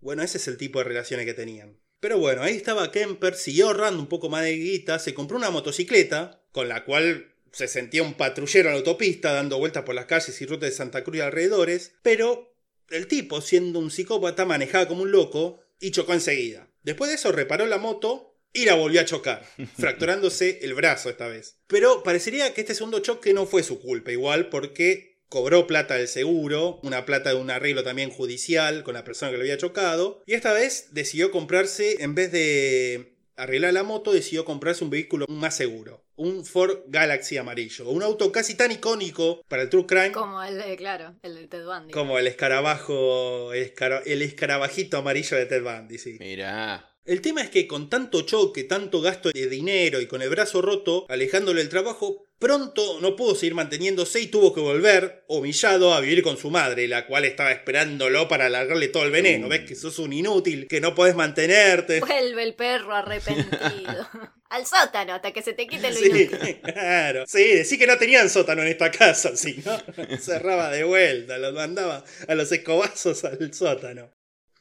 Bueno, 0.00 0.22
ese 0.22 0.38
es 0.38 0.48
el 0.48 0.56
tipo 0.58 0.78
de 0.78 0.84
relaciones 0.84 1.24
que 1.26 1.34
tenían. 1.34 1.78
Pero 2.00 2.18
bueno, 2.18 2.42
ahí 2.42 2.56
estaba 2.56 2.90
Kemper, 2.90 3.34
siguió 3.34 3.66
ahorrando 3.66 4.00
un 4.00 4.08
poco 4.08 4.28
más 4.28 4.42
de 4.42 4.56
guita, 4.56 4.98
se 4.98 5.14
compró 5.14 5.36
una 5.36 5.50
motocicleta, 5.50 6.42
con 6.50 6.68
la 6.68 6.84
cual 6.84 7.34
se 7.52 7.68
sentía 7.68 8.02
un 8.02 8.14
patrullero 8.14 8.68
en 8.68 8.74
la 8.74 8.78
autopista, 8.78 9.32
dando 9.32 9.58
vueltas 9.58 9.84
por 9.84 9.94
las 9.94 10.06
calles 10.06 10.40
y 10.40 10.46
rutas 10.46 10.70
de 10.70 10.76
Santa 10.76 11.04
Cruz 11.04 11.18
y 11.18 11.20
alrededores, 11.20 11.92
pero 12.02 12.54
el 12.88 13.06
tipo, 13.06 13.40
siendo 13.40 13.78
un 13.78 13.90
psicópata, 13.90 14.44
manejaba 14.44 14.88
como 14.88 15.02
un 15.02 15.12
loco 15.12 15.60
y 15.78 15.90
chocó 15.90 16.14
enseguida. 16.14 16.68
Después 16.82 17.10
de 17.10 17.16
eso 17.16 17.32
reparó 17.32 17.66
la 17.66 17.78
moto 17.78 18.38
y 18.52 18.64
la 18.64 18.74
volvió 18.74 19.00
a 19.00 19.04
chocar, 19.04 19.46
fracturándose 19.78 20.60
el 20.62 20.74
brazo 20.74 21.10
esta 21.10 21.28
vez. 21.28 21.58
Pero 21.66 22.02
parecería 22.02 22.52
que 22.54 22.62
este 22.62 22.74
segundo 22.74 23.00
choque 23.00 23.32
no 23.32 23.46
fue 23.46 23.62
su 23.62 23.80
culpa 23.80 24.10
igual 24.10 24.48
porque 24.48 25.09
cobró 25.30 25.66
plata 25.66 25.94
del 25.94 26.08
seguro, 26.08 26.78
una 26.82 27.06
plata 27.06 27.30
de 27.30 27.36
un 27.36 27.50
arreglo 27.50 27.82
también 27.82 28.10
judicial 28.10 28.82
con 28.82 28.92
la 28.94 29.04
persona 29.04 29.30
que 29.30 29.38
lo 29.38 29.42
había 29.44 29.56
chocado, 29.56 30.22
y 30.26 30.34
esta 30.34 30.52
vez 30.52 30.88
decidió 30.92 31.30
comprarse, 31.30 32.02
en 32.02 32.14
vez 32.14 32.30
de 32.32 33.14
arreglar 33.36 33.72
la 33.72 33.82
moto, 33.84 34.12
decidió 34.12 34.44
comprarse 34.44 34.84
un 34.84 34.90
vehículo 34.90 35.24
más 35.28 35.56
seguro, 35.56 36.04
un 36.16 36.44
Ford 36.44 36.80
Galaxy 36.88 37.38
amarillo. 37.38 37.88
Un 37.88 38.02
auto 38.02 38.30
casi 38.32 38.54
tan 38.54 38.70
icónico 38.70 39.40
para 39.48 39.62
el 39.62 39.70
True 39.70 39.86
Crime 39.86 40.12
Como 40.12 40.42
el 40.42 40.58
de, 40.58 40.76
claro, 40.76 41.14
el 41.22 41.36
de 41.36 41.46
Ted 41.46 41.64
Bundy. 41.64 41.90
como 41.92 42.18
el 42.18 42.26
escarabajo, 42.26 43.52
el, 43.54 43.62
escara- 43.74 44.02
el 44.04 44.20
escarabajito 44.22 44.98
amarillo 44.98 45.36
de 45.36 45.46
Ted 45.46 45.62
Bundy, 45.62 45.96
sí. 45.98 46.16
Mirá. 46.20 46.86
El 47.06 47.22
tema 47.22 47.40
es 47.40 47.48
que 47.50 47.66
con 47.66 47.88
tanto 47.88 48.22
choque, 48.22 48.64
tanto 48.64 49.00
gasto 49.00 49.30
de 49.32 49.48
dinero 49.48 50.00
y 50.02 50.06
con 50.06 50.20
el 50.22 50.28
brazo 50.28 50.60
roto, 50.60 51.06
alejándolo 51.08 51.58
del 51.58 51.68
trabajo, 51.70 52.26
pronto 52.40 52.98
no 53.00 53.14
pudo 53.14 53.36
seguir 53.36 53.54
manteniéndose 53.54 54.18
y 54.20 54.26
tuvo 54.26 54.52
que 54.52 54.60
volver, 54.60 55.24
humillado, 55.28 55.94
a 55.94 56.00
vivir 56.00 56.22
con 56.24 56.36
su 56.38 56.50
madre, 56.50 56.88
la 56.88 57.06
cual 57.06 57.24
estaba 57.26 57.52
esperándolo 57.52 58.26
para 58.26 58.46
alargarle 58.46 58.88
todo 58.88 59.04
el 59.04 59.12
veneno. 59.12 59.46
¿Ves 59.48 59.60
que 59.68 59.76
sos 59.76 60.00
un 60.00 60.12
inútil, 60.12 60.66
que 60.66 60.80
no 60.80 60.94
podés 60.94 61.14
mantenerte? 61.14 62.00
Vuelve 62.00 62.42
el 62.42 62.54
perro 62.54 62.94
arrepentido. 62.96 64.08
Al 64.50 64.66
sótano 64.66 65.14
hasta 65.14 65.30
que 65.32 65.42
se 65.42 65.52
te 65.52 65.68
quite 65.68 65.90
lo 65.90 65.96
Sí, 65.96 66.06
inútil. 66.06 66.60
claro. 66.64 67.24
Sí, 67.28 67.54
decí 67.54 67.78
que 67.78 67.86
no 67.86 67.96
tenían 67.98 68.28
sótano 68.28 68.62
en 68.62 68.68
esta 68.68 68.90
casa, 68.90 69.36
si 69.36 69.62
no, 69.64 69.78
cerraba 70.18 70.70
de 70.70 70.82
vuelta, 70.82 71.38
los 71.38 71.52
mandaba 71.54 72.02
a 72.26 72.34
los 72.34 72.50
escobazos 72.50 73.22
al 73.24 73.54
sótano. 73.54 74.10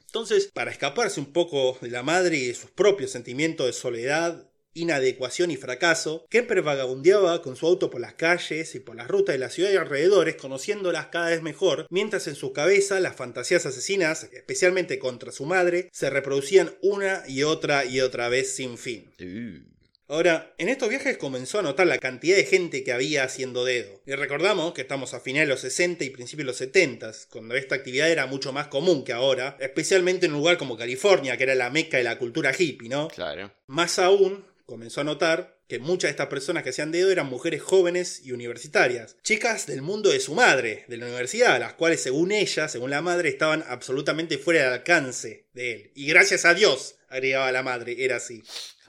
Entonces, 0.05 0.49
para 0.53 0.71
escaparse 0.71 1.19
un 1.19 1.32
poco 1.32 1.77
de 1.82 1.89
la 1.89 2.03
madre 2.03 2.36
y 2.38 2.47
de 2.47 2.55
sus 2.55 2.71
propios 2.71 3.11
sentimientos 3.11 3.65
de 3.67 3.73
soledad, 3.73 4.48
inadecuación 4.74 5.51
y 5.51 5.57
fracaso, 5.57 6.26
Kemper 6.30 6.61
vagabundeaba 6.61 7.41
con 7.41 7.55
su 7.55 7.67
auto 7.67 7.89
por 7.89 8.01
las 8.01 8.13
calles 8.13 8.76
y 8.76 8.80
por 8.80 8.95
las 8.95 9.07
rutas 9.07 9.34
de 9.34 9.39
la 9.39 9.49
ciudad 9.49 9.72
y 9.72 9.76
alrededores, 9.76 10.36
conociéndolas 10.36 11.07
cada 11.07 11.30
vez 11.30 11.41
mejor, 11.41 11.88
mientras 11.89 12.28
en 12.28 12.36
su 12.36 12.53
cabeza 12.53 12.99
las 12.99 13.15
fantasías 13.15 13.65
asesinas, 13.65 14.30
especialmente 14.34 14.99
contra 14.99 15.32
su 15.32 15.45
madre, 15.45 15.89
se 15.91 16.09
reproducían 16.09 16.76
una 16.82 17.24
y 17.28 17.43
otra 17.43 17.86
y 17.86 18.01
otra 18.01 18.30
vez 18.30 18.55
sin 18.55 18.78
fin. 18.78 19.11
Uh, 19.20 19.80
Ahora, 20.11 20.55
en 20.57 20.70
estos 20.70 20.89
viajes 20.89 21.20
comenzó 21.20 21.59
a 21.59 21.61
notar 21.61 21.86
la 21.86 21.99
cantidad 21.99 22.36
de 22.36 22.43
gente 22.43 22.84
que 22.84 22.91
había 22.91 23.24
haciendo 23.24 23.63
dedo. 23.63 24.01
Y 24.07 24.13
recordamos 24.13 24.74
que 24.74 24.82
estamos 24.82 25.13
a 25.13 25.20
finales 25.20 25.47
de 25.47 25.53
los 25.53 25.61
60 25.61 26.03
y 26.03 26.09
principios 26.09 26.45
de 26.45 26.49
los 26.49 26.57
70, 26.57 27.11
cuando 27.30 27.53
esta 27.53 27.76
actividad 27.76 28.09
era 28.09 28.26
mucho 28.26 28.51
más 28.51 28.70
común 28.70 29.03
que 29.03 29.13
ahora, 29.13 29.55
especialmente 29.59 30.26
en 30.26 30.34
un 30.34 30.39
lugar 30.39 30.57
como 30.57 30.78
California, 30.78 31.38
que 31.38 31.43
era 31.43 31.53
la 31.53 31.70
meca 31.70 31.97
de 31.97 32.03
la 32.03 32.17
cultura 32.17 32.51
hippie, 32.57 32.89
¿no? 32.89 33.07
claro. 33.09 33.51
Más 33.67 33.99
aún, 33.99 34.43
comenzó 34.70 35.01
a 35.01 35.03
notar 35.03 35.59
que 35.67 35.80
muchas 35.80 36.09
de 36.09 36.11
estas 36.11 36.28
personas 36.28 36.63
que 36.63 36.70
hacían 36.70 36.91
dedo 36.91 37.11
eran 37.11 37.28
mujeres 37.28 37.61
jóvenes 37.61 38.22
y 38.24 38.32
universitarias, 38.32 39.17
chicas 39.24 39.67
del 39.67 39.82
mundo 39.82 40.09
de 40.09 40.20
su 40.20 40.34
madre, 40.34 40.86
de 40.88 40.97
la 40.97 41.07
universidad, 41.07 41.59
las 41.59 41.74
cuales 41.74 42.01
según 42.01 42.32
ella, 42.32 42.70
según 42.70 42.91
la 42.91 43.01
madre, 43.01 43.30
estaban 43.30 43.63
absolutamente 43.67 44.38
fuera 44.38 44.63
del 44.63 44.74
alcance 44.74 45.47
de 45.53 45.72
él. 45.74 45.91
Y 45.95 46.07
gracias 46.07 46.45
a 46.45 46.53
Dios, 46.53 46.95
agregaba 47.09 47.51
la 47.51 47.63
madre, 47.63 48.03
era 48.03 48.17
así. 48.17 48.43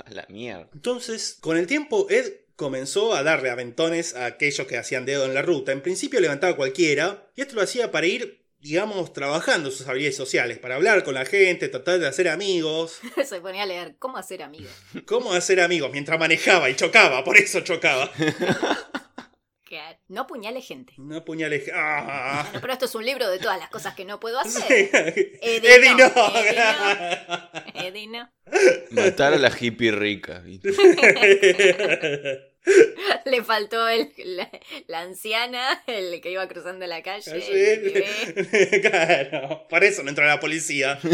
A 0.05 0.11
la 0.12 0.26
mierda. 0.28 0.68
Entonces, 0.72 1.37
con 1.41 1.57
el 1.57 1.66
tiempo, 1.66 2.07
Ed 2.09 2.35
comenzó 2.57 3.14
a 3.14 3.22
darle 3.22 3.49
aventones 3.49 4.14
a 4.14 4.26
aquellos 4.26 4.66
que 4.66 4.76
hacían 4.76 5.07
dedo 5.07 5.24
en 5.24 5.33
la 5.33 5.41
ruta. 5.41 5.72
En 5.72 5.81
principio 5.81 6.20
levantaba 6.20 6.53
a 6.53 6.57
cualquiera, 6.57 7.31
y 7.35 7.41
esto 7.41 7.55
lo 7.55 7.62
hacía 7.62 7.91
para 7.91 8.07
ir, 8.07 8.39
digamos, 8.61 9.12
trabajando 9.12 9.70
sus 9.70 9.86
habilidades 9.88 10.16
sociales, 10.16 10.58
para 10.58 10.76
hablar 10.76 11.02
con 11.04 11.14
la 11.14 11.24
gente, 11.24 11.68
tratar 11.68 11.98
de 11.98 12.06
hacer 12.06 12.28
amigos. 12.28 13.00
Se 13.24 13.40
ponía 13.40 13.62
a 13.64 13.66
leer 13.66 13.96
cómo 13.98 14.16
hacer 14.18 14.42
amigos. 14.42 14.70
¿Cómo 15.06 15.32
hacer 15.32 15.61
amigos? 15.61 15.90
Mientras 15.92 16.18
manejaba 16.18 16.70
y 16.70 16.76
chocaba, 16.76 17.24
por 17.24 17.36
eso 17.36 17.61
chocaba. 17.61 18.11
No 20.08 20.26
puñale 20.26 20.61
gente. 20.61 20.92
No 20.98 21.24
puñales. 21.24 21.70
¡Ah! 21.72 22.42
Bueno, 22.46 22.61
pero 22.61 22.72
esto 22.72 22.86
es 22.86 22.94
un 22.96 23.06
libro 23.06 23.30
de 23.30 23.38
todas 23.38 23.61
las 23.61 23.70
cosas 23.70 23.94
que 23.94 24.04
no 24.04 24.18
puedo 24.18 24.42
Sí. 24.42 24.58
hacer. 24.61 24.90
Eddie 25.40 25.74
Eddie 25.76 25.94
no. 25.94 26.08
no, 26.08 26.36
Eddie 26.36 26.61
Eddie, 27.88 28.06
no. 28.08 28.28
Matar 28.90 29.34
a 29.34 29.38
la 29.38 29.56
hippie 29.56 29.92
rica. 29.92 30.42
Le 33.24 33.42
faltó 33.42 33.88
el, 33.88 34.12
la, 34.18 34.50
la 34.86 35.00
anciana, 35.00 35.82
el 35.86 36.20
que 36.20 36.32
iba 36.32 36.46
cruzando 36.48 36.86
la 36.86 37.02
calle. 37.02 37.40
Sí. 37.40 37.52
bebé. 37.52 38.80
claro, 38.90 39.66
por 39.68 39.84
eso 39.84 40.02
no 40.02 40.11
entró 40.11 40.26
la 40.26 40.40
policía. 40.40 40.98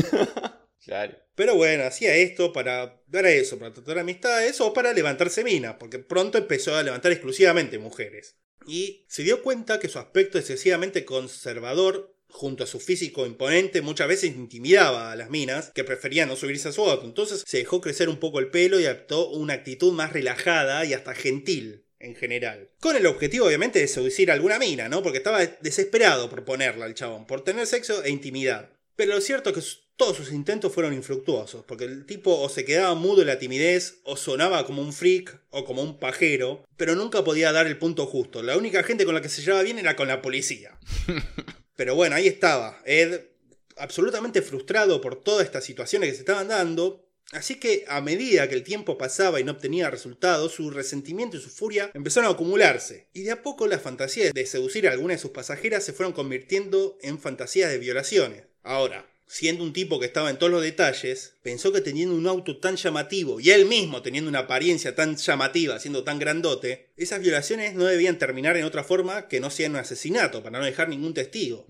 Claro. 0.86 1.16
Pero 1.34 1.56
bueno, 1.56 1.82
hacía 1.82 2.14
esto 2.14 2.52
para 2.52 3.02
dar 3.08 3.26
eso, 3.26 3.58
para 3.58 3.74
tratar 3.74 3.98
amistades 3.98 4.60
o 4.60 4.72
para 4.72 4.92
levantarse 4.92 5.42
minas, 5.42 5.74
porque 5.80 5.98
pronto 5.98 6.38
empezó 6.38 6.76
a 6.76 6.82
levantar 6.84 7.10
exclusivamente 7.10 7.80
mujeres. 7.80 8.36
Y 8.68 9.04
se 9.08 9.24
dio 9.24 9.42
cuenta 9.42 9.80
que 9.80 9.88
su 9.88 9.98
aspecto 9.98 10.38
excesivamente 10.38 11.04
conservador, 11.04 12.15
junto 12.28 12.64
a 12.64 12.66
su 12.66 12.80
físico 12.80 13.26
imponente, 13.26 13.80
muchas 13.80 14.08
veces 14.08 14.36
intimidaba 14.36 15.12
a 15.12 15.16
las 15.16 15.30
minas, 15.30 15.70
que 15.74 15.84
preferían 15.84 16.28
no 16.28 16.36
subirse 16.36 16.68
a 16.68 16.72
su 16.72 16.84
auto. 16.84 17.06
Entonces 17.06 17.42
se 17.46 17.58
dejó 17.58 17.80
crecer 17.80 18.08
un 18.08 18.18
poco 18.18 18.40
el 18.40 18.48
pelo 18.48 18.78
y 18.80 18.86
adoptó 18.86 19.30
una 19.30 19.54
actitud 19.54 19.92
más 19.92 20.12
relajada 20.12 20.84
y 20.84 20.94
hasta 20.94 21.14
gentil. 21.14 21.82
En 21.98 22.14
general. 22.14 22.68
Con 22.78 22.94
el 22.94 23.06
objetivo, 23.06 23.46
obviamente, 23.46 23.78
de 23.78 23.88
seducir 23.88 24.30
a 24.30 24.34
alguna 24.34 24.58
mina, 24.58 24.86
¿no? 24.86 25.02
Porque 25.02 25.16
estaba 25.16 25.44
desesperado 25.46 26.28
por 26.28 26.44
ponerla 26.44 26.84
al 26.84 26.94
chabón, 26.94 27.26
por 27.26 27.42
tener 27.42 27.66
sexo 27.66 28.04
e 28.04 28.10
intimidad. 28.10 28.68
Pero 28.96 29.14
lo 29.14 29.20
cierto 29.22 29.48
es 29.48 29.56
que 29.56 29.80
todos 29.96 30.18
sus 30.18 30.30
intentos 30.30 30.72
fueron 30.72 30.92
infructuosos, 30.92 31.64
porque 31.64 31.84
el 31.84 32.04
tipo 32.04 32.38
o 32.38 32.48
se 32.50 32.66
quedaba 32.66 32.94
mudo 32.94 33.22
en 33.22 33.28
la 33.28 33.38
timidez, 33.38 34.00
o 34.04 34.16
sonaba 34.18 34.66
como 34.66 34.82
un 34.82 34.92
freak, 34.92 35.40
o 35.50 35.64
como 35.64 35.82
un 35.82 35.98
pajero, 35.98 36.64
pero 36.76 36.94
nunca 36.94 37.24
podía 37.24 37.50
dar 37.50 37.66
el 37.66 37.78
punto 37.78 38.04
justo. 38.06 38.42
La 38.42 38.58
única 38.58 38.82
gente 38.82 39.06
con 39.06 39.14
la 39.14 39.22
que 39.22 39.30
se 39.30 39.40
llevaba 39.42 39.62
bien 39.62 39.78
era 39.78 39.96
con 39.96 40.08
la 40.08 40.20
policía. 40.20 40.78
Pero 41.76 41.94
bueno, 41.94 42.16
ahí 42.16 42.26
estaba, 42.26 42.82
Ed, 42.84 43.20
absolutamente 43.76 44.42
frustrado 44.42 45.00
por 45.00 45.22
todas 45.22 45.44
estas 45.44 45.64
situaciones 45.64 46.08
que 46.08 46.14
se 46.14 46.20
estaban 46.20 46.48
dando. 46.48 47.02
Así 47.32 47.56
que 47.56 47.84
a 47.88 48.00
medida 48.00 48.48
que 48.48 48.54
el 48.54 48.62
tiempo 48.62 48.96
pasaba 48.96 49.40
y 49.40 49.44
no 49.44 49.52
obtenía 49.52 49.90
resultados, 49.90 50.52
su 50.52 50.70
resentimiento 50.70 51.36
y 51.36 51.40
su 51.40 51.50
furia 51.50 51.90
empezaron 51.92 52.30
a 52.30 52.34
acumularse. 52.34 53.08
Y 53.12 53.22
de 53.22 53.32
a 53.32 53.42
poco 53.42 53.66
las 53.66 53.82
fantasías 53.82 54.32
de 54.32 54.46
seducir 54.46 54.88
a 54.88 54.92
alguna 54.92 55.14
de 55.14 55.20
sus 55.20 55.32
pasajeras 55.32 55.84
se 55.84 55.92
fueron 55.92 56.12
convirtiendo 56.12 56.98
en 57.02 57.18
fantasías 57.18 57.70
de 57.70 57.78
violaciones. 57.78 58.44
Ahora, 58.62 59.06
siendo 59.26 59.64
un 59.64 59.72
tipo 59.72 59.98
que 59.98 60.06
estaba 60.06 60.30
en 60.30 60.38
todos 60.38 60.52
los 60.52 60.62
detalles, 60.62 61.34
pensó 61.42 61.72
que 61.72 61.80
teniendo 61.80 62.14
un 62.14 62.26
auto 62.26 62.58
tan 62.58 62.76
llamativo 62.76 63.40
y 63.40 63.50
él 63.50 63.66
mismo 63.66 64.02
teniendo 64.02 64.30
una 64.30 64.40
apariencia 64.40 64.94
tan 64.94 65.16
llamativa, 65.16 65.78
siendo 65.78 66.04
tan 66.04 66.18
grandote, 66.18 66.90
esas 66.96 67.20
violaciones 67.20 67.74
no 67.74 67.84
debían 67.84 68.18
terminar 68.18 68.56
en 68.56 68.64
otra 68.64 68.84
forma 68.84 69.28
que 69.28 69.40
no 69.40 69.50
sea 69.50 69.66
en 69.66 69.72
un 69.72 69.78
asesinato, 69.78 70.42
para 70.42 70.58
no 70.58 70.64
dejar 70.64 70.88
ningún 70.88 71.14
testigo. 71.14 71.66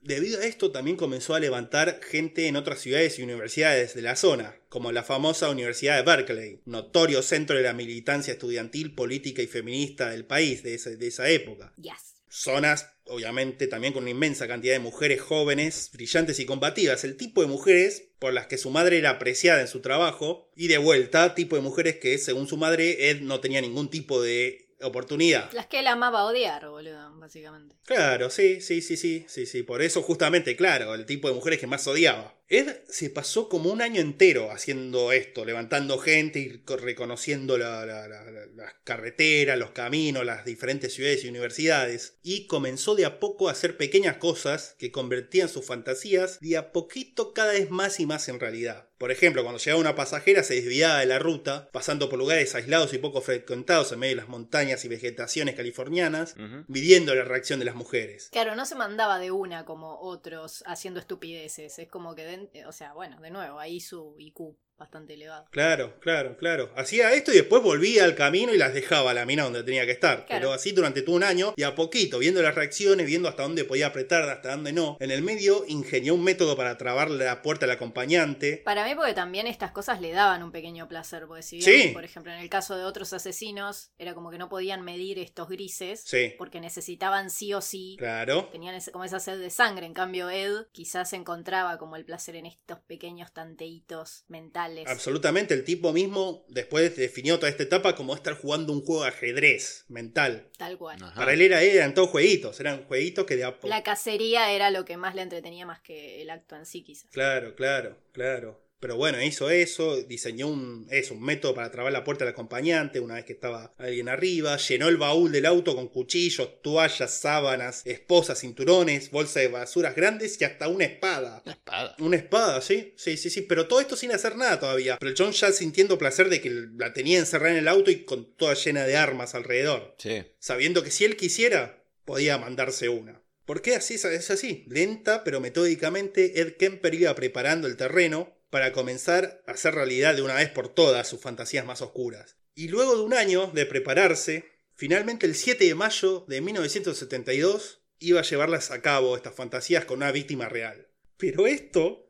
Debido 0.00 0.40
a 0.40 0.44
esto 0.44 0.70
también 0.70 0.98
comenzó 0.98 1.34
a 1.34 1.40
levantar 1.40 2.00
gente 2.02 2.46
en 2.46 2.56
otras 2.56 2.80
ciudades 2.80 3.18
y 3.18 3.22
universidades 3.22 3.94
de 3.94 4.02
la 4.02 4.16
zona, 4.16 4.54
como 4.68 4.92
la 4.92 5.02
famosa 5.02 5.48
Universidad 5.48 5.96
de 5.96 6.02
Berkeley, 6.02 6.60
notorio 6.66 7.22
centro 7.22 7.56
de 7.56 7.62
la 7.62 7.72
militancia 7.72 8.34
estudiantil, 8.34 8.94
política 8.94 9.40
y 9.40 9.46
feminista 9.46 10.10
del 10.10 10.26
país 10.26 10.62
de 10.62 10.74
esa, 10.74 10.90
de 10.90 11.06
esa 11.06 11.30
época. 11.30 11.72
Yes. 11.78 12.16
Zonas, 12.28 12.90
obviamente, 13.06 13.66
también 13.66 13.92
con 13.92 14.04
una 14.04 14.10
inmensa 14.10 14.48
cantidad 14.48 14.74
de 14.74 14.80
mujeres 14.80 15.20
jóvenes, 15.20 15.90
brillantes 15.92 16.40
y 16.40 16.46
combativas, 16.46 17.04
el 17.04 17.16
tipo 17.16 17.42
de 17.42 17.48
mujeres 17.48 18.08
por 18.18 18.32
las 18.32 18.46
que 18.46 18.58
su 18.58 18.70
madre 18.70 18.98
era 18.98 19.10
apreciada 19.10 19.60
en 19.60 19.68
su 19.68 19.80
trabajo, 19.80 20.50
y 20.56 20.68
de 20.68 20.78
vuelta, 20.78 21.34
tipo 21.34 21.56
de 21.56 21.62
mujeres 21.62 21.96
que, 21.96 22.16
según 22.18 22.48
su 22.48 22.56
madre, 22.56 23.10
Ed 23.10 23.20
no 23.20 23.40
tenía 23.40 23.60
ningún 23.60 23.90
tipo 23.90 24.22
de 24.22 24.63
oportunidad. 24.82 25.50
Las 25.52 25.66
que 25.66 25.80
él 25.80 25.86
amaba 25.86 26.24
odiar, 26.24 26.68
boludo, 26.68 27.18
básicamente. 27.18 27.76
Claro, 27.84 28.30
sí, 28.30 28.60
sí, 28.60 28.80
sí, 28.82 28.96
sí, 28.96 29.24
sí, 29.28 29.46
sí. 29.46 29.62
Por 29.62 29.82
eso 29.82 30.02
justamente, 30.02 30.56
claro, 30.56 30.94
el 30.94 31.06
tipo 31.06 31.28
de 31.28 31.34
mujeres 31.34 31.58
que 31.60 31.66
más 31.66 31.86
odiaba. 31.86 32.34
Ed 32.46 32.82
se 32.88 33.08
pasó 33.08 33.48
como 33.48 33.70
un 33.72 33.80
año 33.80 34.02
entero 34.02 34.50
haciendo 34.50 35.12
esto, 35.12 35.46
levantando 35.46 35.98
gente 35.98 36.40
y 36.40 36.58
co- 36.58 36.76
reconociendo 36.76 37.56
la- 37.56 37.86
la- 37.86 38.06
la- 38.06 38.30
la- 38.30 38.46
las 38.54 38.74
carreteras, 38.84 39.58
los 39.58 39.70
caminos, 39.70 40.26
las 40.26 40.44
diferentes 40.44 40.92
ciudades 40.92 41.24
y 41.24 41.28
universidades. 41.28 42.18
Y 42.22 42.46
comenzó 42.46 42.94
de 42.96 43.06
a 43.06 43.18
poco 43.18 43.48
a 43.48 43.52
hacer 43.52 43.78
pequeñas 43.78 44.18
cosas 44.18 44.76
que 44.78 44.92
convertían 44.92 45.48
sus 45.48 45.64
fantasías 45.64 46.38
de 46.40 46.58
a 46.58 46.70
poquito 46.72 47.32
cada 47.32 47.52
vez 47.52 47.70
más 47.70 47.98
y 47.98 48.06
más 48.06 48.28
en 48.28 48.38
realidad. 48.38 48.88
Por 48.98 49.10
ejemplo, 49.10 49.42
cuando 49.42 49.58
llegaba 49.58 49.80
una 49.80 49.94
pasajera 49.96 50.42
se 50.42 50.54
desviaba 50.54 51.00
de 51.00 51.06
la 51.06 51.18
ruta, 51.18 51.68
pasando 51.72 52.08
por 52.08 52.18
lugares 52.18 52.54
aislados 52.54 52.92
y 52.94 52.98
poco 52.98 53.20
frecuentados 53.20 53.90
en 53.92 53.98
medio 53.98 54.12
de 54.16 54.20
las 54.22 54.28
montañas 54.28 54.84
y 54.84 54.88
vegetaciones 54.88 55.54
californianas, 55.56 56.34
Ujú. 56.36 56.64
midiendo 56.68 57.14
la 57.14 57.24
reacción 57.24 57.58
de 57.58 57.64
las 57.64 57.74
mujeres. 57.74 58.28
Claro, 58.32 58.54
no 58.54 58.66
se 58.66 58.74
mandaba 58.76 59.18
de 59.18 59.30
una 59.30 59.64
como 59.64 59.98
otros 60.00 60.62
haciendo 60.66 61.00
estupideces. 61.00 61.78
Es 61.78 61.88
como 61.88 62.14
que, 62.14 62.24
den- 62.24 62.50
o 62.66 62.72
sea, 62.72 62.92
bueno, 62.94 63.20
de 63.20 63.30
nuevo, 63.30 63.58
ahí 63.58 63.80
su 63.80 64.14
IQ 64.18 64.56
bastante 64.78 65.14
elevado. 65.14 65.46
Claro, 65.50 65.98
claro, 66.00 66.36
claro. 66.36 66.70
Hacía 66.76 67.12
esto 67.12 67.32
y 67.32 67.36
después 67.36 67.62
volvía 67.62 68.04
al 68.04 68.14
camino 68.14 68.52
y 68.52 68.58
las 68.58 68.74
dejaba 68.74 69.12
a 69.12 69.14
la 69.14 69.24
mina 69.24 69.44
donde 69.44 69.62
tenía 69.62 69.86
que 69.86 69.92
estar. 69.92 70.26
Claro. 70.26 70.40
Pero 70.40 70.52
así 70.52 70.72
durante 70.72 71.02
todo 71.02 71.16
un 71.16 71.22
año 71.22 71.54
y 71.56 71.62
a 71.62 71.74
poquito, 71.74 72.18
viendo 72.18 72.42
las 72.42 72.54
reacciones, 72.54 73.06
viendo 73.06 73.28
hasta 73.28 73.42
dónde 73.44 73.64
podía 73.64 73.86
apretar, 73.88 74.28
hasta 74.28 74.50
dónde 74.52 74.72
no. 74.72 74.96
En 75.00 75.10
el 75.10 75.22
medio 75.22 75.64
ingenió 75.68 76.14
un 76.14 76.24
método 76.24 76.56
para 76.56 76.76
trabar 76.76 77.10
la 77.10 77.42
puerta 77.42 77.66
al 77.66 77.70
acompañante. 77.72 78.62
Para 78.64 78.84
mí, 78.84 78.94
porque 78.94 79.14
también 79.14 79.46
estas 79.46 79.70
cosas 79.72 80.00
le 80.00 80.12
daban 80.12 80.42
un 80.42 80.50
pequeño 80.52 80.88
placer, 80.88 81.24
porque 81.26 81.42
si 81.42 81.62
Sí. 81.62 81.70
bien, 81.70 81.92
por 81.92 82.04
ejemplo, 82.04 82.32
en 82.32 82.38
el 82.40 82.48
caso 82.48 82.76
de 82.76 82.84
otros 82.84 83.12
asesinos, 83.12 83.90
era 83.98 84.14
como 84.14 84.30
que 84.30 84.38
no 84.38 84.48
podían 84.48 84.82
medir 84.82 85.18
estos 85.18 85.48
grises, 85.48 86.02
Sí, 86.04 86.34
porque 86.36 86.60
necesitaban 86.60 87.30
sí 87.30 87.54
o 87.54 87.60
sí, 87.60 87.96
claro. 87.98 88.48
tenían 88.50 88.74
ese- 88.74 88.90
como 88.92 89.04
esa 89.04 89.20
sed 89.20 89.38
de 89.38 89.50
sangre. 89.50 89.86
En 89.86 89.94
cambio, 89.94 90.28
Ed 90.30 90.66
quizás 90.72 91.12
encontraba 91.12 91.78
como 91.78 91.96
el 91.96 92.04
placer 92.04 92.36
en 92.36 92.46
estos 92.46 92.80
pequeños 92.80 93.32
tanteitos 93.32 94.24
mentales 94.28 94.63
Absolutamente, 94.86 95.54
el 95.54 95.64
tipo 95.64 95.92
mismo 95.92 96.44
después 96.48 96.96
definió 96.96 97.38
toda 97.38 97.50
esta 97.50 97.62
etapa 97.62 97.94
como 97.94 98.14
estar 98.14 98.34
jugando 98.34 98.72
un 98.72 98.82
juego 98.82 99.02
de 99.02 99.08
ajedrez 99.08 99.84
mental. 99.88 100.48
Tal 100.58 100.78
cual. 100.78 101.02
Ajá. 101.02 101.14
Para 101.14 101.32
él 101.32 101.40
era, 101.40 101.62
eran 101.62 101.94
todos 101.94 102.10
jueguitos, 102.10 102.58
eran 102.60 102.84
jueguitos 102.84 103.24
que 103.26 103.36
de 103.36 103.44
a 103.44 103.56
La 103.64 103.82
cacería 103.82 104.50
era 104.52 104.70
lo 104.70 104.84
que 104.84 104.96
más 104.96 105.14
le 105.14 105.22
entretenía 105.22 105.66
más 105.66 105.80
que 105.80 106.22
el 106.22 106.30
acto 106.30 106.56
en 106.56 106.66
sí, 106.66 106.82
quizás. 106.82 107.10
Claro, 107.10 107.54
claro, 107.54 107.98
claro. 108.12 108.63
Pero 108.84 108.98
bueno, 108.98 109.22
hizo 109.22 109.48
eso, 109.48 110.02
diseñó 110.02 110.46
un, 110.46 110.86
eso, 110.90 111.14
un 111.14 111.22
método 111.22 111.54
para 111.54 111.70
trabar 111.70 111.90
la 111.90 112.04
puerta 112.04 112.26
del 112.26 112.34
acompañante 112.34 113.00
una 113.00 113.14
vez 113.14 113.24
que 113.24 113.32
estaba 113.32 113.72
alguien 113.78 114.10
arriba, 114.10 114.58
llenó 114.58 114.88
el 114.88 114.98
baúl 114.98 115.32
del 115.32 115.46
auto 115.46 115.74
con 115.74 115.88
cuchillos, 115.88 116.60
toallas, 116.60 117.10
sábanas, 117.10 117.80
esposas, 117.86 118.40
cinturones, 118.40 119.10
bolsas 119.10 119.36
de 119.36 119.48
basuras 119.48 119.96
grandes 119.96 120.38
y 120.38 120.44
hasta 120.44 120.68
una 120.68 120.84
espada. 120.84 121.40
Una 121.46 121.54
espada. 121.54 121.96
Una 121.98 122.16
espada, 122.16 122.60
sí, 122.60 122.92
sí, 122.98 123.16
sí, 123.16 123.30
sí, 123.30 123.40
pero 123.40 123.68
todo 123.68 123.80
esto 123.80 123.96
sin 123.96 124.12
hacer 124.12 124.36
nada 124.36 124.60
todavía. 124.60 124.98
Pero 124.98 125.12
el 125.12 125.16
John 125.16 125.32
ya 125.32 125.50
sintiendo 125.50 125.96
placer 125.96 126.28
de 126.28 126.42
que 126.42 126.50
la 126.76 126.92
tenía 126.92 127.18
encerrada 127.18 127.52
en 127.52 127.60
el 127.60 127.68
auto 127.68 127.90
y 127.90 128.04
con 128.04 128.36
toda 128.36 128.52
llena 128.52 128.84
de 128.84 128.98
armas 128.98 129.34
alrededor. 129.34 129.94
Sí. 129.96 130.26
Sabiendo 130.38 130.82
que 130.82 130.90
si 130.90 131.06
él 131.06 131.16
quisiera, 131.16 131.82
podía 132.04 132.36
mandarse 132.36 132.90
una. 132.90 133.24
¿Por 133.46 133.60
qué 133.60 133.76
así 133.76 133.94
es 133.94 134.30
así? 134.30 134.64
Lenta 134.68 135.24
pero 135.24 135.40
metódicamente, 135.40 136.38
Ed 136.40 136.56
Kemper 136.58 136.94
iba 136.94 137.14
preparando 137.14 137.66
el 137.66 137.78
terreno 137.78 138.33
para 138.54 138.72
comenzar 138.72 139.42
a 139.48 139.50
hacer 139.50 139.74
realidad 139.74 140.14
de 140.14 140.22
una 140.22 140.34
vez 140.34 140.48
por 140.48 140.68
todas 140.68 141.08
sus 141.08 141.20
fantasías 141.20 141.66
más 141.66 141.82
oscuras. 141.82 142.36
Y 142.54 142.68
luego 142.68 142.94
de 142.94 143.02
un 143.02 143.12
año 143.12 143.50
de 143.52 143.66
prepararse, 143.66 144.44
finalmente 144.76 145.26
el 145.26 145.34
7 145.34 145.64
de 145.64 145.74
mayo 145.74 146.24
de 146.28 146.40
1972 146.40 147.82
iba 147.98 148.20
a 148.20 148.22
llevarlas 148.22 148.70
a 148.70 148.80
cabo 148.80 149.16
estas 149.16 149.34
fantasías 149.34 149.86
con 149.86 149.96
una 149.96 150.12
víctima 150.12 150.48
real. 150.48 150.86
Pero 151.16 151.48
esto 151.48 152.03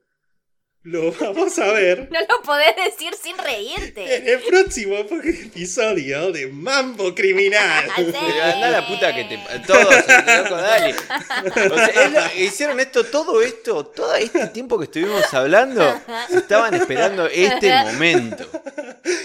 lo 0.84 1.12
vamos 1.12 1.58
a 1.58 1.72
ver 1.72 2.08
No 2.10 2.20
lo 2.20 2.42
podés 2.42 2.76
decir 2.76 3.14
sin 3.14 3.38
en 3.38 3.44
reírte. 3.44 4.32
el 4.32 4.40
próximo 4.40 4.96
episodio 4.98 6.30
de 6.30 6.46
Mambo 6.48 7.14
Criminal. 7.14 7.84
Sí. 7.96 8.40
Anda 8.42 8.70
la 8.70 8.86
puta 8.86 9.14
que 9.14 9.24
te. 9.24 9.38
Todos, 9.66 9.94
loco, 9.94 10.56
dale. 10.56 10.94
O 10.94 11.76
sea, 11.76 12.04
es 12.04 12.12
lo- 12.12 12.42
hicieron 12.42 12.80
esto, 12.80 13.04
todo 13.04 13.40
esto, 13.42 13.86
todo 13.86 14.14
este 14.14 14.46
tiempo 14.48 14.78
que 14.78 14.84
estuvimos 14.84 15.32
hablando, 15.32 16.00
estaban 16.30 16.74
esperando 16.74 17.26
este 17.26 17.70
momento. 17.84 18.46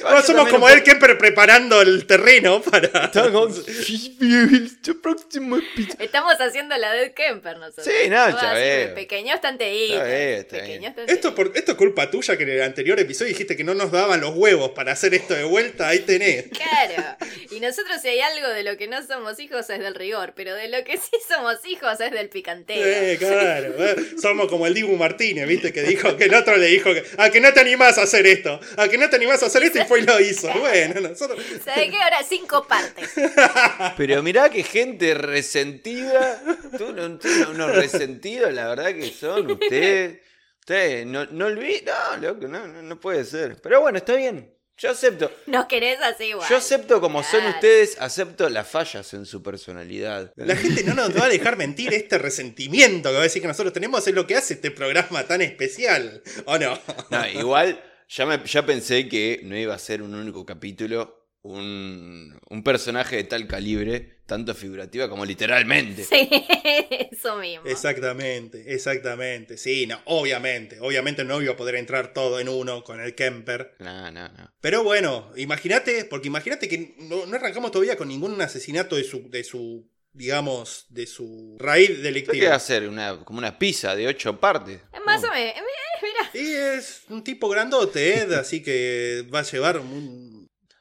No, 0.03 0.21
somos 0.21 0.49
como 0.49 0.67
él 0.69 0.81
Kemper 0.83 1.17
preparando 1.17 1.81
el 1.81 2.05
terreno 2.05 2.61
para. 2.61 3.11
Como, 3.11 3.47
"Este 3.47 4.93
próximo 4.95 5.57
episodio". 5.57 5.95
Estamos 5.99 6.35
haciendo 6.39 6.75
la 6.77 6.91
de 6.93 7.13
Kemper 7.13 7.57
nosotros. 7.57 7.85
Sí, 7.85 8.09
no, 8.09 8.25
veo. 8.53 8.95
Pequeño 8.95 9.35
estanteíto. 9.35 9.99
Pequeño 10.01 10.89
estanteíto. 10.89 11.13
Esto, 11.13 11.35
por, 11.35 11.48
esto 11.55 11.71
es 11.71 11.77
culpa 11.77 12.09
tuya 12.11 12.37
que 12.37 12.43
en 12.43 12.49
el 12.49 12.61
anterior 12.61 12.99
episodio 12.99 13.29
dijiste 13.29 13.55
que 13.57 13.63
no 13.63 13.73
nos 13.73 13.91
daban 13.91 14.21
los 14.21 14.35
huevos 14.35 14.71
para 14.71 14.91
hacer 14.93 15.13
esto 15.13 15.33
de 15.33 15.43
vuelta. 15.43 15.87
Ahí 15.89 15.99
tenés. 15.99 16.45
Claro. 16.49 17.17
Y 17.51 17.59
nosotros 17.59 18.01
si 18.01 18.09
hay 18.09 18.19
algo 18.21 18.47
de 18.49 18.63
lo 18.63 18.77
que 18.77 18.87
no 18.87 19.05
somos 19.05 19.39
hijos 19.39 19.69
es 19.69 19.79
del 19.79 19.95
rigor, 19.95 20.33
pero 20.35 20.53
de 20.55 20.67
lo 20.69 20.83
que 20.83 20.97
sí 20.97 21.11
somos 21.27 21.57
hijos 21.65 21.99
es 21.99 22.11
del 22.11 22.29
picanteo. 22.29 22.85
Eh, 22.85 23.15
claro. 23.19 23.73
eh. 23.77 23.95
Somos 24.21 24.47
como 24.49 24.67
el 24.67 24.73
Dibu 24.73 24.95
Martínez, 24.95 25.47
¿viste? 25.47 25.73
Que 25.73 25.83
dijo 25.83 26.15
que 26.17 26.25
el 26.25 26.33
otro 26.33 26.57
le 26.57 26.67
dijo 26.67 26.93
que. 26.93 27.03
A 27.17 27.29
que 27.29 27.39
no 27.41 27.51
te 27.53 27.59
animás 27.59 27.97
a 27.97 28.03
hacer 28.03 28.25
esto. 28.27 28.59
A 28.77 28.87
que 28.87 28.97
no 28.97 29.09
te 29.09 29.15
animás 29.15 29.41
a 29.43 29.47
hacer 29.47 29.63
esto 29.63 29.79
y 29.79 29.85
fue 29.85 29.99
y 30.01 30.03
lo 30.03 30.19
hizo. 30.19 30.49
Bueno, 30.59 31.01
nosotros. 31.01 31.41
¿Sabe 31.65 31.89
qué? 31.89 31.97
Ahora 32.01 32.23
cinco 32.27 32.65
partes. 32.67 33.09
Pero 33.97 34.21
mirá 34.23 34.49
que 34.49 34.63
gente 34.63 35.13
resentida. 35.13 36.41
Tú 36.77 36.93
no, 36.93 37.17
tú 37.17 37.27
no- 37.27 37.49
unos 37.51 37.75
resentidos, 37.75 38.53
la 38.53 38.67
verdad 38.69 38.93
que 38.93 39.11
son 39.11 39.49
ustedes. 39.51 40.19
No, 41.05 41.25
no 41.25 41.45
olviden. 41.47 41.85
No, 41.85 42.17
loco, 42.17 42.47
no, 42.47 42.67
no, 42.67 42.81
no 42.81 42.99
puede 42.99 43.23
ser. 43.25 43.61
Pero 43.61 43.81
bueno, 43.81 43.97
está 43.97 44.15
bien. 44.15 44.53
Yo 44.77 44.91
acepto. 44.91 45.29
Nos 45.47 45.65
querés 45.65 45.99
así 45.99 46.25
igual. 46.25 46.47
Yo 46.49 46.55
acepto 46.55 47.01
como 47.01 47.21
son 47.21 47.45
ustedes, 47.47 47.97
acepto 47.99 48.47
las 48.47 48.65
fallas 48.65 49.13
en 49.13 49.25
su 49.25 49.43
personalidad. 49.43 50.31
La 50.37 50.55
gente 50.55 50.85
no 50.85 50.93
nos 50.93 51.17
va 51.17 51.25
a 51.25 51.29
dejar 51.29 51.57
mentir 51.57 51.93
este 51.93 52.17
resentimiento 52.17 53.09
que 53.09 53.15
va 53.15 53.19
a 53.19 53.23
decir 53.23 53.41
que 53.41 53.49
nosotros 53.49 53.73
tenemos 53.73 54.07
es 54.07 54.13
lo 54.13 54.25
que 54.25 54.37
hace 54.37 54.53
este 54.53 54.71
programa 54.71 55.23
tan 55.23 55.41
especial. 55.41 56.21
¿O 56.45 56.57
no? 56.57 56.79
No, 57.09 57.27
igual 57.27 57.83
ya, 58.07 58.25
me, 58.25 58.41
ya 58.45 58.65
pensé 58.65 59.09
que 59.09 59.41
no 59.43 59.57
iba 59.57 59.75
a 59.75 59.79
ser 59.79 60.01
un 60.01 60.15
único 60.15 60.45
capítulo, 60.45 61.18
un, 61.41 62.37
un 62.49 62.63
personaje 62.63 63.15
de 63.17 63.23
tal 63.23 63.47
calibre, 63.47 64.19
tanto 64.25 64.53
figurativa 64.53 65.09
como 65.09 65.25
literalmente. 65.25 66.03
Sí, 66.03 66.29
eso 67.11 67.37
mismo. 67.37 67.65
Exactamente, 67.65 68.73
exactamente. 68.73 69.57
Sí, 69.57 69.87
no, 69.87 69.99
obviamente. 70.05 70.79
Obviamente 70.81 71.23
no 71.23 71.41
iba 71.41 71.53
a 71.53 71.57
poder 71.57 71.75
entrar 71.75 72.13
todo 72.13 72.39
en 72.39 72.49
uno 72.49 72.83
con 72.83 72.99
el 72.99 73.15
Kemper. 73.15 73.75
No, 73.79 74.11
no, 74.11 74.27
no. 74.29 74.53
Pero 74.61 74.83
bueno, 74.83 75.31
imagínate, 75.35 76.05
porque 76.05 76.27
imagínate 76.27 76.67
que 76.67 76.95
no, 76.99 77.25
no 77.25 77.35
arrancamos 77.35 77.71
todavía 77.71 77.95
con 77.97 78.07
ningún 78.09 78.39
asesinato 78.41 78.95
de 78.97 79.03
su, 79.03 79.29
de 79.29 79.43
su, 79.43 79.89
digamos, 80.13 80.85
de 80.89 81.07
su 81.07 81.55
raíz 81.59 81.87
¿Qué 81.89 81.93
va 81.95 81.99
a 81.99 82.03
delictiva. 82.03 82.55
hacer? 82.55 82.87
Una, 82.87 83.23
como 83.23 83.39
una 83.39 83.57
pizza 83.57 83.95
de 83.95 84.07
ocho 84.07 84.39
partes. 84.39 84.81
Es 84.93 85.01
Más 85.05 85.23
o 85.23 85.31
menos. 85.31 85.55
Mira, 86.01 86.29
Y 86.45 86.77
es 86.77 87.01
un 87.09 87.23
tipo 87.25 87.49
grandote, 87.49 88.19
Ed, 88.21 88.31
así 88.33 88.63
que 88.63 89.25
va 89.33 89.39
a 89.39 89.43
llevar 89.43 89.79
un- 89.79 90.28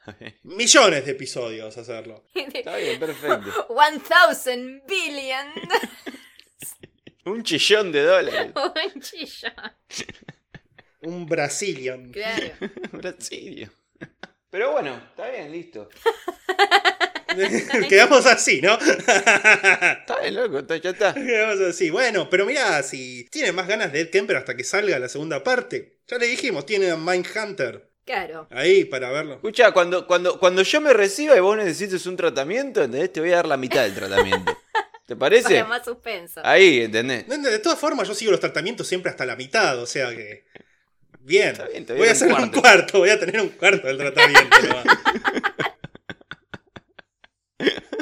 millones 0.43 1.05
de 1.05 1.11
episodios 1.11 1.77
hacerlo. 1.77 2.25
Está 2.33 2.77
bien, 2.77 2.99
perfecto. 2.99 3.67
One 3.69 3.99
thousand 3.99 4.81
billion. 4.87 5.47
Un 7.25 7.43
chillón 7.43 7.91
de 7.91 8.01
dólares. 8.03 8.51
Un 8.95 9.01
chillón. 9.01 9.53
Un 11.01 11.25
Brazilian. 11.25 12.11
Claro. 12.11 12.53
Brasilio. 12.91 13.71
Pero 14.49 14.71
bueno, 14.71 14.95
está 15.11 15.29
bien, 15.29 15.51
listo. 15.51 15.89
Quedamos 17.87 18.25
así, 18.25 18.59
¿no? 18.61 18.73
Está 18.79 20.17
bien, 20.21 20.35
loco, 20.35 20.59
está- 20.59 20.77
ya 20.77 20.89
está. 20.89 21.13
Quedamos 21.13 21.59
así. 21.61 21.89
Bueno, 21.91 22.29
pero 22.29 22.45
mirá, 22.45 22.81
si 22.83 23.25
tiene 23.29 23.51
más 23.51 23.67
ganas 23.67 23.93
de 23.93 24.01
Ed 24.01 24.09
Kemper 24.09 24.37
hasta 24.37 24.55
que 24.57 24.63
salga 24.63 24.97
la 24.97 25.07
segunda 25.09 25.43
parte. 25.43 25.99
Ya 26.07 26.17
le 26.17 26.25
dijimos, 26.25 26.65
tiene 26.65 26.89
a 26.89 26.97
Mindhunter 26.97 27.88
Claro. 28.05 28.47
ahí 28.49 28.85
para 28.85 29.11
verlo. 29.11 29.35
Escucha, 29.35 29.71
cuando, 29.71 30.07
cuando, 30.07 30.39
cuando 30.39 30.63
yo 30.63 30.81
me 30.81 30.93
reciba 30.93 31.37
y 31.37 31.39
vos 31.39 31.55
necesites 31.55 32.05
un 32.07 32.17
tratamiento, 32.17 32.81
¿entendés? 32.81 33.13
Te 33.13 33.19
voy 33.19 33.31
a 33.31 33.35
dar 33.37 33.47
la 33.47 33.57
mitad 33.57 33.83
del 33.83 33.93
tratamiento. 33.93 34.57
¿Te 35.05 35.15
parece? 35.15 35.55
Para 35.55 35.67
más 35.67 35.85
suspenso. 35.85 36.41
Ahí, 36.43 36.81
¿entendés? 36.81 37.27
De, 37.27 37.37
de 37.37 37.59
todas 37.59 37.79
formas, 37.79 38.07
yo 38.07 38.15
sigo 38.15 38.31
los 38.31 38.39
tratamientos 38.39 38.87
siempre 38.87 39.11
hasta 39.11 39.25
la 39.25 39.35
mitad, 39.35 39.79
o 39.79 39.85
sea 39.85 40.09
que. 40.09 40.45
Bien. 41.21 41.49
Está 41.49 41.67
bien, 41.67 41.85
te 41.85 41.93
voy 41.93 41.99
voy 42.01 42.09
a 42.09 42.11
hacer 42.13 42.27
un 42.29 42.33
cuarto. 42.35 42.61
cuarto, 42.61 42.99
voy 42.99 43.09
a 43.09 43.19
tener 43.19 43.41
un 43.41 43.49
cuarto 43.49 43.87
del 43.87 43.97
tratamiento. 43.97 44.57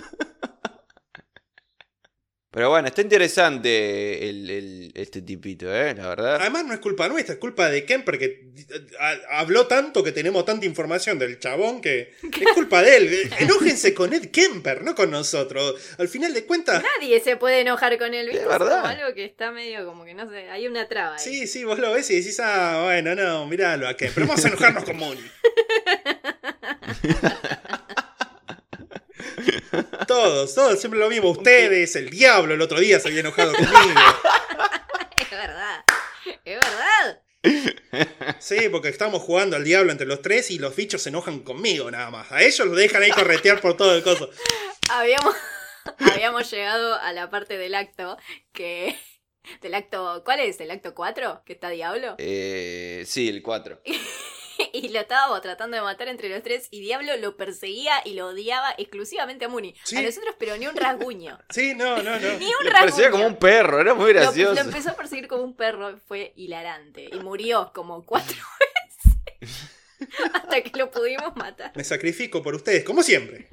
Pero 2.57 2.71
bueno, 2.71 2.88
está 2.88 3.01
interesante 3.03 4.27
el, 4.29 4.49
el- 4.49 4.91
este 4.95 5.21
tipito, 5.21 5.71
¿eh? 5.71 5.93
La 5.93 6.07
verdad. 6.09 6.38
Además, 6.41 6.65
no 6.65 6.73
es 6.73 6.79
culpa 6.79 7.07
nuestra, 7.07 7.34
es 7.35 7.39
culpa 7.39 7.69
de 7.69 7.85
Kemper 7.85 8.17
que 8.17 8.47
a- 8.99 9.38
habló 9.39 9.67
tanto 9.67 10.03
que 10.03 10.11
tenemos 10.11 10.43
tanta 10.43 10.65
información 10.65 11.19
del 11.19 11.38
chabón 11.38 11.81
que 11.81 12.13
es 12.23 12.53
culpa 12.55 12.81
de 12.81 12.97
él. 12.97 13.31
Enójense 13.38 13.93
con 13.93 14.11
Ed 14.11 14.31
Kemper, 14.31 14.81
no 14.84 14.95
con 14.95 15.11
nosotros. 15.11 15.75
Al 15.99 16.07
final 16.07 16.34
de 16.34 16.45
cuentas. 16.45 16.81
Nadie 16.99 17.19
se 17.19 17.38
puede 17.38 17.59
enojar 17.61 17.95
con 17.99 18.15
él, 18.15 18.25
¿viste? 18.25 18.41
Es 18.41 18.49
verdad. 18.49 18.81
como 18.81 18.88
algo 18.88 19.13
que 19.13 19.25
está 19.25 19.51
medio 19.51 19.85
como 19.85 20.03
que 20.03 20.15
no 20.15 20.27
sé, 20.27 20.49
hay 20.49 20.65
una 20.67 20.88
traba 20.88 21.13
ahí. 21.17 21.23
Sí, 21.23 21.45
sí, 21.45 21.63
vos 21.63 21.77
lo 21.77 21.93
ves 21.93 22.09
y 22.09 22.15
decís, 22.15 22.39
ah, 22.39 22.81
bueno, 22.85 23.13
no, 23.13 23.45
miralo 23.45 23.88
a 23.88 23.95
Kemper. 23.95 24.25
Vamos 24.25 24.43
a 24.43 24.47
enojarnos 24.47 24.84
con 24.84 24.97
Mooney. 24.97 25.23
Todos, 30.18 30.56
todos, 30.56 30.80
siempre 30.80 30.99
lo 30.99 31.10
mismo. 31.10 31.30
Ustedes, 31.30 31.95
el 31.95 32.10
diablo, 32.10 32.56
el 32.56 32.61
otro 32.61 32.80
día 32.80 32.99
se 32.99 33.07
había 33.10 33.19
enojado 33.19 33.53
conmigo. 33.56 34.02
Es 35.15 35.30
verdad. 35.30 35.84
Es 36.44 36.60
verdad. 36.60 37.22
Sí, 38.39 38.68
porque 38.72 38.89
estamos 38.89 39.22
jugando 39.22 39.56
al 39.56 39.64
diablo 39.64 39.91
entre 39.91 40.07
los 40.07 40.23
tres 40.23 40.49
y 40.49 40.57
los 40.57 40.76
bichos 40.76 41.03
se 41.03 41.10
enojan 41.10 41.41
conmigo 41.41 41.91
nada 41.91 42.10
más. 42.10 42.31
A 42.31 42.41
ellos 42.41 42.68
los 42.68 42.76
dejan 42.76 43.03
ahí 43.03 43.11
corretear 43.11 43.61
por 43.61 43.77
todo 43.77 43.95
el 43.95 44.02
coso. 44.02 44.31
Habíamos, 44.89 45.35
habíamos 46.11 46.49
llegado 46.49 46.95
a 46.95 47.14
la 47.14 47.30
parte 47.30 47.60
del 47.60 47.76
acto 47.76 48.18
que. 48.53 48.98
Del 49.61 49.76
acto. 49.76 50.23
¿Cuál 50.26 50.39
es? 50.39 50.60
¿El 50.60 50.72
acto 50.72 50.95
4? 50.95 51.44
Que 51.45 51.53
está 51.53 51.69
Diablo. 51.69 52.15
Eh, 52.18 53.03
sí, 53.06 53.30
el 53.30 53.44
4. 53.44 53.84
Y 54.73 54.89
lo 54.89 54.99
estábamos 54.99 55.41
tratando 55.41 55.76
de 55.77 55.84
matar 55.84 56.07
entre 56.07 56.30
los 56.30 56.44
tres 56.44 56.68
y 56.72 56.80
Diablo 56.81 57.15
lo 57.18 57.35
perseguía 57.38 57.94
y 58.06 58.14
lo 58.14 58.27
odiaba 58.27 58.73
exclusivamente 58.77 59.45
a 59.45 59.49
Muni. 59.49 59.73
Sí. 59.84 59.98
A 59.98 60.02
nosotros, 60.02 60.35
pero 60.38 60.57
ni 60.57 60.68
un 60.68 60.76
rasguño. 60.76 61.39
Sí, 61.49 61.73
no, 61.76 61.98
no, 62.03 62.19
no. 62.19 62.19
Ni 62.19 62.45
un 62.45 62.52
Lo 62.64 62.69
rasguño. 62.69 62.73
parecía 62.80 63.11
como 63.11 63.26
un 63.27 63.35
perro, 63.38 63.80
era 63.81 63.94
muy 63.94 64.14
Lo- 64.14 64.19
gracioso. 64.19 64.53
Lo, 64.53 64.61
empezó 64.61 64.91
a 64.91 64.94
perseguir 64.95 65.27
como 65.27 65.44
un 65.44 65.56
perro, 65.56 65.98
fue 66.07 66.34
hilarante. 66.35 67.10
Y 67.11 67.19
murió 67.19 67.72
como 67.73 68.06
cuatro 68.06 68.38
veces. 69.41 69.76
Hasta 70.34 70.61
que 70.61 70.78
lo 70.78 70.91
pudimos 70.91 71.36
matar. 71.36 71.72
Me 71.76 71.84
sacrifico 71.84 72.41
por 72.44 72.56
ustedes, 72.56 72.84
como 72.84 73.02
siempre. 73.03 73.48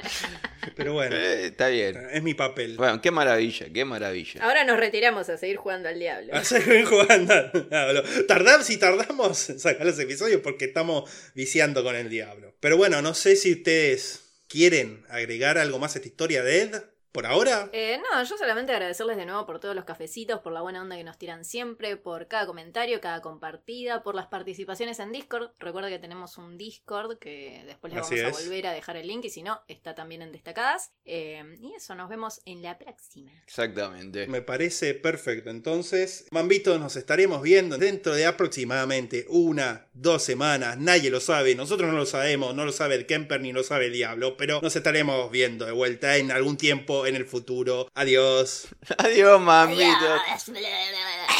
Pero 0.77 0.93
bueno, 0.95 1.17
Eh, 1.17 1.47
está 1.47 1.69
bien. 1.69 1.97
es 2.13 2.23
mi 2.23 2.35
papel. 2.35 2.77
Bueno, 2.77 3.01
qué 3.01 3.11
maravilla, 3.11 3.67
qué 3.73 3.85
maravilla. 3.85 4.43
Ahora 4.45 4.65
nos 4.65 4.79
retiramos 4.79 5.29
a 5.29 5.37
seguir 5.39 5.57
jugando 5.57 5.89
al 5.89 5.99
diablo. 5.99 6.35
A 6.35 6.45
seguir 6.45 6.85
jugando 6.85 7.33
al 7.35 7.69
diablo. 7.71 8.03
Tardamos, 8.27 8.67
si 8.67 8.77
tardamos 8.79 9.51
en 9.51 9.59
sacar 9.61 9.87
los 9.87 9.99
episodios 9.99 10.41
porque 10.43 10.67
estamos 10.67 11.11
viciando 11.35 11.83
con 11.83 11.97
el 11.97 12.09
diablo. 12.11 12.55
Pero 12.61 12.77
bueno, 12.77 13.01
no 13.03 13.15
sé 13.15 13.37
si 13.37 13.53
ustedes 13.53 14.21
quieren 14.49 15.05
agregar 15.09 15.59
algo 15.59 15.79
más 15.79 15.95
a 15.95 15.99
esta 15.99 16.09
historia 16.09 16.43
de 16.43 16.63
Ed. 16.63 16.83
Por 17.15 17.27
ahora, 17.27 17.71
Eh, 17.73 17.97
no, 17.99 18.25
yo 18.25 18.37
solamente 18.37 18.73
agradecerles 18.73 19.17
de 19.17 19.25
nuevo 19.25 19.47
por 19.47 19.61
todos 19.61 19.77
los 19.77 19.85
cafecitos, 19.85 20.41
por 20.41 20.53
la 20.53 20.63
buena 20.63 20.83
onda 20.83 20.97
que 20.97 21.05
nos 21.05 21.17
tiran 21.17 21.45
siempre, 21.45 21.97
por 21.97 22.27
cada 22.27 22.45
comentario, 22.45 23.01
cada 23.01 23.23
compartida, 23.23 24.03
por 24.03 24.17
las 24.17 24.27
participaciones 24.27 24.99
en 24.99 25.13
Discord. 25.13 25.51
Recuerda 25.61 25.91
que 25.91 26.01
tenemos 26.01 26.39
un 26.39 26.59
Discord 26.59 27.19
que 27.19 27.63
después 27.67 27.93
les 27.93 28.03
Así 28.03 28.21
vamos 28.21 28.41
a 28.41 28.43
volver 28.43 28.67
a 28.67 28.73
dejar 28.73 28.97
el 28.97 29.07
link 29.07 29.27
y 29.27 29.31
si 29.31 29.45
no, 29.45 29.61
está 29.69 29.95
también 29.95 30.23
en 30.23 30.33
destacadas. 30.33 30.91
Eh, 31.05 31.57
y 31.61 31.75
eso, 31.75 31.95
nos 31.95 32.09
vemos 32.09 32.41
en 32.47 32.63
la 32.63 32.79
próxima. 32.79 33.31
Exactamente. 33.47 34.27
me 34.27 34.43
parece 34.43 34.95
perfecto. 34.95 35.51
Entonces, 35.51 36.27
Mambitos, 36.33 36.81
nos 36.81 36.97
estaremos 36.97 37.43
viendo 37.43 37.79
dentro 37.79 38.13
de 38.17 38.27
aproximadamente 38.27 39.25
una, 39.29 39.87
dos 39.93 40.25
semanas. 40.25 40.79
Nadie 40.79 41.11
lo 41.11 41.21
sabe, 41.21 41.55
nosotros 41.55 41.93
no 41.93 41.97
lo 41.97 42.07
sabemos, 42.07 42.57
no 42.57 42.65
lo 42.65 42.73
sabe 42.73 42.97
el 42.97 43.07
Kemper 43.07 43.41
ni 43.41 43.53
lo 43.53 43.63
sabe 43.63 43.87
el 43.87 43.93
diablo. 43.93 44.37
Pero 44.37 44.61
nos 44.61 44.75
estaremos 44.75 45.31
viendo 45.31 45.65
de 45.65 45.71
vuelta 45.71 46.17
en 46.17 46.33
algún 46.33 46.57
tiempo 46.57 47.04
en 47.07 47.17
el 47.17 47.27
futuro. 47.27 47.89
Adiós. 47.95 48.69
Adiós, 48.99 49.41
mamitos. 49.41 49.87
Adiós. 50.27 51.34